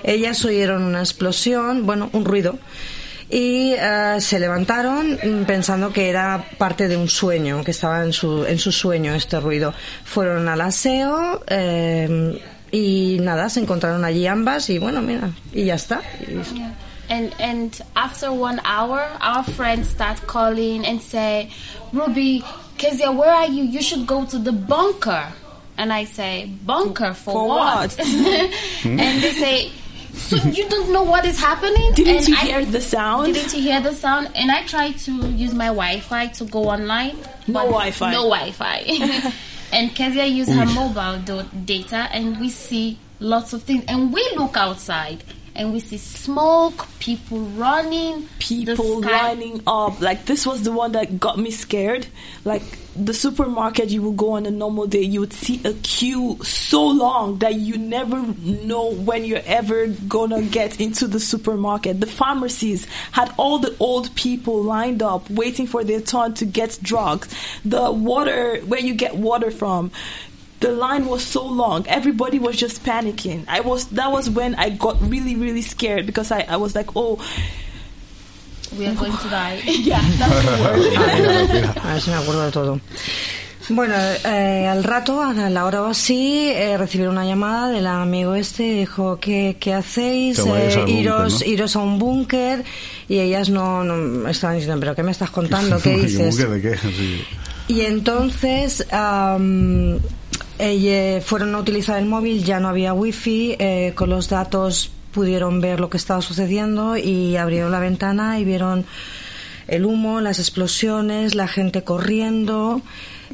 Ellas 0.04 0.44
oyeron 0.44 0.84
una 0.84 1.00
explosión, 1.00 1.86
bueno, 1.86 2.10
un 2.12 2.26
ruido, 2.26 2.58
y 3.30 3.74
eh, 3.78 4.18
se 4.20 4.40
levantaron 4.40 5.14
mm, 5.24 5.44
pensando 5.46 5.94
que 5.94 6.10
era 6.10 6.44
parte 6.58 6.88
de 6.88 6.98
un 6.98 7.08
sueño, 7.10 7.64
que 7.64 7.72
estaba 7.72 8.04
en 8.04 8.12
su, 8.14 8.44
en 8.46 8.58
su 8.60 8.72
sueño 8.72 9.14
este 9.14 9.40
ruido. 9.40 9.74
Fueron 10.04 10.48
al 10.48 10.62
aseo, 10.62 11.44
eh, 11.48 12.42
y 12.72 13.18
nada, 13.22 13.50
se 13.50 13.60
encontraron 13.62 14.04
allí 14.06 14.26
ambas 14.28 14.70
y 14.70 14.78
bueno, 14.80 15.02
mira, 15.02 15.30
y 15.54 15.66
ya 15.66 15.76
está. 15.76 16.02
Y- 16.28 16.62
And 17.12 17.34
and 17.40 17.74
after 17.96 18.30
one 18.30 18.62
hour, 18.64 19.02
our 19.20 19.44
friends 19.44 19.88
start 19.90 20.20
calling 20.28 20.86
and 20.86 21.02
say, 21.02 21.50
"Ruby, 21.92 22.44
Kezia, 22.78 23.10
where 23.10 23.32
are 23.32 23.48
you? 23.50 23.64
You 23.64 23.82
should 23.82 24.06
go 24.06 24.26
to 24.26 24.38
the 24.38 24.52
bunker." 24.52 25.24
And 25.76 25.92
I 25.92 26.06
say, 26.06 26.46
"Bunker 26.68 27.16
for, 27.16 27.34
For 27.34 27.48
what?" 27.48 27.98
what? 27.98 28.00
and 28.86 29.24
they 29.24 29.32
say, 29.34 29.72
"So 30.20 30.36
you 30.49 30.67
don't 30.70 30.91
know 30.91 31.03
what 31.03 31.26
is 31.26 31.39
happening?" 31.39 31.93
Didn't 31.93 32.17
and 32.17 32.28
you 32.28 32.36
I- 32.36 32.45
hear 32.45 32.65
the 32.65 32.82
sound? 32.82 33.34
Didn't 33.34 33.53
you 33.53 33.61
hear 33.61 33.82
the 33.82 33.93
sound? 33.95 34.30
And 34.36 34.51
I 34.51 34.63
tried 34.65 34.97
to 34.99 35.11
use 35.30 35.53
my 35.53 35.67
Wi-Fi 35.67 36.28
to 36.28 36.43
go 36.45 36.70
online. 36.70 37.17
No 37.47 37.65
Wi-Fi. 37.65 38.11
No 38.11 38.24
Wi-Fi. 38.30 39.32
and 39.72 39.93
Kezia 39.95 40.26
used 40.26 40.51
her 40.51 40.65
mobile 40.65 41.17
data, 41.65 42.07
and 42.11 42.39
we 42.39 42.49
see 42.49 42.97
lots 43.20 43.53
of 43.53 43.63
things. 43.63 43.84
And 43.88 44.11
we 44.13 44.22
look 44.36 44.55
outside, 44.57 45.24
and 45.60 45.74
we 45.74 45.82
see 45.82 45.97
smoke, 45.97 46.88
people 46.99 47.39
running, 47.39 48.30
people 48.39 49.01
lining 49.01 49.62
up. 49.68 49.99
Like 49.99 50.26
this 50.26 50.45
was 50.47 50.64
the 50.64 50.72
one 50.72 50.93
that 50.93 51.20
got 51.20 51.38
me 51.38 51.51
scared. 51.51 52.07
Like 52.45 52.64
the 52.95 53.14
supermarket, 53.14 53.89
you 53.89 54.01
would 54.03 54.16
go 54.16 54.32
on 54.32 54.45
a 54.45 54.51
normal 54.51 54.88
day, 54.88 55.01
you 55.01 55.20
would 55.20 55.34
see 55.34 55.62
a 55.66 55.74
queue 55.74 56.38
so 56.43 56.88
long 56.88 57.39
that 57.39 57.55
you 57.55 57.78
never 57.78 58.22
know 58.22 58.93
when 58.93 59.26
you're 59.26 59.41
ever 59.45 59.88
gonna 59.88 60.43
get 60.43 60.80
into 60.80 61.07
the 61.07 61.20
supermarket. 61.20 61.99
The 61.99 62.07
pharmacies 62.07 62.86
had 63.12 63.34
all 63.36 63.60
the 63.60 63.76
old 63.82 64.16
people 64.16 64.64
lined 64.64 65.03
up 65.03 65.30
waiting 65.30 65.68
for 65.68 65.84
their 65.84 65.99
turn 65.99 66.36
to 66.36 66.45
get 66.45 66.80
drugs. 66.82 67.28
The 67.66 67.91
water, 67.91 68.62
where 68.62 68.80
you 68.80 68.93
get 68.93 69.14
water 69.14 69.51
from. 69.51 69.91
The 70.60 70.72
line 70.72 71.05
was 71.05 71.24
so 71.24 71.45
long. 71.45 71.88
Everybody 71.88 72.38
was 72.38 72.57
just 72.57 72.84
panicking. 72.84 73.45
I 73.47 73.62
was 73.62 73.88
that 73.89 74.12
was 74.12 74.30
when 74.30 74.55
I 74.55 74.70
got 74.70 74.97
really 75.01 75.36
really 75.36 75.62
scared 75.62 76.05
because 76.05 76.32
I, 76.32 76.45
I 76.49 76.57
was 76.57 76.76
like, 76.76 76.89
oh, 76.95 77.20
We 78.78 78.86
are 78.86 78.93
going 78.93 79.18
to 79.18 79.30
die. 79.30 79.62
yeah, 79.66 79.99
that's 80.20 80.45
the 80.45 81.64
word. 81.74 81.78
A 81.78 81.93
ver 81.93 82.01
si 82.01 82.12
me 82.12 82.18
acuerdo 82.18 82.45
de 82.45 82.51
todo. 82.51 82.80
Bueno, 83.70 83.93
eh, 84.26 84.68
al 84.68 84.84
rato, 84.84 85.22
a 85.22 85.34
la 85.49 85.66
hora 85.66 85.84
o 85.84 85.86
así, 85.86 86.49
eh, 86.49 86.76
recibí 86.78 87.05
una 87.05 87.24
llamada 87.24 87.70
del 87.70 87.86
amigo 87.86 88.34
este 88.34 88.64
y 88.64 88.80
dijo, 88.80 89.20
¿qué, 89.20 89.57
qué 89.60 89.76
hacéis? 89.76 90.39
Eh, 90.39 90.86
iros, 90.88 91.41
¿no? 91.41 91.45
iros 91.45 91.76
a 91.76 91.80
un 91.80 91.99
búnker. 91.99 92.64
Y 93.07 93.20
ellas 93.20 93.49
no, 93.49 93.84
no 93.84 94.28
estaban 94.28 94.55
diciendo, 94.57 94.80
¿pero 94.80 94.95
qué 94.95 95.03
me 95.03 95.12
estás 95.12 95.30
contando? 95.30 95.80
¿Qué 95.80 95.97
dices? 96.01 96.36
¿Cómo 96.36 96.53
que 96.53 96.60
de 96.60 96.62
qué? 96.62 96.78
Sí. 96.78 97.24
Y 97.68 97.82
entonces 97.82 98.86
am, 98.91 99.99
ella- 100.60 101.22
fueron 101.22 101.55
a 101.55 101.60
utilizar 101.60 101.97
el 101.97 102.05
móvil, 102.05 102.43
ya 102.43 102.60
no 102.60 102.68
había 102.68 102.93
wifi, 102.93 103.55
eh, 103.60 103.93
con 103.95 104.10
los 104.10 104.30
datos 104.30 104.91
pudieron 105.12 105.60
ver 105.62 105.80
lo 105.80 105.89
que 105.89 105.97
estaba 105.97 106.22
sucediendo 106.22 106.95
y 106.97 107.36
abrieron 107.38 107.72
la 107.72 107.80
ventana 107.80 108.39
y 108.39 108.45
vieron 108.45 108.86
el 109.68 109.86
humo, 109.86 110.22
las 110.22 110.39
explosiones, 110.39 111.36
la 111.36 111.47
gente 111.47 111.84
corriendo 111.84 112.82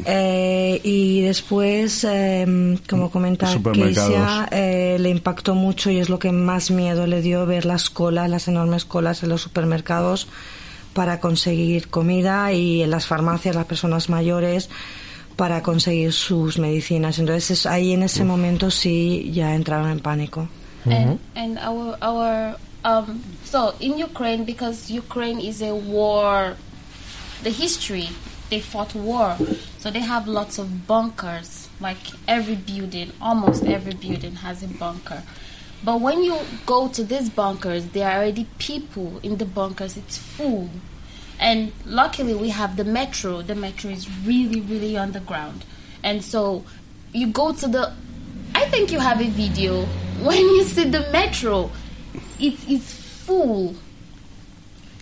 eh, 0.05 0.81
y 0.83 1.21
después, 1.21 2.05
eh, 2.09 2.77
como 2.89 3.09
comenta 3.09 3.47
Supermercados. 3.47 4.09
Keisia, 4.11 4.47
eh, 4.51 4.97
le 4.99 5.09
impactó 5.09 5.55
mucho 5.55 5.89
y 5.89 5.99
es 5.99 6.09
lo 6.09 6.19
que 6.19 6.31
más 6.33 6.71
miedo 6.71 7.07
le 7.07 7.21
dio 7.21 7.45
ver 7.45 7.65
las 7.65 7.89
colas, 7.89 8.29
las 8.29 8.47
enormes 8.49 8.83
colas 8.85 9.23
en 9.23 9.29
los 9.29 9.41
supermercados 9.41 10.27
para 10.93 11.19
conseguir 11.21 11.87
comida 11.89 12.51
y 12.53 12.81
en 12.83 12.89
las 12.91 13.05
farmacias 13.07 13.55
las 13.55 13.65
personas 13.65 14.09
mayores 14.09 14.69
para 15.35 15.61
conseguir 15.61 16.13
sus 16.13 16.57
medicinas. 16.57 17.19
Entonces 17.19 17.51
es- 17.51 17.65
ahí 17.65 17.91
en 17.93 18.03
ese 18.03 18.23
momento 18.23 18.69
sí 18.71 19.31
ya 19.33 19.53
entraron 19.55 19.89
en 19.91 19.99
pánico. 19.99 20.47
and 20.85 21.19
and 21.35 21.57
our 21.59 21.97
our 22.01 22.57
um 22.83 23.19
so 23.43 23.73
in 23.79 23.97
Ukraine 23.97 24.45
because 24.45 24.87
Ukraine 24.91 25.39
is 25.41 25.61
a 25.63 25.73
war 25.73 26.55
the 27.43 27.49
history 27.49 28.09
they 28.51 28.61
fought 28.61 28.93
war. 28.95 29.35
So 29.79 29.89
they 29.91 30.01
have 30.01 30.27
lots 30.27 30.59
of 30.59 30.67
bunkers. 30.87 31.67
Like 31.81 31.97
every 32.27 32.55
building 32.55 33.11
almost 33.19 33.63
every 33.65 33.95
building 33.95 34.35
has 34.35 34.61
a 34.63 34.67
bunker. 34.67 35.23
But 35.83 35.99
when 36.01 36.23
you 36.23 36.37
go 36.65 36.87
to 36.89 37.03
these 37.03 37.29
bunkers 37.29 37.83
there 37.93 38.07
are 38.07 38.17
already 38.21 38.45
people 38.59 39.19
in 39.23 39.37
the 39.37 39.45
bunkers. 39.45 39.97
It's 39.97 40.17
full 40.17 40.69
And 41.39 41.71
luckily, 41.85 42.33
we 42.33 42.49
have 42.49 42.77
the 42.77 42.83
metro. 42.83 43.41
The 43.41 43.55
metro 43.55 43.91
is 43.91 44.09
really, 44.25 44.61
really 44.61 44.97
underground. 44.97 45.65
And 46.03 46.23
so 46.23 46.63
you 47.13 47.27
go 47.27 47.53
to 47.53 47.67
the. 47.67 47.93
I 48.53 48.65
think 48.69 48.91
you 48.91 48.99
have 48.99 49.21
a 49.21 49.29
video. 49.29 49.85
When 50.21 50.39
you 50.39 50.63
see 50.63 50.85
the 50.85 51.09
metro, 51.11 51.69
it 52.39 52.69
is 52.69 52.93
full. 52.93 53.75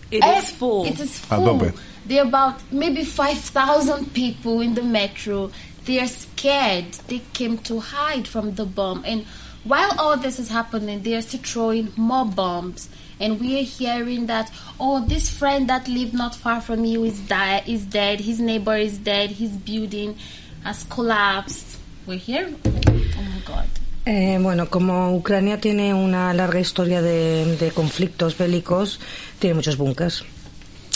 It 0.10 0.24
is 0.24 0.50
full. 0.52 0.86
It 0.86 1.00
is 1.00 1.20
full. 1.20 1.60
tope. 1.60 1.76
There 2.06 2.24
are 2.24 2.28
about 2.28 2.62
maybe 2.72 3.04
5,000 3.04 4.14
people 4.14 4.62
in 4.62 4.74
the 4.74 4.84
metro. 4.84 5.52
They 5.86 6.00
are 6.00 6.08
scared. 6.08 6.92
They 7.08 7.20
came 7.34 7.58
to 7.60 7.80
hide 7.80 8.28
from 8.28 8.56
the 8.56 8.66
bomb. 8.66 9.04
And 9.06 9.26
while 9.64 9.92
all 9.98 10.18
this 10.18 10.40
is 10.40 10.50
happening, 10.50 11.04
they 11.04 11.16
are 11.16 11.22
still 11.22 11.42
throwing 11.42 11.94
more 11.96 12.26
bombs. 12.26 12.90
And 13.24 13.40
we 13.40 13.58
are 13.58 13.64
hearing 13.64 14.26
that, 14.28 14.52
oh, 14.82 15.00
this 15.00 15.30
friend 15.30 15.70
that 15.70 15.88
lived 15.88 16.14
not 16.14 16.36
far 16.36 16.60
from 16.60 16.84
you 16.84 17.06
is, 17.06 17.18
di- 17.22 17.64
is 17.66 17.86
dead. 17.86 18.20
His 18.20 18.42
neighbor 18.42 18.76
is 18.76 18.98
dead. 18.98 19.32
His 19.32 19.52
building 19.52 20.18
has 20.66 20.84
collapsed. 20.90 21.80
We're 22.06 22.18
here. 22.20 22.54
Oh 22.66 23.24
my 23.24 23.42
God. 23.46 23.66
Eh, 24.06 24.38
bueno, 24.42 24.70
como 24.70 25.16
Ucrania 25.16 25.62
tiene 25.62 25.94
una 25.94 26.34
larga 26.34 26.60
historia 26.60 27.02
de, 27.02 27.56
de 27.56 27.72
conflictos 27.72 28.38
bélicos, 28.38 29.00
tiene 29.40 29.54
muchos 29.54 29.78
búnkers, 29.78 30.26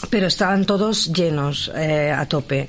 pero 0.10 0.28
estaban 0.28 0.66
todos 0.66 1.14
llenos 1.14 1.72
eh, 1.74 2.12
a 2.12 2.26
tope. 2.26 2.68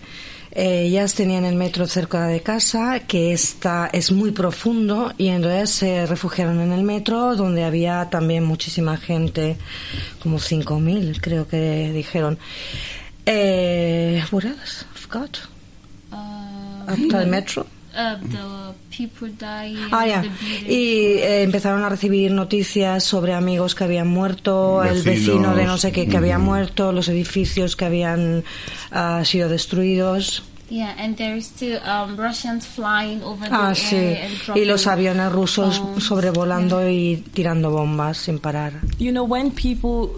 Eh, 0.60 0.86
ellas 0.86 1.14
tenían 1.14 1.44
el 1.44 1.54
metro 1.54 1.86
cerca 1.86 2.26
de 2.26 2.40
casa, 2.40 2.98
que 3.06 3.32
está, 3.32 3.88
es 3.92 4.10
muy 4.10 4.32
profundo, 4.32 5.12
y 5.16 5.28
entonces 5.28 5.70
se 5.70 6.04
refugiaron 6.04 6.60
en 6.60 6.72
el 6.72 6.82
metro, 6.82 7.36
donde 7.36 7.62
había 7.62 8.10
también 8.10 8.42
muchísima 8.42 8.96
gente, 8.96 9.56
como 10.20 10.38
5.000, 10.38 11.20
creo 11.20 11.46
que 11.46 11.92
dijeron. 11.92 12.40
Eh, 13.24 14.20
what 14.32 14.46
else? 14.46 14.84
I 14.92 14.98
forgot. 14.98 15.38
Uh, 16.10 16.90
After 16.90 17.20
the 17.20 17.26
metro. 17.26 17.64
Uh, 17.98 18.16
the 18.20 18.74
people 18.96 19.28
dying. 19.38 19.76
Ah, 19.90 20.04
building. 20.22 20.30
Y 20.70 21.18
eh, 21.18 21.42
empezaron 21.42 21.82
a 21.82 21.88
recibir 21.88 22.30
noticias 22.30 23.02
sobre 23.04 23.34
amigos 23.34 23.74
que 23.74 23.84
habían 23.84 24.06
muerto, 24.08 24.82
el 24.84 25.02
Vecinos. 25.02 25.04
vecino 25.26 25.54
de 25.56 25.64
no 25.64 25.76
sé 25.78 25.92
qué 25.92 26.06
que 26.08 26.16
había 26.16 26.38
muerto, 26.38 26.92
los 26.92 27.08
edificios 27.08 27.74
que 27.76 27.84
habían 27.84 28.44
ah, 28.92 29.22
sido 29.24 29.48
destruidos. 29.48 30.42
Yeah, 30.70 30.94
and 30.98 31.16
there 31.16 31.34
is 31.34 31.46
still 31.46 31.78
um, 31.82 32.16
Russians 32.18 32.66
flying 32.66 33.22
over 33.22 33.48
Ah, 33.50 33.70
the 33.70 33.74
sí. 33.74 33.96
area 33.96 34.26
and 34.50 34.56
Y 34.58 34.64
los 34.66 34.86
aviones 34.86 35.32
rusos 35.32 35.78
bombs. 35.80 36.04
sobrevolando 36.04 36.86
y 36.88 37.24
tirando 37.32 37.70
bombas 37.70 38.18
sin 38.18 38.38
parar. 38.38 38.74
You 38.98 39.10
know, 39.12 39.24
when 39.24 39.50
people 39.50 40.10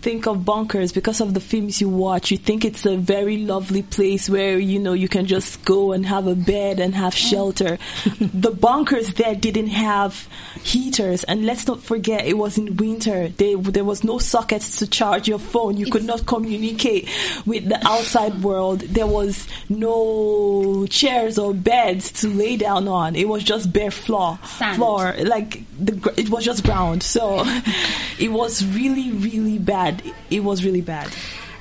think 0.00 0.26
of 0.26 0.44
bunkers 0.44 0.92
because 0.92 1.20
of 1.20 1.34
the 1.34 1.40
films 1.40 1.80
you 1.80 1.88
watch, 1.88 2.30
you 2.30 2.36
think 2.36 2.64
it's 2.64 2.86
a 2.86 2.96
very 2.96 3.38
lovely 3.38 3.82
place 3.82 4.28
where, 4.28 4.58
you 4.58 4.78
know, 4.78 4.92
you 4.92 5.08
can 5.08 5.26
just 5.26 5.64
go 5.64 5.92
and 5.92 6.06
have 6.06 6.26
a 6.26 6.34
bed 6.34 6.80
and 6.80 6.94
have 6.94 7.14
shelter. 7.14 7.78
the 8.20 8.50
bunkers 8.50 9.14
there 9.14 9.34
didn't 9.34 9.68
have 9.68 10.28
heaters. 10.62 11.24
And 11.24 11.44
let's 11.44 11.66
not 11.66 11.82
forget, 11.82 12.26
it 12.26 12.36
was 12.36 12.58
in 12.58 12.76
winter. 12.76 13.28
They, 13.28 13.54
there 13.54 13.84
was 13.84 14.04
no 14.04 14.18
sockets 14.18 14.78
to 14.78 14.86
charge 14.86 15.28
your 15.28 15.38
phone. 15.38 15.76
You 15.76 15.90
could 15.90 16.04
not 16.04 16.26
communicate 16.26 17.08
with 17.44 17.68
the 17.68 17.84
outside 17.86 18.42
world. 18.42 18.80
There 18.80 19.06
was 19.06 19.46
no 19.68 20.86
chairs 20.88 21.38
or 21.38 21.54
beds 21.54 22.12
to 22.20 22.28
lay 22.28 22.56
down 22.56 22.88
on. 22.88 23.16
It 23.16 23.28
was 23.28 23.42
just 23.42 23.72
bare 23.72 23.90
floor. 23.90 24.38
Sand. 24.44 24.76
Floor. 24.76 25.14
Like, 25.24 25.64
the, 25.78 26.12
it 26.16 26.30
was 26.30 26.44
just 26.44 26.64
ground. 26.64 27.02
So 27.02 27.42
it 28.18 28.30
was 28.32 28.64
really, 28.64 29.10
really 29.12 29.58
bad. 29.58 29.95
It 30.30 30.42
was 30.42 30.62
really 30.62 30.82
bad. 30.82 31.06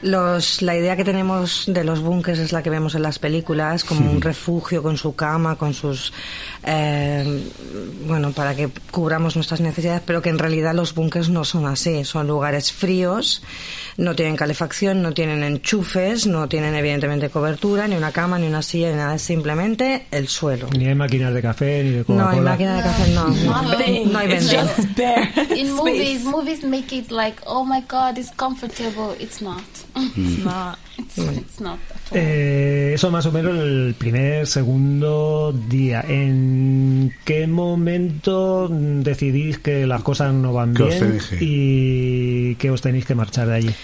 Los, 0.02 0.62
la 0.62 0.76
idea 0.76 0.96
que 0.96 1.04
tenemos 1.04 1.64
de 1.68 1.84
los 1.84 2.02
búnkers 2.02 2.38
es 2.38 2.52
la 2.52 2.62
que 2.62 2.70
vemos 2.70 2.94
en 2.96 3.02
las 3.02 3.18
películas, 3.18 3.84
como 3.84 4.12
un 4.12 4.22
refugio 4.22 4.84
con 4.84 4.98
su 4.98 5.16
cama, 5.16 5.56
con 5.56 5.74
sus. 5.74 6.14
Eh, 6.66 7.44
bueno, 8.08 8.32
para 8.32 8.56
que 8.56 8.70
cubramos 8.92 9.36
nuestras 9.36 9.62
necesidades, 9.62 10.02
pero 10.06 10.22
que 10.22 10.30
en 10.30 10.40
realidad 10.40 10.74
los 10.74 10.94
búnkers 10.94 11.30
no 11.30 11.44
son 11.44 11.66
así. 11.66 12.04
Son 12.06 12.28
lugares 12.28 12.72
fríos, 12.72 13.42
no 13.98 14.16
tienen 14.16 14.36
calefacción, 14.36 15.02
no 15.02 15.14
tienen 15.14 15.44
enchufes, 15.44 16.28
no 16.28 16.48
tienen 16.48 16.76
evidentemente 16.76 17.30
cobertura, 17.30 17.88
ni 17.88 17.96
una 17.96 18.12
cama, 18.12 18.38
ni 18.40 18.48
una 18.48 18.62
silla, 18.62 18.90
ni 18.92 18.96
nada. 18.98 19.16
Es 19.16 19.22
simplemente 19.22 20.08
el 20.12 20.28
suelo. 20.28 20.68
Ni 20.78 20.88
hay 20.88 20.96
máquinas 20.96 21.34
de 21.34 21.42
café, 21.42 21.84
ni 21.84 21.90
de 21.92 22.06
No 22.08 22.28
hay 22.28 22.38
Coca-Cola. 22.40 22.52
máquina 22.52 22.76
de 22.78 22.84
café, 22.84 23.12
no. 23.12 23.28
No 24.12 24.20
hay 24.20 24.28
ventana. 24.28 24.72
just 24.76 24.98
bare 24.98 25.32
In 25.60 25.74
movies, 25.74 26.24
movies 26.24 26.64
make 26.64 26.96
it 26.96 27.12
like, 27.12 27.42
oh 27.46 27.64
my 27.66 27.82
god, 27.88 28.18
it's 28.18 28.32
comfortable. 28.36 29.16
It's 29.20 29.42
not. 29.42 29.64
It's 29.96 30.44
not. 30.44 30.78
It's, 30.98 31.18
it's 31.18 31.60
not. 31.60 31.80
Eh, 32.12 32.94
eso 32.96 33.12
más 33.12 33.26
o 33.26 33.32
menos 33.32 33.58
el 33.58 33.96
primer, 33.98 34.48
segundo 34.48 35.52
día. 35.52 36.04
¿En 36.08 37.14
qué 37.26 37.48
momento 37.48 38.68
decidís 38.70 39.60
que 39.60 39.86
las 39.86 40.04
cosas 40.04 40.34
no 40.34 40.54
van 40.54 40.74
¿Qué 40.74 40.84
os 40.84 41.00
bien 41.00 41.20
y 41.42 42.56
que 42.56 42.72
os 42.72 42.82
tenéis 42.82 43.06
que 43.06 43.16
marchar 43.16 43.48
de 43.48 43.56
allí? 43.56 43.76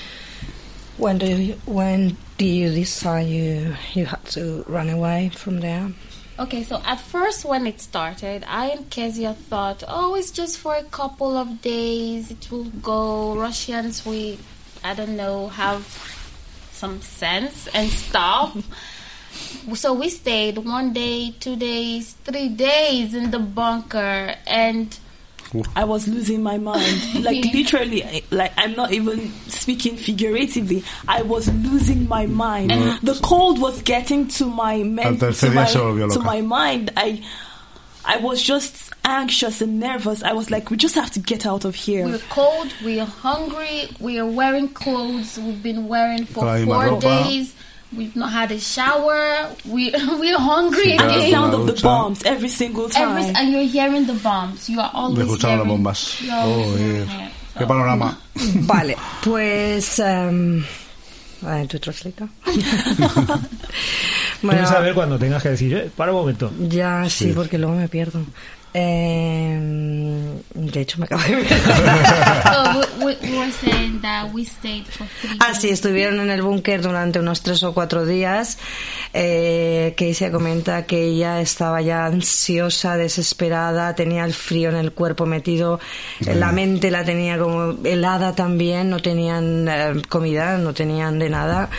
When 0.97 1.17
do 1.17 1.25
you, 1.25 1.55
when 1.65 2.15
do 2.37 2.45
you 2.45 2.69
decide 2.69 3.27
you, 3.27 3.73
you 3.95 4.05
had 4.05 4.23
to 4.33 4.63
run 4.67 4.89
away 4.89 5.31
from 5.35 5.59
there? 5.59 5.91
Okay, 6.37 6.63
so 6.63 6.81
at 6.85 6.99
first 6.99 7.43
when 7.45 7.67
it 7.67 7.81
started, 7.81 8.43
I 8.47 8.67
and 8.67 8.89
Kezia 8.89 9.33
thought, 9.33 9.83
oh, 9.87 10.15
it's 10.15 10.31
just 10.31 10.57
for 10.57 10.75
a 10.75 10.83
couple 10.83 11.37
of 11.37 11.61
days. 11.61 12.31
It 12.31 12.49
will 12.51 12.65
go. 12.81 13.35
Russians, 13.35 14.05
we, 14.05 14.39
I 14.83 14.93
don't 14.93 15.15
know, 15.17 15.49
have 15.49 15.85
some 16.81 16.99
sense 17.01 17.67
and 17.75 17.87
stop. 17.91 18.57
so 19.75 19.93
we 19.93 20.09
stayed 20.09 20.57
one 20.57 20.93
day, 20.93 21.31
two 21.39 21.55
days, 21.55 22.13
three 22.25 22.49
days 22.49 23.13
in 23.13 23.29
the 23.29 23.37
bunker, 23.37 24.33
and 24.47 24.97
I 25.75 25.83
was 25.83 26.07
losing 26.07 26.41
my 26.41 26.57
mind. 26.57 26.97
Like 27.21 27.45
literally, 27.53 28.23
like 28.31 28.51
I'm 28.57 28.73
not 28.73 28.91
even 28.93 29.29
speaking 29.47 29.95
figuratively. 29.95 30.83
I 31.07 31.21
was 31.21 31.47
losing 31.53 32.07
my 32.07 32.25
mind. 32.25 32.71
The 33.03 33.19
cold 33.21 33.61
was 33.61 33.83
getting 33.83 34.27
to 34.39 34.45
my 34.47 34.81
men- 34.81 35.19
to, 35.19 35.51
my, 35.51 35.65
to 36.15 36.19
my 36.19 36.41
mind. 36.41 36.89
I 36.97 37.23
I 38.03 38.17
was 38.17 38.41
just 38.41 38.90
anxious 39.03 39.61
and 39.61 39.79
nervous. 39.79 40.21
I 40.23 40.33
was 40.33 40.49
like, 40.51 40.69
we 40.69 40.77
just 40.77 40.95
have 40.95 41.11
to 41.11 41.19
get 41.19 41.45
out 41.45 41.65
of 41.65 41.75
here. 41.75 42.05
we're 42.05 42.19
cold, 42.29 42.73
we 42.85 42.99
are 42.99 43.05
hungry, 43.07 43.89
we 43.99 44.19
are 44.19 44.25
wearing 44.25 44.69
clothes 44.69 45.37
we've 45.39 45.61
been 45.63 45.87
wearing 45.87 46.25
for 46.25 46.43
misma 46.45 46.89
four 46.89 46.99
days. 46.99 47.53
We've 47.95 48.15
not 48.15 48.31
had 48.31 48.51
a 48.51 48.59
shower. 48.59 49.49
We 49.65 49.91
we're 50.19 50.39
hungry 50.39 50.91
Sí, 50.93 50.97
claro, 50.97 51.11
the 51.11 51.17
again. 51.19 51.31
sound 51.31 51.53
of 51.53 51.67
the 51.67 51.81
bombs 51.81 52.23
every 52.23 52.47
single 52.47 52.87
time. 52.87 53.17
Every, 53.17 53.35
and 53.35 53.51
you're 53.51 53.63
hearing 53.67 54.05
the 54.07 54.13
bombs. 54.13 54.69
You 54.69 54.79
are 54.79 54.89
Me 54.93 54.99
always 54.99 55.27
escucharon 55.27 55.57
las 55.59 55.67
hearing. 55.67 55.83
bombas. 55.83 56.21
you're 56.21 56.33
always 56.35 56.67
Oh, 56.67 56.75
hearing 56.77 57.09
it. 57.09 57.31
Qué 57.57 57.65
panorama. 57.67 58.17
Vale, 58.65 58.95
pues... 59.23 59.99
em, 59.99 60.63
eh, 61.45 61.67
¿Tu 61.67 61.79
translator? 61.79 62.29
Quiero 64.41 64.65
saber 64.67 64.93
cuando 64.93 65.19
tengas 65.19 65.43
que 65.43 65.49
decir, 65.49 65.73
eh, 65.75 65.91
para 65.95 66.11
un 66.13 66.19
momento. 66.19 66.49
Ya, 66.69 67.03
sí, 67.09 67.25
Sí. 67.27 67.33
porque 67.35 67.57
luego 67.57 67.75
me 67.75 67.87
pierdo. 67.89 68.21
Em, 68.73 70.39
de 70.53 70.81
hecho, 70.81 70.97
me 70.99 71.05
acabo 71.05 71.21
de 71.23 71.43
three. 74.61 74.85
Ah, 75.39 75.53
sí, 75.53 75.69
estuvieron 75.69 76.19
en 76.19 76.29
el 76.29 76.41
búnker 76.41 76.81
durante 76.81 77.19
unos 77.19 77.41
tres 77.41 77.63
o 77.63 77.73
cuatro 77.73 78.05
días. 78.05 78.57
Eh, 79.13 79.93
Keisia 79.97 80.31
comenta 80.31 80.85
que 80.85 81.03
ella 81.03 81.41
estaba 81.41 81.81
ya 81.81 82.05
ansiosa, 82.05 82.95
desesperada, 82.95 83.93
tenía 83.95 84.23
el 84.23 84.33
frío 84.33 84.69
en 84.69 84.77
el 84.77 84.93
cuerpo 84.93 85.25
metido, 85.25 85.79
la 86.21 86.51
mente 86.51 86.91
la 86.91 87.03
tenía 87.03 87.37
como 87.37 87.75
helada 87.83 88.33
también, 88.33 88.89
no 88.89 89.01
tenían 89.01 89.67
eh, 89.67 90.01
comida, 90.07 90.57
no 90.57 90.73
tenían 90.73 91.19
de 91.19 91.29
nada. 91.29 91.69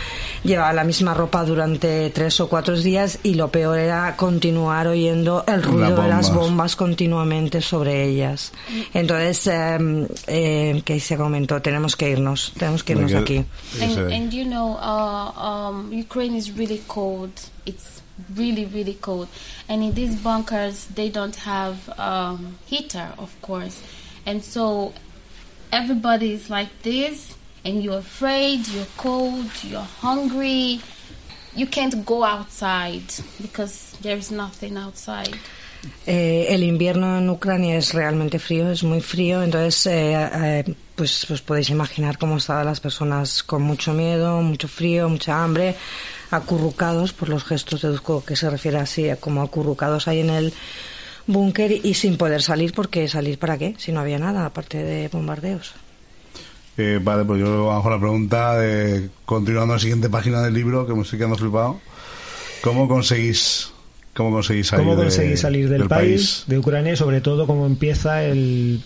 Llevaba 0.43 0.73
la 0.73 0.83
misma 0.83 1.13
ropa 1.13 1.43
durante 1.43 2.09
tres 2.09 2.39
o 2.39 2.49
cuatro 2.49 2.77
días 2.77 3.19
y 3.23 3.35
lo 3.35 3.49
peor 3.49 3.79
era 3.79 4.15
continuar 4.15 4.87
oyendo 4.87 5.43
el 5.47 5.63
ruido 5.63 6.01
de 6.01 6.07
las 6.09 6.33
bombas. 6.33 6.75
Bombas 6.83 6.93
continuamente 6.93 7.61
sobre 7.61 8.03
ellas. 8.03 8.51
Entonces, 8.93 9.47
eh, 9.47 10.07
eh, 10.27 10.81
Keisia 10.83 11.17
comentó, 11.17 11.61
tenemos 11.61 11.95
que 11.95 12.09
irnos, 12.09 12.53
tenemos 12.57 12.83
que 12.83 12.93
irnos 12.93 13.11
de 13.11 13.17
aquí. 13.17 13.45
And, 13.81 14.11
and 14.11 14.33
you 14.33 14.45
know, 14.45 14.77
uh, 14.77 15.31
um, 15.37 15.91
Ukraine 15.91 16.35
is 16.35 16.51
really 16.51 16.81
cold. 16.87 17.31
It's 17.65 18.01
really, 18.35 18.65
really 18.65 18.95
cold. 18.95 19.27
And 19.67 19.83
in 19.83 19.93
these 19.93 20.15
bunkers, 20.15 20.87
they 20.93 21.09
don't 21.09 21.35
have 21.37 21.77
um, 21.97 22.57
heater, 22.65 23.13
of 23.17 23.31
course. 23.41 23.81
And 24.25 24.43
so 24.43 24.93
everybody 25.71 26.33
is 26.33 26.49
like 26.49 26.69
this, 26.83 27.35
and 27.65 27.83
you're 27.83 27.99
afraid, 27.99 28.67
you're 28.67 28.87
cold, 28.97 29.49
you're 29.63 29.87
hungry. 30.01 30.81
You 31.55 31.67
can't 31.67 32.03
go 32.05 32.23
outside 32.23 33.13
because 33.39 33.95
there's 34.01 34.31
nothing 34.31 34.75
outside. 34.77 35.37
Eh, 36.05 36.47
el 36.49 36.63
invierno 36.63 37.17
en 37.17 37.29
Ucrania 37.29 37.77
es 37.77 37.93
realmente 37.93 38.39
frío, 38.39 38.69
es 38.69 38.83
muy 38.83 39.01
frío, 39.01 39.43
entonces 39.43 39.85
eh, 39.87 40.29
eh, 40.33 40.75
pues, 40.95 41.25
pues 41.27 41.41
podéis 41.41 41.69
imaginar 41.69 42.17
cómo 42.17 42.37
estaban 42.37 42.65
las 42.65 42.79
personas 42.79 43.43
con 43.43 43.61
mucho 43.61 43.93
miedo, 43.93 44.41
mucho 44.41 44.67
frío, 44.67 45.09
mucha 45.09 45.43
hambre, 45.43 45.75
acurrucados, 46.31 47.13
por 47.13 47.29
los 47.29 47.43
gestos 47.43 47.81
deduzco 47.81 48.23
que 48.23 48.35
se 48.35 48.49
refiere 48.49 48.77
así, 48.77 49.09
como 49.19 49.41
acurrucados 49.41 50.07
ahí 50.07 50.21
en 50.21 50.29
el 50.29 50.53
búnker 51.27 51.71
y 51.71 51.93
sin 51.93 52.17
poder 52.17 52.41
salir, 52.41 52.73
porque 52.73 53.07
salir 53.07 53.37
para 53.37 53.57
qué, 53.57 53.75
si 53.77 53.91
no 53.91 53.99
había 53.99 54.19
nada, 54.19 54.45
aparte 54.45 54.83
de 54.83 55.07
bombardeos. 55.09 55.73
Eh, 56.77 56.99
vale, 57.01 57.23
pues 57.23 57.39
yo 57.39 57.79
con 57.83 57.91
la 57.91 57.99
pregunta 57.99 58.55
de, 58.57 59.09
continuando 59.25 59.75
la 59.75 59.79
siguiente 59.79 60.09
página 60.09 60.41
del 60.41 60.53
libro, 60.53 60.87
que 60.87 60.93
me 60.93 61.01
estoy 61.01 61.19
quedando 61.19 61.37
flipado. 61.37 61.79
¿Cómo 62.61 62.87
conseguís, 62.87 63.72
cómo 64.13 64.31
conseguís 64.31 64.67
salir, 64.67 64.85
¿Cómo 64.85 64.95
de- 64.97 65.03
conseguís 65.03 65.39
salir 65.39 65.69
del, 65.69 65.87
país, 65.87 66.43
de 66.47 66.57
Ucrania 66.59 66.93
y 66.93 66.97
sobre 66.97 67.21
todo 67.21 67.45
cómo 67.47 67.65
empieza 67.65 68.23
el 68.23 68.81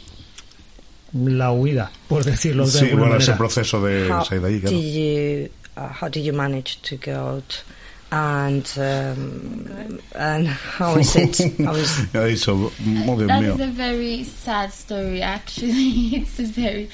la 1.13 1.51
huida, 1.51 1.89
por 2.09 2.23
decirlo 2.25 2.65
de 2.65 2.71
Sí, 2.71 2.77
alguna 2.85 3.01
bueno, 3.03 3.15
ese 3.17 3.31
manera? 3.31 3.37
proceso 3.37 3.81
de 3.83 4.11
How 4.11 4.25
salir 4.25 4.41
de 4.41 4.47
allí, 4.49 4.59
claro. 4.61 4.75
did 4.77 4.93
you, 4.93 5.49
uh, 5.77 5.89
how 6.01 6.09
did 6.09 6.23
you 6.23 6.33
manage 6.33 6.81
to 6.81 6.97
go 6.97 7.13
out? 7.35 7.63
And, 8.09 8.65
um, 8.77 9.99
and 10.15 10.47
how 10.47 10.97
is 10.97 11.13
it? 11.17 11.37
How 11.65 11.75
is 11.75 12.07
Ya 12.13 12.21
he 12.25 12.35
dicho, 12.35 12.53
oh 12.53 12.71
Dios 13.17 13.27
That 13.27 13.41
mío. 13.43 13.55
is 13.55 13.59
a 13.59 13.67
very 13.67 14.23
sad 14.23 14.71
story, 14.71 15.21
actually. 15.21 16.15
it's 16.15 16.39
a 16.39 16.43
very. 16.45 16.89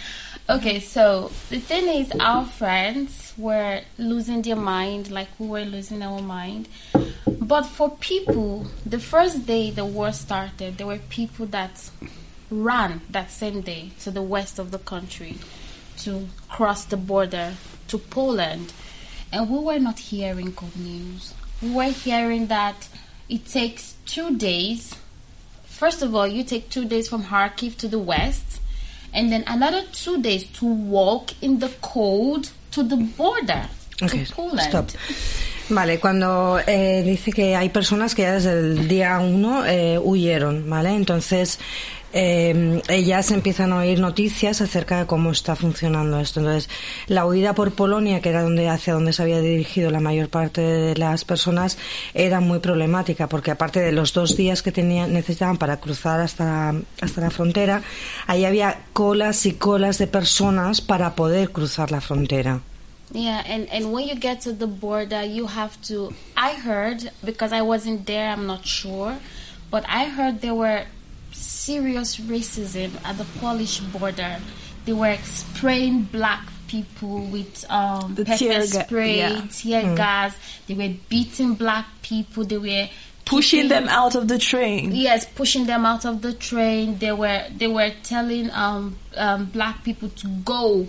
Okay, 0.49 0.79
so 0.79 1.29
the 1.51 1.59
thing 1.59 1.87
is, 1.87 2.11
our 2.19 2.45
friends 2.45 3.22
were 3.37 3.81
losing 3.97 4.41
their 4.41 4.55
mind, 4.55 5.11
like 5.11 5.29
we 5.39 5.47
were 5.47 5.65
losing 5.65 6.01
our 6.01 6.21
mind. 6.21 6.67
But 7.27 7.63
for 7.63 7.89
people, 7.89 8.67
the 8.85 8.99
first 8.99 9.45
day 9.45 9.71
the 9.71 9.85
war 9.85 10.11
started, 10.11 10.77
there 10.77 10.87
were 10.87 10.99
people 11.09 11.45
that 11.47 11.89
ran 12.49 13.01
that 13.09 13.31
same 13.31 13.61
day 13.61 13.91
to 14.01 14.11
the 14.11 14.21
west 14.21 14.59
of 14.59 14.71
the 14.71 14.79
country 14.79 15.37
to 15.99 16.27
cross 16.49 16.85
the 16.85 16.97
border 16.97 17.55
to 17.87 17.97
Poland. 17.97 18.73
And 19.31 19.49
we 19.49 19.59
were 19.59 19.79
not 19.79 19.99
hearing 19.99 20.51
good 20.51 20.75
news. 20.75 21.33
We 21.61 21.71
were 21.71 21.91
hearing 21.91 22.47
that 22.47 22.87
it 23.29 23.47
takes 23.47 23.95
two 24.05 24.37
days 24.37 24.95
First 25.73 26.01
of 26.01 26.15
all, 26.15 26.25
you 26.27 26.45
take 26.45 26.69
two 26.69 26.85
days 26.85 27.09
from 27.09 27.23
Kharkiv 27.23 27.75
to 27.79 27.89
the 27.89 27.99
west, 27.99 28.61
and 29.11 29.31
then 29.31 29.43
another 29.47 29.83
two 29.91 30.21
days 30.21 30.45
to 30.59 30.65
walk 30.65 31.33
in 31.41 31.59
the 31.59 31.71
cold 31.81 32.51
to 32.73 32.83
the 32.83 32.95
border 33.17 33.67
Okay, 34.01 34.25
to 34.25 34.33
Poland. 34.35 34.61
stop. 34.69 34.89
Vale, 35.69 35.99
cuando 35.99 36.59
eh, 36.67 37.03
dice 37.05 37.31
que 37.31 37.55
hay 37.55 37.69
personas 37.69 38.13
que 38.15 38.23
ya 38.23 38.33
desde 38.33 38.51
el 38.51 38.87
día 38.87 39.17
uno 39.19 39.65
eh, 39.65 39.97
huyeron, 39.97 40.69
¿vale? 40.69 40.89
Entonces, 40.93 41.57
eh, 42.13 42.81
ellas 42.89 43.31
empiezan 43.31 43.73
a 43.73 43.79
oír 43.79 43.99
noticias 43.99 44.61
acerca 44.61 44.99
de 44.99 45.05
cómo 45.07 45.31
está 45.31 45.55
funcionando 45.55 46.19
esto. 46.19 46.39
Entonces, 46.39 46.69
la 47.07 47.25
huida 47.25 47.55
por 47.55 47.73
Polonia, 47.73 48.21
que 48.21 48.29
era 48.29 48.43
donde, 48.43 48.69
hacia 48.69 48.93
donde 48.93 49.13
se 49.13 49.23
había 49.23 49.41
dirigido 49.41 49.89
la 49.89 49.99
mayor 49.99 50.29
parte 50.29 50.61
de 50.61 50.95
las 50.95 51.25
personas, 51.25 51.77
era 52.13 52.39
muy 52.39 52.59
problemática, 52.59 53.27
porque 53.27 53.51
aparte 53.51 53.79
de 53.79 53.91
los 53.91 54.13
dos 54.13 54.37
días 54.37 54.61
que 54.61 54.71
tenían, 54.71 55.11
necesitaban 55.11 55.57
para 55.57 55.77
cruzar 55.77 56.19
hasta, 56.19 56.75
hasta 57.01 57.21
la 57.21 57.31
frontera, 57.31 57.81
ahí 58.27 58.45
había 58.45 58.83
colas 58.93 59.45
y 59.47 59.53
colas 59.53 59.97
de 59.97 60.07
personas 60.07 60.81
para 60.81 61.15
poder 61.15 61.51
cruzar 61.51 61.91
la 61.91 61.99
frontera. 61.99 62.61
Yeah, 63.11 63.43
and, 63.47 63.67
and 63.71 63.93
when 63.93 64.07
you 64.07 64.15
get 64.15 64.41
to 64.41 64.53
the 64.53 64.65
border, 64.65 65.23
you 65.23 65.45
have 65.45 65.79
to. 65.87 66.13
I 66.35 66.53
heard, 66.53 67.11
because 67.23 67.53
I 67.53 67.61
wasn't 67.61 68.07
there, 68.07 68.29
I'm 68.29 68.47
not 68.47 68.65
sure, 68.65 69.15
but 69.69 69.83
I 69.87 70.05
heard 70.05 70.41
there 70.41 70.55
were 70.55 70.85
serious 71.33 72.17
racism 72.17 72.91
at 73.05 73.17
the 73.17 73.25
Polish 73.39 73.79
border. 73.79 74.37
They 74.85 74.93
were 74.93 75.17
spraying 75.23 76.03
black 76.03 76.47
people 76.67 77.25
with 77.27 77.65
um, 77.69 78.15
The 78.15 78.25
pepper 78.25 78.37
tear 78.37 78.59
ga- 78.59 78.83
spray, 78.85 79.17
yeah. 79.17 79.47
tear 79.51 79.95
gas. 79.95 80.35
They 80.67 80.73
were 80.73 80.93
beating 81.09 81.53
black 81.55 81.85
people. 82.01 82.43
They 82.45 82.57
were 82.57 82.89
Pushing 83.25 83.69
them 83.69 83.87
out 83.87 84.15
of 84.15 84.27
the 84.27 84.37
train. 84.37 84.91
Yes, 84.93 85.25
pushing 85.25 85.65
them 85.65 85.85
out 85.85 86.03
of 86.03 86.21
the 86.21 86.33
train. 86.33 86.97
They 86.97 87.13
were 87.13 87.43
they 87.55 87.67
were 87.67 87.91
telling 88.03 88.51
um, 88.51 88.97
um, 89.15 89.45
black 89.45 89.83
people 89.85 90.09
to 90.09 90.27
go. 90.43 90.87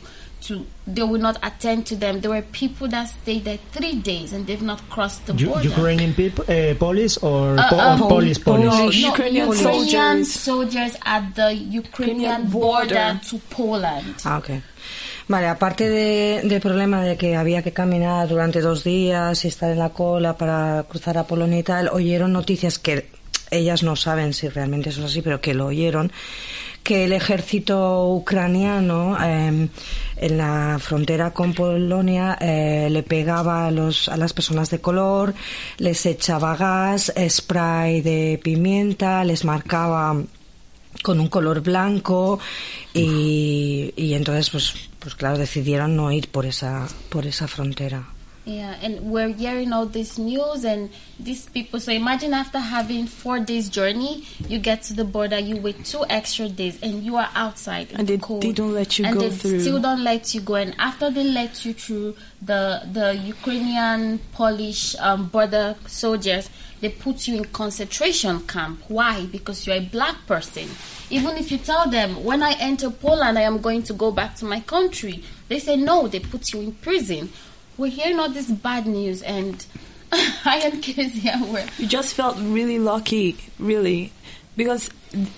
To 0.49 0.55
they 0.87 1.03
will 1.03 1.21
not 1.29 1.37
attend 1.43 1.87
to 1.87 1.97
them. 1.97 2.21
There 2.21 2.31
were 2.31 2.43
people 2.43 2.87
that 2.89 3.09
stayed 3.09 3.45
there 3.45 3.59
three 3.73 3.95
days 3.95 4.33
and 4.35 4.47
they've 4.47 4.61
not 4.73 4.81
crossed 4.91 5.25
the 5.27 5.33
U- 5.35 5.49
border. 5.49 5.69
Ukrainian 5.69 6.13
people, 6.13 6.45
uh, 6.49 6.75
police 6.77 7.17
or, 7.23 7.59
Uh, 7.59 7.69
po- 7.71 7.81
um, 7.81 7.99
Polish? 8.15 8.39
No, 8.47 8.57
no, 8.59 8.91
Ukrainian 8.91 9.49
Ukrainian 9.49 9.55
soldiers. 9.57 10.29
soldiers 10.51 10.93
at 11.15 11.25
the 11.35 11.49
Ukrainian 11.83 12.43
border. 12.51 12.95
border. 12.95 13.21
to 13.31 13.37
Poland. 13.49 14.15
Ah, 14.25 14.37
ok. 14.39 14.51
Vale, 15.29 15.47
aparte 15.49 15.89
de- 15.89 16.43
del 16.45 16.61
problema 16.61 17.01
de 17.09 17.17
que 17.17 17.37
había 17.37 17.63
que 17.63 17.73
caminar 17.73 18.29
durante 18.29 18.61
dos 18.61 18.85
días 18.85 19.43
y 19.45 19.49
estar 19.49 19.71
en 19.71 19.79
la 19.79 19.89
cola 19.91 20.37
para 20.37 20.85
cruzar 20.91 21.17
a 21.17 21.25
Polonia 21.27 21.59
y 21.61 21.63
tal, 21.63 21.89
oyeron 21.89 22.31
noticias 22.35 22.79
que 22.79 23.09
ellas 23.51 23.83
no 23.83 23.97
saben 23.97 24.35
si 24.35 24.49
realmente 24.49 24.91
eso 24.91 25.01
es 25.01 25.07
así, 25.11 25.23
pero 25.23 25.41
que 25.41 25.55
lo 25.55 25.67
oyeron, 25.67 26.13
que 26.85 27.05
el 27.05 27.15
ejército 27.15 28.09
ucraniano 28.11 29.17
eh, 29.21 29.69
en 30.17 30.39
la 30.39 30.79
frontera 30.79 31.33
con 31.33 31.55
Polonia 31.55 32.37
eh, 32.39 32.89
le 32.91 33.03
pegaba 33.03 33.67
a, 33.67 33.71
los, 33.71 34.09
a 34.11 34.19
las 34.19 34.35
personas 34.35 34.69
de 34.71 34.81
color, 34.81 35.35
les 35.79 36.05
echaba 36.05 36.55
gas, 36.57 37.13
spray 37.29 38.03
de 38.03 38.39
pimienta, 38.43 39.25
les 39.25 39.45
marcaba 39.47 40.15
con 41.03 41.21
un 41.21 41.29
color 41.29 41.63
blanco 41.63 42.39
y, 42.93 43.93
y 43.97 44.15
entonces 44.15 44.51
pues 44.51 44.75
pues 45.01 45.15
claro 45.15 45.37
decidieron 45.37 45.97
no 45.97 46.13
ir 46.13 46.29
por 46.29 46.47
esa 46.47 46.87
por 47.11 47.27
esa 47.27 47.49
frontera 47.49 48.14
Yeah, 48.47 48.77
and 48.83 49.11
we're 49.11 49.29
hearing 49.33 49.73
all 49.73 49.87
this 49.87 50.19
news 50.19 50.67
and 50.67 50.91
these 51.19 51.47
people. 51.47 51.81
So 51.81 51.93
imagine 51.93 52.35
after 52.35 52.59
having 52.59 53.07
four 53.07 53.41
days 53.41 53.71
journey, 53.71 54.27
you 54.49 54.59
get 54.59 54.83
to 54.83 54.93
the 54.93 55.05
border, 55.07 55.39
you 55.39 55.57
wait 55.57 55.83
two 55.87 56.05
extra 56.11 56.51
days, 56.51 56.79
and 56.83 57.03
you 57.03 57.17
are 57.17 57.31
outside 57.35 57.91
in 57.93 58.01
And 58.01 58.07
the 58.07 58.17
they- 58.17 58.21
cold. 58.23 58.43
they 58.43 58.53
don't 58.53 58.75
let 58.75 58.99
you 58.99 59.07
and 59.07 59.15
go 59.15 59.21
they 59.23 59.31
through. 59.31 59.61
still 59.61 59.81
don't 59.81 60.05
let 60.05 60.35
you 60.35 60.43
go. 60.43 60.57
And 60.57 60.75
after 60.79 61.11
they 61.11 61.25
let 61.25 61.65
you 61.65 61.73
through, 61.73 62.17
the 62.43 62.83
the 62.93 63.15
Ukrainian 63.17 64.19
Polish 64.35 64.95
um, 65.01 65.29
border 65.29 65.77
soldiers 65.87 66.51
they 66.83 66.91
put 66.91 67.27
you 67.27 67.37
in 67.39 67.45
concentration 67.47 68.41
camp. 68.47 68.79
Why? 68.89 69.25
Because 69.25 69.67
you're 69.67 69.77
a 69.77 69.81
black 69.81 70.17
person. 70.27 70.69
Even 71.09 71.39
if 71.39 71.51
you 71.51 71.57
tell 71.57 71.89
them 71.89 72.23
when 72.23 72.43
I 72.43 72.53
enter 72.61 72.91
Poland, 72.91 73.39
I 73.39 73.43
am 73.43 73.63
going 73.63 73.85
to 73.85 73.95
go 73.95 74.11
back 74.11 74.35
to 74.37 74.45
my 74.45 74.61
country, 74.61 75.25
they 75.49 75.61
say 75.61 75.77
no. 75.77 76.09
They 76.09 76.21
put 76.21 76.53
you 76.53 76.61
in 76.61 76.73
prison. 76.73 77.31
We're 77.77 77.91
hearing 77.91 78.19
all 78.21 78.29
this 78.29 78.51
bad 78.51 78.87
news, 78.87 79.23
and 79.23 79.65
I 80.13 80.61
am 80.65 80.83
crazy. 80.83 81.29
We're 81.41 81.67
We 81.79 81.87
just 81.87 82.15
felt 82.15 82.37
really 82.39 82.79
lucky, 82.79 83.37
really, 83.59 84.13
because 84.57 84.91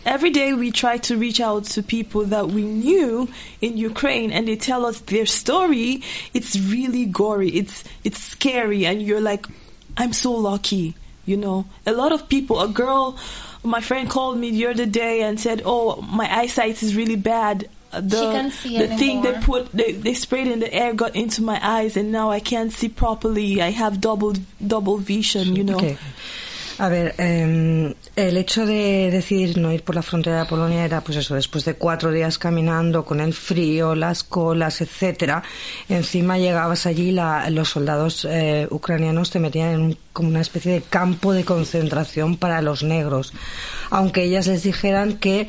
every 0.05 0.31
day 0.31 0.53
we 0.53 0.71
try 0.71 0.99
to 0.99 1.17
reach 1.17 1.41
out 1.41 1.65
to 1.65 1.83
people 1.83 2.25
that 2.27 2.49
we 2.49 2.63
knew 2.63 3.29
in 3.61 3.79
Ukraine, 3.79 4.33
and 4.33 4.47
they 4.47 4.57
tell 4.57 4.85
us 4.85 5.01
their 5.01 5.25
story. 5.27 6.03
It's 6.35 6.59
really 6.59 7.07
gory. 7.07 7.51
It's 7.51 7.85
it's 8.05 8.23
scary, 8.23 8.85
and 8.85 9.01
you're 9.01 9.21
like, 9.21 9.47
I'm 9.97 10.13
so 10.13 10.33
lucky. 10.33 10.95
You 11.25 11.37
know, 11.37 11.67
a 11.87 11.93
lot 11.93 12.13
of 12.13 12.29
people. 12.29 12.61
A 12.61 12.69
girl, 12.69 13.19
my 13.65 13.81
friend 13.81 14.09
called 14.09 14.39
me 14.39 14.51
the 14.51 14.67
other 14.67 14.87
day 14.87 15.23
and 15.23 15.41
said, 15.41 15.63
"Oh, 15.65 16.03
my 16.03 16.29
eyesight 16.33 16.83
is 16.83 16.95
really 16.95 17.17
bad." 17.17 17.69
The, 18.01 18.33
can't 18.33 18.53
see 18.53 18.79
the 18.79 18.89
thing 18.97 19.23
they 19.23 19.33
put 19.45 19.71
they, 19.73 19.93
they 19.93 20.15
sprayed 20.15 20.49
in 20.49 20.61
the 20.61 20.73
air 20.73 20.93
got 20.95 21.15
into 21.17 21.43
my 21.43 21.59
eyes 21.63 21.97
and 21.97 22.11
now 22.13 22.31
I 22.31 22.41
can't 22.41 22.73
see 22.73 22.89
properly. 22.89 23.61
I 23.63 23.71
have 23.73 24.01
double 24.01 24.35
double 24.67 24.99
vision, 24.99 25.55
you 25.57 25.65
know. 25.65 25.77
Ok. 25.79 25.97
A 26.79 26.91
ver, 26.91 27.15
eh, 27.17 27.95
el 28.17 28.37
hecho 28.37 28.67
de 28.67 29.09
decidir 29.11 29.57
no 29.57 29.73
ir 29.73 29.83
por 29.83 29.95
la 29.95 30.03
frontera 30.03 30.41
de 30.41 30.45
Polonia 30.45 30.85
era, 30.85 31.01
pues 31.01 31.17
eso, 31.17 31.35
después 31.35 31.65
de 31.65 31.73
cuatro 31.73 32.13
días 32.13 32.37
caminando 32.39 33.03
con 33.07 33.23
el 33.23 33.33
frío, 33.33 33.95
las 33.95 34.23
colas, 34.23 34.83
etcétera. 34.83 35.43
Encima 35.89 36.37
llegabas 36.37 36.85
allí, 36.85 37.13
la- 37.13 37.49
los 37.49 37.71
soldados 37.71 38.27
eh, 38.29 38.69
ucranianos 38.71 39.31
te 39.31 39.39
metían 39.39 39.71
en 39.73 39.81
un- 39.81 39.99
como 40.13 40.29
una 40.29 40.43
especie 40.43 40.71
de 40.73 40.83
campo 40.83 41.33
de 41.33 41.47
concentración 41.47 42.37
para 42.37 42.61
los 42.61 42.83
negros, 42.83 43.33
aunque 43.89 44.25
ellas 44.25 44.47
les 44.47 44.63
dijeran 44.63 45.15
que 45.17 45.49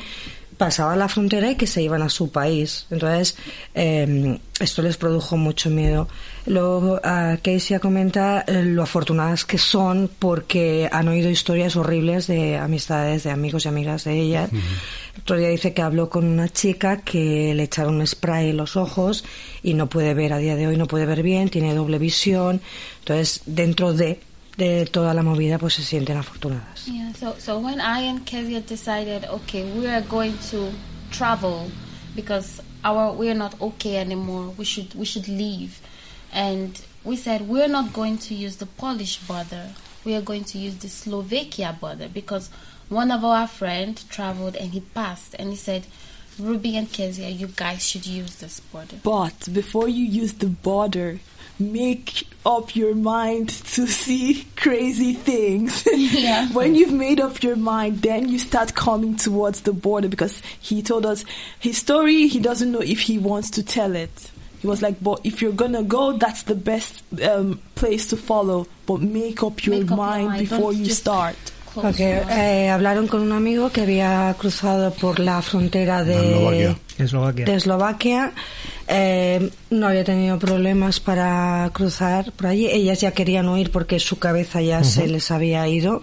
pasaban 0.58 0.98
la 0.98 1.08
frontera 1.08 1.50
y 1.50 1.54
que 1.54 1.66
se 1.66 1.82
iban 1.82 2.02
a 2.02 2.10
su 2.10 2.30
país. 2.30 2.86
Entonces, 2.90 3.36
eh, 3.74 4.38
esto 4.60 4.82
les 4.82 4.96
produjo 4.96 5.36
mucho 5.36 5.70
miedo. 5.70 6.08
Luego, 6.46 7.00
ah, 7.04 7.36
Keisia 7.40 7.78
comenta 7.78 8.44
eh, 8.46 8.64
lo 8.64 8.82
afortunadas 8.82 9.44
que 9.44 9.56
son 9.56 10.10
porque 10.18 10.88
han 10.90 11.08
oído 11.08 11.30
historias 11.30 11.76
horribles 11.76 12.26
de 12.26 12.56
amistades, 12.56 13.22
de 13.22 13.30
amigos 13.30 13.64
y 13.64 13.68
amigas 13.68 14.04
de 14.04 14.18
ella. 14.18 14.48
Otro 15.20 15.36
día 15.36 15.48
dice 15.48 15.72
que 15.72 15.82
habló 15.82 16.10
con 16.10 16.24
una 16.24 16.48
chica 16.48 16.98
que 16.98 17.54
le 17.54 17.64
echaron 17.64 17.96
un 17.96 18.06
spray 18.06 18.50
en 18.50 18.56
los 18.56 18.76
ojos 18.76 19.24
y 19.62 19.74
no 19.74 19.88
puede 19.88 20.14
ver 20.14 20.32
a 20.32 20.38
día 20.38 20.56
de 20.56 20.66
hoy, 20.66 20.76
no 20.76 20.86
puede 20.86 21.06
ver 21.06 21.22
bien, 21.22 21.50
tiene 21.50 21.74
doble 21.74 21.98
visión. 21.98 22.60
Entonces, 23.00 23.42
dentro 23.46 23.92
de, 23.92 24.20
de 24.58 24.86
toda 24.86 25.14
la 25.14 25.22
movida, 25.22 25.56
pues 25.56 25.74
se 25.74 25.82
sienten 25.82 26.16
afortunadas. 26.16 26.88
Yeah, 26.88 27.12
so 27.12 27.36
so 27.38 27.58
when 27.60 27.80
I 27.80 28.00
and 28.00 28.26
Kezia 28.26 28.60
decided, 28.60 29.24
okay, 29.24 29.62
we 29.72 29.86
are 29.86 30.02
going 30.02 30.36
to 30.50 30.72
travel 31.12 31.70
because 32.16 32.60
our 32.84 33.12
we're 33.12 33.34
not 33.34 33.54
okay 33.60 33.96
anymore. 33.96 34.52
We 34.58 34.64
should 34.64 34.94
we 34.94 35.04
should 35.04 35.28
leave, 35.28 35.80
and 36.32 36.78
we 37.04 37.16
said 37.16 37.48
we're 37.48 37.68
not 37.68 37.92
going 37.92 38.18
to 38.18 38.34
use 38.34 38.56
the 38.56 38.66
Polish 38.66 39.18
border. 39.18 39.70
We 40.04 40.16
are 40.16 40.22
going 40.22 40.44
to 40.44 40.58
use 40.58 40.76
the 40.78 40.88
Slovakia 40.88 41.76
border 41.80 42.08
because 42.12 42.50
one 42.88 43.12
of 43.12 43.24
our 43.24 43.46
friend 43.46 44.02
traveled 44.10 44.56
and 44.56 44.72
he 44.72 44.80
passed 44.80 45.34
and 45.38 45.50
he 45.50 45.56
said, 45.56 45.86
Ruby 46.38 46.76
and 46.76 46.90
Kezia, 46.90 47.28
you 47.28 47.48
guys 47.48 47.86
should 47.86 48.06
use 48.06 48.36
this 48.36 48.60
border. 48.60 48.96
But 49.02 49.52
before 49.52 49.88
you 49.88 50.04
use 50.04 50.34
the 50.34 50.46
border, 50.46 51.20
make 51.58 52.24
up 52.46 52.74
your 52.76 52.94
mind 52.94 53.48
to 53.74 53.86
see 53.86 54.46
crazy 54.56 55.12
things. 55.14 55.86
Yeah. 56.18 56.48
when 56.52 56.74
you've 56.74 56.92
made 56.92 57.20
up 57.20 57.42
your 57.42 57.56
mind, 57.56 58.02
then 58.02 58.28
you 58.28 58.38
start 58.38 58.74
coming 58.74 59.16
towards 59.16 59.60
the 59.62 59.72
border 59.72 60.08
because 60.08 60.40
he 60.60 60.82
told 60.82 61.04
us 61.06 61.24
his 61.58 61.76
story, 61.78 62.28
he 62.28 62.38
doesn't 62.40 62.70
know 62.72 62.80
if 62.80 63.00
he 63.00 63.18
wants 63.18 63.50
to 63.50 63.62
tell 63.62 63.94
it. 63.94 64.10
He 64.60 64.66
was 64.66 64.82
like, 64.82 65.00
but 65.02 65.20
if 65.24 65.40
you're 65.42 65.52
gonna 65.52 65.82
go, 65.84 66.16
that's 66.16 66.42
the 66.44 66.54
best 66.56 67.02
um, 67.22 67.60
place 67.76 68.06
to 68.08 68.16
follow. 68.16 68.66
But 68.86 69.00
make 69.02 69.42
up 69.42 69.64
your, 69.64 69.76
Make 69.76 69.84
up 69.84 69.88
your 69.90 69.96
mind, 69.96 70.26
mind. 70.28 70.40
before 70.40 70.72
Don't 70.72 70.76
you 70.76 70.90
start. 70.90 71.36
Close 71.66 71.82
Porque 71.84 72.00
your 72.08 72.24
eyes. 72.24 72.38
eh, 72.38 72.68
hablaron 72.70 73.06
con 73.08 73.20
un 73.20 73.32
amigo 73.32 73.70
que 73.70 73.82
había 73.82 74.34
cruzado 74.38 74.92
por 74.94 75.18
la 75.20 75.42
frontera 75.42 76.02
de 76.02 76.16
Eslovaquia. 76.98 77.44
Eslovaquia. 77.44 77.44
de 77.44 77.56
Eslovaquia. 77.56 78.32
Eh, 78.88 79.50
no 79.70 79.88
había 79.88 80.04
tenido 80.04 80.38
problemas 80.38 81.00
para 81.00 81.70
cruzar 81.72 82.32
por 82.32 82.46
allí. 82.48 82.66
Ellas 82.66 83.00
ya 83.00 83.12
querían 83.12 83.48
huir 83.48 83.70
porque 83.70 84.00
su 84.00 84.18
cabeza 84.18 84.60
ya 84.60 84.82
se 84.84 85.06
les 85.06 85.30
había 85.30 85.66
ido. 85.68 86.00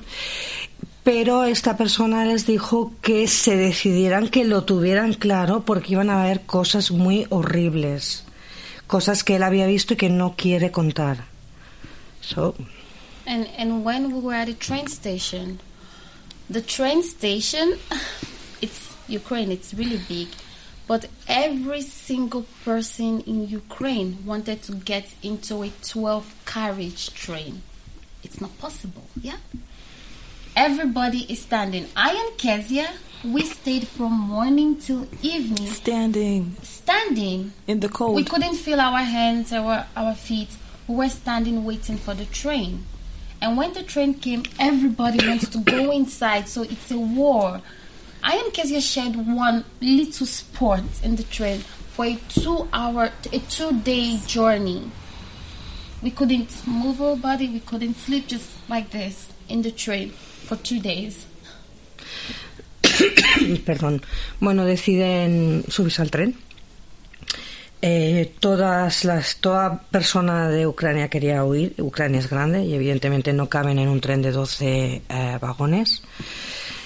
Pero 1.04 1.44
esta 1.44 1.78
persona 1.78 2.26
les 2.26 2.48
dijo 2.48 2.94
que 3.02 3.28
se 3.28 3.56
decidieran, 3.56 4.28
que 4.28 4.44
lo 4.44 4.64
tuvieran 4.64 5.14
claro, 5.14 5.64
porque 5.64 5.94
iban 5.94 6.10
a 6.10 6.24
haber 6.24 6.42
cosas 6.42 6.90
muy 6.90 7.28
horribles. 7.30 8.24
Cosas 8.88 9.24
que 9.24 9.36
él 9.36 9.44
había 9.44 9.68
visto 9.68 9.94
y 9.94 9.98
que 9.98 10.10
no 10.10 10.36
quiere 10.36 10.72
contar. 10.72 11.26
So, 12.22 12.56
And 13.26 13.48
and 13.58 13.84
when 13.84 14.14
we 14.14 14.20
were 14.20 14.36
at 14.36 14.48
the 14.48 14.54
train 14.54 14.88
station, 14.88 15.60
the 16.50 16.62
train 16.62 17.02
station, 17.02 17.74
it's 18.62 18.96
Ukraine. 19.08 19.52
It's 19.52 19.74
really 19.74 20.00
big, 20.08 20.28
but 20.88 21.08
every 21.28 21.82
single 21.82 22.46
person 22.64 23.22
in 23.22 23.48
Ukraine 23.48 24.18
wanted 24.26 24.62
to 24.64 24.74
get 24.74 25.06
into 25.24 25.64
a 25.64 25.72
12 25.84 26.36
carriage 26.46 27.14
train. 27.14 27.62
It's 28.24 28.40
not 28.42 28.58
possible. 28.60 29.04
Yeah. 29.20 29.38
Everybody 30.56 31.26
is 31.32 31.42
standing. 31.42 31.88
I 31.96 32.12
and 32.14 32.38
Kezia, 32.38 32.90
we 33.24 33.42
stayed 33.44 33.88
from 33.88 34.14
morning 34.14 34.78
till 34.80 35.08
evening 35.22 35.68
Standing 35.68 36.56
standing. 36.64 37.52
in 37.68 37.80
the 37.80 37.90
cold. 37.90 38.16
We 38.16 38.24
couldn't 38.24 38.56
feel 38.56 38.80
our 38.80 39.00
hands 39.00 39.52
or 39.52 39.86
our 39.96 40.14
feet. 40.16 40.50
We 40.88 40.96
were 40.96 41.10
standing 41.10 41.66
waiting 41.66 41.98
for 41.98 42.14
the 42.14 42.26
train. 42.26 42.86
And 43.42 43.58
when 43.58 43.74
the 43.74 43.84
train 43.84 44.14
came, 44.14 44.44
everybody 44.60 45.28
wants 45.28 45.50
to 45.50 45.58
go 45.60 45.92
inside, 45.92 46.48
so 46.48 46.62
it's 46.64 46.90
a 46.92 46.98
war. 46.98 47.62
I 48.28 48.42
and 48.44 48.52
Kezia 48.52 48.82
shared 48.82 49.16
one 49.16 49.64
little 49.82 50.26
sport 50.26 50.82
in 51.04 51.16
the 51.16 51.22
train 51.24 51.60
for 51.94 52.06
a 52.06 52.18
two 52.28 52.68
hour, 52.74 53.12
a 53.32 53.40
two 53.40 53.72
day 53.82 54.18
journey. 54.26 54.82
We 56.02 56.10
couldn't 56.10 56.50
move 56.66 57.00
our 57.04 57.16
body, 57.16 57.48
we 57.50 57.60
couldn't 57.60 57.96
sleep 57.98 58.26
just 58.26 58.50
like 58.68 58.90
this 58.90 59.28
in 59.48 59.62
the 59.62 59.70
train 59.70 60.10
for 60.10 60.56
two 60.56 60.80
days. 60.80 61.28
perdón. 63.64 64.02
Bueno, 64.40 64.66
deciden 64.66 65.64
subirse 65.68 66.02
al 66.02 66.10
tren. 66.10 66.36
Eh, 67.84 68.34
todas 68.40 69.06
las, 69.06 69.38
toda 69.38 69.84
persona 69.92 70.50
de 70.50 70.66
Ucrania 70.66 71.10
quería 71.10 71.44
huir. 71.46 71.76
Ucrania 71.78 72.22
es 72.22 72.28
grande 72.28 72.66
y 72.66 72.74
evidentemente 72.74 73.34
no 73.34 73.50
caben 73.50 73.78
en 73.78 73.88
un 73.88 74.02
tren 74.02 74.24
de 74.24 74.32
12 74.32 75.04
eh, 75.08 75.38
vagones. 75.40 76.02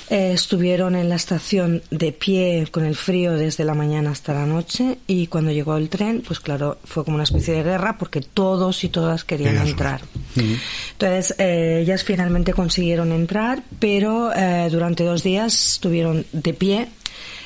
Eh, 0.10 0.32
estuvieron 0.34 0.96
en 0.96 1.08
la 1.08 1.16
estación 1.16 1.84
de 1.92 2.12
pie 2.12 2.68
con 2.72 2.84
el 2.84 2.96
frío 2.96 3.34
desde 3.34 3.64
la 3.64 3.76
mañana 3.76 4.10
hasta 4.10 4.34
la 4.34 4.48
noche 4.48 4.98
y 5.06 5.28
cuando 5.28 5.52
llegó 5.52 5.78
el 5.78 5.88
tren, 5.88 6.24
pues 6.26 6.40
claro, 6.40 6.80
fue 6.84 7.06
como 7.06 7.16
una 7.16 7.26
especie 7.26 7.54
de 7.54 7.64
guerra 7.64 7.98
porque 8.00 8.22
todos 8.22 8.84
y 8.84 8.90
todas 8.90 9.24
querían 9.24 9.58
entrar. 9.58 10.02
Entonces, 10.36 11.36
eh, 11.38 11.82
ellas 11.84 12.04
finalmente 12.04 12.54
consiguieron 12.54 13.12
entrar, 13.12 13.62
pero 13.78 14.34
eh, 14.34 14.68
durante 14.72 15.04
dos 15.04 15.22
días 15.22 15.74
estuvieron 15.74 16.26
de 16.32 16.54
pie 16.54 16.88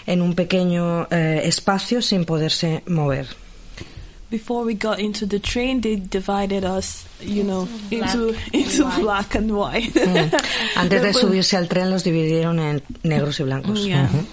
en 0.06 0.22
un 0.22 0.34
pequeño 0.34 1.08
espacio 1.10 2.02
sin 2.02 2.26
poderse 2.26 2.84
mover. 2.88 3.43
Before 4.34 4.64
we 4.66 4.74
got 4.74 4.98
into 5.00 5.28
the 5.28 5.38
train, 5.38 5.82
they 5.82 5.96
divided 5.96 6.64
us, 6.66 7.06
you 7.22 7.44
know, 7.44 7.68
Black 7.92 8.16
into 8.16 8.36
into 8.52 8.84
white. 8.84 9.02
black 9.02 9.36
and 9.36 9.52
white. 9.56 9.94
Mm. 9.94 10.34
Antes 10.76 11.02
de 11.04 11.14
subirse 11.14 11.54
al 11.56 11.68
tren 11.68 11.92
los 11.92 12.02
dividieron 12.04 12.58
en 12.60 12.82
negros 13.04 13.40
y 13.40 13.44
blancos. 13.46 13.86
Yeah. 13.86 14.08
Ujú. 14.10 14.26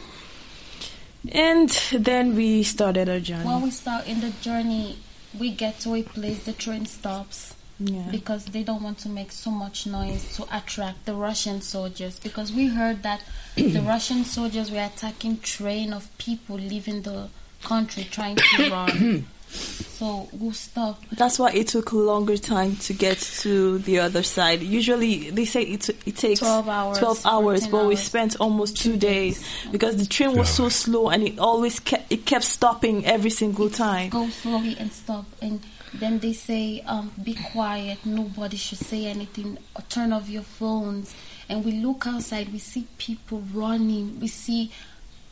And 1.32 1.68
then 2.04 2.34
we 2.34 2.62
started 2.62 3.08
our 3.10 3.20
journey. 3.20 3.44
When 3.44 3.60
we 3.62 3.70
start 3.70 4.06
in 4.08 4.20
the 4.22 4.30
journey, 4.40 4.96
we 5.38 5.50
get 5.50 5.78
to 5.80 5.94
a 5.94 6.02
place 6.02 6.44
the 6.44 6.52
train 6.54 6.86
stops. 6.86 7.54
Yeah. 7.82 8.08
because 8.10 8.44
they 8.52 8.62
don't 8.62 8.82
want 8.82 8.98
to 8.98 9.08
make 9.08 9.32
so 9.32 9.50
much 9.50 9.86
noise 9.86 10.36
to 10.36 10.44
attract 10.54 11.06
the 11.06 11.14
Russian 11.14 11.62
soldiers. 11.62 12.18
Because 12.20 12.52
we 12.52 12.66
heard 12.68 13.02
that 13.04 13.22
the 13.56 13.80
Russian 13.86 14.24
soldiers 14.24 14.70
were 14.70 14.84
attacking 14.84 15.38
train 15.40 15.92
of 15.94 16.08
people 16.18 16.56
leaving 16.56 17.00
the 17.02 17.28
country 17.62 18.04
trying 18.10 18.36
to 18.36 18.70
run. 18.76 19.26
So 19.50 20.28
we'll 20.32 20.52
stop. 20.52 21.02
That's 21.12 21.38
why 21.38 21.50
it 21.52 21.68
took 21.68 21.92
longer 21.92 22.36
time 22.38 22.76
to 22.76 22.92
get 22.94 23.18
to 23.18 23.78
the 23.78 24.00
other 24.00 24.22
side. 24.22 24.62
Usually 24.62 25.30
they 25.30 25.44
say 25.44 25.62
it 25.62 25.88
it 26.06 26.16
takes 26.16 26.40
12 26.40 26.68
hours, 26.68 26.98
12 26.98 27.26
hours, 27.26 27.60
14 27.66 27.70
but 27.70 27.86
we 27.86 27.96
spent 27.96 28.36
almost 28.40 28.76
two 28.78 28.96
days 28.96 29.44
because 29.70 29.96
the 29.96 30.06
train 30.06 30.36
was 30.36 30.48
so 30.48 30.68
slow 30.68 31.10
and 31.10 31.22
it 31.22 31.38
always 31.38 31.80
kept 31.80 32.10
it 32.10 32.24
kept 32.24 32.44
stopping 32.44 33.04
every 33.04 33.30
single 33.30 33.68
time. 33.68 34.10
Go 34.10 34.28
slowly 34.28 34.76
and 34.78 34.92
stop. 34.92 35.26
And 35.42 35.60
then 35.94 36.18
they 36.20 36.32
say, 36.32 36.82
um, 36.86 37.12
be 37.22 37.34
quiet. 37.34 37.98
Nobody 38.04 38.56
should 38.56 38.78
say 38.78 39.06
anything. 39.06 39.58
Turn 39.88 40.12
off 40.12 40.28
your 40.28 40.42
phones. 40.42 41.14
And 41.48 41.64
we 41.64 41.72
look 41.72 42.06
outside. 42.06 42.52
We 42.52 42.58
see 42.58 42.86
people 42.96 43.42
running. 43.52 44.20
We 44.20 44.28
see 44.28 44.70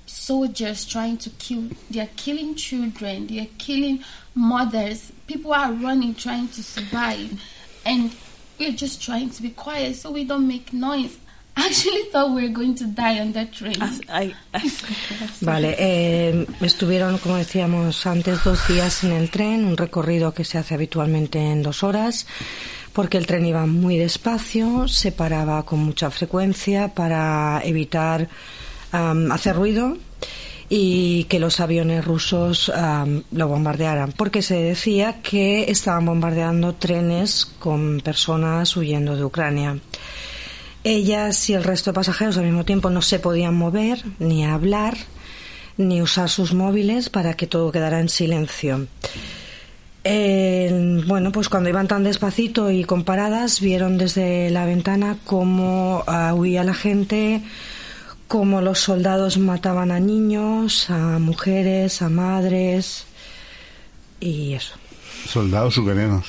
soldiers 0.08 0.84
trying 0.84 1.18
to 1.18 1.30
kill. 1.30 1.68
They 1.90 2.00
are 2.00 2.10
killing 2.16 2.54
children. 2.54 3.26
They 3.26 3.40
are 3.40 3.52
killing 3.58 4.02
mothers. 4.34 5.12
People 5.26 5.52
are 5.52 5.72
running, 5.72 6.14
trying 6.14 6.48
to 6.48 6.62
survive. 6.62 7.40
And 7.84 8.14
we're 8.58 8.72
just 8.72 9.02
trying 9.02 9.30
to 9.30 9.42
be 9.42 9.50
quiet 9.50 9.96
so 9.96 10.10
we 10.10 10.24
don't 10.24 10.48
make 10.48 10.72
noise. 10.72 11.16
Actually 11.58 12.04
thought 12.12 12.30
we 12.30 12.42
were 12.42 12.54
going 12.54 12.76
to 12.76 12.86
die 12.86 13.18
on 13.18 13.32
that 13.32 13.52
train. 13.52 13.74
I, 13.80 14.32
I, 14.54 14.72
Vale, 15.40 15.74
eh, 15.76 16.46
estuvieron, 16.60 17.18
como 17.18 17.36
decíamos 17.36 18.06
antes, 18.06 18.44
dos 18.44 18.68
días 18.68 19.02
en 19.02 19.10
el 19.10 19.28
tren, 19.28 19.64
un 19.64 19.76
recorrido 19.76 20.32
que 20.32 20.44
se 20.44 20.58
hace 20.58 20.74
habitualmente 20.74 21.40
en 21.40 21.64
dos 21.64 21.82
horas, 21.82 22.28
porque 22.92 23.18
el 23.18 23.26
tren 23.26 23.44
iba 23.44 23.66
muy 23.66 23.98
despacio, 23.98 24.86
se 24.86 25.10
paraba 25.10 25.64
con 25.64 25.80
mucha 25.80 26.12
frecuencia 26.12 26.94
para 26.94 27.60
evitar 27.64 28.28
am, 28.92 29.32
hacer 29.32 29.56
ruido 29.56 29.96
y 30.68 31.24
que 31.24 31.40
los 31.40 31.60
aviones 31.60 32.04
rusos 32.04 32.68
am, 32.68 33.22
lo 33.32 33.48
bombardearan, 33.48 34.12
porque 34.12 34.42
se 34.42 34.56
decía 34.56 35.22
que 35.22 35.70
estaban 35.70 36.06
bombardeando 36.06 36.74
trenes 36.74 37.46
con 37.58 38.00
personas 38.00 38.76
huyendo 38.76 39.16
de 39.16 39.24
Ucrania. 39.24 39.78
Ellas 40.84 41.48
y 41.50 41.54
el 41.54 41.64
resto 41.64 41.90
de 41.90 41.94
pasajeros 41.94 42.36
al 42.36 42.44
mismo 42.44 42.64
tiempo 42.64 42.90
no 42.90 43.02
se 43.02 43.18
podían 43.18 43.54
mover, 43.54 44.02
ni 44.18 44.44
hablar, 44.44 44.96
ni 45.76 46.02
usar 46.02 46.28
sus 46.28 46.54
móviles 46.54 47.08
para 47.08 47.34
que 47.34 47.46
todo 47.46 47.72
quedara 47.72 48.00
en 48.00 48.08
silencio. 48.08 48.86
Bueno, 51.06 51.32
pues 51.32 51.48
cuando 51.48 51.68
iban 51.68 51.88
tan 51.88 52.04
despacito 52.04 52.70
y 52.70 52.84
con 52.84 53.04
paradas, 53.04 53.60
vieron 53.60 53.98
desde 53.98 54.48
la 54.50 54.64
ventana 54.64 55.18
cómo 55.24 56.02
ah, 56.06 56.32
huía 56.34 56.64
la 56.64 56.72
gente, 56.72 57.42
cómo 58.28 58.60
los 58.60 58.78
soldados 58.80 59.38
mataban 59.38 59.90
a 59.90 59.98
niños, 59.98 60.88
a 60.90 61.18
mujeres, 61.18 62.02
a 62.02 62.08
madres 62.08 63.04
y 64.20 64.54
eso. 64.54 64.74
Soldados 65.26 65.76
ucranianos. 65.78 66.26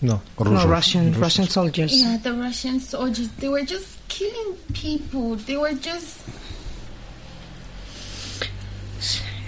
No. 0.00 0.22
o 0.36 0.44
No, 0.44 0.50
rusos. 0.50 0.70
Russian, 0.70 1.14
Russian 1.14 1.48
soldiers. 1.48 1.92
Yeah, 1.92 2.18
the 2.22 2.32
Russian 2.32 2.80
soldiers, 2.80 3.28
they 3.38 3.48
were 3.48 3.64
just 3.66 3.86
killing 4.08 4.54
people. 4.72 5.36
They 5.46 5.56
were 5.56 5.74
just 5.74 6.18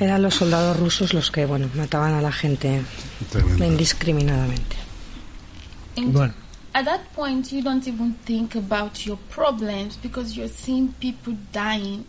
Eran 0.01 0.23
los 0.23 0.35
soldados 0.37 0.77
rusos 0.79 1.13
los 1.13 1.31
que, 1.31 1.45
bueno, 1.45 1.69
mataban 1.75 2.15
a 2.15 2.21
la 2.23 2.31
gente 2.31 2.83
Tremendo. 3.31 3.65
indiscriminadamente. 3.65 4.77
Bueno. 5.97 6.33
At 6.75 6.85
that 6.85 7.13
point, 7.13 7.53
you 7.53 7.63
don't 7.63 7.87
even 7.87 8.13
think 8.13 8.55
about 8.55 9.07
your 9.07 9.19
problems 9.31 9.97
because 9.97 10.37
you're 10.37 10.49
seeing 10.49 10.93
people 10.95 11.37
dying. 11.53 12.07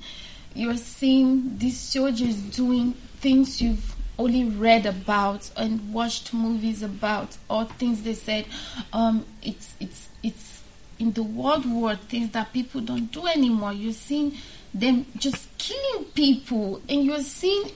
You're 0.54 0.78
seeing 0.78 1.58
these 1.58 1.80
soldiers 1.80 2.36
doing 2.36 2.94
things 3.22 3.62
you've 3.62 3.96
only 4.18 4.44
read 4.44 4.86
about 4.86 5.50
and 5.56 5.94
watched 5.94 6.34
movies 6.34 6.84
about, 6.84 7.38
or 7.50 7.66
things 7.66 8.04
they 8.04 8.14
said. 8.14 8.46
Um, 8.92 9.26
it's 9.42 9.74
it's 9.80 10.10
it's 10.22 10.62
in 11.00 11.14
the 11.14 11.24
world 11.24 11.66
war 11.66 11.96
things 11.96 12.32
that 12.32 12.52
people 12.52 12.82
don't 12.82 13.12
do 13.12 13.26
anymore. 13.28 13.72
You're 13.72 13.94
seeing 13.94 14.36
them 14.74 15.06
just 15.18 15.48
killing 15.58 16.06
people, 16.14 16.82
and 16.90 17.04
you're 17.06 17.22
seeing 17.22 17.72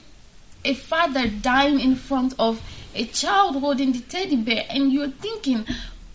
a 0.65 0.73
father 0.73 1.27
dying 1.27 1.80
in 1.80 1.95
front 1.95 2.34
of 2.39 2.61
a 2.95 3.05
child 3.05 3.55
holding 3.55 3.93
the 3.93 3.99
teddy 4.01 4.35
bear, 4.35 4.65
and 4.69 4.91
you're 4.91 5.10
thinking, 5.10 5.65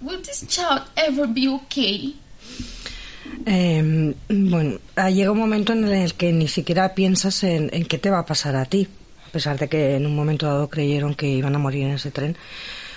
will 0.00 0.20
this 0.22 0.46
child 0.46 0.82
ever 0.96 1.26
be 1.26 1.48
okay? 1.48 2.14
Eh, 3.46 4.14
bueno, 4.28 4.78
ah, 4.96 5.10
llega 5.10 5.30
un 5.30 5.38
momento 5.38 5.72
en 5.72 5.84
el 5.84 6.14
que 6.14 6.32
ni 6.32 6.48
siquiera 6.48 6.94
piensas 6.94 7.42
en, 7.44 7.70
en 7.72 7.84
qué 7.84 7.98
te 7.98 8.10
va 8.10 8.20
a 8.20 8.26
pasar 8.26 8.56
a 8.56 8.64
ti, 8.64 8.88
a 9.26 9.30
pesar 9.30 9.58
de 9.58 9.68
que 9.68 9.96
en 9.96 10.06
un 10.06 10.14
momento 10.14 10.46
dado 10.46 10.68
creyeron 10.68 11.14
que 11.14 11.28
iban 11.28 11.54
a 11.54 11.58
morir 11.58 11.86
en 11.86 11.92
ese 11.92 12.10
tren, 12.10 12.36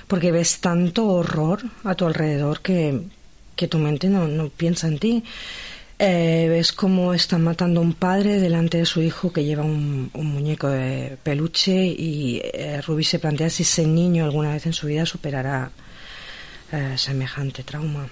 porque 0.08 0.32
ves 0.32 0.60
tanto 0.60 1.08
horror 1.08 1.62
a 1.84 1.96
tu 1.96 2.06
alrededor 2.06 2.62
que, 2.62 3.02
que 3.56 3.68
tu 3.68 3.78
mente 3.78 4.10
no, 4.10 4.28
no 4.28 4.50
piensa 4.50 4.88
en 4.88 5.00
ti. 5.00 5.24
Eh, 6.04 6.48
ves 6.50 6.72
cómo 6.72 7.14
están 7.14 7.44
matando 7.44 7.80
a 7.80 7.84
un 7.84 7.94
padre 7.94 8.40
delante 8.40 8.80
de 8.80 8.86
su 8.88 9.04
hijo 9.04 9.32
que 9.32 9.44
lleva 9.44 9.64
un, 9.64 10.10
un 10.16 10.26
muñeco 10.26 10.68
de 10.68 11.16
peluche 11.22 11.86
y 11.86 12.42
eh, 12.44 12.82
Ruby 12.82 13.04
se 13.04 13.20
plantea 13.20 13.52
si 13.52 13.62
ese 13.62 13.86
niño 13.86 14.26
alguna 14.26 14.52
vez 14.52 14.66
en 14.66 14.74
su 14.74 14.88
vida 14.88 15.06
superará 15.06 15.72
eh, 16.72 16.98
semejante 16.98 17.64
trauma 17.64 18.08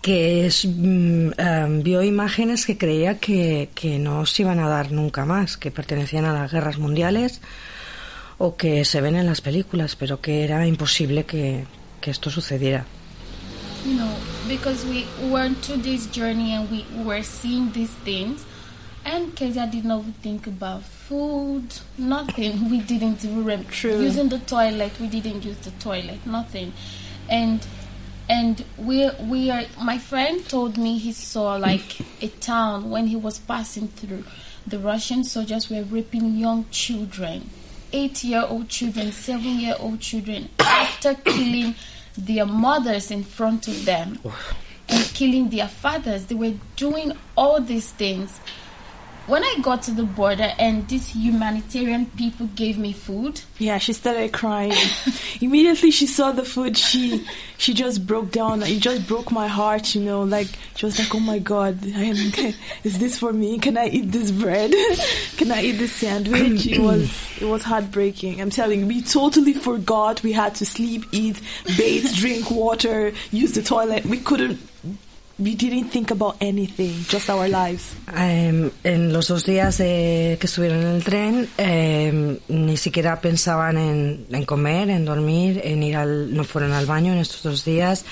que 0.00 0.46
es, 0.46 0.64
mm, 0.64 1.30
eh, 1.36 1.66
vio 1.82 2.02
imágenes 2.02 2.66
que 2.66 2.78
creía 2.78 3.18
que, 3.18 3.70
que 3.74 3.98
no 3.98 4.26
se 4.26 4.42
iban 4.42 4.58
a 4.58 4.68
dar 4.68 4.90
nunca 4.90 5.24
más, 5.24 5.56
que 5.56 5.70
pertenecían 5.70 6.24
a 6.24 6.32
las 6.32 6.50
guerras 6.50 6.78
mundiales 6.78 7.40
o 8.38 8.56
que 8.56 8.84
se 8.84 9.00
ven 9.00 9.16
en 9.16 9.26
las 9.26 9.40
películas, 9.40 9.96
pero 9.96 10.20
que 10.20 10.44
era 10.44 10.66
imposible 10.66 11.24
que, 11.24 11.66
que 12.00 12.10
esto 12.10 12.30
sucediera. 12.30 12.84
No, 13.84 14.08
because 14.48 14.84
we 14.86 15.04
on 15.32 15.54
two 15.56 15.76
days 15.76 16.08
journey 16.12 16.54
and 16.54 16.70
we 16.70 16.84
were 17.04 17.22
seeing 17.22 17.72
these 17.72 17.92
things. 18.04 18.44
And 19.04 19.34
Kezia 19.34 19.66
did 19.66 19.84
not 19.84 20.04
think 20.22 20.46
about 20.46 20.84
food, 20.84 21.64
nothing. 21.98 22.70
We 22.70 22.78
didn't 22.78 23.18
True. 23.68 24.00
using 24.00 24.28
the 24.28 24.38
toilet. 24.38 24.92
We 25.00 25.08
didn't 25.08 25.44
use 25.44 25.58
the 25.58 25.72
toilet, 25.72 26.24
nothing. 26.24 26.72
And 27.28 27.66
and 28.28 28.64
we 28.76 29.10
we 29.20 29.50
are. 29.50 29.64
My 29.80 29.98
friend 29.98 30.46
told 30.48 30.76
me 30.76 30.98
he 30.98 31.12
saw 31.12 31.56
like 31.56 31.98
a 32.20 32.28
town 32.28 32.90
when 32.90 33.06
he 33.06 33.16
was 33.16 33.38
passing 33.38 33.88
through. 33.88 34.24
The 34.66 34.78
Russian 34.78 35.24
soldiers 35.24 35.68
were 35.68 35.82
raping 35.82 36.36
young 36.36 36.66
children, 36.70 37.50
eight-year-old 37.92 38.68
children, 38.68 39.10
seven-year-old 39.10 40.00
children, 40.00 40.48
after 40.60 41.14
killing 41.14 41.74
their 42.16 42.46
mothers 42.46 43.10
in 43.10 43.24
front 43.24 43.66
of 43.66 43.84
them 43.84 44.20
and 44.88 45.04
killing 45.14 45.48
their 45.50 45.66
fathers. 45.68 46.26
They 46.26 46.36
were 46.36 46.54
doing 46.76 47.12
all 47.36 47.60
these 47.60 47.90
things. 47.90 48.40
When 49.26 49.44
I 49.44 49.56
got 49.62 49.82
to 49.82 49.92
the 49.92 50.02
border 50.02 50.52
and 50.58 50.86
these 50.88 51.14
humanitarian 51.14 52.06
people 52.06 52.48
gave 52.56 52.76
me 52.76 52.92
food, 52.92 53.40
Yeah, 53.58 53.78
she 53.78 53.92
started 53.92 54.32
crying. 54.32 54.72
Immediately 55.40 55.92
she 55.92 56.06
saw 56.06 56.32
the 56.32 56.44
food, 56.44 56.76
she 56.76 57.24
she 57.56 57.72
just 57.72 58.04
broke 58.04 58.32
down. 58.32 58.62
It 58.64 58.80
just 58.80 59.06
broke 59.06 59.30
my 59.30 59.46
heart, 59.46 59.94
you 59.94 60.02
know. 60.02 60.24
Like 60.24 60.48
she 60.74 60.86
was 60.86 60.98
like, 60.98 61.14
"Oh 61.14 61.20
my 61.20 61.38
God, 61.38 61.78
I 61.84 62.04
am, 62.04 62.16
is 62.84 62.98
this 62.98 63.16
for 63.18 63.32
me? 63.32 63.58
Can 63.58 63.78
I 63.78 63.86
eat 63.86 64.10
this 64.10 64.32
bread? 64.32 64.72
Can 65.36 65.52
I 65.52 65.62
eat 65.62 65.78
this 65.78 65.92
sandwich?" 65.92 66.66
It 66.66 66.80
was 66.90 67.08
it 67.40 67.46
was 67.46 67.62
heartbreaking. 67.62 68.40
I'm 68.40 68.50
telling 68.50 68.80
you, 68.80 68.86
we 68.86 69.02
totally 69.02 69.52
forgot 69.52 70.22
we 70.24 70.32
had 70.32 70.56
to 70.56 70.66
sleep, 70.66 71.04
eat, 71.12 71.40
bathe, 71.76 72.12
drink 72.14 72.50
water, 72.50 73.12
use 73.30 73.52
the 73.52 73.62
toilet. 73.62 74.04
We 74.04 74.18
couldn't. 74.18 74.58
We 75.38 75.54
didn't 75.56 75.90
think 75.90 76.10
about 76.12 76.36
anything, 76.40 76.92
just 77.10 77.28
our 77.30 77.48
lives. 77.48 77.94
Eh, 78.16 78.70
en 78.84 79.12
los 79.12 79.28
dos 79.28 79.44
días 79.44 79.78
de- 79.78 80.36
que 80.38 80.46
estuvieron 80.46 80.80
en 80.82 80.86
el 80.88 81.02
tren, 81.02 81.48
eh, 81.58 82.38
ni 82.48 82.76
siquiera 82.76 83.20
pensaban 83.20 83.76
en, 83.76 84.26
en 84.30 84.44
comer, 84.44 84.90
en 84.90 85.04
dormir, 85.04 85.60
en 85.64 85.82
ir 85.82 85.96
al, 85.96 86.32
no 86.34 86.44
fueron 86.44 86.72
al 86.72 86.86
baño 86.86 87.12
en 87.12 87.18
estos 87.18 87.42
dos 87.42 87.64
días. 87.64 88.04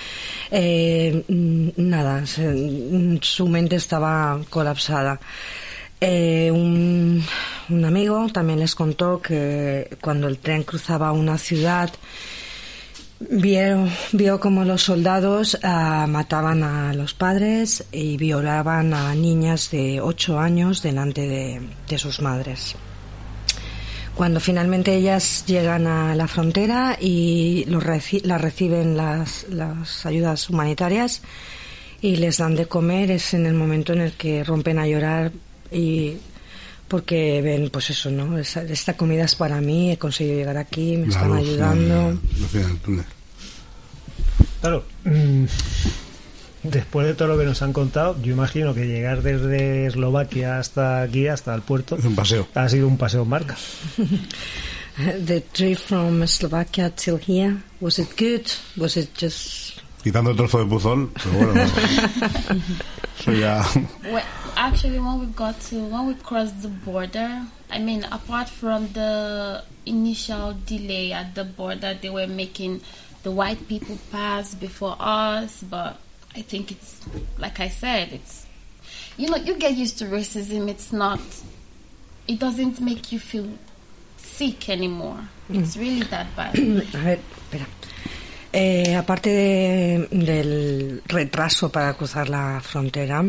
Eh, 0.51 1.22
nada, 1.28 2.26
se- 2.26 3.18
su 3.20 3.48
mente 3.48 3.76
estaba 3.76 4.40
colapsada. 4.48 5.20
Eh, 6.01 6.51
un, 6.51 7.22
un 7.68 7.84
amigo 7.84 8.26
también 8.32 8.59
les 8.59 8.74
contó 8.74 9.20
que 9.20 9.97
cuando 10.01 10.26
el 10.26 10.38
tren 10.38 10.62
cruzaba 10.64 11.12
una 11.12 11.36
ciudad, 11.36 11.90
Vio, 13.28 13.86
vio 14.12 14.40
como 14.40 14.64
los 14.64 14.84
soldados 14.84 15.59
ah, 15.62 16.06
mataban 16.09 16.62
a 16.62 16.94
los 16.94 17.12
padres 17.12 17.84
y 17.92 18.16
violaban 18.16 18.94
a 18.94 19.14
niñas 19.14 19.70
de 19.70 20.01
8 20.01 20.38
años 20.38 20.82
delante 20.82 21.28
de, 21.28 21.60
de 21.86 21.98
sus 21.98 22.22
madres. 22.22 22.76
Cuando 24.14 24.40
finalmente 24.40 24.94
ellas 24.94 25.44
llegan 25.47 25.86
a 25.86 26.14
la 26.14 26.28
frontera 26.28 26.97
y 26.98 27.66
los 27.68 27.84
las 27.84 28.40
reciben 28.40 28.97
las, 28.97 29.47
las 29.51 30.06
ayudas 30.06 30.48
humanitarias 30.48 31.20
y 32.01 32.16
les 32.16 32.38
dan 32.38 32.56
de 32.56 32.66
comer, 32.66 33.10
es 33.10 33.34
en 33.34 33.44
el 33.44 33.55
momento 33.55 33.92
en 33.92 34.01
el 34.01 34.12
que 34.12 34.44
rompen 34.44 34.78
a 34.78 34.86
llorar 34.86 35.30
y 35.70 36.16
porque 36.90 37.40
ven, 37.40 37.70
pues 37.70 37.88
eso, 37.90 38.10
¿no? 38.10 38.36
Esa- 38.36 38.64
esta 38.64 38.96
comida 38.96 39.24
es 39.24 39.36
para 39.36 39.60
mí, 39.60 39.92
he 39.92 39.96
conseguido 39.96 40.36
llegar 40.38 40.56
aquí, 40.56 40.96
me 40.96 41.06
La 41.06 41.12
están 41.14 41.28
luz, 41.28 41.38
ayudando. 41.38 42.18
la- 42.52 42.96
la. 42.96 43.04
Claro. 44.60 44.84
mm, 45.04 45.44
Después 46.62 47.06
de 47.06 47.14
todo 47.14 47.28
lo 47.28 47.38
que 47.38 47.46
nos 47.46 47.62
han 47.62 47.72
contado, 47.72 48.20
yo 48.22 48.32
imagino 48.32 48.74
que 48.74 48.86
llegar 48.86 49.22
desde 49.22 49.86
Eslovaquia 49.86 50.58
hasta 50.58 51.00
aquí, 51.00 51.26
hasta 51.26 51.54
el 51.54 51.62
puerto, 51.62 51.96
Es 51.96 52.04
un 52.04 52.14
paseo. 52.14 52.46
ha 52.54 52.68
sido 52.68 52.86
un 52.86 52.98
paseo 52.98 53.22
en 53.22 53.28
marca. 53.30 53.56
The 55.26 55.40
trip 55.52 55.78
from 55.78 56.26
Slovakia 56.26 56.90
till 56.90 57.18
here, 57.26 57.56
was 57.80 57.98
it 57.98 58.08
good? 58.18 58.42
Was 58.76 58.98
it 58.98 59.08
just... 59.18 59.78
Quitando 60.02 60.30
el 60.32 60.36
trozo 60.36 60.58
de 60.58 60.66
puzol, 60.66 61.10
pero 61.14 61.46
bueno. 61.46 61.62
Eso 63.20 63.32
ya. 63.32 63.60
Well, 64.05 64.24
actually, 64.56 64.98
when 64.98 65.20
we 65.20 65.26
got 65.26 65.60
to 65.68 65.76
when 65.76 66.06
we 66.06 66.14
crossed 66.14 66.62
the 66.62 66.68
border, 66.68 67.44
I 67.70 67.78
mean, 67.78 68.05
apart 68.05 68.48
from 68.48 68.88
the 68.92 69.62
initial 69.84 70.56
delay 70.64 71.12
at 71.12 71.34
the 71.34 71.44
border, 71.44 71.92
they 72.01 72.09
were 72.09 72.26
making 72.26 72.80
the 73.22 73.30
white 73.30 73.68
people 73.68 73.98
pass 74.10 74.55
before 74.55 74.97
us. 74.98 75.62
But 75.62 75.98
I 76.34 76.40
think 76.40 76.72
it's 76.72 77.05
like 77.38 77.60
I 77.60 77.68
said, 77.68 78.12
it's 78.12 78.47
you 79.18 79.28
know, 79.28 79.36
you 79.36 79.56
get 79.56 79.76
used 79.76 79.98
to 79.98 80.06
racism. 80.06 80.70
It's 80.70 80.90
not. 80.92 81.20
It 82.26 82.38
doesn't 82.38 82.80
make 82.80 83.12
you 83.12 83.18
feel 83.18 83.51
sick 84.16 84.70
anymore. 84.70 85.28
It's 85.51 85.76
mm. 85.76 85.80
really 85.80 86.02
that 86.09 86.26
bad. 86.34 86.56
Eh, 88.52 88.97
aparte 88.97 89.31
de- 89.31 90.09
del 90.10 91.02
retraso 91.06 91.70
para 91.70 91.94
cruzar 91.94 92.28
la 92.28 92.60
frontera, 92.60 93.24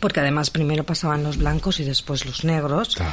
porque 0.00 0.20
además 0.20 0.50
primero 0.50 0.84
pasaban 0.84 1.22
los 1.22 1.36
blancos 1.36 1.78
y 1.78 1.84
después 1.84 2.24
los 2.26 2.42
negros, 2.44 2.96
Claro. 2.96 3.12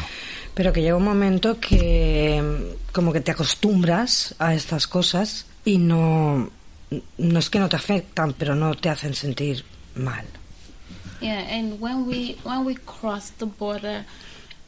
pero 0.56 0.73
que 0.73 0.81
llega 0.81 0.95
un 0.95 1.03
momento 1.03 1.60
que 1.60 2.76
como 2.93 3.14
que 3.14 3.22
te 3.22 3.31
acostumbras 3.31 4.34
a 4.39 4.56
estas 4.56 4.88
cosas 4.88 5.45
y 5.65 5.77
no, 5.77 6.49
no 7.19 7.39
es 7.39 7.49
que 7.51 7.60
no 7.60 7.69
te 7.69 7.76
afectan, 7.76 8.34
pero 8.34 8.56
no 8.56 8.73
te 8.73 8.89
hacen 8.89 9.14
sentir 9.14 9.64
mal. 9.95 10.26
Yeah, 11.22 11.45
and 11.53 11.80
when 11.81 12.07
we 12.07 12.38
when 12.45 12.65
we 12.65 12.76
crossed 12.76 13.38
the 13.38 13.45
border, 13.45 14.06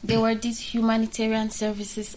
there 0.06 0.18
were 0.20 0.36
these 0.38 0.60
humanitarian 0.60 1.50
services. 1.50 2.16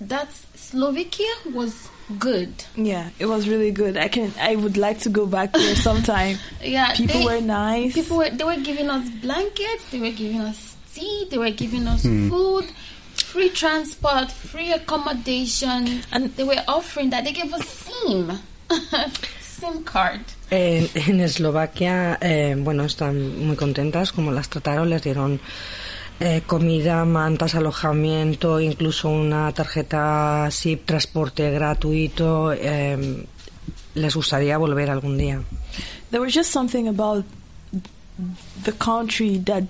That 0.00 0.28
Slovakia 0.56 1.28
was 1.52 1.74
good. 2.18 2.52
Yeah, 2.76 3.10
it 3.18 3.26
was 3.26 3.48
really 3.48 3.70
good. 3.70 3.96
I 3.96 4.08
can. 4.08 4.32
I 4.40 4.56
would 4.56 4.76
like 4.76 5.00
to 5.00 5.08
go 5.10 5.26
back 5.26 5.52
there 5.52 5.74
sometime. 5.76 6.38
Yeah, 6.62 6.92
People 6.94 7.20
they- 7.20 7.26
were 7.26 7.40
nice. 7.40 7.94
People 7.94 8.18
were 8.18 8.30
they 8.30 8.44
were 8.44 8.60
giving 8.62 8.88
us 8.90 9.08
blankets. 9.20 9.84
They 9.90 10.00
were 10.00 10.10
giving 10.12 10.40
us 10.40 10.76
tea. 10.94 11.26
They 11.30 11.38
were 11.38 11.50
giving 11.50 11.86
us 11.88 12.02
food, 12.02 12.66
free 13.14 13.48
transport, 13.50 14.30
free 14.30 14.72
accommodation, 14.72 15.86
And- 15.88 16.06
and 16.12 16.36
they 16.36 16.44
were 16.44 16.62
offering 16.68 17.10
that. 17.10 17.24
They 17.24 17.32
gave 17.32 17.52
us 17.52 17.66
SIM, 17.68 18.38
SIM 19.40 19.84
card. 19.84 20.20
En, 20.50 20.88
en 20.94 21.20
Eslovaquia, 21.20 22.18
eh, 22.20 22.54
bueno, 22.58 22.84
están 22.84 23.46
muy 23.46 23.56
contentas 23.56 24.12
como 24.12 24.30
las 24.32 24.48
trataron, 24.50 24.90
les 24.90 25.02
dieron 25.02 25.40
eh, 26.24 26.42
comida, 26.46 27.04
mantas, 27.04 27.54
alojamiento, 27.54 28.60
incluso 28.60 29.08
una 29.10 29.52
tarjeta 29.52 30.48
SIP, 30.50 30.84
transporte 30.86 31.50
gratuito. 31.50 32.52
eh, 32.52 33.26
les 33.94 34.14
gustaría 34.14 34.56
volver 34.56 34.88
algún 34.90 35.18
día. 35.18 35.42
there 36.10 36.20
was 36.20 36.32
just 36.34 36.50
something 36.50 36.88
about 36.88 37.24
the 38.64 38.72
country 38.72 39.38
that 39.38 39.64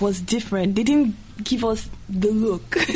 was 0.00 0.20
different. 0.24 0.74
They 0.76 0.84
didn't 0.84 1.14
give 1.44 1.64
us 1.64 1.88
the 2.08 2.30
look. 2.30 2.76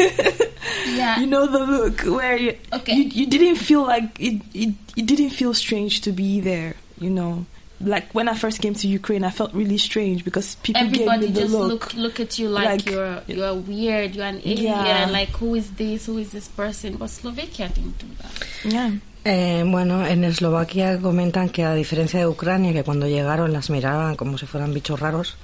Yeah. 0.86 1.18
you 1.20 1.26
know 1.26 1.46
the 1.46 1.60
look 1.60 2.00
where 2.02 2.36
you, 2.38 2.54
Okay. 2.72 2.94
you 2.94 3.04
you 3.04 3.26
didn't 3.26 3.56
feel 3.56 3.82
like 3.86 4.08
it, 4.18 4.40
it 4.54 4.74
it 4.96 5.06
didn't 5.06 5.30
feel 5.30 5.52
strange 5.54 6.00
to 6.02 6.12
be 6.12 6.40
there. 6.40 6.74
You 7.00 7.10
know, 7.10 7.44
like 7.84 8.12
when 8.14 8.28
I 8.28 8.34
first 8.34 8.60
came 8.60 8.74
to 8.74 8.88
Ukraine, 8.88 9.24
I 9.24 9.30
felt 9.30 9.52
really 9.54 9.78
strange 9.78 10.24
because 10.24 10.56
people 10.62 10.82
Everybody 10.82 11.26
gave 11.26 11.34
me 11.34 11.34
the 11.34 11.40
just 11.42 11.52
look. 11.54 11.70
look 11.70 11.94
look 11.94 12.20
at 12.20 12.38
you 12.38 12.48
like, 12.48 12.66
Like- 12.66 12.86
you're 12.90 13.22
you're 13.28 13.54
weird, 13.54 14.14
you're 14.16 14.26
an 14.26 14.40
alien, 14.44 14.84
Yeah. 14.86 15.06
like 15.10 15.30
who 15.40 15.54
is 15.54 15.70
this, 15.76 16.06
who 16.06 16.18
is 16.18 16.30
this 16.30 16.48
person? 16.48 16.96
But 16.96 17.10
Slovakia 17.10 17.68
didn't 17.68 17.98
do 17.98 18.06
that. 18.20 18.32
Yeah. 18.72 18.90
Eh, 19.26 19.62
bueno, 19.66 20.04
en 20.06 20.22
Eslovaquia 20.22 20.98
comentan 21.00 21.48
que 21.48 21.64
a 21.64 21.72
diferencia 21.74 22.20
de 22.20 22.26
Ucrania, 22.26 22.74
que 22.74 22.82
cuando 22.84 23.06
llegaron 23.08 23.54
las 23.54 23.70
miraban 23.70 24.16
como 24.16 24.36
si 24.36 24.44
fueran 24.44 24.74
bichos 24.74 25.00
raros, 25.00 25.36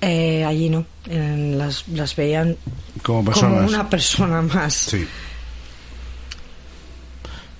eh, 0.00 0.42
allí 0.44 0.68
no, 0.68 0.84
en 1.06 1.56
las, 1.56 1.86
las 1.86 2.16
veían 2.16 2.56
Como 3.04 3.30
una 3.64 3.88
persona 3.88 4.42
más. 4.42 4.74
Sí. 4.74 5.06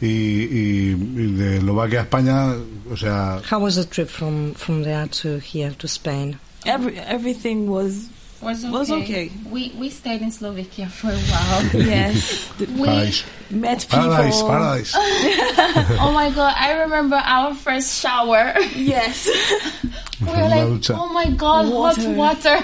Y, 0.02 0.06
y, 0.06 0.90
y 0.90 1.32
de 1.36 1.56
Eslovaquia 1.58 2.00
a 2.00 2.02
España, 2.02 2.56
o 2.90 2.96
sea, 2.96 3.40
How 3.48 3.60
was 3.60 3.76
the 3.76 3.84
trip 3.84 4.08
from, 4.08 4.52
from 4.54 4.82
there 4.82 5.06
to 5.22 5.38
here 5.38 5.70
to 5.78 5.86
Spain? 5.86 6.38
Every 6.66 6.98
everything 6.98 7.68
was 7.70 8.08
Was 8.42 8.64
okay. 8.64 8.72
Was 8.72 8.90
okay. 8.90 9.30
We 9.50 9.70
we 9.78 9.88
stayed 9.88 10.20
in 10.20 10.32
Slovakia 10.32 10.88
for 10.88 11.10
a 11.10 11.14
while. 11.30 11.62
yes. 11.86 12.50
We 12.58 12.66
paradise. 12.86 13.22
met 13.50 13.86
people. 13.88 14.10
Paradise, 14.10 14.42
paradise. 14.42 14.92
oh 16.02 16.10
my 16.12 16.28
god, 16.34 16.52
I 16.58 16.82
remember 16.82 17.22
our 17.22 17.54
first 17.54 18.00
shower. 18.02 18.52
Yes. 18.74 19.28
we 20.20 20.26
were 20.26 20.48
like, 20.50 20.90
oh 20.90 21.06
my 21.14 21.30
god, 21.30 21.66
hot 21.70 21.98
Water. 21.98 22.10
water 22.18 22.58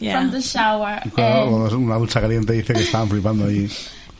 Yeah. 0.00 0.20
from 0.20 0.30
the 0.30 0.40
shower. 0.40 1.02
Claro, 1.12 1.66
And, 1.66 1.72
una 1.84 1.98
ducha 1.98 2.20
caliente 2.22 2.52
dice 2.54 2.72
que 2.72 2.80
estaban 2.82 3.08
flipando 3.10 3.44
allí. 3.44 3.68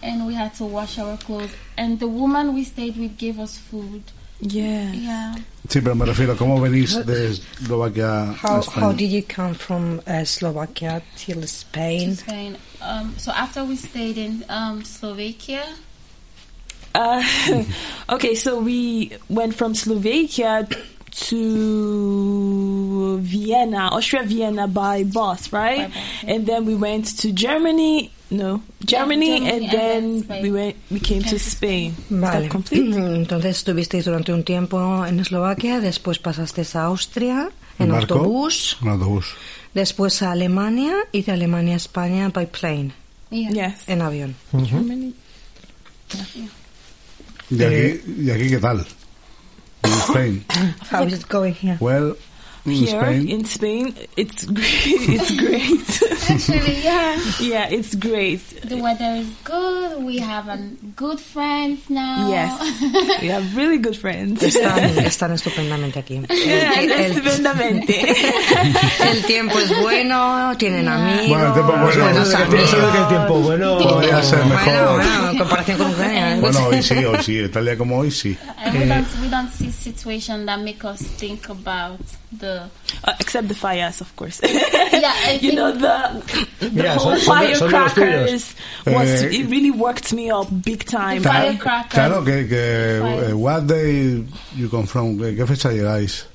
And 0.02 0.26
we 0.26 0.34
had 0.34 0.54
to 0.54 0.64
wash 0.64 0.98
our 0.98 1.16
clothes. 1.18 1.50
And 1.76 2.00
the 2.00 2.08
woman 2.08 2.54
we 2.54 2.64
stayed 2.64 2.96
with 2.96 3.18
gave 3.18 3.38
us 3.38 3.58
food. 3.58 4.02
Yeah. 4.40 4.92
Yeah. 4.92 5.34
Sí, 5.68 5.80
pero 5.82 5.94
me 5.96 6.06
refiero, 6.06 6.36
¿cómo 6.36 6.60
venís 6.60 6.94
de 7.04 7.30
Eslovaquia 7.32 8.30
a 8.30 8.32
How, 8.34 8.60
España? 8.60 8.80
how 8.80 8.92
did 8.92 9.10
you 9.10 9.22
come 9.22 9.52
from 9.54 10.00
uh, 10.06 10.24
Slovakia 10.24 11.02
till 11.16 11.40
to 11.40 11.46
Spain? 11.48 12.14
Spain. 12.14 12.56
Um, 12.80 13.14
so 13.18 13.32
after 13.32 13.64
we 13.64 13.74
stayed 13.76 14.16
in 14.16 14.44
um, 14.48 14.84
Slovakia, 14.84 15.64
Uh, 16.94 17.22
okay, 18.10 18.34
so 18.34 18.58
we 18.58 19.12
went 19.28 19.54
from 19.54 19.74
Slovakia 19.74 20.66
to 21.10 23.18
Vienna, 23.20 23.90
Austria, 23.92 24.22
Vienna 24.24 24.66
by 24.66 25.04
bus, 25.04 25.52
right? 25.52 25.88
By 25.90 25.94
bus, 25.94 26.24
And 26.26 26.46
then 26.46 26.64
we 26.64 26.74
went 26.74 27.18
to 27.18 27.30
Germany. 27.32 28.10
No, 28.30 28.60
Germany, 28.84 29.38
Germany 29.38 29.48
and 29.50 29.70
then 29.70 30.20
then 30.28 30.42
we 30.42 30.50
went. 30.50 30.76
We 30.90 31.00
came 31.00 31.22
to 31.22 31.36
Spain. 31.38 31.94
Vale, 32.10 32.48
complete? 32.50 32.82
entonces 32.94 33.56
estuvisteis 33.56 34.04
durante 34.04 34.32
un 34.34 34.44
tiempo 34.44 35.06
en 35.06 35.18
Eslovaquia, 35.20 35.80
después 35.80 36.18
pasasteis 36.18 36.76
a 36.76 36.84
Austria 36.84 37.48
en 37.78 37.90
barco? 37.90 38.14
autobús, 38.16 38.76
En 38.82 38.88
autobús. 38.88 39.34
después 39.72 40.20
a 40.22 40.32
Alemania 40.32 40.94
y 41.10 41.22
de 41.22 41.32
Alemania 41.32 41.72
a 41.74 41.76
España 41.78 42.28
by 42.28 42.46
plane, 42.46 42.92
yeah. 43.30 43.50
Yes. 43.50 43.88
en 43.88 44.02
avión. 44.02 44.34
Germany. 44.52 45.14
¿Y 47.50 47.62
aquí, 47.64 48.00
¿Y 48.18 48.30
aquí 48.30 48.48
qué 48.50 48.58
tal? 48.58 48.84
En 49.82 49.92
Spain. 49.92 50.44
How 50.92 51.04
is 51.06 51.14
it 51.14 51.28
going 51.28 51.54
here? 51.54 51.78
Well, 51.80 52.08
in 52.08 52.16
Here 52.70 53.00
Spain. 53.00 53.28
in 53.28 53.44
Spain, 53.44 53.94
it's 54.16 54.44
great. 54.44 55.08
It's 55.08 55.30
great. 55.36 56.02
Actually, 56.30 56.82
yeah. 56.82 57.16
yeah, 57.40 57.68
it's 57.70 57.94
great. 57.94 58.40
The 58.64 58.76
weather 58.76 59.16
is 59.16 59.28
good. 59.44 60.04
We 60.04 60.18
have 60.18 60.48
um, 60.48 60.76
good 60.96 61.18
friends 61.20 61.88
now. 61.88 62.28
Yes, 62.28 62.52
we 63.22 63.28
have 63.28 63.56
really 63.56 63.78
good 63.78 63.96
friends. 63.96 64.42
Están, 64.42 64.98
están 65.06 65.32
estupendamente 65.32 65.98
aquí. 66.00 66.20
Yeah, 66.28 66.80
El, 66.80 66.92
el- 66.92 67.00
estupendamente. 67.10 68.14
el 69.10 69.24
tiempo 69.24 69.58
es 69.58 69.80
bueno, 69.80 70.52
tienen 70.58 70.88
amigos, 70.88 71.28
Bueno, 71.28 71.46
el 71.48 71.52
tiempo 71.54 71.72
es 71.74 71.80
bueno. 71.96 72.02
buenos 72.04 72.28
Eso 72.28 72.38
de 72.38 72.56
que- 72.56 72.64
eso 72.64 72.92
que 72.92 72.98
el 72.98 73.08
tiempo 73.08 73.34
bueno. 73.40 73.78
Podría 73.78 74.22
ser 74.22 74.38
Bueno, 74.40 74.54
mejor. 74.54 74.94
bueno, 74.96 75.30
en 75.30 75.38
comparación 75.38 75.78
con 75.78 75.90
Ucrania. 75.90 76.36
¿eh? 76.36 76.40
Bueno, 76.40 76.66
hoy 76.66 76.82
sí, 76.82 76.94
hoy 77.04 77.22
sí. 77.22 77.48
Tal 77.48 77.64
día 77.64 77.78
como 77.78 77.98
hoy 77.98 78.10
sí. 78.10 78.36
And 78.58 78.74
we 78.78 78.86
don't 78.86 79.06
we 79.22 79.28
don't 79.28 79.50
see 79.52 79.70
situation 79.70 80.44
that 80.46 80.58
make 80.60 80.84
us 80.84 80.98
think 81.18 81.48
about 81.48 81.98
the 82.32 82.68
Uh, 83.04 83.12
except 83.20 83.46
the 83.48 83.54
fires, 83.54 84.00
of 84.00 84.14
course. 84.16 84.40
yeah. 84.42 85.12
I 85.26 85.38
you 85.42 85.52
know 85.54 85.70
the 85.72 86.22
the 86.60 86.70
Mira, 86.70 86.94
whole 86.98 87.16
son- 87.16 87.20
son 87.20 87.46
de- 87.46 87.54
son 87.54 87.68
de 87.70 87.76
firecrackers 87.78 88.54
was 88.86 89.08
Eh, 89.22 89.38
it 89.40 89.48
really 89.50 89.70
worked 89.70 90.12
me 90.12 90.30
up 90.30 90.48
big 90.64 90.84
time. 90.84 91.22
The 91.22 91.30
I- 91.30 91.42
firecrackers. 91.56 91.92
Claro, 91.94 92.24
que, 92.24 92.46
que 92.48 92.98
Fire. 93.00 93.24
eh, 93.30 93.32
what 93.34 93.66
day 93.66 94.24
you 94.56 94.68
come 94.68 94.86
from? 94.86 95.16
¿Qué, 95.18 95.36
qué 95.36 95.46
fecha 95.46 95.70
llegáis? 95.72 96.26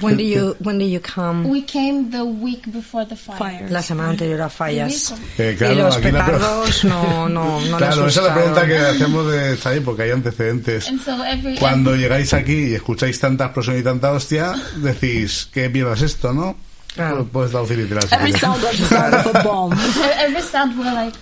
When 0.00 0.16
do 0.16 0.22
you, 0.22 0.56
when 0.60 0.78
do 0.78 0.84
you 0.84 1.00
come? 1.00 1.48
we 1.48 1.62
came 1.62 2.10
the 2.10 2.24
week 2.24 2.70
before 2.72 3.04
the 3.06 3.16
fire. 3.16 3.38
Fire. 3.38 3.66
La 3.70 3.82
semana 3.82 4.10
anterior 4.10 4.40
a 4.42 4.48
The 4.48 4.54
fallas. 4.54 5.14
Eh, 5.38 5.52
y 5.54 5.56
claro, 5.56 5.74
los 5.74 5.96
aquí 5.96 6.10
la 6.10 6.24
pre- 6.24 6.34
petardos 6.34 6.84
no, 6.84 7.28
no, 7.28 7.60
no 7.60 7.76
Claro, 7.76 8.06
esa 8.06 8.20
es 8.20 8.26
la 8.26 8.34
pregunta 8.34 8.66
que 8.66 8.78
hacemos 8.78 9.30
de 9.32 9.52
esta 9.54 9.70
ahí, 9.70 9.80
porque 9.80 10.02
hay 10.04 10.10
antecedentes. 10.10 10.88
And 10.88 11.00
so 11.00 11.24
every 11.24 11.56
Cuando 11.56 11.94
llegáis 11.96 12.32
aquí 12.34 12.68
y 12.70 12.74
escucháis 12.74 13.18
tanta 13.20 13.44
explosión 13.46 13.78
y 13.78 13.82
tanta 13.82 14.12
hostia, 14.12 14.54
decís, 14.76 15.48
¿qué 15.52 15.68
mierda 15.68 15.94
es 15.94 16.02
esto, 16.02 16.32
no? 16.32 16.56
Claro. 16.94 17.24
Puedes 17.24 17.52
traducir 17.52 17.78
literal. 17.78 18.02
si 18.08 18.14
Every 18.14 18.32
sound 18.32 18.62
was 18.64 18.76
the 18.78 18.86
sound 18.86 19.14
of 19.14 19.34
a 19.36 19.42
bomb. 19.44 19.72
every 20.18 20.42
sound 20.42 20.76
we're 20.78 20.92
like 20.92 21.16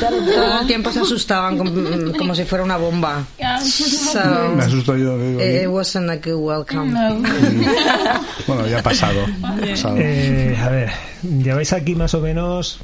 Todo 0.00 0.60
el 0.60 0.66
tiempo 0.66 0.90
se 0.92 1.00
asustaban 1.00 1.56
como, 1.58 1.72
como 2.16 2.34
si 2.34 2.44
fuera 2.44 2.64
una 2.64 2.76
bomba. 2.76 3.24
So, 3.62 4.20
Me 4.56 4.64
asusto 4.64 4.96
yo. 4.96 5.18
digo, 5.18 5.40
it 5.40 5.66
wasn't 5.68 6.10
a 6.10 6.16
good 6.16 6.36
welcome. 6.40 6.92
no. 6.92 7.22
Bueno, 8.46 8.66
ya 8.66 8.78
ha 8.80 8.82
pasado. 8.82 9.26
ha 9.42 9.56
pasado. 9.56 9.96
Eh, 9.98 10.56
a 10.60 10.68
ver, 10.68 10.90
lleváis 11.22 11.72
aquí 11.72 11.94
más 11.94 12.14
o 12.14 12.20
menos 12.20 12.78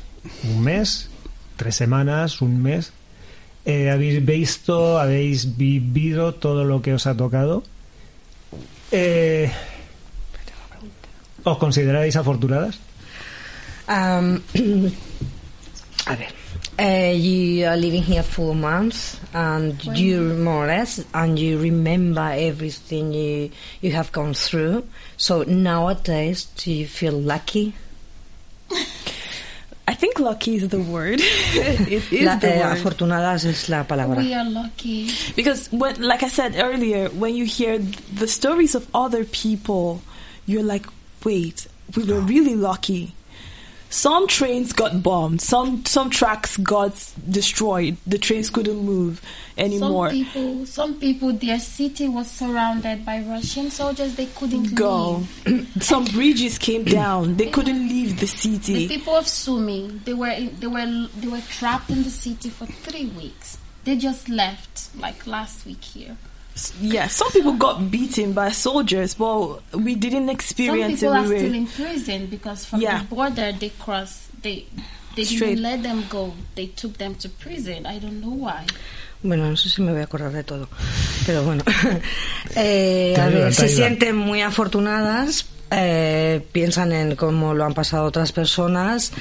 un 0.45 0.63
mes, 0.63 1.09
tres 1.57 1.75
semanas, 1.77 2.41
un 2.41 2.63
mes. 2.63 2.93
Eh, 3.67 3.91
habéis 3.91 4.25
visto, 4.25 4.99
habéis 4.99 5.57
vivido 5.57 6.35
todo 6.35 6.65
lo 6.65 6.81
que 6.81 6.95
os 6.95 7.07
ha 7.07 7.15
tocado. 7.15 7.63
Eh, 8.91 9.51
¿Os 11.45 11.59
consideráis 11.59 12.17
afortunadas? 12.17 12.79
Um, 13.89 14.41
a 16.07 16.17
ver. 16.17 16.40
Uh, 16.79 17.13
you 17.15 17.67
are 17.67 17.77
living 17.77 18.03
here 18.03 18.23
for 18.23 18.55
months, 18.55 19.21
and 19.35 19.85
you 19.99 20.23
more 20.35 20.65
or 20.65 20.67
less, 20.69 21.05
and 21.13 21.39
you 21.39 21.59
remember 21.59 22.33
everything 22.35 23.13
you 23.13 23.51
you 23.83 23.93
have 23.93 24.11
gone 24.13 24.33
through. 24.33 24.87
So 25.19 25.43
nowadays, 25.43 26.47
do 26.57 26.73
you 26.73 26.87
feel 26.87 27.13
lucky? 27.13 27.75
I 29.87 29.95
think 29.95 30.19
lucky 30.21 30.55
is 30.57 30.69
the 30.69 30.81
word. 30.81 31.21
it 31.21 32.11
is 32.13 32.23
La- 32.25 32.37
the 32.37 32.55
eh, 32.55 32.61
word. 32.61 32.79
afortunadas 32.79 33.45
es 33.45 33.69
la 33.69 33.83
palabra. 33.85 34.17
we 34.17 34.33
are 34.33 34.49
lucky. 34.49 35.11
Because 35.37 35.71
when, 35.73 36.01
like 36.01 36.23
I 36.23 36.29
said 36.29 36.55
earlier, 36.57 37.09
when 37.11 37.35
you 37.35 37.45
hear 37.45 37.77
the 37.79 38.29
stories 38.29 38.75
of 38.75 38.87
other 38.95 39.25
people, 39.25 40.01
you're 40.47 40.63
like, 40.63 40.87
wait, 41.25 41.67
we 41.95 42.05
were 42.05 42.21
really 42.21 42.55
lucky. 42.55 43.13
Some 43.91 44.29
trains 44.29 44.73
got 44.73 45.03
bombed. 45.03 45.41
Some 45.41 45.85
some 45.85 46.11
tracks 46.11 46.57
got 46.57 47.13
destroyed. 47.29 47.97
The 48.07 48.19
trains 48.19 48.49
couldn't 48.49 48.79
move 48.79 49.21
anymore. 49.59 50.11
Some 50.11 50.17
people, 50.17 50.67
some 50.67 51.01
people, 51.01 51.33
their 51.33 51.59
city 51.59 52.09
was 52.09 52.31
surrounded 52.31 53.05
by 53.05 53.21
Russian 53.23 53.69
soldiers. 53.69 54.15
They 54.15 54.27
couldn't 54.27 54.77
Go. 54.77 55.25
some 55.81 56.05
bridges 56.05 56.57
came 56.57 56.85
down. 56.85 57.37
They 57.37 57.51
couldn't 57.51 57.89
leave 57.89 58.21
the 58.21 58.29
city. 58.29 58.87
The 58.87 58.97
people 58.97 59.17
of 59.17 59.27
Sumi, 59.27 59.89
they 60.05 60.15
were 60.15 60.29
in, 60.29 60.55
they 60.61 60.69
were 60.69 61.09
they 61.17 61.29
were 61.29 61.43
trapped 61.49 61.91
in 61.91 62.05
the 62.05 62.11
city 62.11 62.49
for 62.49 62.67
three 62.67 63.07
weeks. 63.07 63.59
They 63.83 63.97
just 63.97 64.29
left 64.29 64.95
like 64.97 65.27
last 65.27 65.67
week 65.67 65.83
here. 65.83 66.17
Yeah, 66.81 67.07
some 67.09 67.31
people 67.33 67.53
got 67.53 67.91
beaten 67.91 68.33
by 68.33 68.51
soldiers. 68.53 69.19
Well, 69.19 69.63
we 69.73 69.95
didn't 69.95 70.29
experience. 70.29 71.01
Some 71.01 71.13
people 71.13 71.15
it. 71.15 71.19
are 71.19 71.29
were- 71.29 71.39
still 71.39 71.55
in 71.55 71.67
prison 71.67 72.27
because 72.31 72.67
from 72.67 72.81
Yeah. 72.83 72.99
the 72.99 73.15
border 73.15 73.53
they 73.59 73.71
crossed. 73.79 74.29
They 74.43 74.67
they 75.17 75.25
Straight. 75.25 75.57
didn't 75.57 75.63
let 75.63 75.83
them 75.83 76.05
go. 76.11 76.35
They 76.57 76.67
took 76.69 76.99
them 76.99 77.15
to 77.17 77.29
prison. 77.29 77.87
I 77.87 77.99
don't 77.99 78.21
know 78.21 78.31
why. 78.35 78.67
Bueno, 79.23 79.49
no 79.51 79.57
sé 79.57 79.69
si 79.69 79.83
me 79.83 79.93
voy 79.93 80.01
a 80.01 80.05
acordar 80.05 80.33
de 80.33 80.43
todo, 80.45 80.69
pero 81.27 81.43
bueno. 81.45 81.63
Eh, 82.57 83.15
a 83.19 83.27
ver, 83.29 83.53
se 83.55 83.69
sienten 83.69 84.17
muy 84.17 84.41
afortunadas, 84.43 85.47
eh, 85.71 86.45
piensan 86.53 86.93
en 86.93 87.17
cómo 87.17 87.55
lo 87.55 87.65
han 87.65 87.75
pasado 87.75 88.05
otras 88.07 88.33
personas, 88.33 89.13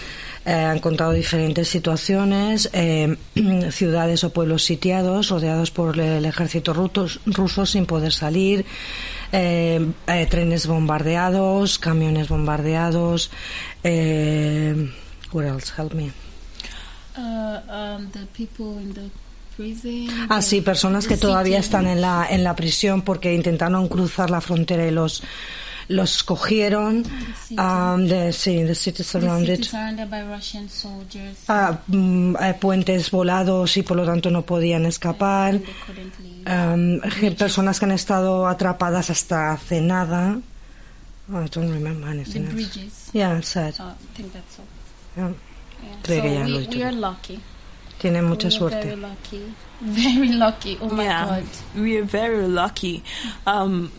eh, 0.46 0.52
han 0.54 0.80
contado 0.80 1.12
diferentes 1.12 1.68
situaciones, 1.68 2.70
eh, 2.74 3.18
ciudades 3.72 4.24
o 4.24 4.32
pueblos 4.32 4.64
sitiados, 4.64 5.30
rodeados 5.30 5.72
por 5.72 6.00
el 6.00 6.26
ejército 6.26 6.74
rutos- 6.74 7.20
ruso 7.26 7.66
sin 7.66 7.86
poder 7.86 8.14
salir, 8.14 8.66
eh, 9.32 9.86
eh, 10.08 10.26
trenes 10.30 10.66
bombardeados, 10.68 11.78
camiones 11.80 12.28
bombardeados, 12.30 13.30
eh, 13.84 14.90
What 15.32 15.46
else? 15.46 15.72
Help 15.78 15.94
me. 15.94 16.12
Uh, 17.16 17.60
um, 17.72 18.10
the 18.12 18.26
people 18.36 18.82
in 18.82 18.94
the 18.96 19.10
prison. 19.56 20.08
Ah, 20.30 20.42
sí, 20.42 20.62
personas 20.62 21.06
que 21.08 21.18
todavía 21.18 21.60
están 21.60 21.86
en 21.86 22.02
la, 22.02 22.26
en 22.30 22.44
la 22.44 22.56
prisión 22.56 23.04
porque 23.04 23.34
intentaron 23.36 23.88
cruzar 23.90 24.32
la 24.32 24.42
frontera 24.42 24.88
y 24.88 24.92
los, 24.92 25.22
los 25.90 26.24
cogieron. 26.24 27.04
city. 27.04 27.56
Um, 27.60 28.08
the, 28.08 28.32
sí, 28.32 28.62
the 28.62 28.68
The 28.68 28.76
city 28.76 29.02
it. 29.02 29.66
surrounded 29.66 30.10
by 30.10 30.22
Russian 30.24 30.70
soldiers. 30.70 31.36
Ah, 31.50 31.78
mm, 31.88 32.36
eh, 32.40 32.54
puentes 32.60 33.12
volados 33.12 33.76
y 33.76 33.82
por 33.84 33.98
lo 33.98 34.06
tanto 34.06 34.30
no 34.32 34.44
podían 34.46 34.86
escapar. 34.86 35.60
Um, 36.48 37.00
personas 37.38 37.80
que 37.80 37.86
han 37.86 37.92
estado 37.92 38.48
atrapadas 38.48 39.10
hasta 39.10 39.52
hace 39.52 39.82
nada. 39.82 40.40
Oh, 41.32 41.42
I 41.44 41.48
don't 41.50 41.72
remember 41.72 42.06
the 42.06 42.12
anything 42.12 42.46
else. 42.46 42.54
bridges. 42.54 43.10
Yeah, 43.14 43.42
sad. 43.42 43.74
Uh, 43.80 43.90
I 43.92 43.96
think 44.16 44.32
that's 44.34 44.58
all. 44.60 44.66
Yeah. 45.18 45.34
Yeah. 45.84 45.96
Creo 46.04 46.18
so 46.18 46.22
que 46.24 46.34
ya 46.34 46.40
lo 46.40 46.48
he 46.48 46.54
we, 46.54 46.60
dicho 46.66 46.78
we 46.78 46.84
are 46.84 46.92
todo. 46.92 47.02
lucky. 47.02 47.40
Tienen 48.00 48.26
mucha 48.30 48.48
we 48.48 48.56
are 48.56 48.70
Very 48.70 48.82
suerte. 48.82 48.96
lucky. 48.96 49.54
Very 49.82 50.32
lucky. 50.34 50.78
Oh 50.82 50.90
my 50.90 51.04
yeah, 51.04 51.26
god. 51.26 51.44
we 51.82 51.98
are 51.98 52.04
very 52.04 52.48
lucky. 52.48 53.04
Um, 53.46 53.92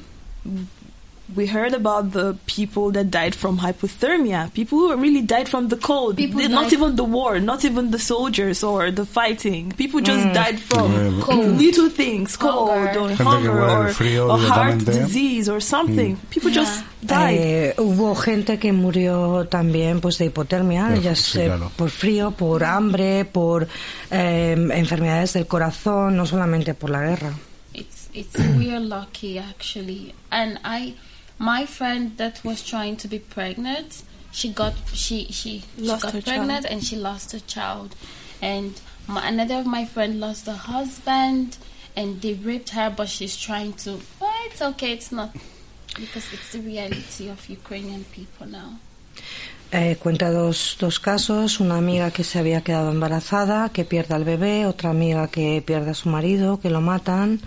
we 1.36 1.46
heard 1.46 1.74
about 1.74 2.12
the 2.12 2.36
people 2.46 2.90
that 2.92 3.10
died 3.10 3.34
from 3.34 3.58
hypothermia. 3.58 4.52
People 4.52 4.78
who 4.78 4.96
really 4.96 5.22
died 5.22 5.48
from 5.48 5.68
the 5.68 5.76
cold. 5.76 6.16
People 6.16 6.40
not 6.48 6.64
died- 6.64 6.72
even 6.74 6.96
the 6.96 7.04
war, 7.04 7.38
not 7.40 7.64
even 7.64 7.90
the 7.90 7.98
soldiers 7.98 8.62
or 8.62 8.90
the 8.90 9.04
fighting. 9.04 9.72
People 9.76 10.00
just 10.00 10.24
died 10.34 10.58
from 10.58 10.90
Mm. 10.92 11.20
Cold. 11.22 11.58
little 11.58 11.88
things, 11.90 12.36
cold 12.36 12.70
Hunger. 12.70 13.00
or 13.00 13.10
hunger 13.14 13.50
or, 13.52 13.84
del 13.86 13.94
frío 13.94 14.28
or 14.32 14.38
heart 14.38 14.84
disease 14.84 15.48
or 15.48 15.60
something. 15.60 16.16
People 16.30 16.50
just 16.50 16.82
died. 17.04 17.38
Eh, 17.38 17.74
hubo 17.78 18.14
gente 18.14 18.58
que 18.58 18.72
murió 18.72 19.46
también 19.48 20.00
pues 20.00 20.18
de 20.18 20.26
hipotermia, 20.26 20.88
Pero, 20.90 21.00
ya 21.02 21.14
sí, 21.14 21.32
sé, 21.38 21.44
claro. 21.46 21.70
por 21.76 21.90
frío, 21.90 22.30
por 22.32 22.64
hambre, 22.64 23.24
por 23.24 23.68
eh, 24.10 24.56
enfermedades 24.74 25.32
del 25.34 25.46
corazón, 25.46 26.16
no 26.16 26.26
solamente 26.26 26.74
por 26.74 26.90
la 26.90 27.00
guerra. 27.02 27.32
It's 27.72 28.08
it's 28.12 28.36
we 28.58 28.70
are 28.72 28.80
lucky 28.80 29.38
actually. 29.38 30.12
And 30.30 30.58
I 30.64 30.94
my 31.40 31.64
friend 31.64 32.18
that 32.18 32.44
was 32.44 32.62
trying 32.62 32.96
to 32.98 33.08
be 33.08 33.18
pregnant, 33.18 34.02
she 34.30 34.52
got 34.52 34.74
she 34.92 35.24
she, 35.32 35.64
she 35.76 35.86
got 35.86 36.02
her 36.12 36.20
pregnant 36.20 36.64
child. 36.64 36.66
and 36.66 36.84
she 36.84 36.96
lost 36.96 37.32
her 37.32 37.40
child. 37.40 37.96
And 38.42 38.78
my, 39.08 39.26
another 39.26 39.56
of 39.56 39.66
my 39.66 39.86
friend 39.86 40.20
lost 40.20 40.46
her 40.46 40.52
husband 40.52 41.56
and 41.96 42.20
they 42.20 42.34
raped 42.34 42.70
her 42.70 42.92
but 42.94 43.08
she's 43.08 43.36
trying 43.36 43.72
to 43.84 44.00
but 44.20 44.28
it's 44.46 44.60
okay, 44.60 44.92
it's 44.92 45.10
not 45.10 45.34
because 45.98 46.30
it's 46.34 46.52
the 46.52 46.60
reality 46.60 47.28
of 47.30 47.48
Ukrainian 47.48 48.04
people 48.12 48.46
now. 48.46 48.78
Eh, 49.72 49.96
cuenta 49.96 50.30
dos, 50.30 50.76
dos 50.78 50.98
casos, 50.98 51.60
una 51.60 51.76
amiga 51.78 52.10
que 52.10 52.24
se 52.24 52.38
había 52.38 52.60
quedado 52.62 52.90
embarazada, 52.90 53.68
que 53.70 53.84
pierde 53.84 54.14
al 54.14 54.24
bebé, 54.24 54.66
otra 54.66 54.90
amiga 54.90 55.28
que 55.28 55.62
pierde 55.64 55.92
a 55.92 55.94
su 55.94 56.08
marido, 56.08 56.60
que 56.60 56.70
lo 56.70 56.80
matan. 56.80 57.40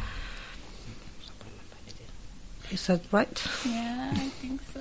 Is 2.73 2.87
that 2.87 3.01
right? 3.11 3.39
Yeah, 3.65 4.11
I 4.13 4.29
think 4.41 4.59
so. 4.73 4.79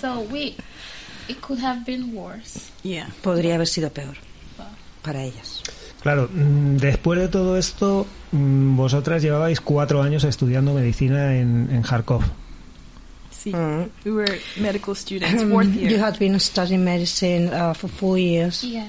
so 0.00 0.20
we 0.32 0.56
it 1.28 1.40
could 1.40 1.58
have 1.60 1.84
been 1.86 2.12
worse. 2.14 2.70
Yeah. 2.82 3.06
Podría 3.22 3.54
haber 3.54 3.66
sido 3.68 3.90
peor 3.90 4.16
para 5.02 5.22
ellas. 5.22 5.62
Claro, 6.02 6.28
mm, 6.32 6.76
después 6.78 7.18
de 7.20 7.28
todo 7.28 7.56
esto, 7.56 8.06
mm, 8.32 8.76
vosotras 8.76 9.22
llevabais 9.22 9.60
cuatro 9.60 10.02
años 10.02 10.24
estudiando 10.24 10.72
medicina 10.74 11.36
en, 11.36 11.68
en 11.72 11.82
Kharkov. 11.82 12.22
See, 13.30 13.52
Mm. 13.52 13.88
we 14.04 14.10
were 14.12 14.40
medical 14.56 14.94
students, 14.96 15.42
fourth 15.44 15.72
You 15.74 15.88
year. 15.90 16.00
had 16.00 16.18
been 16.18 16.38
studying 16.40 16.84
medicine 16.84 17.48
uh, 17.52 17.72
for 17.74 17.88
four 17.88 18.18
years. 18.18 18.62
Yes. 18.62 18.88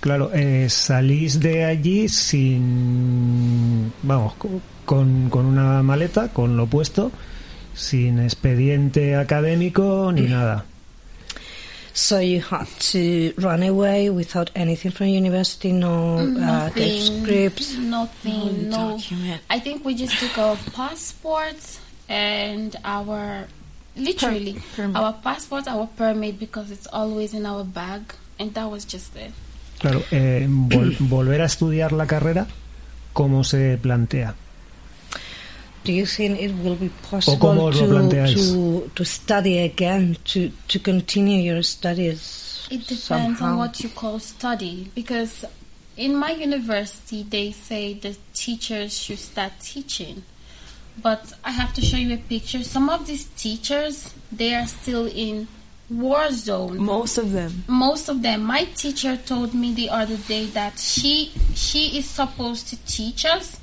Claro, 0.00 0.30
eh, 0.32 0.68
salís 0.70 1.40
de 1.40 1.64
allí 1.64 2.08
sin. 2.08 3.92
Vamos, 4.02 4.34
co- 4.34 4.60
con, 4.84 5.28
con 5.30 5.44
una 5.46 5.82
maleta, 5.82 6.28
con 6.28 6.56
lo 6.56 6.66
puesto, 6.66 7.10
sin 7.78 8.18
expediente 8.18 9.14
académico 9.16 10.10
ni 10.12 10.22
nada. 10.22 10.64
So 11.94 12.20
you 12.20 12.40
had 12.40 12.66
to 12.92 13.32
run 13.38 13.62
away 13.64 14.08
without 14.10 14.50
anything 14.54 14.92
from 14.92 15.08
university, 15.08 15.72
no 15.72 16.18
uh, 16.18 16.22
Nothing. 16.22 17.22
scripts. 17.24 17.76
Nothing. 17.76 18.68
No 18.68 18.76
No. 18.90 18.96
document. 18.98 19.40
I 19.50 19.58
think 19.60 19.84
we 19.84 19.94
just 19.94 20.16
took 20.20 20.38
our 20.38 20.56
passports 20.76 21.80
and 22.08 22.76
our 22.84 23.46
literally 23.96 24.52
Per- 24.54 24.60
permit. 24.82 24.96
our 24.96 25.12
passports, 25.24 25.66
our 25.66 25.88
permit 25.96 26.38
because 26.38 26.70
it's 26.70 26.86
always 26.92 27.34
in 27.34 27.44
our 27.46 27.64
bag, 27.64 28.02
and 28.38 28.54
that 28.54 28.70
was 28.70 28.84
just 28.84 29.16
it. 29.16 29.32
Claro, 29.80 30.02
eh, 30.12 30.46
vol- 30.48 30.94
volver 31.10 31.40
a 31.40 31.46
estudiar 31.46 31.90
la 31.92 32.06
carrera, 32.06 32.46
¿cómo 33.12 33.42
se 33.42 33.76
plantea? 33.76 34.34
Do 35.84 35.92
you 35.92 36.06
think 36.06 36.40
it 36.40 36.52
will 36.62 36.76
be 36.76 36.90
possible 37.02 37.72
to, 37.72 38.10
to, 38.10 38.90
to 38.94 39.04
study 39.04 39.58
again, 39.58 40.16
to, 40.26 40.50
to 40.68 40.78
continue 40.78 41.40
your 41.40 41.62
studies? 41.62 42.66
It 42.70 42.82
depends 42.82 43.04
somehow? 43.04 43.52
on 43.52 43.56
what 43.58 43.80
you 43.80 43.88
call 43.88 44.18
study 44.18 44.90
because 44.94 45.44
in 45.96 46.14
my 46.14 46.32
university 46.32 47.22
they 47.22 47.52
say 47.52 47.94
the 47.94 48.16
teachers 48.34 48.96
should 48.98 49.18
start 49.18 49.52
teaching. 49.60 50.22
But 51.00 51.32
I 51.44 51.52
have 51.52 51.72
to 51.74 51.80
show 51.80 51.96
you 51.96 52.14
a 52.14 52.18
picture. 52.18 52.62
Some 52.62 52.90
of 52.90 53.06
these 53.06 53.24
teachers 53.36 54.12
they 54.30 54.54
are 54.54 54.66
still 54.66 55.06
in 55.06 55.48
war 55.88 56.30
zone. 56.30 56.76
Most 56.78 57.16
of 57.16 57.32
them. 57.32 57.64
most 57.66 58.08
of 58.08 58.20
them 58.22 58.44
my 58.44 58.64
teacher 58.76 59.16
told 59.16 59.54
me 59.54 59.72
the 59.72 59.88
other 59.88 60.16
day 60.16 60.44
that 60.46 60.78
she 60.78 61.32
she 61.54 61.98
is 61.98 62.06
supposed 62.08 62.68
to 62.68 62.76
teach 62.84 63.24
us 63.24 63.58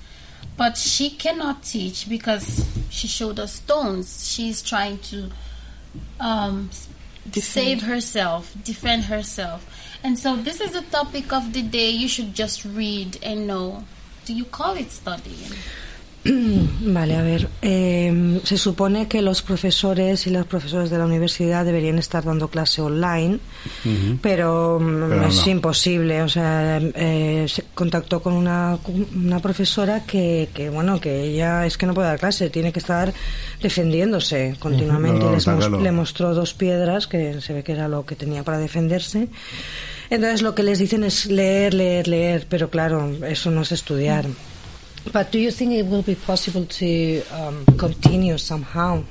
but 0.58 0.78
she 0.78 1.10
cannot 1.10 1.64
teach 1.64 2.08
because 2.08 2.66
she 2.90 3.08
showed 3.08 3.40
us 3.40 3.56
stones. 3.56 4.30
She's 4.30 4.62
trying 4.62 5.00
to 5.10 5.30
um 6.20 6.70
save 7.34 7.82
herself 7.82 8.56
defend 8.64 9.06
herself. 9.06 9.68
And 10.04 10.20
so 10.20 10.36
this 10.36 10.62
is 10.62 10.72
the 10.72 10.84
topic 10.84 11.34
of 11.34 11.54
the 11.54 11.62
day. 11.62 11.90
You 11.90 12.08
should 12.08 12.34
just 12.36 12.64
read 12.64 13.18
and 13.24 13.48
know. 13.48 13.84
Do 14.26 14.34
you 14.34 14.46
call 14.46 14.76
it 14.76 14.92
studying 14.92 15.52
Vale, 16.82 17.16
a 17.16 17.22
ver. 17.22 17.48
eh, 17.62 18.40
se 18.44 18.58
supone 18.58 19.08
que 19.08 19.22
los 19.22 19.42
profesores 19.44 20.26
y 20.26 20.32
las 20.32 20.46
profesoras 20.46 20.90
de 20.90 20.98
la 20.98 21.06
universidad 21.06 21.64
deberían 21.66 22.00
estar 22.00 22.24
dando 22.24 22.48
clase 22.48 22.82
online, 22.82 23.38
pero, 24.22 24.80
mm, 24.80 25.10
Pero 25.10 25.28
es 25.28 25.46
no. 25.46 25.52
imposible. 25.52 26.22
O 26.24 26.30
sea, 26.30 26.78
eh, 26.82 27.46
se 27.48 27.64
contactó 27.76 28.22
con 28.22 28.34
una, 28.34 28.78
una 29.16 29.40
profesora 29.40 30.04
que, 30.04 30.50
que, 30.54 30.70
bueno, 30.70 31.00
que 31.00 31.24
ella 31.26 31.66
es 31.66 31.78
que 31.78 31.86
no 31.86 31.94
puede 31.94 32.08
dar 32.08 32.20
clase, 32.20 32.50
tiene 32.50 32.74
que 32.74 32.80
estar 32.80 33.14
defendiéndose 33.62 34.56
continuamente. 34.60 35.20
No, 35.20 35.26
no, 35.30 35.36
Les 35.36 35.48
mos- 35.48 35.82
le 35.82 35.92
mostró 35.92 36.34
dos 36.34 36.54
piedras, 36.54 37.08
que 37.08 37.40
se 37.42 37.54
ve 37.54 37.64
que 37.64 37.74
era 37.74 37.88
lo 37.88 38.06
que 38.06 38.16
tenía 38.16 38.44
para 38.44 38.58
defenderse. 38.58 39.28
Entonces 40.10 40.42
lo 40.42 40.54
que 40.56 40.64
les 40.64 40.80
dicen 40.80 41.04
es 41.04 41.26
leer, 41.28 41.74
leer, 41.74 42.08
leer, 42.08 42.46
pero 42.50 42.70
claro, 42.70 43.12
eso 43.28 43.52
no 43.52 43.62
es 43.62 43.72
estudiar. 43.72 44.26
But 45.12 45.32
do 45.32 45.40
you 45.40 45.52
think 45.52 45.72
it 45.74 45.86
will 45.86 46.02
be 46.02 46.16
possible 46.16 46.66
to 46.66 47.24
um, 47.32 47.66
continue 47.78 48.38
somehow? 48.38 49.04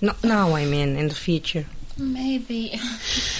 Not 0.00 0.22
now, 0.24 0.54
I 0.54 0.64
mean, 0.64 0.96
in 0.96 1.08
the 1.08 1.14
future. 1.14 1.66
maybe 1.98 2.78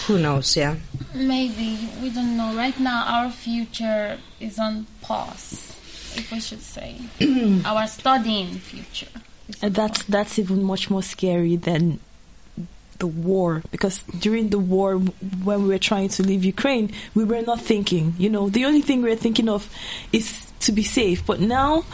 Who 0.06 0.18
knows, 0.18 0.56
yeah. 0.56 0.76
maybe 1.14 1.88
we 2.02 2.10
don't 2.10 2.36
know 2.36 2.54
right 2.54 2.78
now 2.80 3.04
our 3.06 3.30
future 3.30 4.18
is 4.40 4.58
on 4.58 4.86
pause 5.00 5.74
if 6.16 6.30
we 6.32 6.40
should 6.40 6.60
say 6.60 6.96
our 7.64 7.86
studying 7.86 8.48
future 8.58 9.08
is 9.48 9.62
on 9.62 9.66
And 9.66 9.74
that's 9.74 10.02
that's 10.04 10.38
even 10.38 10.64
much 10.64 10.90
more 10.90 11.02
scary 11.02 11.56
than 11.56 12.00
the 12.98 13.06
war 13.06 13.62
because 13.70 14.02
during 14.18 14.48
the 14.48 14.58
war 14.58 14.96
when 14.98 15.62
we 15.62 15.68
were 15.68 15.78
trying 15.78 16.08
to 16.08 16.22
leave 16.24 16.44
Ukraine 16.44 16.90
we 17.14 17.24
were 17.24 17.42
not 17.42 17.60
thinking 17.60 18.14
you 18.18 18.28
know 18.28 18.48
the 18.48 18.64
only 18.64 18.82
thing 18.82 19.02
we 19.02 19.10
were 19.10 19.16
thinking 19.16 19.48
of 19.48 19.70
is 20.12 20.47
to 20.60 20.72
be 20.72 20.82
safe 20.82 21.24
but 21.26 21.40
now 21.40 21.84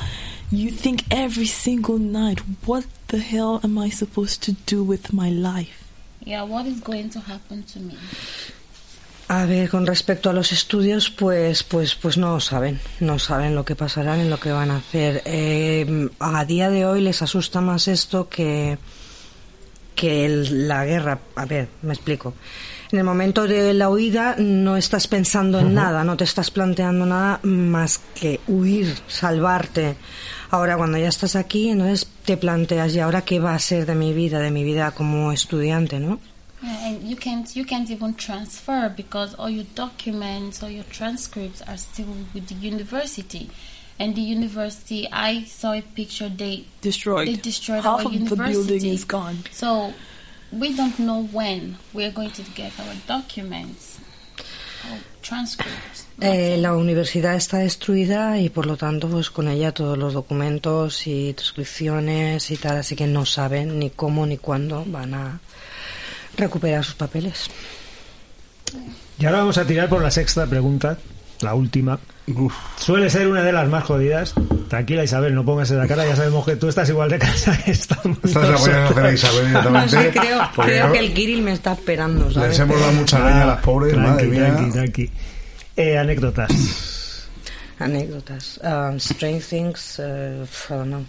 you 0.50 0.70
think 0.70 1.04
every 1.10 1.46
single 1.46 1.98
night 1.98 2.40
what 2.64 2.84
the 3.08 3.18
hell 3.18 3.60
am 3.64 3.78
I 3.78 3.90
supposed 3.90 4.42
to 4.44 4.52
do 4.66 4.82
with 4.82 5.12
my 5.12 5.30
life 5.30 5.84
Yeah, 6.24 6.42
what 6.44 6.66
is 6.66 6.80
going 6.80 7.10
to 7.10 7.20
happen 7.20 7.62
to 7.64 7.80
me? 7.80 7.94
A 9.28 9.46
ver, 9.46 9.68
con 9.68 9.86
respecto 9.86 10.30
a 10.30 10.32
los 10.32 10.52
estudios, 10.52 11.10
pues, 11.10 11.62
pues, 11.62 11.94
pues 11.94 12.16
no 12.16 12.40
saben, 12.40 12.80
no 13.00 13.18
saben 13.18 13.54
lo 13.54 13.64
que 13.64 13.74
pasará 13.74 14.16
ni 14.16 14.28
lo 14.28 14.38
que 14.38 14.52
van 14.52 14.70
a 14.70 14.76
hacer. 14.76 15.22
Eh, 15.24 16.08
a 16.18 16.44
día 16.44 16.70
de 16.70 16.86
hoy 16.86 17.00
les 17.00 17.22
asusta 17.22 17.60
más 17.60 17.88
esto 17.88 18.28
que 18.28 18.78
que 19.94 20.24
el- 20.26 20.68
la 20.68 20.84
guerra. 20.84 21.18
A 21.36 21.44
ver, 21.46 21.68
me 21.82 21.92
explico. 21.94 22.34
En 22.92 22.98
el 22.98 23.04
momento 23.04 23.46
de 23.48 23.74
la 23.74 23.88
huida 23.88 24.36
no 24.38 24.76
estás 24.76 25.08
pensando 25.08 25.58
en 25.58 25.74
nada, 25.74 26.04
no 26.04 26.16
te 26.16 26.24
estás 26.24 26.50
planteando 26.50 27.06
nada 27.06 27.40
más 27.42 28.00
que 28.14 28.40
huir, 28.46 28.94
salvarte. 29.08 29.96
Ahora, 30.50 30.76
cuando 30.76 30.98
ya 30.98 31.08
estás 31.08 31.34
aquí, 31.34 31.70
entonces 31.70 32.06
te 32.24 32.36
planteas, 32.36 32.94
¿y 32.94 33.00
ahora 33.00 33.22
qué 33.22 33.40
va 33.40 33.54
a 33.54 33.58
ser 33.58 33.86
de 33.86 33.94
mi 33.96 34.12
vida, 34.12 34.38
de 34.38 34.50
mi 34.52 34.62
vida 34.62 34.92
como 34.92 35.32
estudiante, 35.32 35.98
no? 35.98 36.20
And 36.62 37.02
you 37.08 37.16
can't 37.16 37.46
you 37.54 37.64
can't 37.66 37.90
even 37.90 38.14
transfer 38.14 38.90
because 38.96 39.34
all 39.38 39.50
your 39.50 39.66
documents 39.74 40.62
or 40.62 40.70
your 40.70 40.84
transcripts 40.86 41.60
are 41.62 41.76
still 41.76 42.06
with 42.32 42.46
the 42.46 42.54
university. 42.54 43.50
And 43.98 44.14
the 44.16 44.22
university, 44.22 45.08
I 45.10 45.44
saw 45.44 45.72
a 45.72 45.82
picture 45.82 46.28
they 46.28 46.64
Destroyed. 46.80 47.28
They 47.28 47.36
destroyed 47.36 47.82
Half 47.84 48.00
our 48.00 48.06
of 48.06 48.12
the 48.12 48.18
university. 48.18 48.52
building 48.52 48.84
is 48.90 49.04
gone. 49.04 49.38
So 49.52 49.92
we 50.50 50.74
don't 50.74 50.98
know 50.98 51.22
when 51.32 51.76
we're 51.92 52.10
going 52.10 52.32
to 52.32 52.42
get 52.54 52.72
our 52.80 52.94
documents 53.06 54.00
or 54.90 54.98
transcripts. 55.22 56.06
Eh, 56.20 56.56
la 56.58 56.74
universidad 56.76 57.34
está 57.36 57.58
destruida 57.58 58.38
y 58.38 58.50
por 58.50 58.66
lo 58.66 58.76
tanto 58.76 59.08
pues 59.08 59.30
con 59.30 59.48
ella 59.48 59.72
todos 59.72 59.96
los 59.98 60.12
documentos 60.12 61.06
y 61.06 61.32
transcripciones 61.32 62.50
y 62.50 62.56
tal, 62.56 62.76
así 62.78 62.94
que 62.96 63.06
no 63.06 63.24
saben 63.24 63.78
ni 63.78 63.90
cómo 63.90 64.26
ni 64.26 64.38
cuándo 64.38 64.84
van 64.86 65.14
a 65.14 65.40
recuperar 66.36 66.84
sus 66.84 66.94
papeles. 66.94 67.48
Y 69.18 69.26
ahora 69.26 69.38
vamos 69.38 69.58
a 69.58 69.64
tirar 69.66 69.88
por 69.88 70.02
la 70.02 70.10
sexta 70.10 70.46
pregunta, 70.46 70.98
la 71.44 71.54
última. 71.54 71.98
Suele 72.76 73.10
ser 73.10 73.28
una 73.28 73.42
de 73.42 73.52
las 73.52 73.68
más 73.68 73.84
jodidas. 73.84 74.34
Tranquila 74.68 75.04
Isabel, 75.04 75.34
no 75.34 75.44
pongas 75.44 75.70
esa 75.70 75.86
cara, 75.86 76.06
ya 76.06 76.16
sabemos 76.16 76.44
que 76.46 76.56
tú 76.56 76.68
estás 76.68 76.88
igual 76.88 77.10
de 77.10 77.18
casa 77.18 77.56
que 77.64 77.70
estamos 77.70 78.18
la 78.34 78.40
voy 78.56 78.70
a 78.70 79.12
Isabel 79.12 79.46
directamente. 79.48 79.88
sé, 79.90 80.10
creo, 80.10 80.40
creo 80.56 80.86
no- 80.86 80.92
que 80.92 80.98
el 81.00 81.12
Kirill 81.14 81.42
me 81.42 81.52
está 81.52 81.74
esperando, 81.74 82.30
¿sabes? 82.32 82.48
Les 82.50 82.58
hemos 82.60 82.80
dado 82.80 82.92
mucha 82.92 83.18
leña 83.18 83.42
a 83.42 83.46
las 83.46 83.60
pobres, 83.60 83.94
madre 83.96 84.26
Tranqui, 84.26 84.36
mía. 84.40 84.46
tranqui, 84.56 84.72
tranqui. 84.72 85.10
Eh, 85.76 85.98
anécdotas. 85.98 87.28
Anécdotas. 87.78 88.60
Um, 88.62 88.96
strange 88.98 89.42
things, 89.48 89.98
uh, 89.98 90.44
I 90.70 90.72
don't 90.74 90.86
know. 90.88 91.04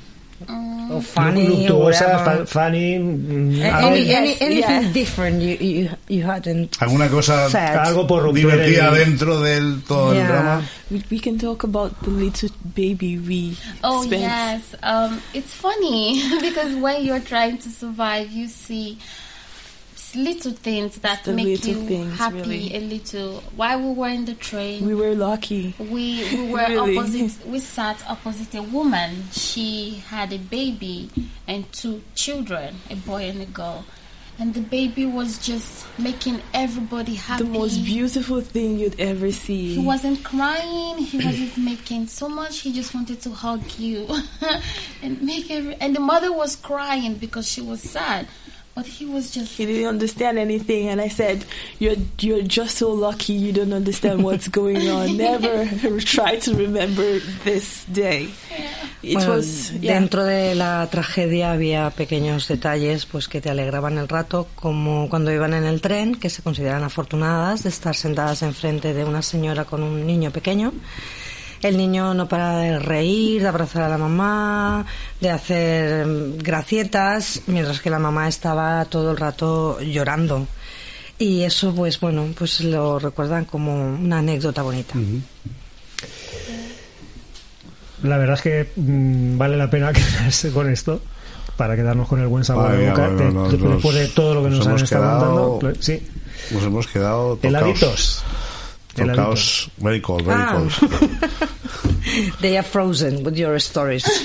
Mm. 0.46 0.92
Or 0.92 1.02
funny, 1.02 1.48
or 1.48 1.80
Luctuosa, 1.80 2.20
whatever. 2.20 2.46
funny. 2.46 3.00
mm, 3.00 3.56
A- 3.64 3.72
algo- 3.72 3.86
Any, 3.88 4.14
any, 4.14 4.42
anything 4.42 4.82
yeah. 4.84 4.92
different 4.92 5.42
you, 5.42 5.56
you, 5.56 5.90
you 6.10 6.24
hadn't 6.24 6.78
¿Alguna 6.82 7.08
cosa 7.10 7.50
said. 7.50 7.78
algo 7.80 8.06
por 8.06 8.24
romper 8.24 8.42
divertida 8.44 8.90
el- 8.90 8.96
dentro 9.06 9.40
del 9.42 9.82
todo 9.88 10.12
el 10.14 10.28
drama? 10.28 10.62
We, 10.92 11.02
we 11.10 11.20
can 11.20 11.40
talk 11.40 11.64
about 11.64 11.94
the 12.04 12.10
little 12.12 12.50
baby 12.76 13.18
we 13.18 13.56
Oh 13.82 14.04
spent. 14.04 14.22
yes, 14.24 14.76
um, 14.84 15.22
it's 15.34 15.54
funny 15.54 16.22
because 16.42 16.76
when 16.76 17.04
you're 17.06 17.22
trying 17.24 17.58
to 17.60 17.70
survive, 17.70 18.30
you 18.30 18.48
see 18.50 18.98
little 20.16 20.52
things 20.52 20.98
that 21.00 21.26
make 21.28 21.66
you 21.66 21.76
things, 21.88 22.18
happy 22.18 22.38
really. 22.42 22.76
a 22.76 22.80
little. 22.80 23.42
While 23.56 23.82
we 23.82 23.94
were 23.94 24.10
in 24.10 24.26
the 24.26 24.34
train, 24.36 24.86
We 24.86 24.96
were 24.96 25.16
lucky. 25.16 25.74
we 25.80 26.24
we 26.34 26.52
were 26.52 26.58
Really? 26.68 26.98
opposite. 26.98 27.46
We 27.48 27.60
sat 27.60 28.04
opposite 28.10 28.54
a 28.56 28.62
woman. 28.62 29.26
She 29.32 30.04
had 30.08 30.34
a 30.34 30.38
baby 30.40 31.10
and 31.48 31.72
two 31.72 32.02
children, 32.16 32.76
a 32.90 32.96
boy 32.96 33.30
and 33.30 33.42
a 33.42 33.46
girl. 33.46 33.86
And 34.38 34.54
the 34.54 34.60
baby 34.60 35.06
was 35.06 35.38
just 35.40 35.86
making 35.98 36.42
everybody 36.54 37.16
happy. 37.16 37.44
The 37.44 37.50
most 37.58 37.86
beautiful 37.86 38.42
thing 38.42 38.78
you'd 38.78 39.00
ever 39.00 39.32
see. 39.32 39.76
He 39.76 39.86
wasn't 39.86 40.26
crying. 40.26 40.98
He 40.98 41.18
wasn't 41.26 41.58
making 41.58 42.08
so 42.08 42.28
much. 42.28 42.60
He 42.60 42.74
just 42.74 42.94
wanted 42.94 43.22
to 43.22 43.30
hug 43.30 43.62
you 43.80 44.06
and 45.02 45.22
make 45.22 45.50
every. 45.50 45.76
And 45.76 45.96
the 45.96 46.02
mother 46.02 46.34
was 46.34 46.58
crying 46.58 47.14
because 47.16 47.48
she 47.50 47.62
was 47.62 47.82
sad, 47.82 48.28
but 48.76 48.86
he 48.86 49.06
was 49.06 49.32
just. 49.32 49.58
He 49.58 49.66
didn't 49.66 49.88
understand 49.88 50.38
anything, 50.38 50.90
and 50.90 51.00
I 51.02 51.10
said, 51.10 51.46
"You're 51.80 51.96
you're 52.20 52.44
just 52.44 52.78
so 52.78 52.92
lucky. 52.92 53.34
You 53.34 53.54
don't 53.54 53.74
understand 53.74 54.24
what's 54.24 54.48
going 54.50 54.90
on. 54.98 55.18
Never 55.18 55.66
try 56.02 56.38
to 56.40 56.54
remember 56.54 57.20
this 57.44 57.86
day." 57.92 58.30
It 59.02 59.14
Bueno, 59.16 59.36
was 59.36 59.72
yeah. 59.80 59.94
dentro 59.94 60.24
de 60.26 60.56
la 60.56 60.88
tragedia 60.90 61.52
había 61.52 61.90
pequeños 61.92 62.48
detalles 62.48 63.06
pues 63.06 63.28
que 63.28 63.40
te 63.40 63.50
alegraban 63.50 63.98
el 63.98 64.08
rato, 64.08 64.48
como 64.56 65.08
cuando 65.10 65.32
iban 65.32 65.54
en 65.54 65.64
el 65.64 65.80
tren, 65.80 66.16
que 66.16 66.30
se 66.30 66.42
consideran 66.42 66.84
afortunadas 66.84 67.64
de 67.64 67.70
estar 67.70 67.96
sentadas 67.96 68.42
enfrente 68.42 68.94
de 68.94 69.06
una 69.06 69.22
señora 69.22 69.66
con 69.66 69.84
un 69.84 70.06
niño 70.08 70.32
pequeño. 70.32 70.74
El 71.62 71.78
niño 71.78 72.14
no 72.14 72.28
para 72.28 72.58
de 72.60 72.80
reír, 72.80 73.42
de 73.42 73.48
abrazar 73.48 73.84
a 73.84 73.90
la 73.90 73.98
mamá, 73.98 74.86
de 75.22 75.30
hacer 75.32 76.06
mm, 76.06 76.38
gracietas, 76.40 77.42
mientras 77.48 77.82
que 77.82 77.90
la 77.90 78.00
mamá 78.00 78.28
estaba 78.28 78.86
todo 78.86 79.12
el 79.12 79.18
rato 79.18 79.80
llorando. 79.82 80.48
Y 81.18 81.42
eso, 81.44 81.74
pues 81.74 82.00
bueno, 82.00 82.28
pues 82.38 82.60
lo 82.62 83.00
recuerdan 83.00 83.46
como 83.46 83.74
una 83.96 84.20
anécdota 84.20 84.62
bonita. 84.62 84.94
La 88.04 88.18
verdad 88.18 88.36
es 88.36 88.42
que 88.42 88.70
mm, 88.76 89.38
vale 89.38 89.58
la 89.58 89.70
pena 89.70 89.92
quedarse 89.94 90.52
con 90.52 90.70
esto 90.70 91.02
para 91.58 91.76
quedarnos 91.76 92.08
con 92.08 92.20
el 92.20 92.28
buen 92.28 92.44
sabor 92.44 92.72
de 92.76 92.90
boca 92.90 93.08
bueno, 93.08 93.18
de- 93.18 93.32
nos- 93.32 93.52
de- 93.52 93.58
después 93.70 93.96
de 93.96 94.08
todo 94.10 94.36
lo 94.36 94.44
que 94.44 94.50
nos 94.50 94.58
nos 94.60 94.68
han 94.68 94.72
hemos 94.74 94.82
estado 94.84 95.04
quedado- 95.04 95.50
contando. 95.52 95.74
Cla- 95.80 95.82
Sí, 95.82 96.08
Nos 96.52 96.64
hemos 96.64 96.88
quedado 96.88 97.36
tocaos. 97.38 97.44
heladitos. 97.46 98.24
Tocaos. 98.96 99.70
Very 99.78 100.02
cold, 100.02 100.24
very 100.26 100.42
Ah. 100.42 100.54
cold. 100.54 100.72
They 102.42 102.56
are 102.58 102.64
frozen 102.64 103.24
with 103.26 103.36
your 103.36 103.56
stories. 103.58 104.06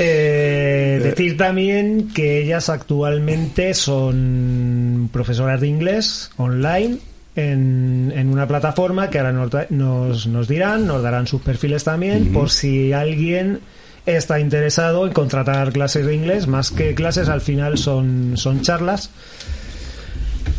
Eh, 0.00 1.00
decir 1.02 1.36
también 1.36 2.10
que 2.14 2.40
ellas 2.42 2.68
actualmente 2.68 3.74
son 3.74 5.08
profesoras 5.12 5.60
de 5.60 5.66
inglés 5.66 6.30
online 6.36 6.98
en, 7.34 8.12
en 8.14 8.28
una 8.28 8.46
plataforma 8.46 9.10
que 9.10 9.18
ahora 9.18 9.32
nos, 9.32 9.50
nos, 9.70 10.26
nos 10.28 10.46
dirán, 10.46 10.86
nos 10.86 11.02
darán 11.02 11.26
sus 11.26 11.42
perfiles 11.42 11.82
también, 11.82 12.32
por 12.32 12.50
si 12.50 12.92
alguien 12.92 13.58
está 14.06 14.38
interesado 14.38 15.04
en 15.06 15.12
contratar 15.12 15.72
clases 15.72 16.06
de 16.06 16.14
inglés, 16.14 16.46
más 16.46 16.70
que 16.70 16.94
clases, 16.94 17.28
al 17.28 17.40
final 17.40 17.76
son, 17.76 18.34
son 18.36 18.62
charlas. 18.62 19.10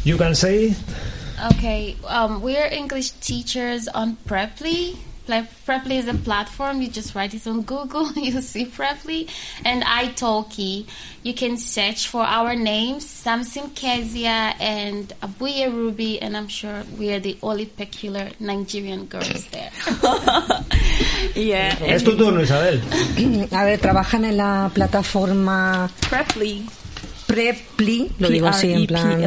You 0.04 0.18
can 0.18 0.36
say 0.36 0.76
Okay, 1.42 1.96
um, 2.06 2.42
we're 2.42 2.66
English 2.66 3.12
teachers 3.12 3.88
on 3.88 4.18
Preply. 4.28 4.98
Like 5.26 5.46
Preply 5.66 5.92
is 6.00 6.08
a 6.08 6.14
platform. 6.14 6.82
You 6.82 6.90
just 6.90 7.16
write 7.16 7.34
it 7.34 7.48
on 7.48 7.62
Google. 7.74 8.12
You 8.14 8.42
see 8.42 8.66
Preply 8.66 9.30
and 9.64 9.82
iTalki. 9.84 10.86
You 11.24 11.34
can 11.34 11.56
search 11.56 12.08
for 12.10 12.24
our 12.24 12.56
names, 12.56 13.08
Samson 13.08 13.70
Kezia 13.70 14.54
and 14.60 15.14
Abuya 15.22 15.72
Ruby, 15.72 16.22
and 16.22 16.36
I'm 16.36 16.50
sure 16.50 16.84
we 16.98 17.14
are 17.14 17.20
the 17.22 17.38
only 17.42 17.68
peculiar 17.68 18.32
Nigerian 18.42 19.06
girls 19.06 19.48
there. 19.48 19.72
yeah. 21.36 21.78
Es 21.80 22.04
tu 22.04 22.18
turno, 22.18 22.42
Isabel. 22.42 22.82
A 23.52 23.64
ver, 23.64 23.78
trabajan 23.80 24.26
en 24.26 24.36
la 24.36 24.70
plataforma 24.74 25.90
Preply. 26.02 26.66
Preply, 27.34 28.12
lo 28.20 28.28
digo 28.30 28.48
así 28.48 28.72
en 28.74 28.88
plan 28.88 29.22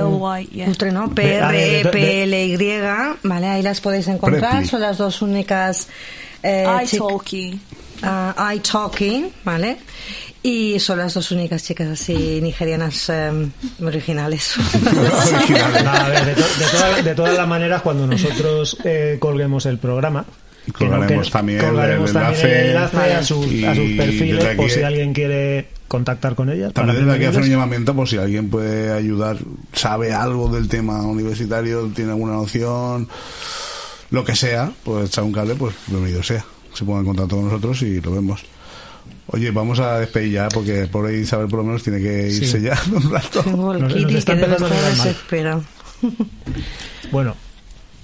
cutre, 0.66 0.90
¿no? 0.92 1.06
De- 1.08 1.40
a 1.40 1.48
ver, 1.50 1.84
de- 1.84 1.90
P-R-E-P-L-Y, 1.90 3.18
¿vale? 3.28 3.46
Ahí 3.46 3.62
las 3.62 3.80
podéis 3.80 4.08
encontrar, 4.08 4.66
son 4.66 4.80
las 4.80 4.98
dos 4.98 5.22
únicas 5.22 5.88
eh, 6.42 6.66
chic- 6.84 6.94
iTalki. 6.96 7.60
ah, 8.02 8.52
iTalki, 8.54 9.26
¿vale? 9.44 9.78
Y 10.42 10.80
son 10.80 10.98
las 10.98 11.14
dos 11.14 11.30
únicas 11.30 11.62
chicas 11.62 11.88
así 11.88 12.40
nigerianas 12.42 13.08
eh, 13.10 13.30
originales. 13.80 14.54
Originales. 15.34 15.84
No, 15.84 15.90
a 15.92 16.08
ver, 16.08 16.24
de, 16.26 16.34
to- 16.34 16.42
de 16.58 16.66
todas- 16.66 17.04
de 17.04 17.14
todas 17.14 17.36
las 17.36 17.46
maneras, 17.48 17.82
cuando 17.82 18.06
nosotros 18.08 18.76
eh, 18.84 19.16
colguemos 19.20 19.66
el 19.66 19.78
programa, 19.78 20.24
no- 20.66 20.72
Colgaremos 20.74 21.26
que- 21.26 21.32
también 21.32 21.58
colgaremos 21.60 22.10
el 22.10 22.14
también 22.14 22.46
el 22.46 22.66
enlace 22.68 22.96
enlace 22.98 23.14
a, 23.14 23.22
sus- 23.24 23.46
y 23.52 23.64
a 23.64 23.74
sus 23.74 23.90
perfiles 23.92 24.44
por 24.56 24.70
si 24.70 24.82
alguien 24.82 25.12
quiere 25.12 25.66
contactar 25.88 26.34
con 26.34 26.50
ellas. 26.50 26.72
También 26.72 26.98
desde 27.00 27.12
aquí 27.16 27.24
hacer 27.26 27.42
un 27.42 27.48
llamamiento 27.50 27.94
por 27.94 28.08
si 28.08 28.16
alguien 28.16 28.48
puede 28.48 28.92
ayudar, 28.92 29.36
sabe 29.72 30.12
algo 30.12 30.48
del 30.48 30.68
tema 30.68 31.02
universitario, 31.02 31.90
tiene 31.94 32.12
alguna 32.12 32.32
noción, 32.34 33.08
lo 34.10 34.24
que 34.24 34.34
sea, 34.36 34.70
pues 34.84 35.06
echar 35.08 35.24
un 35.24 35.32
cable, 35.32 35.54
pues 35.54 35.74
bienvenido 35.88 36.22
sea. 36.22 36.44
Se 36.74 36.84
ponga 36.84 37.00
en 37.00 37.06
contacto 37.06 37.36
con 37.36 37.44
nosotros 37.46 37.82
y 37.82 38.00
lo 38.00 38.12
vemos. 38.12 38.42
Oye, 39.26 39.50
vamos 39.50 39.78
a 39.80 39.98
despedir 39.98 40.32
ya 40.32 40.48
porque 40.48 40.86
por 40.86 41.06
ahí 41.06 41.16
Isabel 41.16 41.48
por 41.48 41.58
lo 41.60 41.64
menos 41.64 41.82
tiene 41.82 42.00
que 42.00 42.28
irse 42.28 42.58
Sí. 42.58 42.64
ya 42.64 42.78
un 42.92 43.10
rato. 43.10 43.42
Nos- 43.44 43.80
nos 43.94 44.14
está 44.14 44.32
empezando 44.32 44.66
a. 44.66 45.60
Bueno, 47.10 47.36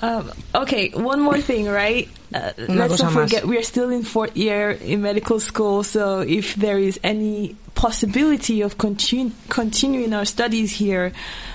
Um, 0.00 0.30
okay, 0.54 0.90
one 0.90 1.20
more 1.20 1.40
thing, 1.40 1.66
right? 1.66 2.08
Uh, 2.32 2.52
let's 2.68 3.02
not 3.02 3.12
forget 3.12 3.46
we 3.46 3.56
are 3.58 3.62
still 3.62 3.90
in 3.90 4.02
fourth 4.02 4.36
year 4.36 4.70
in 4.70 5.02
medical 5.02 5.40
school, 5.40 5.82
so 5.82 6.20
if 6.20 6.54
there 6.54 6.78
is 6.78 7.00
any 7.02 7.56
possibility 7.74 8.60
of 8.60 8.76
continu- 8.76 9.32
continuing 9.48 10.12
our 10.12 10.24
studies 10.24 10.70
here, 10.70 11.12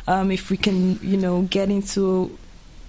um, 0.08 0.32
if 0.32 0.50
we 0.50 0.58
can, 0.58 1.00
you 1.02 1.18
know, 1.18 1.44
get 1.44 1.70
into 1.70 2.38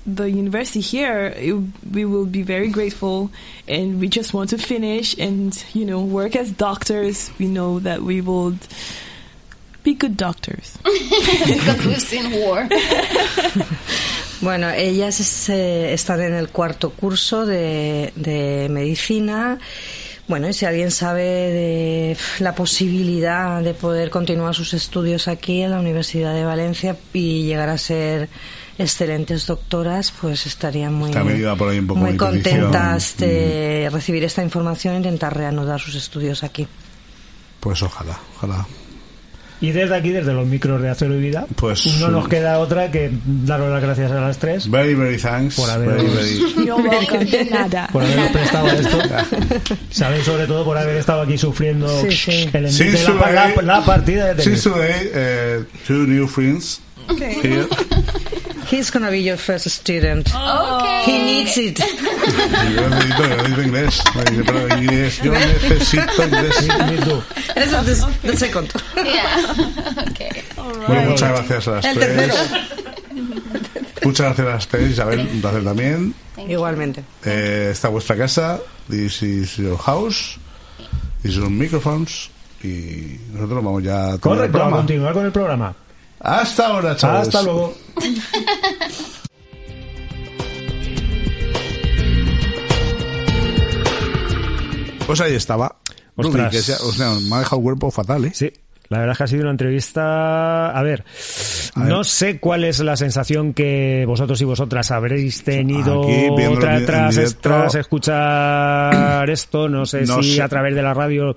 the 0.07 0.31
university 0.31 0.81
here, 0.81 1.33
it, 1.37 1.55
we 1.91 2.05
will 2.05 2.27
be 2.27 2.43
very 2.43 2.69
grateful. 2.69 3.31
And 3.67 4.01
we 4.01 4.09
just 4.09 4.35
want 4.35 4.51
to 4.51 4.59
finish 4.59 5.17
and, 5.19 5.65
you 5.73 5.85
know, 5.85 6.05
work 6.05 6.37
as 6.37 6.51
doctors. 6.51 7.31
We 7.39 7.47
know 7.47 7.79
that 7.81 8.03
we 8.03 8.21
will 8.21 8.55
be 9.85 9.95
good 9.95 10.17
doctors. 10.17 10.79
because 11.47 11.87
we've 11.87 12.01
seen 12.01 12.33
war. 12.43 12.69
Bueno, 14.41 14.69
ellas 14.71 15.21
es, 15.21 15.49
eh, 15.49 15.95
están 15.95 16.21
en 16.21 16.35
el 16.35 16.51
cuarto 16.51 16.91
curso 16.91 17.47
de, 17.47 18.13
de 18.15 18.69
medicina. 18.71 19.59
Bueno, 20.29 20.49
y 20.49 20.53
si 20.53 20.67
alguien 20.67 20.91
sabe 20.91 21.23
de 21.23 22.17
la 22.41 22.55
posibilidad 22.55 23.63
de 23.63 23.73
poder 23.73 24.11
continuar 24.11 24.55
sus 24.55 24.75
estudios 24.75 25.29
aquí 25.29 25.63
en 25.63 25.71
la 25.71 25.81
Universidad 25.81 26.35
de 26.35 26.45
Valencia 26.45 26.97
y 27.15 27.45
llegar 27.45 27.71
a 27.71 27.79
ser 27.79 28.29
excelentes 28.79 29.47
doctoras, 29.47 30.13
pues 30.21 30.47
estarían 30.47 30.93
muy, 30.93 31.11
También 31.11 31.41
iba 31.41 31.57
por 31.57 31.71
ahí 31.71 31.79
un 31.79 31.87
poco 31.87 32.01
muy 32.01 32.17
contentas 32.17 33.17
de 33.17 33.89
recibir 33.93 34.25
esta 34.25 34.43
información 34.43 34.95
e 34.95 34.97
intentar 34.99 35.37
reanudar 35.37 35.81
sus 35.81 35.95
estudios 35.95 36.43
aquí. 36.43 36.67
Pues 37.61 37.83
ojalá, 37.83 38.19
ojalá. 38.37 38.67
Y 39.61 39.71
desde 39.73 39.95
aquí, 39.97 40.11
desde 40.11 40.33
los 40.35 40.47
micros 40.47 40.83
de 40.83 40.91
Acero 40.91 41.15
y 41.15 41.21
Vida, 41.21 41.47
Pues, 41.57 41.87
no 41.99 42.09
nos 42.09 42.25
sí. 42.25 42.31
queda 42.31 42.59
otra 42.59 42.91
que 42.91 43.11
daros 43.25 43.71
las 43.73 43.83
gracias 43.83 44.11
a 44.13 44.21
las 44.21 44.37
tres 44.39 44.69
Very, 44.71 44.95
very 44.95 45.17
thanks. 45.17 45.55
Por 45.57 45.71
haber- 45.71 46.03
nada. 47.51 47.89
por 47.93 48.03
habernos 48.03 48.31
prestado 48.33 48.67
esto. 48.69 48.99
Sabéis 49.91 50.25
sobre 50.25 50.47
todo 50.47 50.65
por 50.65 50.77
haber 50.77 50.97
estado 50.97 51.23
aquí 51.23 51.39
sufriendo 51.39 51.89
Sí, 52.03 52.11
sí. 52.13 52.31
el 52.53 52.67
envite 52.67 52.71
Since 52.73 52.99
de 52.99 53.05
la, 53.19 53.33
la- 53.33 53.55
today- 53.55 53.63
la 53.65 53.85
partida 53.85 54.27
de 54.35 54.43
tenis. 54.43 54.63
Since 54.63 54.71
today, 54.71 55.61
uh, 55.61 55.65
two 55.87 56.07
new 56.07 56.27
friends 56.27 56.81
here. 57.43 57.67
He's 58.67 58.91
gonna 58.91 59.11
be 59.11 59.21
your 59.21 59.37
first 59.37 59.69
student. 59.71 60.29
Okay. 60.35 61.03
He 61.05 61.19
needs 61.23 61.57
it. 61.59 61.79
Yo 61.79 62.89
necesito, 62.89 63.23
yo 63.29 63.37
necesito 63.37 63.63
inglés. 63.63 64.03
Pero 64.47 64.79
inglés, 64.79 65.21
yo 65.23 65.33
necesito 65.33 66.25
inglés. 66.25 66.71
Eso 67.57 67.81
es 67.81 68.07
the 68.23 68.37
second. 68.37 68.73
Yeah. 68.97 69.55
okay. 70.11 70.43
Bueno, 70.89 71.11
muchas 71.11 71.31
gracias 71.31 71.69
a 71.69 71.71
las 71.73 71.85
El 71.85 71.95
tres. 71.99 72.17
tercero. 72.17 72.35
Muchas 74.05 74.27
gracias 74.27 74.47
a 74.47 74.51
las 74.51 74.69
tres, 74.69 74.91
Isabel, 74.93 75.21
un 75.33 75.41
placer 75.41 75.65
también. 75.65 76.15
Igualmente. 76.49 77.05
Eh, 77.25 77.69
esta 77.73 77.89
es 77.89 77.93
vuestra 77.93 78.17
casa, 78.17 78.61
this 78.91 79.23
is 79.23 79.57
your 79.57 79.79
house, 79.79 80.37
these 81.23 81.39
are 81.39 81.49
microphones 81.49 82.31
y 82.63 83.19
nosotros 83.33 83.63
vamos 83.65 83.83
ya 83.83 84.07
a 84.07 84.11
el 84.15 84.21
Correcto, 84.21 84.45
a 84.49 84.51
programa. 84.61 84.77
continuar 84.79 85.13
con 85.15 85.27
el 85.27 85.33
programa. 85.33 85.75
Hasta 86.25 86.67
ahora, 86.69 86.97
chavales. 86.97 87.29
Hasta 87.29 87.43
luego. 87.43 87.75
Pues 95.07 95.21
ahí 95.21 95.35
estaba. 95.35 95.77
Ostras. 96.17 96.51
que 96.51 96.63
sea- 96.63 96.79
o 96.83 96.93
sea, 96.93 97.11
me 97.11 97.37
ha 97.37 97.39
dejado 97.41 97.57
el 97.59 97.63
cuerpo 97.65 97.91
fatal, 97.91 98.25
¿eh? 98.25 98.33
Sí, 98.35 98.53
la 98.89 98.99
verdad 98.99 99.13
es 99.13 99.19
que 99.19 99.25
ha 99.25 99.27
sido 99.29 99.43
una 99.43 99.51
entrevista. 99.53 100.71
A 100.71 100.83
ver, 100.83 101.05
A 101.75 101.81
ver. 101.81 101.89
no 101.89 102.05
sé 102.05 102.39
cuál 102.39 102.65
es 102.65 102.81
la 102.81 102.97
sensación 102.97 103.55
que 103.55 104.05
vosotros 104.07 104.41
y 104.41 104.45
vosotras 104.45 104.91
habréis 104.91 105.43
tenido 105.43 106.03
Aquí, 106.05 106.59
tras, 106.61 107.15
directo. 107.17 107.39
tras 107.41 107.75
escuchar 107.75 109.29
esto. 109.31 109.69
No 109.69 109.87
sé 109.87 110.03
No 110.03 110.23
si 110.23 110.35
sé. 110.37 110.43
a 110.43 110.49
través 110.49 110.75
de 110.75 110.83
la 110.83 110.95
radio 110.95 111.37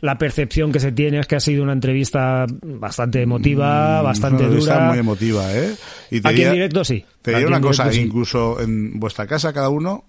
la 0.00 0.18
percepción 0.18 0.72
que 0.72 0.80
se 0.80 0.92
tiene 0.92 1.20
es 1.20 1.26
que 1.26 1.36
ha 1.36 1.40
sido 1.40 1.62
una 1.62 1.72
entrevista 1.72 2.46
bastante 2.62 3.22
emotiva, 3.22 4.02
bastante 4.02 4.36
Una 4.36 4.44
entrevista 4.46 4.74
dura. 4.74 4.88
muy 4.88 4.98
emotiva, 4.98 5.54
¿eh? 5.54 5.74
Y 6.10 6.20
te 6.20 6.28
Aquí 6.28 6.36
diría- 6.36 6.48
en 6.48 6.54
directo 6.54 6.84
sí. 6.84 7.04
Te 7.22 7.32
diré 7.32 7.46
una 7.46 7.60
cosa, 7.60 7.84
directo 7.84 8.00
sí. 8.02 8.06
incluso 8.06 8.60
en 8.60 8.98
vuestra 8.98 9.26
casa 9.26 9.52
cada 9.52 9.68
uno, 9.68 10.04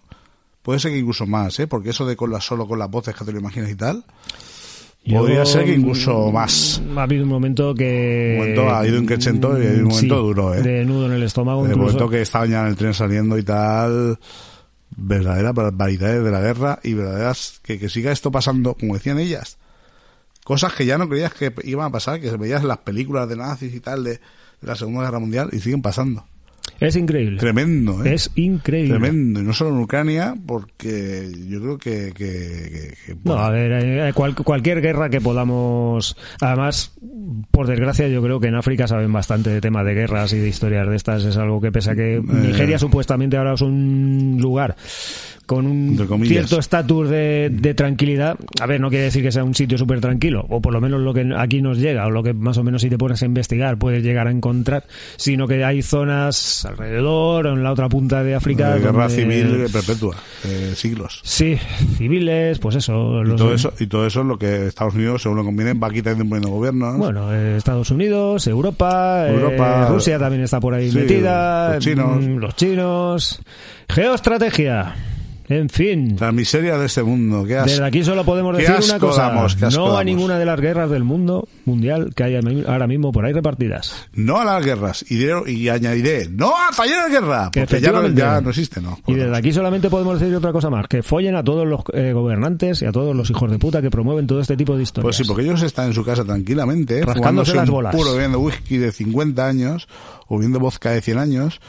puede 0.62 0.80
ser 0.80 0.92
que 0.92 0.98
incluso 0.98 1.26
más, 1.26 1.60
¿eh? 1.60 1.68
Porque 1.68 1.90
eso 1.92 2.06
de 2.06 2.16
con 2.16 2.32
la, 2.32 2.42
solo 2.42 2.68
con 2.68 2.80
las 2.80 2.90
voces 2.90 3.16
que 3.16 3.26
te 3.26 3.32
lo 3.32 3.40
imaginas 3.40 3.70
y 3.70 3.76
tal, 3.76 4.04
podría 5.08 5.46
ser 5.46 5.66
que 5.66 5.74
incluso 5.74 6.32
más. 6.32 6.82
Ha 6.96 7.04
habido 7.04 7.24
un 7.24 7.30
momento 7.30 7.74
que. 7.74 8.34
Un 8.34 8.40
momento 8.40 8.76
ha 8.76 8.88
ido 8.88 9.00
un 9.00 9.06
crescendo 9.06 9.50
y 9.62 9.66
ha 9.66 9.70
habido 9.70 9.86
un 9.86 9.90
momento 9.90 10.16
Sí, 10.16 10.22
duro, 10.22 10.54
¿eh? 10.54 10.62
De 10.62 10.86
nudo 10.86 11.06
en 11.06 11.14
el 11.14 11.24
estómago. 11.24 11.64
De 11.64 11.70
incluso. 11.70 11.94
momento 11.94 12.10
que 12.10 12.22
estaban 12.22 12.50
ya 12.50 12.62
en 12.62 12.68
el 12.68 12.76
tren 12.76 12.94
saliendo 12.94 13.38
y 13.38 13.44
tal, 13.44 14.20
verdaderas 14.96 15.54
barbaridades 15.54 16.24
de 16.24 16.32
la 16.32 16.42
guerra 16.42 16.80
y 16.84 16.94
verdaderas 16.94 17.60
que, 17.64 17.80
que 17.80 17.90
siga 17.90 18.12
esto 18.12 18.32
pasando, 18.32 18.76
como 18.76 18.94
decían 18.94 19.20
ellas, 19.20 19.58
cosas 20.44 20.74
que 20.74 20.86
ya 20.86 20.98
no 20.98 21.08
creías 21.08 21.34
que 21.34 21.54
iban 21.64 21.88
a 21.88 21.92
pasar, 21.92 22.20
que 22.20 22.30
veías 22.38 22.62
en 22.62 22.68
las 22.68 22.80
películas 22.80 23.28
de 23.30 23.36
nazis 23.38 23.74
y 23.74 23.80
tal 23.80 24.04
de, 24.04 24.12
de 24.12 24.20
la 24.62 24.76
Segunda 24.76 25.04
Guerra 25.04 25.20
Mundial 25.20 25.50
y 25.52 25.60
siguen 25.60 25.82
pasando. 25.82 26.26
Es 26.80 26.96
increíble. 26.96 27.38
Tremendo, 27.40 28.06
¿eh? 28.06 28.14
Es 28.14 28.32
increíble. 28.36 28.92
Tremendo, 28.98 29.42
y 29.42 29.44
no 29.44 29.54
solo 29.54 29.72
en 29.76 29.82
Ucrania, 29.82 30.36
porque 30.46 31.30
yo 31.48 31.62
creo 31.62 31.78
que... 31.78 32.14
que, 32.16 32.94
que- 33.06 33.14
que, 33.14 33.18
No, 33.24 33.34
a 33.34 33.50
ver, 33.50 33.72
eh, 33.84 34.14
cual- 34.14 34.36
cualquier 34.36 34.82
guerra 34.82 35.10
que 35.10 35.20
podamos. 35.22 36.16
Además, 36.40 36.94
por 37.52 37.68
desgracia, 37.68 38.08
yo 38.08 38.22
creo 38.22 38.40
que 38.40 38.48
en 38.48 38.56
África 38.56 38.88
saben 38.88 39.12
bastante 39.12 39.50
de 39.50 39.62
temas 39.62 39.86
de 39.86 39.94
guerras 39.94 40.32
y 40.34 40.38
de 40.40 40.48
historias 40.48 40.88
de 40.88 40.96
estas. 40.96 41.24
Es 41.26 41.38
algo 41.38 41.60
que, 41.60 41.72
pese 41.72 41.92
a 41.92 41.96
que 41.96 42.22
Nigeria 42.24 42.80
supuestamente 42.80 43.38
ahora 43.38 43.54
es 43.54 43.62
un 43.62 44.38
lugar 44.40 44.76
con 45.50 45.66
un 45.66 45.98
cierto 46.28 46.60
estatus 46.60 47.10
de, 47.10 47.50
de 47.52 47.74
tranquilidad. 47.74 48.38
A 48.62 48.68
ver, 48.68 48.80
no 48.80 48.90
quiere 48.90 49.06
decir 49.06 49.24
que 49.24 49.32
sea 49.32 49.44
un 49.44 49.56
sitio 49.56 49.80
súper 49.80 50.00
tranquilo, 50.00 50.46
o 50.48 50.62
por 50.62 50.72
lo 50.72 50.80
menos 50.80 51.02
lo 51.02 51.12
que 51.12 51.28
aquí 51.36 51.60
nos 51.60 51.80
llega, 51.80 52.06
o 52.06 52.12
lo 52.12 52.22
que 52.22 52.36
más 52.36 52.56
o 52.60 52.64
menos 52.64 52.84
si 52.84 52.90
te 52.92 53.00
pones 53.00 53.24
a 53.24 53.26
investigar 53.26 53.80
puedes 53.80 54.04
llegar 54.04 54.28
a 54.28 54.32
encontrar, 54.32 54.84
sino 55.16 55.48
que 55.48 55.64
hay 55.66 55.82
zonas 55.82 56.66
alrededor, 56.66 57.48
o 57.48 57.54
en 57.54 57.64
la 57.64 57.72
otra 57.72 57.90
punta 57.90 58.24
de 58.24 58.36
África. 58.36 58.76
de 58.76 58.80
guerra 58.82 59.08
donde- 59.08 59.16
civil 59.16 59.66
perpetua, 59.74 60.16
siglos. 60.76 61.20
Sí, 61.24 61.58
civiles, 61.98 62.60
pues 62.60 62.76
eso. 62.76 63.24
Y 63.24 63.36
todo 63.36 63.52
eso, 63.56 63.74
y 63.80 63.88
todo 63.88 64.06
eso 64.06 64.22
es 64.22 64.28
lo 64.28 64.38
que 64.38 64.68
Estados 64.68 64.94
Unidos, 64.94 65.24
según 65.24 65.38
lo 65.40 65.44
conviene, 65.46 65.74
va 65.74 65.90
quitando 65.90 66.24
y 66.24 66.28
poniendo 66.28 66.50
gobiernos. 66.52 66.96
Bueno, 67.00 67.34
eh, 67.34 67.58
Estados 67.58 67.90
Unidos, 67.90 68.46
Europa, 68.46 69.26
eh, 69.28 69.34
Europa, 69.34 69.88
Rusia 69.90 70.20
también 70.20 70.44
está 70.44 70.60
por 70.60 70.76
ahí 70.76 70.92
sí, 70.92 70.98
metida, 71.00 71.74
los 71.74 71.84
chinos. 71.84 72.24
mm, 72.24 72.36
los 72.38 72.56
chinos, 72.56 73.42
geoestrategia, 73.90 74.94
en 75.50 75.68
fin. 75.70 76.16
La 76.20 76.32
miseria 76.32 76.78
de 76.78 76.86
este 76.86 77.04
mundo. 77.04 77.44
Qué. 77.46 77.56
Desde 77.56 77.84
aquí 77.84 78.04
solo 78.04 78.24
podemos 78.24 78.56
decir 78.56 78.76
una 78.90 79.00
cosa, 79.00 79.24
damos, 79.24 79.58
no 79.60 79.68
a 79.88 79.90
damos. 79.90 80.06
ninguna 80.06 80.38
de 80.40 80.46
las 80.46 80.60
guerras 80.62 80.90
del 80.90 81.04
mundo 81.04 81.48
mundial 81.66 82.14
que 82.16 82.24
hay 82.24 82.36
ahora 82.68 82.88
mismo 82.88 83.12
por 83.12 83.26
ahí 83.26 83.34
repartidas. 83.34 83.94
No 84.14 84.40
a 84.40 84.46
las 84.46 84.64
guerras. 84.64 85.04
Y, 85.10 85.16
diré- 85.18 85.50
y 85.52 85.70
añadiré, 85.70 86.30
no 86.30 86.50
a 86.56 86.70
talleres 86.76 87.06
de 87.06 87.10
guerra. 87.20 87.50
Que 87.52 87.62
Porque 87.62 87.82
ya 87.82 87.92
no, 87.92 88.00
efectivamente- 88.00 88.22
ya 88.22 88.42
no 88.42 88.50
existe, 88.50 88.82
¿no? 88.82 89.00
Y 89.08 89.16
desde 89.16 89.36
aquí 89.36 89.52
solamente 89.52 89.90
podemos 89.90 90.20
decir 90.20 90.36
otra 90.36 90.52
cosa 90.52 90.70
más, 90.70 90.88
que 90.88 91.04
follen 91.04 91.36
a 91.36 91.44
todos 91.44 91.68
los 91.68 91.82
eh, 91.94 92.14
gobernantes 92.14 92.82
y 92.82 92.86
a 92.86 92.92
todos 92.92 93.16
los 93.16 93.30
hijos 93.30 93.50
de 93.50 93.58
puta 93.60 93.82
que 93.82 93.90
promueven 93.90 94.28
todo 94.28 94.40
este 94.42 94.56
tipo 94.56 94.78
de 94.78 94.84
historias. 94.84 95.04
Pues 95.04 95.16
sí, 95.16 95.24
porque 95.26 95.44
ellos 95.44 95.62
están 95.64 95.88
en 95.88 95.94
su 95.94 96.06
casa 96.06 96.24
tranquilamente, 96.24 96.96
Rascándose 97.02 97.20
fumándose 97.54 97.56
las 97.56 97.70
bolas. 97.70 97.96
puro 97.96 98.14
bebiendo 98.14 98.40
whisky 98.40 98.78
de 98.78 98.92
50 98.92 99.48
años 99.48 99.88
o 100.28 100.36
bebiendo 100.38 100.60
vodka 100.60 100.92
de 100.92 101.02
100 101.02 101.18
años 101.18 101.60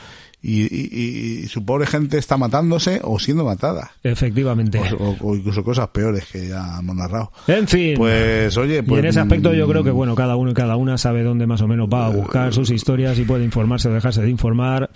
y, 0.43 0.63
y- 0.63 0.89
y- 0.91 1.45
y 1.45 1.49
su 1.49 1.65
pobre 1.65 1.87
gente 1.87 2.17
está 2.17 2.37
matándose 2.39 3.01
o 3.05 3.19
siendo 3.19 3.45
matada. 3.45 3.91
Efectivamente. 4.03 4.81
O, 4.99 5.11
o- 5.11 5.17
o 5.31 5.37
incluso 5.37 5.63
cosas 5.63 5.89
peores 5.89 6.25
que 6.27 6.49
ya 6.49 6.79
hemos 6.79 6.97
narrado. 6.97 7.31
En 7.47 7.69
fin. 7.69 7.95
Pues 7.97 8.57
oye, 8.57 8.79
y 8.79 8.83
pues 8.83 9.01
en 9.01 9.07
ese 9.07 9.21
aspecto 9.21 9.53
yo 9.53 9.69
creo 9.69 9.85
que 9.85 9.93
mm, 9.93 9.97
bueno, 9.97 10.15
cada 10.15 10.37
uno 10.37 10.53
y 10.53 10.55
cada 10.55 10.77
una 10.77 10.97
sabe 10.99 11.23
dónde 11.23 11.47
más 11.47 11.61
o 11.61 11.69
menos 11.69 11.89
va 11.93 12.07
a 12.07 12.11
buscar 12.11 12.53
sus 12.55 12.71
historias 12.71 13.19
y 13.19 13.25
puede 13.25 13.45
informarse 13.45 13.89
o 13.89 13.93
dejarse 13.93 14.23
de 14.23 14.31
informar. 14.31 14.91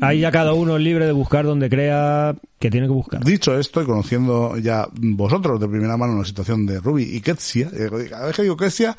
Ahí 0.00 0.20
ya 0.20 0.30
cada 0.30 0.54
uno 0.54 0.76
es 0.76 0.82
libre 0.82 1.04
de 1.06 1.12
buscar 1.12 1.44
donde 1.44 1.68
crea 1.68 2.34
que 2.58 2.70
tiene 2.70 2.86
que 2.86 2.92
buscar. 2.92 3.22
Dicho 3.24 3.58
esto 3.58 3.82
y 3.82 3.86
conociendo 3.86 4.56
ya 4.58 4.86
vosotros 4.92 5.60
de 5.60 5.68
primera 5.68 5.96
mano 5.96 6.18
la 6.18 6.24
situación 6.24 6.64
de 6.66 6.80
Ruby 6.80 7.02
y 7.04 7.20
Ketsia, 7.20 7.68
eh, 7.72 7.88
cada 8.08 8.26
vez 8.26 8.36
que 8.36 8.42
digo 8.42 8.56
Ketsia, 8.56 8.96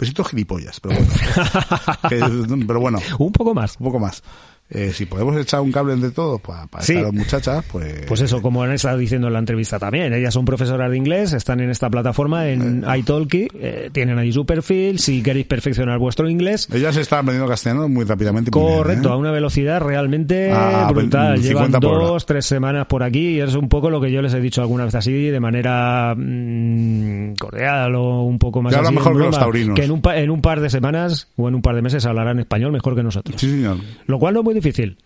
siento 0.00 0.24
gilipollas, 0.24 0.80
pero 0.80 0.96
bueno. 0.96 1.12
Que- 2.08 2.64
pero 2.66 2.80
bueno, 2.80 2.98
Un 3.18 3.32
poco 3.32 3.54
más. 3.54 3.76
un 3.78 3.86
poco 3.86 3.98
más. 4.00 4.22
Eh, 4.70 4.92
si 4.92 5.04
podemos 5.06 5.36
echar 5.36 5.60
un 5.60 5.70
cable 5.70 5.92
entre 5.92 6.10
todos 6.10 6.40
para, 6.40 6.66
Sí. 6.80 6.94
estas 6.94 7.12
muchachas, 7.12 7.64
pues... 7.70 8.06
Pues 8.08 8.20
eso, 8.22 8.40
como 8.40 8.62
han 8.62 8.72
estado 8.72 8.96
diciendo 8.98 9.26
en 9.28 9.34
la 9.34 9.38
entrevista 9.38 9.78
también, 9.78 10.12
ellas 10.14 10.32
son 10.34 10.44
profesoras 10.46 10.90
de 10.90 10.96
inglés, 10.96 11.32
están 11.34 11.60
en 11.60 11.70
esta 11.70 11.90
plataforma 11.90 12.48
en 12.48 12.82
italki, 12.96 13.46
eh, 13.60 13.90
tienen 13.92 14.18
ahí 14.18 14.32
su 14.32 14.46
perfil, 14.46 14.98
si 14.98 15.22
queréis 15.22 15.46
perfeccionar 15.46 15.98
vuestro 15.98 16.28
inglés, 16.30 16.66
Ellas 16.72 16.96
están 16.96 17.20
aprendiendo 17.20 17.48
castellano 17.48 17.88
muy 17.88 18.04
rápidamente. 18.04 18.50
y 18.52 18.58
muy 18.58 18.64
bien, 18.66 18.78
Correcto, 18.78 19.08
¿eh? 19.10 19.12
a 19.12 19.16
una 19.16 19.30
velocidad 19.30 19.80
realmente 19.82 20.50
Ah, 20.50 20.88
brutal. 20.90 21.38
50 21.38 21.46
Llevan 21.46 21.80
dos, 21.80 22.24
tres 22.26 22.46
semanas 22.46 22.86
por 22.86 23.02
aquí 23.02 23.34
y 23.36 23.40
es 23.40 23.54
un 23.54 23.68
poco 23.68 23.90
lo 23.90 24.00
que 24.00 24.10
yo 24.10 24.22
les 24.22 24.32
he 24.34 24.40
dicho 24.40 24.62
alguna 24.62 24.86
vez 24.86 24.94
así, 24.94 25.12
de 25.12 25.40
manera 25.40 26.14
mm, 26.16 27.34
cordial 27.38 27.94
o 27.94 28.22
un 28.22 28.38
poco 28.38 28.62
más 28.62 28.74
hablan 28.74 28.86
así, 28.88 28.96
mejor 28.96 29.12
en 29.12 29.18
que 29.18 29.24
los 29.26 29.38
taurinos. 29.38 29.76
Que 29.76 29.84
en 29.84 29.90
un, 29.90 30.00
pa- 30.00 30.16
en 30.16 30.30
un 30.30 30.40
par 30.40 30.60
de 30.60 30.70
semanas 30.70 31.28
o 31.36 31.48
en 31.48 31.54
un 31.54 31.62
par 31.62 31.74
de 31.74 31.82
meses 31.82 32.04
hablarán 32.06 32.38
español 32.38 32.72
mejor 32.72 32.94
que 32.96 33.02
nosotros. 33.02 33.40
Sí, 33.40 33.50
señor. 33.50 33.76
Lo 34.06 34.18
cual 34.18 34.34
no 34.34 34.40
es 34.40 34.44
muy 34.44 34.53
difícil. 34.54 34.96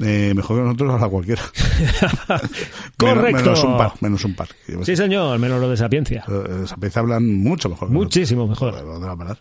Eh, 0.00 0.32
mejor 0.36 0.58
que 0.58 0.62
nosotros 0.62 0.94
habla 0.94 1.08
cualquiera. 1.08 1.42
Correcto. 2.96 3.38
Menos, 3.38 3.42
menos 3.44 3.64
un 3.64 3.76
par, 3.76 3.92
menos 4.00 4.24
un 4.24 4.34
par. 4.34 4.48
Sí, 4.82 4.96
señor, 4.96 5.38
menos 5.38 5.60
lo 5.60 5.68
de 5.68 5.76
sapiencia. 5.76 6.24
Eh, 6.28 6.66
Sapiencia 6.66 7.00
hablan 7.00 7.26
mucho 7.42 7.68
mejor. 7.68 7.90
Muchísimo 7.90 8.46
mejor. 8.46 8.72
Joder, 8.72 8.86
¿dónde 8.86 9.06
va 9.06 9.12
a 9.12 9.16
parar? 9.16 9.38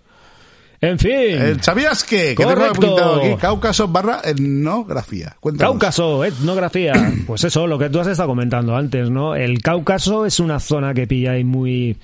En 0.82 0.98
fin. 0.98 1.12
Eh, 1.14 1.58
¿Sabías 1.62 2.04
que? 2.04 2.34
Que 2.36 2.44
Correcto. 2.44 3.18
aquí, 3.18 3.36
Cáucaso 3.40 3.88
barra 3.90 4.22
etnografía. 4.24 5.36
Cuéntanos. 5.40 5.74
Cáucaso, 5.74 6.24
etnografía. 6.26 6.94
Pues 7.28 7.44
eso, 7.44 7.68
lo 7.68 7.78
que 7.78 7.90
tú 7.90 8.00
has 8.00 8.08
estado 8.08 8.30
comentando 8.30 8.76
antes, 8.76 9.10
¿no? 9.10 9.36
El 9.36 9.62
Cáucaso 9.62 10.26
es 10.26 10.40
una 10.40 10.60
zona 10.60 10.94
que 10.94 11.06
pilla 11.06 11.34
ahí 11.34 11.44
muy... 11.44 11.98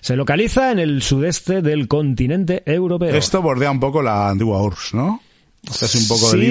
Se 0.00 0.14
localiza 0.14 0.70
en 0.70 0.78
el 0.78 1.02
sudeste 1.02 1.62
del 1.62 1.88
continente 1.88 2.62
europeo. 2.64 3.12
Esto 3.12 3.42
bordea 3.42 3.72
un 3.72 3.80
poco 3.80 4.02
la 4.02 4.28
antigua 4.28 4.62
URSS, 4.62 4.94
¿no? 4.94 5.20
Hace 5.68 5.98
un 5.98 6.08
poco 6.08 6.30
sí, 6.30 6.36
de 6.38 6.42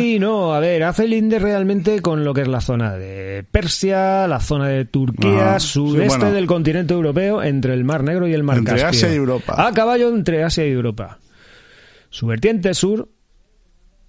linde. 0.00 0.18
no, 0.20 0.54
a 0.54 0.60
ver, 0.60 0.84
hace 0.84 1.08
linde 1.08 1.38
realmente 1.38 2.00
con 2.00 2.24
lo 2.24 2.32
que 2.32 2.42
es 2.42 2.48
la 2.48 2.60
zona 2.60 2.94
de 2.96 3.44
Persia, 3.50 4.26
la 4.28 4.38
zona 4.40 4.68
de 4.68 4.84
Turquía, 4.84 5.58
sudeste 5.58 6.10
Sí, 6.14 6.18
bueno. 6.18 6.32
del 6.32 6.46
continente 6.46 6.94
europeo, 6.94 7.42
entre 7.42 7.74
el 7.74 7.82
Mar 7.84 8.04
Negro 8.04 8.28
y 8.28 8.32
el 8.34 8.44
Mar 8.44 8.58
Entre 8.58 8.74
Caspio. 8.74 8.88
Asia 8.88 9.12
y 9.12 9.16
Europa. 9.16 9.54
A 9.66 9.72
caballo 9.72 10.08
entre 10.14 10.44
Asia 10.44 10.64
y 10.66 10.70
Europa. 10.70 11.18
Su 12.10 12.26
vertiente 12.26 12.72
sur 12.74 13.08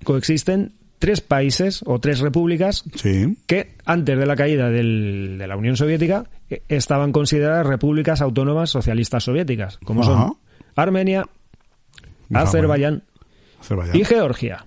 coexisten 0.03 0.73
tres 0.99 1.21
países 1.21 1.81
o 1.85 1.99
tres 1.99 2.19
repúblicas 2.19 2.83
Sí. 2.95 3.37
que 3.47 3.75
antes 3.85 4.17
de 4.17 4.25
la 4.25 4.35
caída 4.35 4.69
del- 4.69 5.37
de 5.37 5.47
la 5.47 5.57
Unión 5.57 5.75
Soviética 5.75 6.25
eh, 6.49 6.61
estaban 6.69 7.11
consideradas 7.11 7.65
repúblicas 7.65 8.21
autónomas 8.21 8.69
socialistas 8.69 9.23
soviéticas, 9.23 9.77
como 9.83 10.03
Ajá. 10.03 10.11
son 10.27 10.37
Armenia, 10.75 11.25
Azerbaiyán 12.33 13.03
Azerbaiyán. 13.63 13.97
y 13.97 14.03
Georgia. 14.05 14.65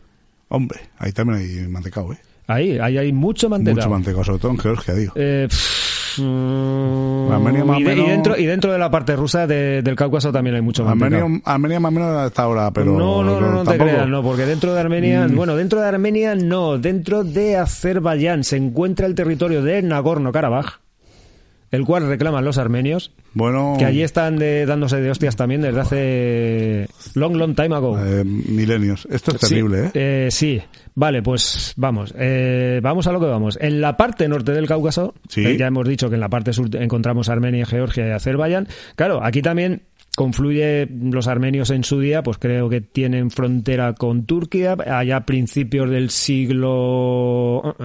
Hombre, 0.48 0.81
ahí 0.98 1.12
también 1.12 1.39
hay 1.40 1.68
mantecao, 1.68 2.12
¿eh? 2.12 2.18
Ahí, 2.48 2.78
ahí 2.78 2.97
hay 2.98 3.12
mucho 3.12 3.48
mantecao. 3.48 3.74
Mucho 3.77 3.90
mantecao, 3.90 4.23
sobre 4.24 4.39
todo 4.39 4.52
en 4.52 4.59
Georgia, 4.59 4.94
digo. 4.94 5.12
Eh, 5.16 5.47
pff, 5.51 6.20
Armenia 6.20 7.64
más 7.64 7.81
y, 7.81 7.82
de- 7.85 7.90
o 7.90 7.93
y 7.93 7.97
menos- 7.97 8.09
dentro, 8.09 8.36
y 8.39 8.47
dentro 8.47 8.73
de 8.73 8.78
la 8.78 8.90
parte 8.90 9.16
rusa 9.16 9.47
de- 9.47 9.82
del 9.82 9.97
Cáucaso 9.97 10.31
también 10.32 10.56
hay 10.56 10.62
mucho 10.62 10.85
mantecao. 10.85 11.18
Armenia, 11.24 11.43
Armenia 11.44 11.81
más 11.81 11.90
o 11.90 11.94
menos 11.94 12.16
hasta 12.16 12.43
ahora, 12.43 12.70
pero... 12.70 12.97
no, 12.97 13.23
no, 13.24 13.40
no, 13.40 13.51
no 13.51 13.59
te 13.64 13.70
tampoco. 13.70 13.90
creas, 13.90 14.09
no, 14.09 14.23
porque 14.23 14.47
dentro 14.47 14.73
de 14.74 14.81
Armenia, 14.81 15.27
Mm. 15.28 15.35
bueno, 15.35 15.56
dentro 15.56 15.81
de 15.81 15.89
Armenia 15.89 16.35
no, 16.36 16.78
dentro 16.78 17.24
de 17.24 17.56
Azerbaiyán 17.56 18.44
se 18.44 18.56
encuentra 18.56 19.06
el 19.06 19.14
territorio 19.14 19.62
de 19.62 19.82
Nagorno-Karabaj, 19.82 20.78
el 21.70 21.84
cual 21.84 22.06
reclaman 22.09 22.44
los 22.44 22.59
armenios, 22.59 23.12
Bueno, 23.34 23.74
que 23.78 23.84
allí 23.84 24.02
están 24.02 24.36
de- 24.38 24.66
dándose 24.66 25.01
de 25.01 25.10
hostias 25.10 25.36
también 25.36 25.60
desde 25.62 25.80
hace 25.80 26.88
long, 27.14 27.34
long 27.36 27.55
time 27.55 27.74
ago. 27.74 27.98
eh, 27.98 28.24
milenios. 28.24 29.06
Esto 29.10 29.32
es 29.34 29.40
Sí, 29.40 29.48
terrible, 29.48 29.86
¿eh? 29.86 29.90
eh, 29.94 30.28
sí, 30.30 30.62
vale, 30.94 31.22
pues 31.22 31.74
vamos, 31.76 32.14
eh, 32.16 32.80
vamos 32.82 33.06
a 33.06 33.12
lo 33.12 33.20
que 33.20 33.26
vamos. 33.26 33.59
En 33.60 33.80
la 33.80 33.97
parte 33.97 34.28
norte 34.28 34.52
del 34.52 34.66
Cáucaso, 34.66 35.14
Sí. 35.28 35.44
eh, 35.44 35.56
ya 35.56 35.66
hemos 35.66 35.86
dicho 35.88 36.09
que 36.09 36.14
en 36.14 36.20
la 36.20 36.28
parte 36.28 36.52
sur 36.52 36.68
encontramos 36.76 37.28
Armenia, 37.28 37.66
Georgia 37.66 38.06
y 38.06 38.10
Azerbaiyán. 38.12 38.68
Claro, 38.94 39.20
aquí 39.24 39.43
también 39.43 39.82
confluye 40.16 40.88
los 40.90 41.28
armenios 41.28 41.70
en 41.70 41.84
su 41.84 42.01
día, 42.01 42.22
pues 42.24 42.38
creo 42.38 42.68
que 42.68 42.80
tienen 42.80 43.30
frontera 43.30 43.93
con 43.93 44.24
Turquía, 44.24 44.76
allá 44.90 45.18
a 45.18 45.26
principios 45.26 45.88
del 45.90 46.10
siglo 46.10 47.76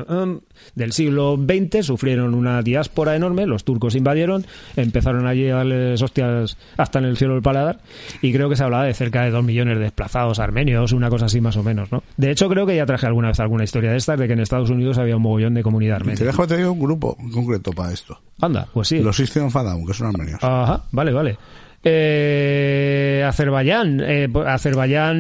del 0.76 0.92
siglo 0.94 1.38
XX 1.38 1.86
sufrieron 1.86 2.34
una 2.34 2.62
diáspora 2.62 3.16
enorme, 3.16 3.46
los 3.46 3.64
turcos 3.64 3.96
invadieron, 3.96 4.46
empezaron 4.76 5.28
allí 5.28 5.50
a 5.50 5.58
darles 5.58 6.02
hostias 6.02 6.58
hasta 6.78 7.00
en 7.00 7.06
el 7.06 7.18
cielo 7.18 7.34
del 7.34 7.44
paladar 7.44 7.80
y 8.22 8.32
creo 8.34 8.50
que 8.50 8.56
se 8.56 8.64
hablaba 8.64 8.86
de 8.86 8.94
cerca 8.94 9.24
de 9.24 9.32
dos 9.32 9.44
millones 9.44 9.78
de 9.78 9.84
desplazados 9.84 10.40
armenios, 10.40 10.94
una 10.94 11.10
cosa 11.10 11.26
así 11.26 11.42
más 11.42 11.58
o 11.58 11.64
menos, 11.64 11.92
¿no? 11.92 12.02
De 12.18 12.32
hecho 12.32 12.48
creo 12.50 12.66
que 12.66 12.76
ya 12.76 12.86
traje 12.86 13.06
alguna 13.08 13.28
vez 13.28 13.40
alguna 13.40 13.64
historia 13.64 13.92
de 13.92 13.98
estas 13.98 14.18
de 14.18 14.28
que 14.28 14.34
en 14.34 14.40
Estados 14.40 14.70
Unidos 14.70 14.98
había 14.98 15.18
un 15.18 15.24
mogollón 15.24 15.54
de 15.54 15.64
comunidad 15.64 15.98
Te 15.98 16.02
armenia. 16.04 16.26
dejo 16.26 16.48
te 16.48 16.66
un 16.66 16.80
grupo 16.80 17.18
concreto 17.34 17.72
para 17.74 17.92
esto. 17.92 18.18
Anda, 18.40 18.68
pues 18.74 18.88
sí. 18.88 19.00
Los 19.00 19.18
System 19.18 19.46
of 19.46 19.56
a 19.56 19.64
Down, 19.64 19.86
que 19.86 19.94
son 19.94 20.08
armenios. 20.08 20.40
Ajá, 20.44 20.84
vale, 20.92 21.12
vale. 21.12 21.38
Eh, 21.84 23.24
Azerbaiyán. 23.28 24.02
eh, 24.06 24.30
pues, 24.32 24.48
Azerbaiyán, 24.48 25.18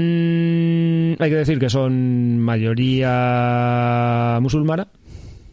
hay 1.19 1.29
que 1.29 1.35
decir 1.35 1.59
que 1.59 1.69
son 1.69 2.37
mayoría 2.39 4.39
musulmana, 4.41 4.87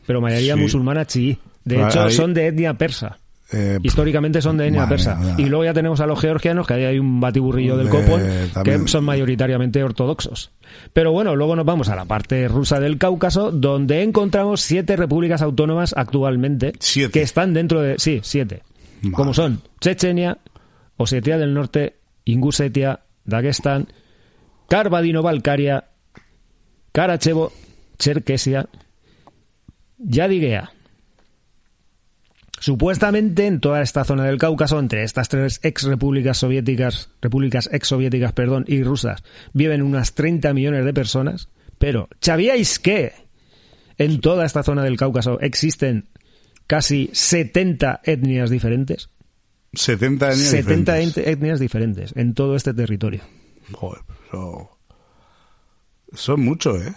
pero 0.06 0.20
mayoría 0.20 0.54
Sí. 0.54 0.60
musulmana 0.60 1.04
chií. 1.06 1.38
De 1.64 1.82
hecho, 1.82 2.02
ahí- 2.02 2.12
son 2.12 2.34
de 2.34 2.46
etnia 2.48 2.74
persa. 2.74 3.18
Eh, 3.50 3.78
Históricamente 3.82 4.42
son 4.42 4.58
de 4.58 4.66
etnia 4.66 4.86
persa. 4.86 5.14
mía. 5.14 5.34
Y 5.38 5.46
luego 5.46 5.64
ya 5.64 5.72
tenemos 5.72 6.00
a 6.00 6.06
los 6.06 6.20
georgianos, 6.20 6.66
que 6.66 6.74
ahí 6.74 6.84
hay 6.84 6.98
un 6.98 7.18
batiburrillo 7.18 7.78
del 7.78 7.86
Eh, 7.86 7.90
copón, 7.90 8.20
también. 8.52 8.82
que 8.82 8.88
son 8.88 9.04
mayoritariamente 9.04 9.82
ortodoxos. 9.82 10.50
Pero 10.92 11.12
bueno, 11.12 11.34
luego 11.34 11.56
nos 11.56 11.64
vamos 11.64 11.88
a 11.88 11.96
la 11.96 12.04
parte 12.04 12.46
rusa 12.48 12.78
del 12.78 12.98
Cáucaso, 12.98 13.50
donde 13.50 14.02
encontramos 14.02 14.60
siete 14.60 14.96
repúblicas 14.96 15.40
autónomas 15.40 15.94
actualmente 15.96 16.72
Siete. 16.78 17.10
que 17.12 17.22
están 17.22 17.54
dentro 17.54 17.80
de... 17.80 17.94
Sí, 17.98 18.20
siete. 18.22 18.62
Madre. 19.00 19.12
Como 19.14 19.32
son 19.32 19.62
Chechenia, 19.80 20.36
Osetia 20.98 21.38
del 21.38 21.54
Norte, 21.54 21.96
Ingusetia, 22.24 23.00
Dagestán, 23.24 23.88
Kabardino-Balkaria, 24.68 25.84
Karachevo, 26.92 27.52
Cherkesia, 27.98 28.68
Yadigea. 29.98 30.72
Supuestamente 32.60 33.46
en 33.46 33.60
toda 33.60 33.82
esta 33.82 34.04
zona 34.04 34.24
del 34.24 34.38
Cáucaso, 34.38 34.78
entre 34.78 35.04
estas 35.04 35.28
tres 35.28 35.60
ex 35.62 35.84
repúblicas 35.84 36.38
soviéticas, 36.38 37.10
repúblicas 37.22 37.70
ex 37.72 37.86
soviéticas, 37.86 38.32
perdón, 38.32 38.64
y 38.66 38.82
rusas, 38.82 39.22
viven 39.52 39.82
unas 39.82 40.14
30 40.14 40.52
millones 40.54 40.84
de 40.84 40.92
personas, 40.92 41.48
pero 41.78 42.08
¿sabíais 42.20 42.80
que 42.80 43.12
en 43.96 44.20
toda 44.20 44.44
esta 44.44 44.64
zona 44.64 44.82
del 44.82 44.96
Cáucaso 44.96 45.40
existen 45.40 46.08
casi 46.66 47.10
70 47.12 48.00
etnias 48.02 48.50
diferentes? 48.50 49.08
70 49.72 50.26
años 50.26 50.38
70 50.38 50.94
diferentes. 50.94 51.24
ent- 51.24 51.28
etnias 51.28 51.60
diferentes 51.60 52.12
en 52.16 52.34
todo 52.34 52.56
este 52.56 52.72
territorio. 52.74 53.20
Joder, 53.72 54.02
eso... 54.28 54.70
Son 56.14 56.40
muchos, 56.40 56.80
¿eh? 56.82 56.94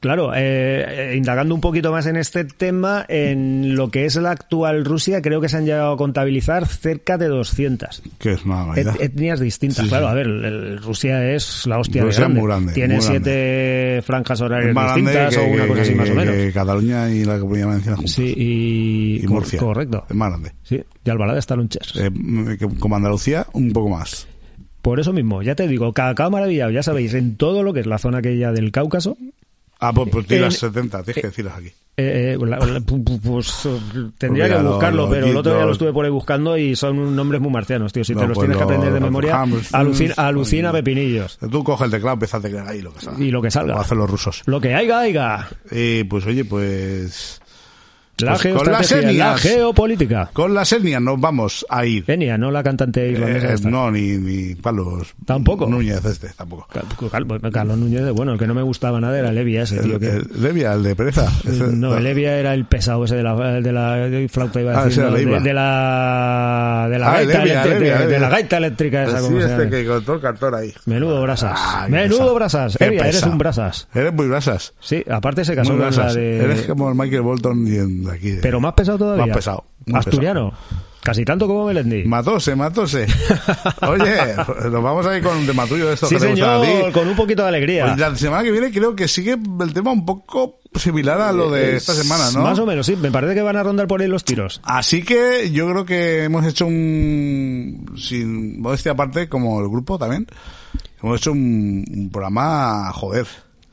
Claro, 0.00 0.32
eh, 0.34 1.12
eh, 1.12 1.14
indagando 1.16 1.54
un 1.54 1.60
poquito 1.60 1.90
más 1.90 2.06
en 2.06 2.16
este 2.16 2.44
tema, 2.44 3.04
en 3.08 3.74
lo 3.74 3.90
que 3.90 4.04
es 4.04 4.16
la 4.16 4.30
actual 4.30 4.84
Rusia, 4.84 5.20
creo 5.22 5.40
que 5.40 5.48
se 5.48 5.56
han 5.56 5.64
llegado 5.66 5.92
a 5.92 5.96
contabilizar 5.96 6.66
cerca 6.66 7.18
de 7.18 7.28
200 7.28 8.02
Que 8.18 8.32
es 8.32 8.44
una 8.44 8.54
et- 8.60 8.66
barbaridad. 8.84 8.96
etnias 9.00 9.40
distintas. 9.40 9.78
Sí, 9.78 9.82
sí. 9.84 9.88
claro, 9.88 10.08
a 10.08 10.14
ver, 10.14 10.26
el- 10.26 10.78
Rusia 10.78 11.32
es 11.32 11.66
la 11.66 11.78
hostia 11.78 12.02
Rusia 12.02 12.20
de 12.20 12.34
grande. 12.34 12.38
es 12.38 12.42
muy 12.42 12.48
grande, 12.50 12.72
Tiene 12.74 12.94
muy 12.94 13.02
siete 13.02 14.02
franjas 14.04 14.40
horarias 14.40 14.74
distintas 14.74 15.34
que, 15.34 15.40
o 15.40 15.44
una 15.46 15.62
que- 15.62 15.68
cosa 15.68 15.82
así 15.82 15.94
más 15.94 16.10
o 16.10 16.14
menos. 16.14 16.54
Cataluña 16.54 17.10
y 17.10 17.24
la 17.24 17.38
Comunidad 17.38 17.66
Valenciana 17.66 17.96
juntas. 17.96 18.14
Sí, 18.14 18.34
y, 19.22 19.26
Murcia. 19.26 19.58
correcto. 19.58 20.04
Es 20.08 20.16
más 20.16 20.30
grande. 20.30 20.52
Sí, 20.62 20.80
y 21.04 21.10
Albalade 21.10 21.38
está 21.38 21.56
Lunches. 21.56 21.94
Eh, 21.96 22.10
como 22.78 22.96
Andalucía, 22.96 23.46
un 23.52 23.72
poco 23.72 23.88
más. 23.90 24.26
Por 24.82 24.98
eso 24.98 25.12
mismo, 25.12 25.42
ya 25.42 25.54
te 25.54 25.68
digo, 25.68 25.92
cada 25.92 26.30
maravillado, 26.30 26.70
ya 26.70 26.82
sabéis, 26.82 27.12
en 27.14 27.36
todo 27.36 27.62
lo 27.62 27.74
que 27.74 27.80
es 27.80 27.86
la 27.86 27.98
zona 27.98 28.18
aquella 28.18 28.50
del 28.52 28.72
Cáucaso, 28.72 29.18
Ah, 29.80 29.92
pues, 29.92 30.08
pues 30.10 30.28
di 30.28 30.38
las 30.38 30.54
En- 30.54 30.60
70, 30.60 31.02
tienes 31.02 31.20
que 31.22 31.28
decirlas 31.28 31.56
aquí. 31.56 31.68
Eh, 31.96 32.34
eh, 32.40 32.46
la- 32.46 32.58
la- 32.58 32.80
pu- 32.80 33.04
pu- 33.04 33.20
pues 33.20 33.66
eh, 33.66 33.78
tendría 34.16 34.44
Mira, 34.44 34.56
que 34.58 34.62
buscarlo, 34.68 35.10
pero 35.10 35.26
el 35.26 35.36
otro 35.36 35.54
día 35.54 35.66
lo 35.66 35.72
estuve 35.72 35.92
por 35.92 36.04
ahí 36.04 36.10
buscando 36.10 36.56
y 36.56 36.74
son 36.74 37.14
nombres 37.14 37.42
muy 37.42 37.50
marcianos, 37.50 37.92
tío. 37.92 38.04
Si 38.04 38.14
te 38.14 38.20
los 38.26 38.30
pues 38.36 38.40
tienes 38.46 38.56
que 38.56 38.62
aprender 38.64 38.92
de 38.92 39.00
memoria, 39.00 39.42
alucina, 39.72 40.14
alucina 40.16 40.70
pues, 40.70 40.82
pepinillos. 40.82 41.38
Tú 41.50 41.62
coges 41.62 41.86
el 41.86 41.90
teclado, 41.90 42.14
empiezas 42.14 42.40
a 42.40 42.42
teclear 42.42 42.68
ahí 42.68 42.80
lo 42.80 42.94
que 42.94 43.00
salga. 43.00 43.22
Y 43.22 43.30
lo 43.30 43.42
que 43.42 43.50
salga. 43.50 43.74
Lo 43.74 43.80
hacen 43.80 43.98
los 43.98 44.08
rusos. 44.08 44.42
Lo 44.46 44.60
que 44.60 44.74
haya, 44.74 45.00
haya. 45.00 45.48
Y 45.70 46.04
pues 46.04 46.24
oye, 46.26 46.44
pues... 46.44 47.39
La 48.22 48.32
Pues 48.32 48.42
con 48.54 48.72
las 48.72 48.88
geoestrategia, 48.88 49.02
la 49.02 49.10
etnias. 49.34 49.40
geopolítica. 49.40 50.30
Con 50.32 50.54
las 50.54 50.72
etnias 50.72 51.02
nos 51.02 51.20
vamos 51.20 51.66
a 51.68 51.84
ir. 51.86 52.04
Enia, 52.06 52.36
no 52.38 52.50
la 52.50 52.62
cantante 52.62 53.08
irlandesa 53.08 53.54
Eh, 53.54 53.70
no, 53.70 53.90
ni, 53.90 54.18
ni 54.18 54.54
Carlos... 54.56 55.14
Tampoco. 55.24 55.66
Núñez 55.66 56.04
este, 56.04 56.28
tampoco. 56.36 56.66
Cal- 57.10 57.50
Carlos 57.52 57.78
Núñez, 57.78 58.10
bueno, 58.12 58.32
el 58.32 58.38
que 58.38 58.46
no 58.46 58.54
me 58.54 58.62
gustaba 58.62 59.00
nada 59.00 59.18
era 59.18 59.32
Levia 59.32 59.62
ese, 59.62 59.78
tío. 59.80 59.94
El, 59.94 60.00
que- 60.00 60.06
el- 60.08 60.28
Levia, 60.42 60.72
el 60.74 60.82
de 60.82 60.96
pereza. 60.96 61.30
No, 61.70 61.96
el 61.96 62.04
Levia 62.04 62.36
era 62.38 62.54
el 62.54 62.64
pesado 62.66 63.04
ese 63.04 63.16
de 63.16 63.22
la, 63.22 63.34
de 63.60 63.72
la 63.72 63.94
de 63.96 64.28
flauta, 64.28 64.60
iba 64.60 64.72
a 64.74 64.80
Ah, 64.80 64.84
decir, 64.84 65.00
era 65.02 65.10
no, 65.10 65.16
de, 65.16 65.40
de 65.40 65.54
la 65.54 66.86
de 66.90 66.98
la 66.98 67.08
Ah, 67.08 67.12
gaita 67.16 67.38
Levia, 67.38 67.52
eléctrica, 67.62 67.74
Levia, 67.78 67.94
de 67.94 68.04
Levia. 68.04 68.18
la 68.20 68.28
gaita 68.28 68.56
eléctrica 68.56 69.02
esa 69.04 69.18
Sí, 69.18 69.24
como 69.24 69.40
se 69.40 69.44
este 69.46 69.58
llama. 69.58 69.70
que 69.70 69.86
con 69.86 70.04
todo 70.04 70.16
el 70.16 70.22
cartón 70.22 70.54
ahí. 70.54 70.72
Menudo 70.86 71.22
brasas. 71.22 71.52
Ah, 71.54 71.86
Menudo 71.88 72.34
brasas. 72.34 72.76
Qué 72.76 72.84
Evia, 72.86 73.02
eres 73.08 73.22
un 73.22 73.38
brasas. 73.38 73.88
Eres 73.94 74.12
muy 74.12 74.28
brasas. 74.28 74.72
Sí, 74.80 75.04
aparte 75.10 75.44
se 75.44 75.54
casó 75.54 75.76
con 75.76 75.90
la 75.96 76.12
de... 76.14 76.38
Eres 76.44 76.62
como 76.62 76.88
el 76.90 76.94
Michael 76.96 77.22
Bolton 77.22 77.66
y 77.66 77.76
en- 77.76 78.09
de 78.10 78.16
aquí. 78.16 78.30
de- 78.32 78.42
Pero 78.42 78.60
más 78.60 78.72
pesado 78.74 78.98
todavía. 78.98 79.26
Más 79.26 79.36
pesado. 79.36 79.64
muy 79.86 79.98
Asturiano. 79.98 80.52
Casi 81.02 81.24
tanto 81.24 81.46
como 81.46 81.64
Melendi. 81.66 82.04
Matóse, 82.04 82.54
matóse. 82.54 83.06
Oye, 83.88 84.16
nos 84.70 84.82
vamos 84.82 85.06
a 85.06 85.16
ir 85.16 85.22
con 85.22 85.34
un 85.34 85.46
tema 85.46 85.64
tuyo 85.66 85.88
de 85.88 85.94
estos 85.94 86.10
sí, 86.10 86.16
que 86.16 86.20
te 86.20 86.30
gustan 86.32 86.60
a 86.60 86.62
señor, 86.62 86.86
ti. 86.88 86.92
con 86.92 87.08
un 87.08 87.16
poquito 87.16 87.40
de 87.42 87.48
alegría. 87.48 87.96
La 87.96 88.14
semana 88.16 88.42
que 88.42 88.50
viene 88.50 88.70
creo 88.70 88.94
que 88.94 89.08
sigue 89.08 89.32
el 89.60 89.72
tema 89.72 89.92
un 89.92 90.04
poco 90.04 90.58
similar 90.74 91.18
a 91.22 91.32
lo 91.32 91.50
de 91.50 91.76
esta 91.76 91.94
semana, 91.94 92.30
¿no? 92.34 92.42
Más 92.42 92.58
o 92.58 92.66
menos, 92.66 92.84
sí. 92.84 92.96
Me 92.96 93.10
parece 93.10 93.34
que 93.34 93.40
van 93.40 93.56
a 93.56 93.62
rondar 93.62 93.86
por 93.86 94.02
ahí 94.02 94.08
los 94.08 94.24
tiros. 94.24 94.60
Así 94.62 95.02
que 95.02 95.50
yo 95.50 95.70
creo 95.70 95.86
que 95.86 96.24
hemos 96.24 96.44
hecho 96.44 96.66
un, 96.66 97.94
sin 97.96 98.60
modestia 98.60 98.92
aparte, 98.92 99.26
como 99.30 99.58
el 99.62 99.68
grupo 99.70 99.98
también, 99.98 100.26
hemos 101.02 101.18
hecho 101.18 101.32
un, 101.32 101.82
un 101.90 102.10
programa, 102.10 102.92
joder. 102.92 103.26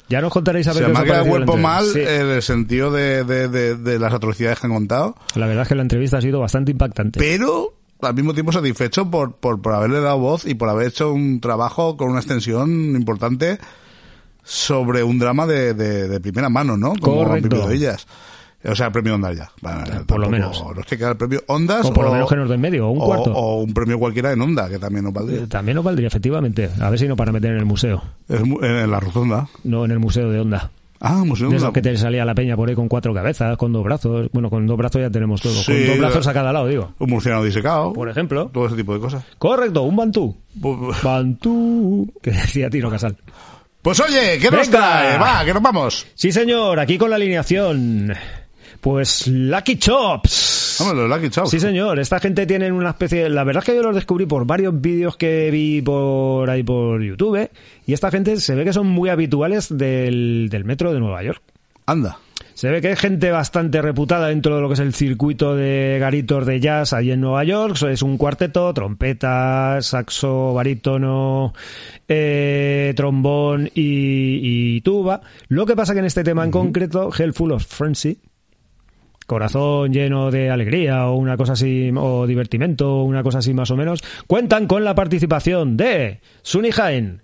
Ya 0.09 0.21
nos 0.21 0.31
contaréis 0.31 0.67
a 0.67 0.73
ver 0.73 0.85
Se 0.85 0.89
me 0.91 0.99
ha 0.99 1.03
quedado 1.03 1.25
cuerpo 1.25 1.57
mal. 1.57 1.85
Sí. 1.85 1.99
el 1.99 2.41
sentido 2.41 2.91
de, 2.91 3.23
de- 3.23 3.47
de- 3.49 3.75
de 3.75 3.99
las 3.99 4.13
atrocidades 4.13 4.59
que 4.59 4.67
han 4.67 4.73
contado, 4.73 5.15
La 5.35 5.47
verdad 5.47 5.63
es 5.63 5.67
que 5.69 5.75
la 5.75 5.81
entrevista 5.81 6.17
ha 6.17 6.21
sido 6.21 6.39
bastante 6.39 6.71
impactante. 6.71 7.19
pero 7.19 7.73
al 8.01 8.13
mismo 8.13 8.34
tiempo 8.34 8.51
satisfecho 8.51 9.09
por, 9.09 9.35
por, 9.38 9.61
por 9.61 9.73
haberle 9.73 9.99
dado 9.99 10.19
voz 10.19 10.45
y 10.45 10.53
por 10.55 10.69
haber 10.69 10.88
hecho 10.88 11.11
un 11.11 11.41
trabajo 11.41 11.97
con 11.97 12.09
una 12.09 12.19
extensión 12.19 12.69
importante 12.95 13.57
sobre 14.43 15.03
un 15.03 15.19
drama 15.19 15.45
de, 15.45 15.73
de, 15.73 16.07
de 16.07 16.19
primera 16.21 16.47
mano, 16.49 16.77
¿no? 16.77 16.93
Como 17.01 17.25
Correcto. 17.25 17.49
vivido 17.49 17.71
ellas. 17.71 18.07
O 18.68 18.76
sea, 18.76 18.88
el 18.88 18.91
premio 18.91 19.15
Ondas 19.15 19.38
ya. 19.38 19.49
Bueno, 19.61 19.80
por 20.06 20.19
lo 20.19 20.30
menos. 20.30 20.61
Nos 20.76 20.85
tiene 20.85 20.98
que 20.99 21.03
dar 21.03 21.11
el 21.14 21.18
premio 21.18 21.41
Ondas. 21.48 21.85
O 21.85 21.94
por 21.94 22.06
lo 22.06 22.11
menos 22.11 22.30
que 22.30 22.35
nos 22.35 22.49
den 22.49 22.60
medio, 22.61 22.88
o 22.88 22.91
un 22.91 22.99
cuarto. 22.99 23.31
O 23.34 23.61
un 23.61 23.73
premio 23.73 23.98
cualquiera 23.98 24.31
en 24.34 24.41
Onda, 24.41 24.68
que 24.69 24.77
también 24.80 25.06
nos 25.06 25.14
valdría. 25.14 25.41
Eh, 25.44 25.48
También 25.48 25.76
nos 25.76 25.85
valdría, 25.85 26.07
efectivamente. 26.07 26.69
A 26.81 26.89
ver 26.89 26.99
si 26.99 27.07
no 27.07 27.15
para 27.15 27.31
meter 27.31 27.52
en 27.52 27.57
el 27.57 27.65
museo. 27.65 28.03
En 28.30 28.91
la 28.91 28.99
rotonda. 28.99 29.48
No 29.64 29.85
en 29.85 29.91
el 29.91 29.99
museo 29.99 30.30
de 30.30 30.39
Onda. 30.39 30.69
Ah, 30.99 31.23
Museo 31.23 31.48
De 31.49 31.57
Onda. 31.57 31.72
que 31.73 31.81
te 31.84 31.95
salía 31.95 32.26
la 32.26 32.34
peña 32.34 32.56
por 32.56 32.68
ahí 32.68 32.73
con 32.73 32.88
cuatro 32.88 33.14
cabezas, 33.14 33.56
con 33.57 33.72
dos 33.72 33.84
brazos. 33.84 34.30
Bueno, 34.34 34.49
con 34.49 34.65
dos 34.65 34.76
brazos 34.77 34.99
ya 34.99 35.11
tenemos 35.11 35.39
todo. 35.41 35.53
Sí, 35.53 35.72
con 35.85 35.88
dos 35.89 35.98
brazos 35.99 36.26
la- 36.26 36.31
a 36.31 36.34
cada 36.34 36.52
lado, 36.52 36.65
digo. 36.68 36.91
Un 36.98 37.10
murciano 37.11 37.44
disecado. 37.44 37.94
Por 37.94 38.10
ejemplo. 38.10 38.49
Todo 38.52 38.65
ese 38.65 38.76
tipo 38.76 38.95
de 38.95 38.99
cosas. 38.99 39.23
Correcto, 39.38 39.84
un 39.84 39.95
bantú. 39.95 40.35
Bantú. 41.03 42.11
Que 42.22 42.31
decía 42.31 42.69
Tino 42.69 42.89
Casal. 42.89 43.15
Pues 43.81 43.99
oye, 43.99 44.39
¿qué 44.41 44.49
nos 44.52 44.68
Venga. 44.69 44.80
trae? 44.80 45.18
Va, 45.18 45.45
que 45.45 45.53
nos 45.53 45.61
vamos. 45.64 46.07
Sí, 46.15 46.31
señor, 46.31 46.80
aquí 46.80 46.98
con 46.98 47.10
la 47.10 47.15
alineación. 47.15 48.14
Pues 48.82 49.28
Lucky 49.28 49.78
Chops. 49.78 50.78
Vamos, 50.80 50.95
los 50.95 51.10
Lucky 51.10 51.30
Chops. 51.30 51.49
Sí, 51.49 51.60
señor. 51.60 51.99
Esta 51.99 52.20
gente 52.20 52.45
tiene 52.45 52.72
una 52.72 52.91
especie. 52.91 53.30
La 53.30 53.44
verdad 53.44 53.64
es 53.64 53.70
que 53.70 53.76
yo 53.76 53.84
los 53.84 53.95
descubrí 53.95 54.26
por 54.26 54.45
varios 54.45 54.80
vídeos 54.80 55.18
que 55.18 55.49
vi 55.52 55.82
por 55.82 56.49
ahí 56.49 56.64
por 56.64 57.02
YouTube. 57.02 57.49
Y 57.86 57.94
esta 57.94 58.12
gente 58.12 58.38
se 58.38 58.56
ve 58.56 58.64
que 58.64 58.74
son 58.74 58.88
muy 58.88 59.10
habituales 59.10 59.76
del, 59.76 60.48
del 60.49 60.66
metro 60.66 60.94
de 60.94 60.99
Nueva 60.99 61.24
York. 61.24 61.41
Anda. 61.86 62.20
Se 62.58 62.72
ve 62.72 62.82
que 62.82 62.91
es 62.91 62.99
gente 62.99 63.30
bastante 63.30 63.84
reputada 63.84 64.30
dentro 64.30 64.56
de 64.56 64.62
lo 64.64 64.68
que 64.68 64.74
es 64.74 64.80
el 64.80 64.95
circuito 64.95 65.56
de 65.56 65.98
garitos 65.99 66.44
de 66.45 66.60
jazz 66.60 66.91
allí 66.91 67.12
en 67.12 67.22
Nueva 67.22 67.44
York. 67.44 67.80
Es 67.84 68.02
un 68.02 68.18
cuarteto, 68.18 68.74
trompeta, 68.74 69.78
saxo, 69.82 70.56
barítono, 70.56 71.54
eh, 72.08 72.94
trombón 72.95 73.68
y, 73.76 74.76
y 74.76 74.82
tuba. 74.82 75.22
Lo 75.49 75.68
que 75.68 75.76
pasa 75.76 75.94
que 75.94 75.99
en 75.99 76.06
este 76.06 76.24
tema 76.24 76.44
en 76.44 76.49
concreto, 76.49 77.12
Hell 77.16 77.34
Full 77.34 77.52
of 77.52 77.64
Frenzy, 77.64 78.18
corazón 79.28 79.94
lleno 79.94 80.32
de 80.32 80.49
alegría 80.49 81.08
o 81.08 81.16
una 81.16 81.38
cosa 81.38 81.54
así, 81.54 81.91
o 81.95 82.26
divertimento, 82.26 83.02
o 83.02 83.04
una 83.04 83.22
cosa 83.22 83.40
así 83.40 83.54
más 83.54 83.70
o 83.70 83.76
menos, 83.76 84.04
cuentan 84.26 84.66
con 84.66 84.84
la 84.84 84.95
participación 84.95 85.78
de 85.78 86.22
Sunny 86.41 86.72
Jaén, 86.72 87.22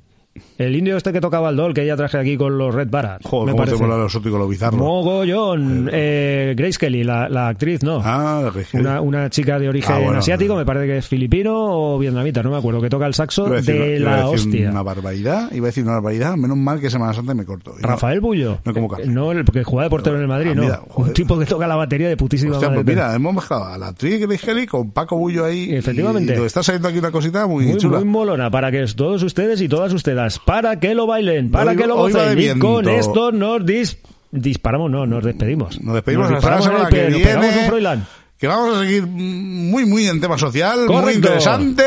el 0.57 0.76
indio 0.76 0.97
este 0.97 1.14
que 1.14 1.22
tocaba 1.22 1.49
el 1.49 1.55
dol 1.55 1.73
que 1.73 1.85
ya 1.85 1.95
traje 1.95 2.18
aquí 2.18 2.38
con 2.38 2.57
los 2.57 2.73
Red 2.73 2.89
Barat. 2.89 3.22
Joder, 3.23 3.45
me 3.47 3.51
cómo 3.51 3.64
te 3.65 3.72
parece. 3.72 3.84
mola 3.84 3.97
lo 3.97 4.05
exótico, 4.05 4.38
lo 4.38 4.47
bizarro. 4.47 4.77
Mogollón. 4.77 5.89
Eh, 5.91 6.53
Grace 6.57 6.77
Kelly, 6.80 7.03
la, 7.03 7.30
la 7.30 7.49
actriz, 7.49 7.84
¿no? 7.84 8.01
Ah, 8.03 8.41
la. 8.73 8.80
Una, 8.80 9.01
una 9.01 9.30
chica 9.30 9.60
de 9.60 9.69
origen 9.69 9.95
Ah, 9.95 9.99
bueno, 9.99 10.19
asiático, 10.19 10.53
eh. 10.53 10.57
me 10.57 10.65
parece 10.65 10.88
que 10.88 10.97
es 10.97 11.07
filipino 11.07 11.53
o 11.55 11.99
vietnamita, 11.99 12.41
no 12.43 12.51
me 12.51 12.57
acuerdo, 12.57 12.81
que 12.81 12.89
toca 12.89 13.05
el 13.05 13.14
saxo 13.14 13.45
Iba 13.47 13.57
a 13.57 13.61
decir- 13.61 13.80
de 13.80 13.99
iba 13.99 14.14
a 14.14 14.18
la 14.18 14.23
decir 14.31 14.47
hostia. 14.47 14.69
Una 14.72 14.81
barbaridad. 14.84 15.51
Iba 15.51 15.65
a 15.65 15.69
decir 15.69 15.84
una 15.84 15.93
barbaridad. 15.93 16.35
Menos 16.35 16.57
mal 16.57 16.80
que 16.80 16.89
Semana 16.89 17.14
Santa 17.14 17.34
me 17.34 17.43
no- 17.43 17.57
Rafael 17.80 18.19
Bullo. 18.19 18.60
No 18.65 18.73
como 18.73 18.88
carne. 18.88 19.05
No, 19.07 19.31
el 19.31 19.45
que 19.45 19.64
juega 19.64 19.84
de 19.84 19.89
portero 19.89 20.15
en 20.15 20.23
el 20.23 20.27
Madrid, 20.27 20.49
Ah, 20.51 20.55
no. 20.55 20.61
mira, 20.64 20.81
joder. 20.89 21.10
Un 21.10 21.14
tipo 21.14 21.38
que 21.38 21.45
toca 21.45 21.68
la 21.68 21.76
batería 21.76 22.10
de 22.10 22.18
putísima 22.18 22.53
Hostia, 22.53 22.69
madre. 22.69 22.84
pues 22.84 22.95
mira, 22.95 23.14
hemos 23.15 23.34
mezclado 23.35 23.65
a 23.65 23.77
la 23.77 23.88
actriz 23.89 24.19
Grace 24.22 24.45
Kelly 24.45 24.65
con 24.68 24.91
Paco 24.91 25.18
Bullo 25.18 25.45
ahí. 25.45 25.73
Efectivamente. 25.76 26.35
Y 26.39 26.43
está 26.45 26.64
saliendo 26.64 26.88
aquí 26.88 26.97
una 26.99 27.11
cosita 27.11 27.45
muy, 27.47 27.65
muy, 27.65 27.77
chula. 27.77 27.97
muy 27.99 28.05
molona 28.07 28.49
para 28.49 28.72
que 28.72 28.84
todos 28.95 29.22
ustedes 29.23 29.61
y 29.61 29.68
todas 29.69 29.93
ustedes, 29.93 30.23
para 30.45 30.80
que 30.80 30.94
lo 30.95 31.06
bailen, 31.08 31.52
para 31.52 31.72
Hoy- 31.72 31.78
que 31.78 31.88
lo 31.88 31.95
gocen. 31.95 32.40
Y 32.40 32.60
con 32.60 32.88
esto 32.90 33.32
nos 33.32 33.62
dis- 33.64 33.98
disparamos, 34.32 34.90
no, 34.91 35.06
nos 35.06 35.24
despedimos. 35.24 35.82
Nos 35.82 35.95
despedimos 35.95 36.30
Nos 36.32 36.44
la 36.44 36.58
disparamos 36.58 36.82
el 36.91 36.95
que 36.95 37.10
nos 37.10 37.22
pegamos 37.22 37.56
un 37.56 37.66
Froilán. 37.68 38.08
Que 38.40 38.48
vamos 38.48 38.78
a 38.78 38.82
seguir 38.82 39.06
muy, 39.08 39.86
muy 39.86 40.08
en 40.08 40.20
tema 40.20 40.38
social. 40.38 40.80
Muy 40.80 40.88
Correcto. 40.88 41.20
interesante. 41.20 41.84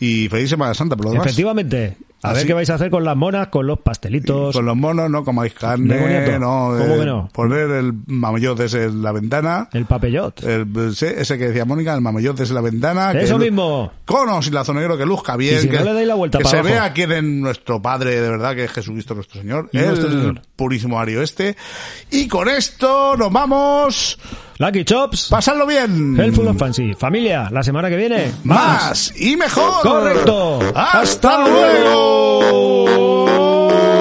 Y 0.00 0.28
feliz 0.28 0.50
Semana 0.50 0.74
Santa, 0.74 0.96
por 0.96 1.06
lo 1.06 1.12
demás. 1.12 1.26
Efectivamente. 1.26 1.96
A 2.24 2.28
ver 2.28 2.36
Así- 2.38 2.46
qué 2.46 2.54
vais 2.54 2.70
a 2.70 2.74
hacer 2.74 2.88
con 2.88 3.04
las 3.04 3.16
monas, 3.16 3.48
con 3.48 3.66
los 3.66 3.80
pastelitos. 3.80 4.54
Con 4.54 4.64
los 4.64 4.76
monos, 4.76 5.10
no 5.10 5.24
comáis 5.24 5.54
carne. 5.54 5.94
Demoniato. 5.94 6.38
No, 6.38 6.74
¿Cómo 6.78 6.94
eh, 6.94 6.98
que 7.00 7.04
no? 7.06 7.28
Poner 7.32 7.70
el 7.70 7.92
mamoyote 8.06 8.66
ese 8.66 8.84
en 8.84 9.02
la 9.02 9.10
ventana. 9.10 9.68
El 9.72 9.86
papellot. 9.86 10.40
El- 10.44 10.68
ese, 10.90 11.20
ese 11.20 11.36
que 11.36 11.48
decía 11.48 11.64
Mónica, 11.64 11.92
el 11.94 12.00
mamoyote 12.00 12.44
ese 12.44 12.52
en 12.52 12.54
la 12.56 12.60
ventana. 12.60 13.10
que 13.12 13.22
Eso 13.24 13.38
lu- 13.38 13.44
mismo. 13.44 13.90
Con 14.04 14.28
o 14.28 14.40
sin 14.40 14.54
lazonero, 14.54 14.96
que 14.96 15.04
luzca 15.04 15.36
bien. 15.36 15.56
Y 15.56 15.60
si 15.62 15.68
que, 15.68 15.78
no 15.78 15.84
le 15.84 15.94
dais 15.94 16.06
la 16.06 16.14
vuelta 16.14 16.38
que 16.38 16.44
para 16.44 16.50
se 16.52 16.58
abajo. 16.60 16.74
vea 16.74 16.92
quién 16.92 17.10
es 17.12 17.22
nuestro 17.24 17.82
Padre, 17.82 18.20
de 18.20 18.30
verdad, 18.30 18.54
que 18.54 18.64
es 18.64 18.70
Jesucristo 18.72 19.14
nuestro 19.14 19.40
Señor. 19.40 19.68
Y 19.72 19.78
el 19.78 19.86
nuestro 19.88 20.08
Señor. 20.10 20.42
purísimo 20.54 21.00
Ario 21.00 21.22
este. 21.22 21.56
Y 22.12 22.28
con 22.28 22.48
esto 22.48 23.16
nos 23.16 23.32
vamos. 23.32 24.18
Lucky 24.58 24.84
Chops. 24.84 25.26
Pasadlo 25.28 25.66
bien. 25.66 26.16
Helpful 26.20 26.46
of 26.46 26.56
Fancy. 26.56 26.94
Familia, 26.94 27.48
la 27.50 27.64
semana 27.64 27.88
que 27.88 27.96
viene. 27.96 28.30
Más 28.44 29.12
y 29.20 29.36
mejor. 29.36 29.82
Correcto. 29.82 30.60
Hasta 30.76 31.38
luego. 31.48 32.11
Lucky 32.12 33.91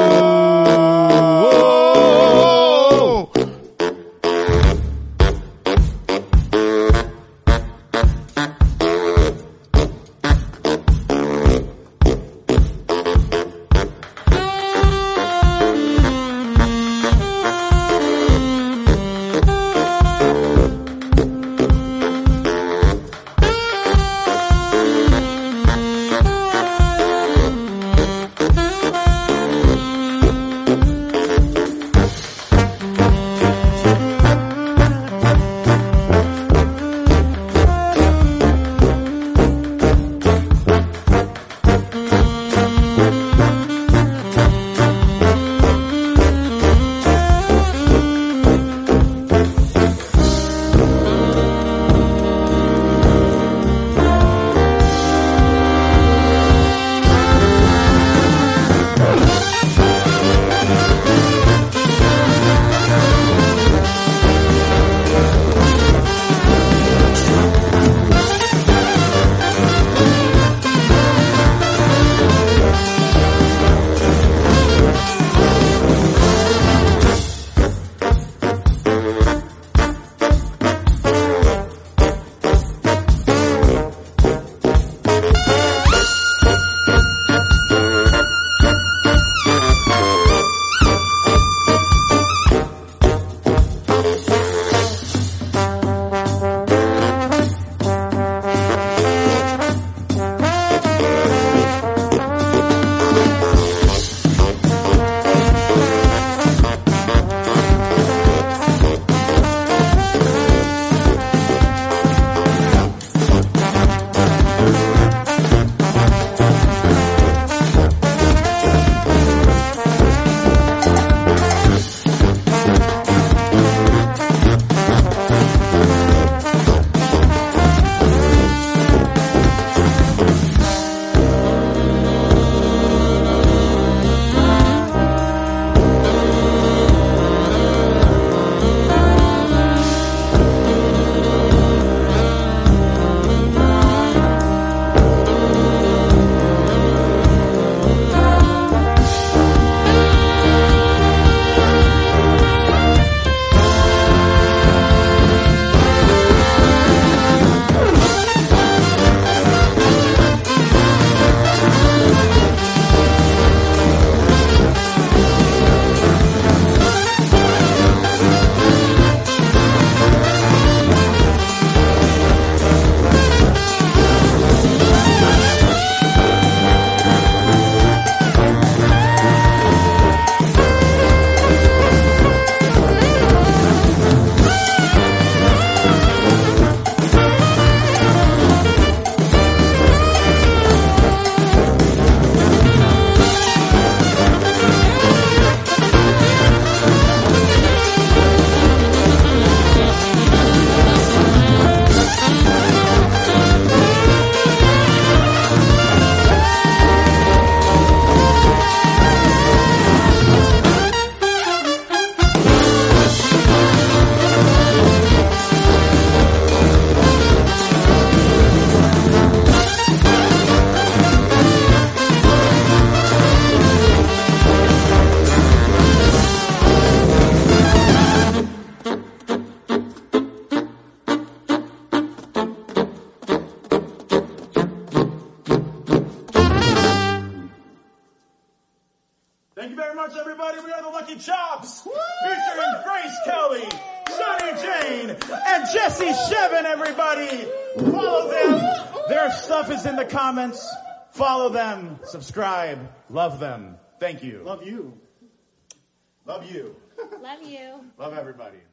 Everybody. 258.41 258.63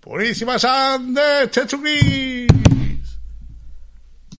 Purísima 0.00 0.58
de. 0.98 1.48